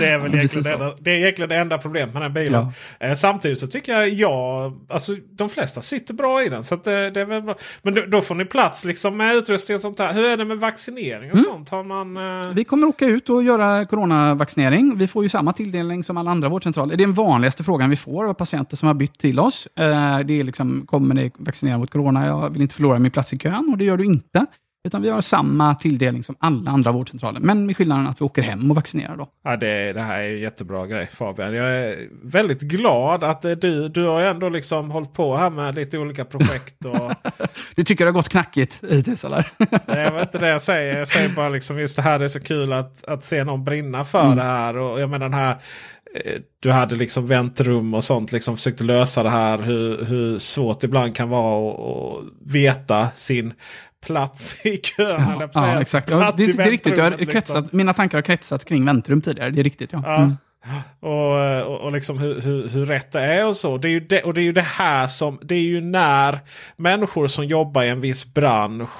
Det 0.00 0.06
är 0.06 0.18
väl 0.18 0.34
egentligen 0.34 0.64
det, 0.64 0.72
enda, 0.72 0.94
det 1.00 1.10
är 1.10 1.14
egentligen 1.14 1.48
det 1.48 1.56
enda 1.56 1.78
problemet 1.78 2.14
med 2.14 2.22
den 2.22 2.32
bilen. 2.32 2.72
Ja. 2.98 3.06
Eh, 3.06 3.14
samtidigt 3.14 3.58
så 3.58 3.66
tycker 3.66 3.92
jag, 3.92 4.08
ja, 4.08 4.72
alltså 4.88 5.12
de 5.30 5.50
flesta 5.50 5.80
sitter 5.80 6.14
bra 6.14 6.42
i 6.42 6.48
den. 6.48 6.64
Så 6.64 6.76
det, 6.76 7.10
det, 7.10 7.20
är 7.20 7.24
väl 7.24 7.42
bra. 7.42 7.54
Men 7.82 7.94
då, 7.94 8.02
då, 8.06 8.20
får 8.20 8.34
ni 8.34 8.44
plats 8.44 8.84
liksom 8.84 9.16
med 9.16 9.36
utrustning 9.36 9.74
och 9.74 9.80
sånt 9.80 9.98
här. 9.98 10.12
Hur 10.12 10.24
är 10.24 10.36
det 10.36 10.44
med 10.44 10.58
vaccinering 10.58 11.30
och 11.30 11.36
mm. 11.36 11.50
sånt? 11.50 11.68
Har 11.68 11.84
man, 11.84 12.16
eh... 12.16 12.52
Vi 12.52 12.64
kommer 12.64 12.86
åka 12.86 13.06
ut 13.06 13.28
och 13.28 13.42
göra 13.42 13.86
coronavaccinering. 13.86 14.98
Vi 14.98 15.08
får 15.08 15.22
ju 15.22 15.28
samma 15.28 15.52
tilldelning 15.52 16.04
som 16.04 16.16
alla 16.16 16.30
andra 16.30 16.48
vårdcentraler. 16.48 16.96
Det 16.96 17.02
är 17.02 17.06
den 17.06 17.14
vanligaste 17.14 17.64
frågan 17.64 17.90
vi 17.90 17.96
får 17.96 18.24
av 18.24 18.34
patienter 18.34 18.76
som 18.76 18.86
har 18.86 18.94
bytt 18.94 19.18
till 19.18 19.40
oss. 19.40 19.68
Eh, 19.76 20.18
det 20.18 20.40
är 20.40 20.42
liksom, 20.42 20.86
kommer 20.86 21.14
ni 21.14 21.32
vaccinera 21.36 21.78
mot 21.78 21.90
corona? 21.90 22.26
Jag 22.26 22.50
vill 22.50 22.62
inte 22.62 22.74
förlora 22.78 22.98
min 22.98 23.10
plats 23.10 23.32
i 23.32 23.38
kön 23.38 23.68
och 23.72 23.78
det 23.78 23.84
gör 23.84 23.96
du 23.96 24.04
inte. 24.04 24.46
Utan 24.84 25.02
vi 25.02 25.08
har 25.08 25.20
samma 25.20 25.74
tilldelning 25.74 26.24
som 26.24 26.36
alla 26.38 26.70
andra 26.70 26.92
vårdcentraler. 26.92 27.40
Men 27.40 27.66
med 27.66 27.76
skillnaden 27.76 28.06
att 28.06 28.20
vi 28.20 28.24
åker 28.24 28.42
hem 28.42 28.70
och 28.70 28.76
vaccinerar 28.76 29.16
då. 29.16 29.28
Ja, 29.44 29.56
det, 29.56 29.92
det 29.92 30.00
här 30.00 30.22
är 30.22 30.34
en 30.34 30.40
jättebra 30.40 30.86
grej 30.86 31.06
Fabian. 31.12 31.54
Jag 31.54 31.70
är 31.70 32.08
väldigt 32.22 32.60
glad 32.60 33.24
att 33.24 33.42
du, 33.42 33.88
du 33.88 34.06
har 34.06 34.20
ändå 34.20 34.48
liksom 34.48 34.90
hållit 34.90 35.12
på 35.12 35.36
här 35.36 35.50
med 35.50 35.74
lite 35.74 35.98
olika 35.98 36.24
projekt. 36.24 36.84
Och... 36.84 37.12
du 37.74 37.84
tycker 37.84 38.04
det 38.04 38.10
har 38.10 38.14
gått 38.14 38.28
knackigt 38.28 38.84
hittills 38.90 39.24
eller? 39.24 39.46
det 39.86 40.10
var 40.10 40.20
inte 40.20 40.38
det 40.38 40.48
jag 40.48 40.62
säger. 40.62 40.98
Jag 40.98 41.08
säger 41.08 41.28
bara 41.28 41.48
liksom 41.48 41.78
just 41.78 41.96
det 41.96 42.02
här 42.02 42.18
det 42.18 42.24
är 42.24 42.28
så 42.28 42.40
kul 42.40 42.72
att, 42.72 43.04
att 43.04 43.24
se 43.24 43.44
någon 43.44 43.64
brinna 43.64 44.04
för 44.04 44.24
mm. 44.24 44.36
det 44.36 44.42
här. 44.42 44.76
Och 44.76 45.00
jag 45.00 45.10
menar 45.10 45.28
den 45.28 45.38
här 45.38 45.56
Eh, 45.97 45.97
du 46.60 46.70
hade 46.70 46.94
liksom 46.94 47.26
väntrum 47.26 47.94
och 47.94 48.04
sånt. 48.04 48.32
Liksom 48.32 48.56
försökte 48.56 48.84
lösa 48.84 49.22
det 49.22 49.30
här. 49.30 49.58
Hur, 49.58 50.04
hur 50.04 50.38
svårt 50.38 50.80
det 50.80 50.84
ibland 50.84 51.16
kan 51.16 51.28
vara 51.28 51.72
att 51.72 52.24
veta 52.52 53.08
sin 53.16 53.52
plats 54.06 54.56
i 54.62 54.76
kön. 54.76 55.22
Ja, 55.40 55.48
ja 55.54 55.80
exakt. 55.80 56.10
Ja, 56.10 56.34
det, 56.36 56.56
det, 56.56 56.62
är 56.62 56.70
riktigt. 56.70 56.96
Jag 56.96 57.04
har 57.04 57.10
kretsat, 57.10 57.34
liksom. 57.34 57.78
Mina 57.78 57.94
tankar 57.94 58.18
har 58.18 58.22
kretsat 58.22 58.64
kring 58.64 58.84
väntrum 58.84 59.22
tidigare. 59.22 59.50
Det 59.50 59.60
är 59.60 59.64
riktigt. 59.64 59.92
Ja. 59.92 60.16
Mm. 60.16 60.36
Och, 61.00 61.72
och, 61.72 61.80
och, 61.80 61.92
liksom 61.92 62.18
hur, 62.18 62.40
hur, 62.40 62.68
hur, 62.68 62.84
rätt 62.84 63.12
det 63.12 63.20
är 63.20 63.46
och 63.46 63.56
så. 63.56 63.78
Det 63.78 63.88
är, 63.88 63.90
ju 63.90 64.00
det, 64.00 64.22
och 64.22 64.34
det 64.34 64.40
är 64.40 64.44
ju 64.44 64.52
det 64.52 64.62
här 64.62 65.06
som, 65.06 65.38
det 65.42 65.54
är 65.54 65.60
ju 65.60 65.80
när 65.80 66.38
människor 66.76 67.26
som 67.26 67.44
jobbar 67.44 67.82
i 67.82 67.88
en 67.88 68.00
viss 68.00 68.34
bransch 68.34 68.90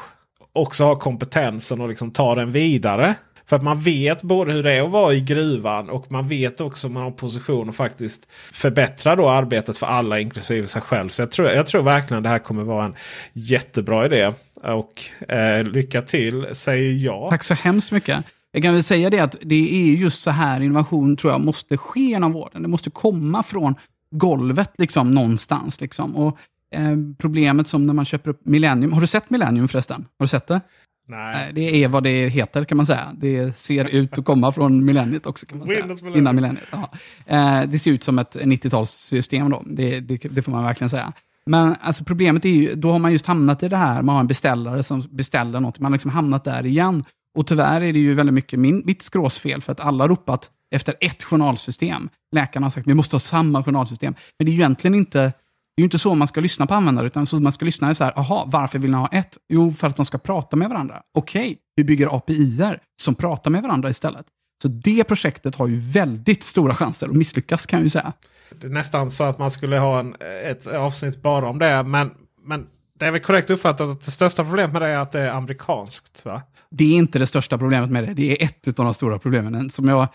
också 0.53 0.85
har 0.85 0.97
kompetensen 0.97 1.81
och 1.81 1.89
liksom 1.89 2.11
tar 2.11 2.37
den 2.37 2.53
vidare. 2.53 3.15
För 3.49 3.57
att 3.57 3.63
man 3.63 3.81
vet 3.81 4.23
både 4.23 4.53
hur 4.53 4.63
det 4.63 4.73
är 4.73 4.83
att 4.83 4.91
vara 4.91 5.15
i 5.15 5.21
gruvan 5.21 5.91
och 5.91 6.13
man 6.13 6.29
vet 6.29 6.61
också 6.61 6.87
om 6.87 6.93
man 6.93 7.03
har 7.03 7.11
position 7.11 7.69
och 7.69 7.75
faktiskt 7.75 8.29
förbättra 8.53 9.17
då 9.17 9.29
arbetet 9.29 9.79
för 9.79 9.87
alla 9.87 10.21
inklusive 10.21 10.67
sig 10.67 10.83
själv. 10.83 11.09
Så 11.09 11.23
jag 11.23 11.31
tror, 11.31 11.49
jag 11.49 11.67
tror 11.67 11.83
verkligen 11.83 12.23
det 12.23 12.29
här 12.29 12.39
kommer 12.39 12.63
vara 12.63 12.85
en 12.85 12.95
jättebra 13.33 14.07
idé. 14.07 14.33
Och 14.63 15.31
eh, 15.31 15.65
lycka 15.65 16.03
till 16.03 16.47
säger 16.53 17.05
jag. 17.05 17.31
Tack 17.31 17.45
så 17.45 17.55
hemskt 17.55 17.93
mycket. 17.93 18.25
Jag 18.53 18.63
kan 18.63 18.75
väl 18.75 18.83
säga 18.83 19.11
det 19.11 19.21
att 19.21 19.37
det 19.43 19.91
är 19.91 19.97
just 19.97 20.23
så 20.23 20.31
här 20.31 20.61
innovation 20.61 21.17
tror 21.17 21.33
jag 21.33 21.41
måste 21.41 21.77
ske 21.77 22.01
inom 22.01 22.33
vården. 22.33 22.63
Det 22.63 22.69
måste 22.69 22.91
komma 22.91 23.43
från 23.43 23.75
golvet 24.11 24.71
liksom 24.79 25.15
någonstans. 25.15 25.81
Liksom. 25.81 26.17
Och, 26.17 26.39
eh, 26.75 26.97
problemet 27.19 27.69
som 27.69 27.87
när 27.87 27.95
man 27.95 28.05
köper 28.05 28.31
upp 28.31 28.41
Millennium. 28.45 28.93
Har 28.93 29.01
du 29.01 29.07
sett 29.07 29.31
Millennium 29.31 29.69
förresten? 29.69 30.07
Har 30.19 30.25
du 30.25 30.29
sett 30.29 30.47
det? 30.47 30.61
Nej. 31.09 31.53
Det 31.55 31.85
är 31.85 31.89
vad 31.89 32.03
det 32.05 32.29
heter 32.29 32.65
kan 32.65 32.77
man 32.77 32.87
säga. 32.87 33.13
Det 33.17 33.57
ser 33.57 33.85
ut 33.85 34.19
att 34.19 34.25
komma 34.25 34.53
från 34.53 34.85
millenniet 34.85 35.27
också 35.27 35.47
kan 35.47 35.59
man 35.59 35.69
säga. 35.69 35.87
Millennium. 35.87 36.17
Innan 36.17 36.35
millenniet. 36.35 36.65
Ja. 36.73 36.91
Eh, 37.27 37.69
det 37.69 37.79
ser 37.79 37.91
ut 37.91 38.05
som 38.05 38.19
ett 38.19 38.37
90-talssystem 38.37 39.51
då. 39.51 39.63
Det, 39.67 40.01
det, 40.01 40.17
det 40.17 40.43
får 40.43 40.53
man 40.53 40.65
verkligen 40.65 40.91
säga. 40.91 41.13
Men 41.47 41.77
alltså 41.81 42.05
problemet 42.05 42.45
är 42.45 42.49
ju, 42.49 42.75
då 42.75 42.93
har 42.93 42.99
man 42.99 43.13
just 43.13 43.27
hamnat 43.27 43.63
i 43.63 43.69
det 43.69 43.77
här, 43.77 44.03
man 44.03 44.15
har 44.15 44.21
en 44.21 44.27
beställare 44.27 44.83
som 44.83 45.05
beställer 45.11 45.61
något, 45.61 45.79
man 45.79 45.93
har 45.93 45.97
liksom 45.97 46.11
hamnat 46.11 46.45
där 46.45 46.67
igen. 46.67 47.05
Och 47.39 47.47
tyvärr 47.47 47.81
är 47.81 47.93
det 47.93 47.99
ju 47.99 48.15
väldigt 48.15 48.35
mycket 48.35 48.59
min, 48.59 48.83
mitt 48.87 49.03
skråsfel, 49.03 49.63
för 49.63 49.73
att 49.73 49.81
alla 49.81 50.05
har 50.05 50.09
ropat 50.09 50.51
efter 50.71 50.95
ett 51.01 51.23
journalsystem. 51.23 52.09
Läkarna 52.33 52.67
har 52.67 52.71
sagt 52.71 52.87
vi 52.87 52.95
måste 52.95 53.15
ha 53.15 53.21
samma 53.21 53.65
journalsystem. 53.65 54.15
Men 54.39 54.47
det 54.47 54.51
är 54.51 54.55
ju 54.55 54.59
egentligen 54.59 54.95
inte, 54.95 55.33
det 55.79 55.81
är 55.81 55.83
ju 55.83 55.87
inte 55.87 55.99
så 55.99 56.15
man 56.15 56.29
ska 56.29 56.41
lyssna 56.41 56.67
på 56.67 56.75
användare, 56.75 57.07
utan 57.07 57.27
så 57.27 57.41
man 57.41 57.53
ska 57.53 57.65
lyssna 57.65 57.95
så 57.95 58.05
här, 58.05 58.19
aha, 58.19 58.45
varför 58.47 58.79
vill 58.79 58.91
ni 58.91 58.97
ha 58.97 59.09
ett? 59.09 59.39
Jo, 59.49 59.73
för 59.73 59.89
att 59.89 59.97
de 59.97 60.07
ska 60.07 60.19
prata 60.19 60.57
med 60.57 60.69
varandra. 60.69 61.03
Okej, 61.15 61.59
vi 61.77 61.85
bygger 61.85 62.17
API-er 62.17 62.81
som 63.03 63.15
pratar 63.15 63.51
med 63.51 63.63
varandra 63.63 63.91
istället. 63.91 64.27
Så 64.63 64.69
det 64.69 65.05
projektet 65.05 65.55
har 65.55 65.67
ju 65.67 65.77
väldigt 65.81 66.43
stora 66.43 66.75
chanser 66.75 67.07
att 67.07 67.15
misslyckas 67.15 67.67
kan 67.67 67.79
jag 67.79 67.85
ju 67.85 67.91
säga. 67.91 68.13
Det 68.61 68.67
är 68.67 68.71
nästan 68.71 69.11
så 69.11 69.25
att 69.25 69.39
man 69.39 69.51
skulle 69.51 69.79
ha 69.79 70.01
en, 70.01 70.17
ett 70.45 70.67
avsnitt 70.67 71.23
bara 71.23 71.49
om 71.49 71.59
det. 71.59 71.83
Men, 71.83 72.11
men 72.45 72.67
det 72.99 73.07
är 73.07 73.11
väl 73.11 73.21
korrekt 73.21 73.51
uppfattat 73.51 73.89
att 73.89 74.05
det 74.05 74.11
största 74.11 74.45
problemet 74.45 74.73
med 74.73 74.83
det 74.83 74.89
är 74.89 74.99
att 74.99 75.13
det 75.13 75.21
är 75.21 75.31
amerikanskt? 75.31 76.25
Va? 76.25 76.43
Det 76.71 76.85
är 76.85 76.97
inte 76.97 77.19
det 77.19 77.27
största 77.27 77.59
problemet 77.59 77.91
med 77.91 78.05
det. 78.09 78.15
Det 78.15 78.43
är 78.43 78.47
ett 78.47 78.79
av 78.79 78.85
de 78.85 78.95
stora 78.95 79.19
problemen 79.19 79.71
som 79.71 79.89
jag, 79.89 80.09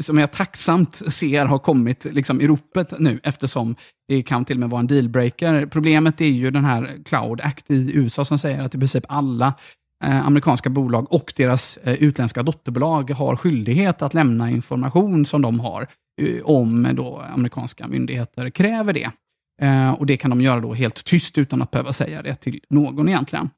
som 0.00 0.18
jag 0.18 0.30
tacksamt 0.30 1.02
ser 1.12 1.46
har 1.46 1.58
kommit 1.58 2.04
liksom 2.04 2.40
i 2.40 2.46
ropet 2.46 2.94
nu, 2.98 3.20
eftersom 3.22 3.76
det 4.08 4.22
kan 4.22 4.44
till 4.44 4.56
och 4.56 4.60
med 4.60 4.70
vara 4.70 4.80
en 4.80 4.86
dealbreaker. 4.86 5.66
Problemet 5.66 6.20
är 6.20 6.24
ju 6.24 6.50
den 6.50 6.64
här 6.64 6.98
Cloud 7.04 7.40
Act 7.40 7.70
i 7.70 7.90
USA 7.94 8.24
som 8.24 8.38
säger 8.38 8.62
att 8.62 8.74
i 8.74 8.78
princip 8.78 9.04
alla 9.08 9.54
eh, 10.04 10.26
amerikanska 10.26 10.70
bolag 10.70 11.12
och 11.12 11.32
deras 11.36 11.76
eh, 11.76 11.94
utländska 11.94 12.42
dotterbolag 12.42 13.10
har 13.10 13.36
skyldighet 13.36 14.02
att 14.02 14.14
lämna 14.14 14.50
information 14.50 15.26
som 15.26 15.42
de 15.42 15.60
har 15.60 15.86
eh, 16.22 16.42
om 16.44 16.90
då 16.94 17.22
amerikanska 17.34 17.88
myndigheter 17.88 18.50
kräver 18.50 18.92
det. 18.92 19.10
Eh, 19.62 19.90
och 19.90 20.06
Det 20.06 20.16
kan 20.16 20.30
de 20.30 20.40
göra 20.40 20.60
då 20.60 20.74
helt 20.74 21.04
tyst 21.04 21.38
utan 21.38 21.62
att 21.62 21.70
behöva 21.70 21.92
säga 21.92 22.22
det 22.22 22.34
till 22.34 22.60
någon 22.70 23.08
egentligen. 23.08 23.50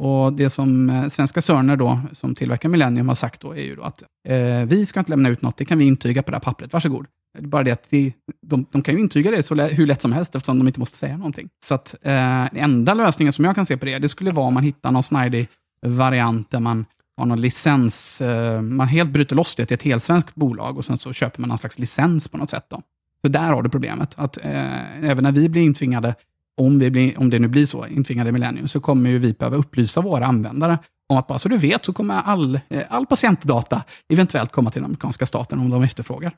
Och 0.00 0.32
Det 0.32 0.50
som 0.50 0.90
eh, 0.90 1.08
svenska 1.08 1.42
Cerner, 1.42 1.76
då, 1.76 2.00
som 2.12 2.34
tillverkar 2.34 2.68
Millennium, 2.68 3.08
har 3.08 3.14
sagt 3.14 3.40
då 3.40 3.52
är 3.52 3.62
ju 3.62 3.76
då 3.76 3.82
att 3.82 4.02
eh, 4.28 4.64
vi 4.66 4.86
ska 4.86 5.00
inte 5.00 5.10
lämna 5.10 5.28
ut 5.28 5.42
något, 5.42 5.56
det 5.56 5.64
kan 5.64 5.78
vi 5.78 5.84
intyga 5.84 6.22
på 6.22 6.30
det 6.30 6.36
här 6.36 6.40
pappret, 6.40 6.72
varsågod. 6.72 7.06
Det 7.38 7.44
är 7.44 7.48
bara 7.48 7.62
det 7.62 7.70
att 7.70 7.90
de, 7.90 8.12
de, 8.46 8.66
de 8.72 8.82
kan 8.82 8.94
ju 8.94 9.00
intyga 9.00 9.30
det 9.30 9.42
så 9.42 9.54
lä 9.54 9.66
hur 9.66 9.86
lätt 9.86 10.02
som 10.02 10.12
helst 10.12 10.34
eftersom 10.34 10.58
de 10.58 10.66
inte 10.66 10.80
måste 10.80 10.96
säga 10.96 11.16
någonting. 11.16 11.48
Så 11.64 11.74
att 11.74 11.94
eh, 12.02 12.62
enda 12.62 12.94
lösningen 12.94 13.32
som 13.32 13.44
jag 13.44 13.54
kan 13.54 13.66
se 13.66 13.76
på 13.76 13.86
det, 13.86 13.98
det 13.98 14.08
skulle 14.08 14.32
vara 14.32 14.46
om 14.46 14.54
man 14.54 14.62
hittar 14.62 14.90
någon 14.90 15.02
snidig 15.02 15.48
variant 15.86 16.50
där 16.50 16.60
man 16.60 16.84
har 17.16 17.26
någon 17.26 17.40
licens, 17.40 18.20
eh, 18.20 18.62
man 18.62 18.88
helt 18.88 19.10
bryter 19.10 19.36
loss 19.36 19.54
det 19.54 19.66
till 19.66 19.74
ett 19.74 19.82
helsvenskt 19.82 20.34
bolag 20.34 20.78
och 20.78 20.84
sen 20.84 20.98
så 20.98 21.12
köper 21.12 21.40
man 21.40 21.48
någon 21.48 21.58
slags 21.58 21.78
licens 21.78 22.28
på 22.28 22.36
något 22.36 22.50
sätt. 22.50 22.66
Då. 22.70 22.82
Så 23.22 23.28
där 23.28 23.52
har 23.52 23.62
du 23.62 23.70
problemet, 23.70 24.14
att 24.16 24.38
eh, 24.38 25.04
även 25.10 25.24
när 25.24 25.32
vi 25.32 25.48
blir 25.48 25.62
intvingade, 25.62 26.14
om, 26.60 26.78
vi 26.78 26.90
blir, 26.90 27.18
om 27.18 27.30
det 27.30 27.38
nu 27.38 27.48
blir 27.48 27.66
så, 27.66 27.86
intvingade 27.86 28.28
i 28.28 28.32
Millennium, 28.32 28.68
så 28.68 28.80
kommer 28.80 29.10
ju 29.10 29.18
vi 29.18 29.32
behöva 29.32 29.56
upplysa 29.56 30.00
våra 30.00 30.26
användare 30.26 30.78
om 31.08 31.16
att 31.16 31.26
bara 31.26 31.38
så 31.38 31.48
du 31.48 31.56
vet 31.56 31.84
så 31.84 31.92
kommer 31.92 32.14
all, 32.14 32.60
eh, 32.68 32.82
all 32.88 33.06
patientdata 33.06 33.82
eventuellt 34.08 34.52
komma 34.52 34.70
till 34.70 34.80
den 34.80 34.84
amerikanska 34.84 35.26
staten 35.26 35.58
om 35.58 35.70
de 35.70 35.82
efterfrågar. 35.82 36.32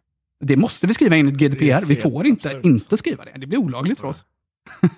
Det 0.44 0.56
måste 0.56 0.86
vi 0.86 0.94
skriva 0.94 1.16
enligt 1.16 1.34
GDPR. 1.34 1.84
Vi 1.84 1.96
får 1.96 2.26
inte 2.26 2.48
absurt. 2.48 2.64
inte 2.64 2.96
skriva 2.96 3.24
det. 3.24 3.32
Det 3.36 3.46
blir 3.46 3.58
olagligt 3.58 4.00
för 4.00 4.08
oss. 4.08 4.24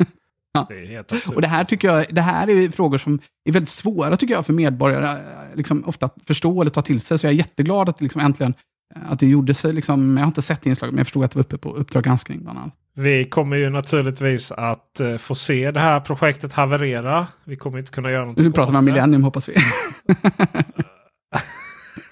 Det 0.68 0.86
helt 0.86 1.12
absurt. 1.12 1.34
Och 1.34 1.42
det 1.42 1.48
här 1.48 1.64
tycker 1.64 1.88
jag, 1.88 2.14
det 2.14 2.20
här 2.20 2.50
är 2.50 2.68
frågor 2.68 2.98
som 2.98 3.20
är 3.44 3.52
väldigt 3.52 3.70
svåra 3.70 4.16
tycker 4.16 4.34
jag 4.34 4.46
för 4.46 4.52
medborgare, 4.52 5.10
eh, 5.10 5.56
liksom 5.56 5.84
ofta 5.84 6.06
att 6.06 6.16
förstå 6.26 6.60
eller 6.60 6.70
ta 6.70 6.82
till 6.82 7.00
sig. 7.00 7.18
Så 7.18 7.26
jag 7.26 7.32
är 7.32 7.36
jätteglad 7.36 7.88
att 7.88 8.00
liksom 8.00 8.20
äntligen, 8.20 8.54
att 8.94 9.18
det 9.18 9.26
gjorde 9.26 9.54
sig, 9.54 9.72
liksom, 9.72 10.16
jag 10.16 10.24
har 10.24 10.26
inte 10.26 10.42
sett 10.42 10.66
inslaget, 10.66 10.92
men 10.92 10.98
jag 10.98 11.06
förstod 11.06 11.24
att 11.24 11.30
det 11.30 11.36
var 11.36 11.44
uppe 11.44 11.58
på 11.58 11.74
Uppdrag 11.74 12.04
granskning 12.04 12.42
bland 12.42 12.58
annat. 12.58 12.74
Vi 12.96 13.24
kommer 13.24 13.56
ju 13.56 13.70
naturligtvis 13.70 14.52
att 14.52 15.00
eh, 15.00 15.16
få 15.16 15.34
se 15.34 15.70
det 15.70 15.80
här 15.80 16.00
projektet 16.00 16.52
haverera. 16.52 17.26
Vi 17.44 17.56
kommer 17.56 17.78
inte 17.78 17.90
kunna 17.90 18.10
göra 18.10 18.20
någonting 18.20 18.44
Nu 18.44 18.52
pratar 18.52 18.72
vi 18.72 18.78
om. 18.78 18.84
Millennium 18.84 19.24
hoppas 19.24 19.48
vi. 19.48 19.54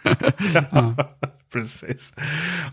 Ja, 0.55 0.95
Precis. 1.53 2.15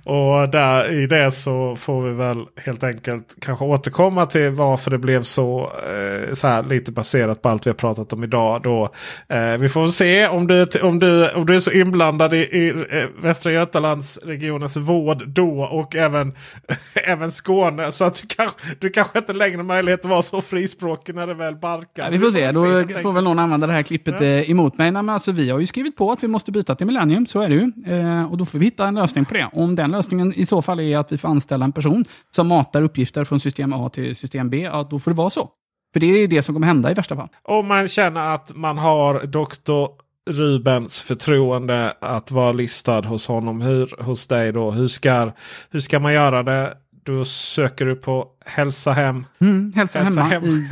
Och 0.04 0.50
där, 0.50 0.92
i 0.92 1.08
det 1.08 1.32
så 1.32 1.76
får 1.76 2.02
vi 2.02 2.14
väl 2.14 2.46
helt 2.56 2.84
enkelt 2.84 3.36
kanske 3.42 3.66
återkomma 3.66 4.26
till 4.26 4.50
varför 4.50 4.92
det 4.92 4.98
blev 4.98 5.24
så, 5.24 5.72
eh, 5.90 6.34
så 6.34 6.48
här 6.48 6.64
lite 6.64 6.92
baserat 6.92 7.42
på 7.42 7.50
allt 7.50 7.66
vi 7.66 7.70
har 7.70 7.76
pratat 7.76 8.14
om 8.14 8.24
idag. 8.24 8.62
Då, 8.62 8.94
eh, 9.28 9.58
vi 9.58 9.70
får 9.70 9.88
se 9.88 10.28
om 10.28 10.48
du, 10.48 10.66
om, 10.82 11.00
du, 11.00 11.30
om 11.30 11.46
du 11.46 11.56
är 11.56 11.60
så 11.60 11.72
inblandad 11.72 12.34
i, 12.34 12.38
i 12.38 12.70
eh, 12.90 13.06
Västra 13.22 13.52
Götalandsregionens 13.52 14.78
vård 14.78 15.28
då 15.28 15.62
och 15.62 15.96
även, 15.96 16.34
även 16.94 17.32
Skåne. 17.32 17.92
Så 17.92 18.06
att 18.06 18.16
du 18.16 18.28
kanske, 18.28 18.58
du 18.80 18.90
kanske 18.90 19.20
inte 19.20 19.34
längre 19.34 19.58
har 19.58 19.64
möjlighet 19.64 20.00
att 20.00 20.12
vara 20.12 20.22
så 20.22 20.42
frispråkig 20.42 21.16
när 21.16 21.28
det 21.28 21.34
väl 21.34 21.56
barkar. 21.56 22.04
Ja, 22.04 22.10
vi 22.10 22.20
får 22.20 22.32
se, 22.32 22.52
då 22.52 22.62
får 23.02 23.14
väl 23.14 23.24
någon 23.24 23.40
använda 23.40 23.68
det 23.68 23.74
här 23.74 23.84
klippet 23.84 24.22
eh, 24.22 24.52
emot 24.52 24.78
mig. 24.78 24.92
Nej, 24.92 25.04
men 25.04 25.14
alltså, 25.14 25.32
vi 25.32 25.50
har 25.50 25.60
ju 25.60 25.68
skrivit 25.68 25.98
på 25.98 26.12
att 26.12 26.24
vi 26.24 26.28
måste 26.28 26.52
byta 26.52 26.76
till 26.76 26.88
Millennium, 26.88 27.26
så 27.26 27.42
är 27.42 27.50
det 27.50 27.56
ju. 27.56 27.72
Eh, 27.96 28.32
och 28.32 28.38
då 28.38 28.46
får 28.46 28.60
vi 28.60 28.69
hitta 28.70 28.88
en 28.88 28.96
lösning 28.96 29.26
på 29.26 29.34
det. 29.34 29.50
Om 29.54 29.76
den 29.76 29.92
lösningen 29.92 30.34
i 30.34 30.46
så 30.46 30.62
fall 30.62 30.80
är 30.80 30.98
att 30.98 31.12
vi 31.12 31.18
får 31.18 31.30
anställa 31.30 31.66
en 31.66 31.72
person 31.72 32.06
som 32.36 32.48
matar 32.48 32.82
uppgifter 32.82 33.26
från 33.26 33.40
system 33.40 33.74
A 33.74 33.90
till 33.90 34.16
system 34.16 34.50
B, 34.50 34.62
ja, 34.62 34.88
då 34.90 35.00
får 35.00 35.12
det 35.12 35.18
vara 35.18 35.30
så. 35.30 35.50
För 35.94 36.00
det 36.00 36.06
är 36.06 36.28
det 36.28 36.42
som 36.42 36.56
kommer 36.56 36.68
hända 36.68 36.92
i 36.92 36.94
värsta 36.94 37.16
fall. 37.16 37.28
Om 37.44 37.68
man 37.68 37.88
känner 37.88 38.34
att 38.34 38.56
man 38.56 38.78
har 38.78 39.26
doktor 39.26 39.90
Rubens 40.30 41.02
förtroende 41.02 41.94
att 42.02 42.32
vara 42.32 42.52
listad 42.52 43.02
hos 43.02 43.28
honom. 43.28 43.62
Hur, 43.62 44.04
hos 44.04 44.28
dig 44.28 44.52
då? 44.52 44.72
Hur 44.72 44.88
ska, 44.88 45.32
hur 45.70 45.80
ska 45.80 46.00
man 46.00 46.14
göra 46.14 46.44
det? 46.44 46.78
Då 47.06 47.26
söker 47.26 47.86
du 47.86 47.96
på 47.96 48.28
Hälsa 48.46 48.92
Hem. 48.92 49.26
Mm, 49.42 49.74
hälsa, 49.76 50.00
Hälsa 50.04 50.22
hemma 50.22 50.30
hem, 50.30 50.44
i, 50.44 50.68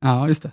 ja. 0.00 0.22
eh, 0.22 0.28
just 0.28 0.42
det. 0.42 0.52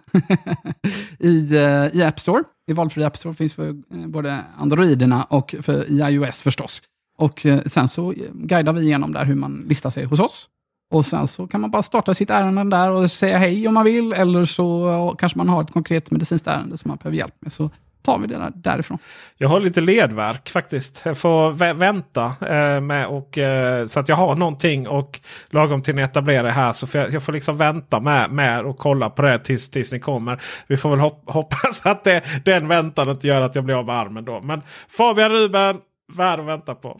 I, 1.28 1.55
eh, 1.55 1.99
i 1.99 2.03
App 2.03 2.19
Store. 2.19 2.43
I 2.68 2.74
valfri 2.74 3.03
App 3.03 3.18
Store 3.18 3.34
finns 3.34 3.53
för 3.53 3.70
eh, 3.70 4.07
både 4.07 4.43
Androiderna 4.57 5.24
och 5.24 5.55
för 5.61 6.09
iOS 6.09 6.41
förstås. 6.41 6.82
Och 7.18 7.45
eh, 7.45 7.61
sen 7.65 7.88
så 7.88 8.11
eh, 8.11 8.18
guidar 8.34 8.74
vi 8.74 8.82
igenom 8.82 9.13
där 9.13 9.26
hur 9.26 9.36
man 9.36 9.65
listar 9.68 9.89
sig 9.89 10.05
hos 10.05 10.20
oss. 10.20 10.49
Och 10.93 11.05
sen 11.05 11.28
så 11.28 11.47
kan 11.47 11.61
man 11.61 11.72
bara 11.72 11.84
starta 11.84 12.13
sitt 12.13 12.30
ärende 12.30 12.78
där 12.78 12.91
och 12.91 13.11
säga 13.11 13.38
hej 13.38 13.68
om 13.68 13.74
man 13.74 13.86
vill, 13.86 14.13
eller 14.13 14.45
så 14.45 15.15
kanske 15.20 15.38
man 15.38 15.49
har 15.49 15.61
ett 15.61 15.72
konkret 15.72 16.11
medicinskt 16.11 16.47
ärende 16.47 16.78
som 16.78 16.89
man 16.89 16.97
behöver 16.97 17.18
hjälp 17.18 17.36
med. 17.39 17.53
Så 17.53 17.70
tar 18.08 18.18
vi 18.20 18.28
det 18.28 18.38
där, 18.38 18.51
därifrån. 18.55 18.97
Jag 19.38 19.49
har 19.49 19.60
lite 19.60 19.82
ledverk 19.82 20.49
faktiskt. 20.49 21.01
Jag 21.05 21.18
får 21.18 21.51
vä- 21.53 21.74
vänta 21.74 22.26
eh, 22.41 22.82
med 22.82 23.08
och 23.08 23.38
eh, 23.38 23.88
så 23.88 23.99
att 23.99 24.10
jag 24.10 24.16
har 24.16 24.36
någonting 24.36 24.88
och 24.88 25.20
lagom 25.49 25.82
till 25.82 25.95
ni 25.95 26.01
etablerar 26.01 26.49
här 26.49 26.72
så 26.72 26.88
får 26.88 27.01
jag, 27.01 27.14
jag 27.14 27.24
får 27.24 27.34
liksom 27.34 27.58
vänta 27.58 27.99
med, 27.99 28.32
med 28.32 28.66
och 28.66 28.78
kolla 28.78 29.10
på 29.10 29.22
det 29.22 29.39
tills, 29.39 29.70
tills 29.72 29.91
ni 29.91 29.99
kommer. 29.99 30.41
Vi 30.68 30.78
får 30.78 30.89
väl 30.89 30.99
hop- 30.99 31.24
hoppas 31.32 31.86
att 31.86 32.03
det, 32.03 32.24
den 32.45 32.68
väntandet 32.68 33.24
gör 33.24 33.41
att 33.41 33.55
jag 33.55 33.64
blir 33.64 33.76
av 33.76 33.86
med 33.86 33.95
armen 33.95 34.26
då. 34.26 34.41
Men 34.41 34.62
Fabian 34.97 35.32
Ruben, 35.32 35.78
värd 36.14 36.39
att 36.39 36.45
vänta 36.45 36.76
på. 36.76 36.99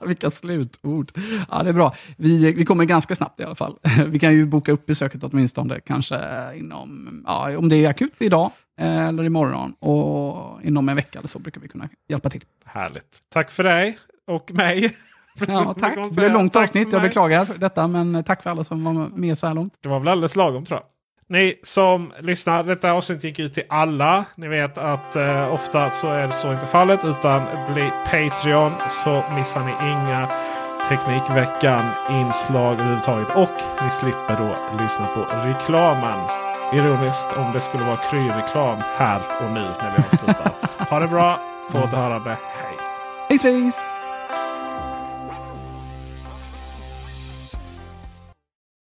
Vilka 0.06 0.30
slutord. 0.30 1.10
Ja, 1.50 1.62
det 1.62 1.68
är 1.68 1.74
bra. 1.74 1.94
Vi, 2.16 2.52
vi 2.52 2.64
kommer 2.64 2.84
ganska 2.84 3.14
snabbt 3.16 3.40
i 3.40 3.44
alla 3.44 3.54
fall. 3.54 3.74
Vi 4.06 4.18
kan 4.18 4.32
ju 4.32 4.46
boka 4.46 4.72
upp 4.72 4.86
besöket 4.86 5.24
åtminstone, 5.24 5.80
kanske 5.86 6.16
inom, 6.54 7.22
ja, 7.26 7.58
om 7.58 7.68
det 7.68 7.76
är 7.84 7.88
akut 7.90 8.12
idag 8.18 8.50
eller 8.78 9.24
imorgon. 9.24 9.72
Och 9.72 10.62
inom 10.62 10.88
en 10.88 10.96
vecka 10.96 11.18
eller 11.18 11.28
så 11.28 11.38
brukar 11.38 11.60
vi 11.60 11.68
kunna 11.68 11.88
hjälpa 12.08 12.30
till. 12.30 12.44
Härligt. 12.64 13.18
Tack 13.32 13.50
för 13.50 13.64
dig 13.64 13.98
och 14.26 14.52
mig. 14.54 14.96
Ja, 15.48 15.74
tack. 15.78 15.96
Det 15.96 16.14
blev 16.14 16.32
långt 16.32 16.52
Tack 16.52 16.62
avsnitt, 16.62 16.92
jag 16.92 17.02
beklagar 17.02 17.44
för 17.44 17.58
detta, 17.58 17.86
men 17.86 18.24
tack 18.24 18.42
för 18.42 18.50
alla 18.50 18.64
som 18.64 18.84
var 18.84 19.08
med 19.08 19.38
så 19.38 19.46
här 19.46 19.54
långt. 19.54 19.74
Det 19.80 19.88
var 19.88 19.98
väl 19.98 20.08
alldeles 20.08 20.36
lagom 20.36 20.64
tror 20.64 20.80
jag. 20.80 20.86
Ni 21.30 21.60
som 21.62 22.12
lyssnar, 22.20 22.62
detta 22.64 22.92
avsnitt 22.92 23.24
gick 23.24 23.38
ut 23.38 23.54
till 23.54 23.62
alla. 23.68 24.24
Ni 24.34 24.48
vet 24.48 24.78
att 24.78 25.16
eh, 25.16 25.54
ofta 25.54 25.90
så 25.90 26.08
är 26.08 26.26
det 26.26 26.32
så 26.32 26.52
inte 26.52 26.66
fallet. 26.66 27.04
Utan 27.04 27.42
bli 27.72 27.90
Patreon 28.04 28.72
så 28.88 29.22
missar 29.36 29.60
ni 29.60 29.72
inga 29.90 30.28
Teknikveckan 30.88 31.84
inslag 32.10 32.72
överhuvudtaget. 32.72 33.36
Och 33.36 33.84
ni 33.84 33.90
slipper 33.90 34.36
då 34.36 34.82
lyssna 34.82 35.06
på 35.06 35.20
reklamen. 35.20 36.47
Ironiskt 36.72 37.36
om 37.36 37.52
det 37.52 37.60
skulle 37.60 37.84
vara 37.84 37.96
kryreklam 37.96 38.76
här 38.96 39.20
och 39.40 39.50
nu 39.54 39.60
när 39.60 39.90
vi 39.96 40.02
avslutar. 40.12 40.52
ha 40.90 41.00
det 41.00 41.08
bra, 41.08 41.40
på 41.72 41.78
återhörande. 41.78 42.30
Hej! 42.30 42.76
Hej 43.28 43.38
svejs! 43.38 43.97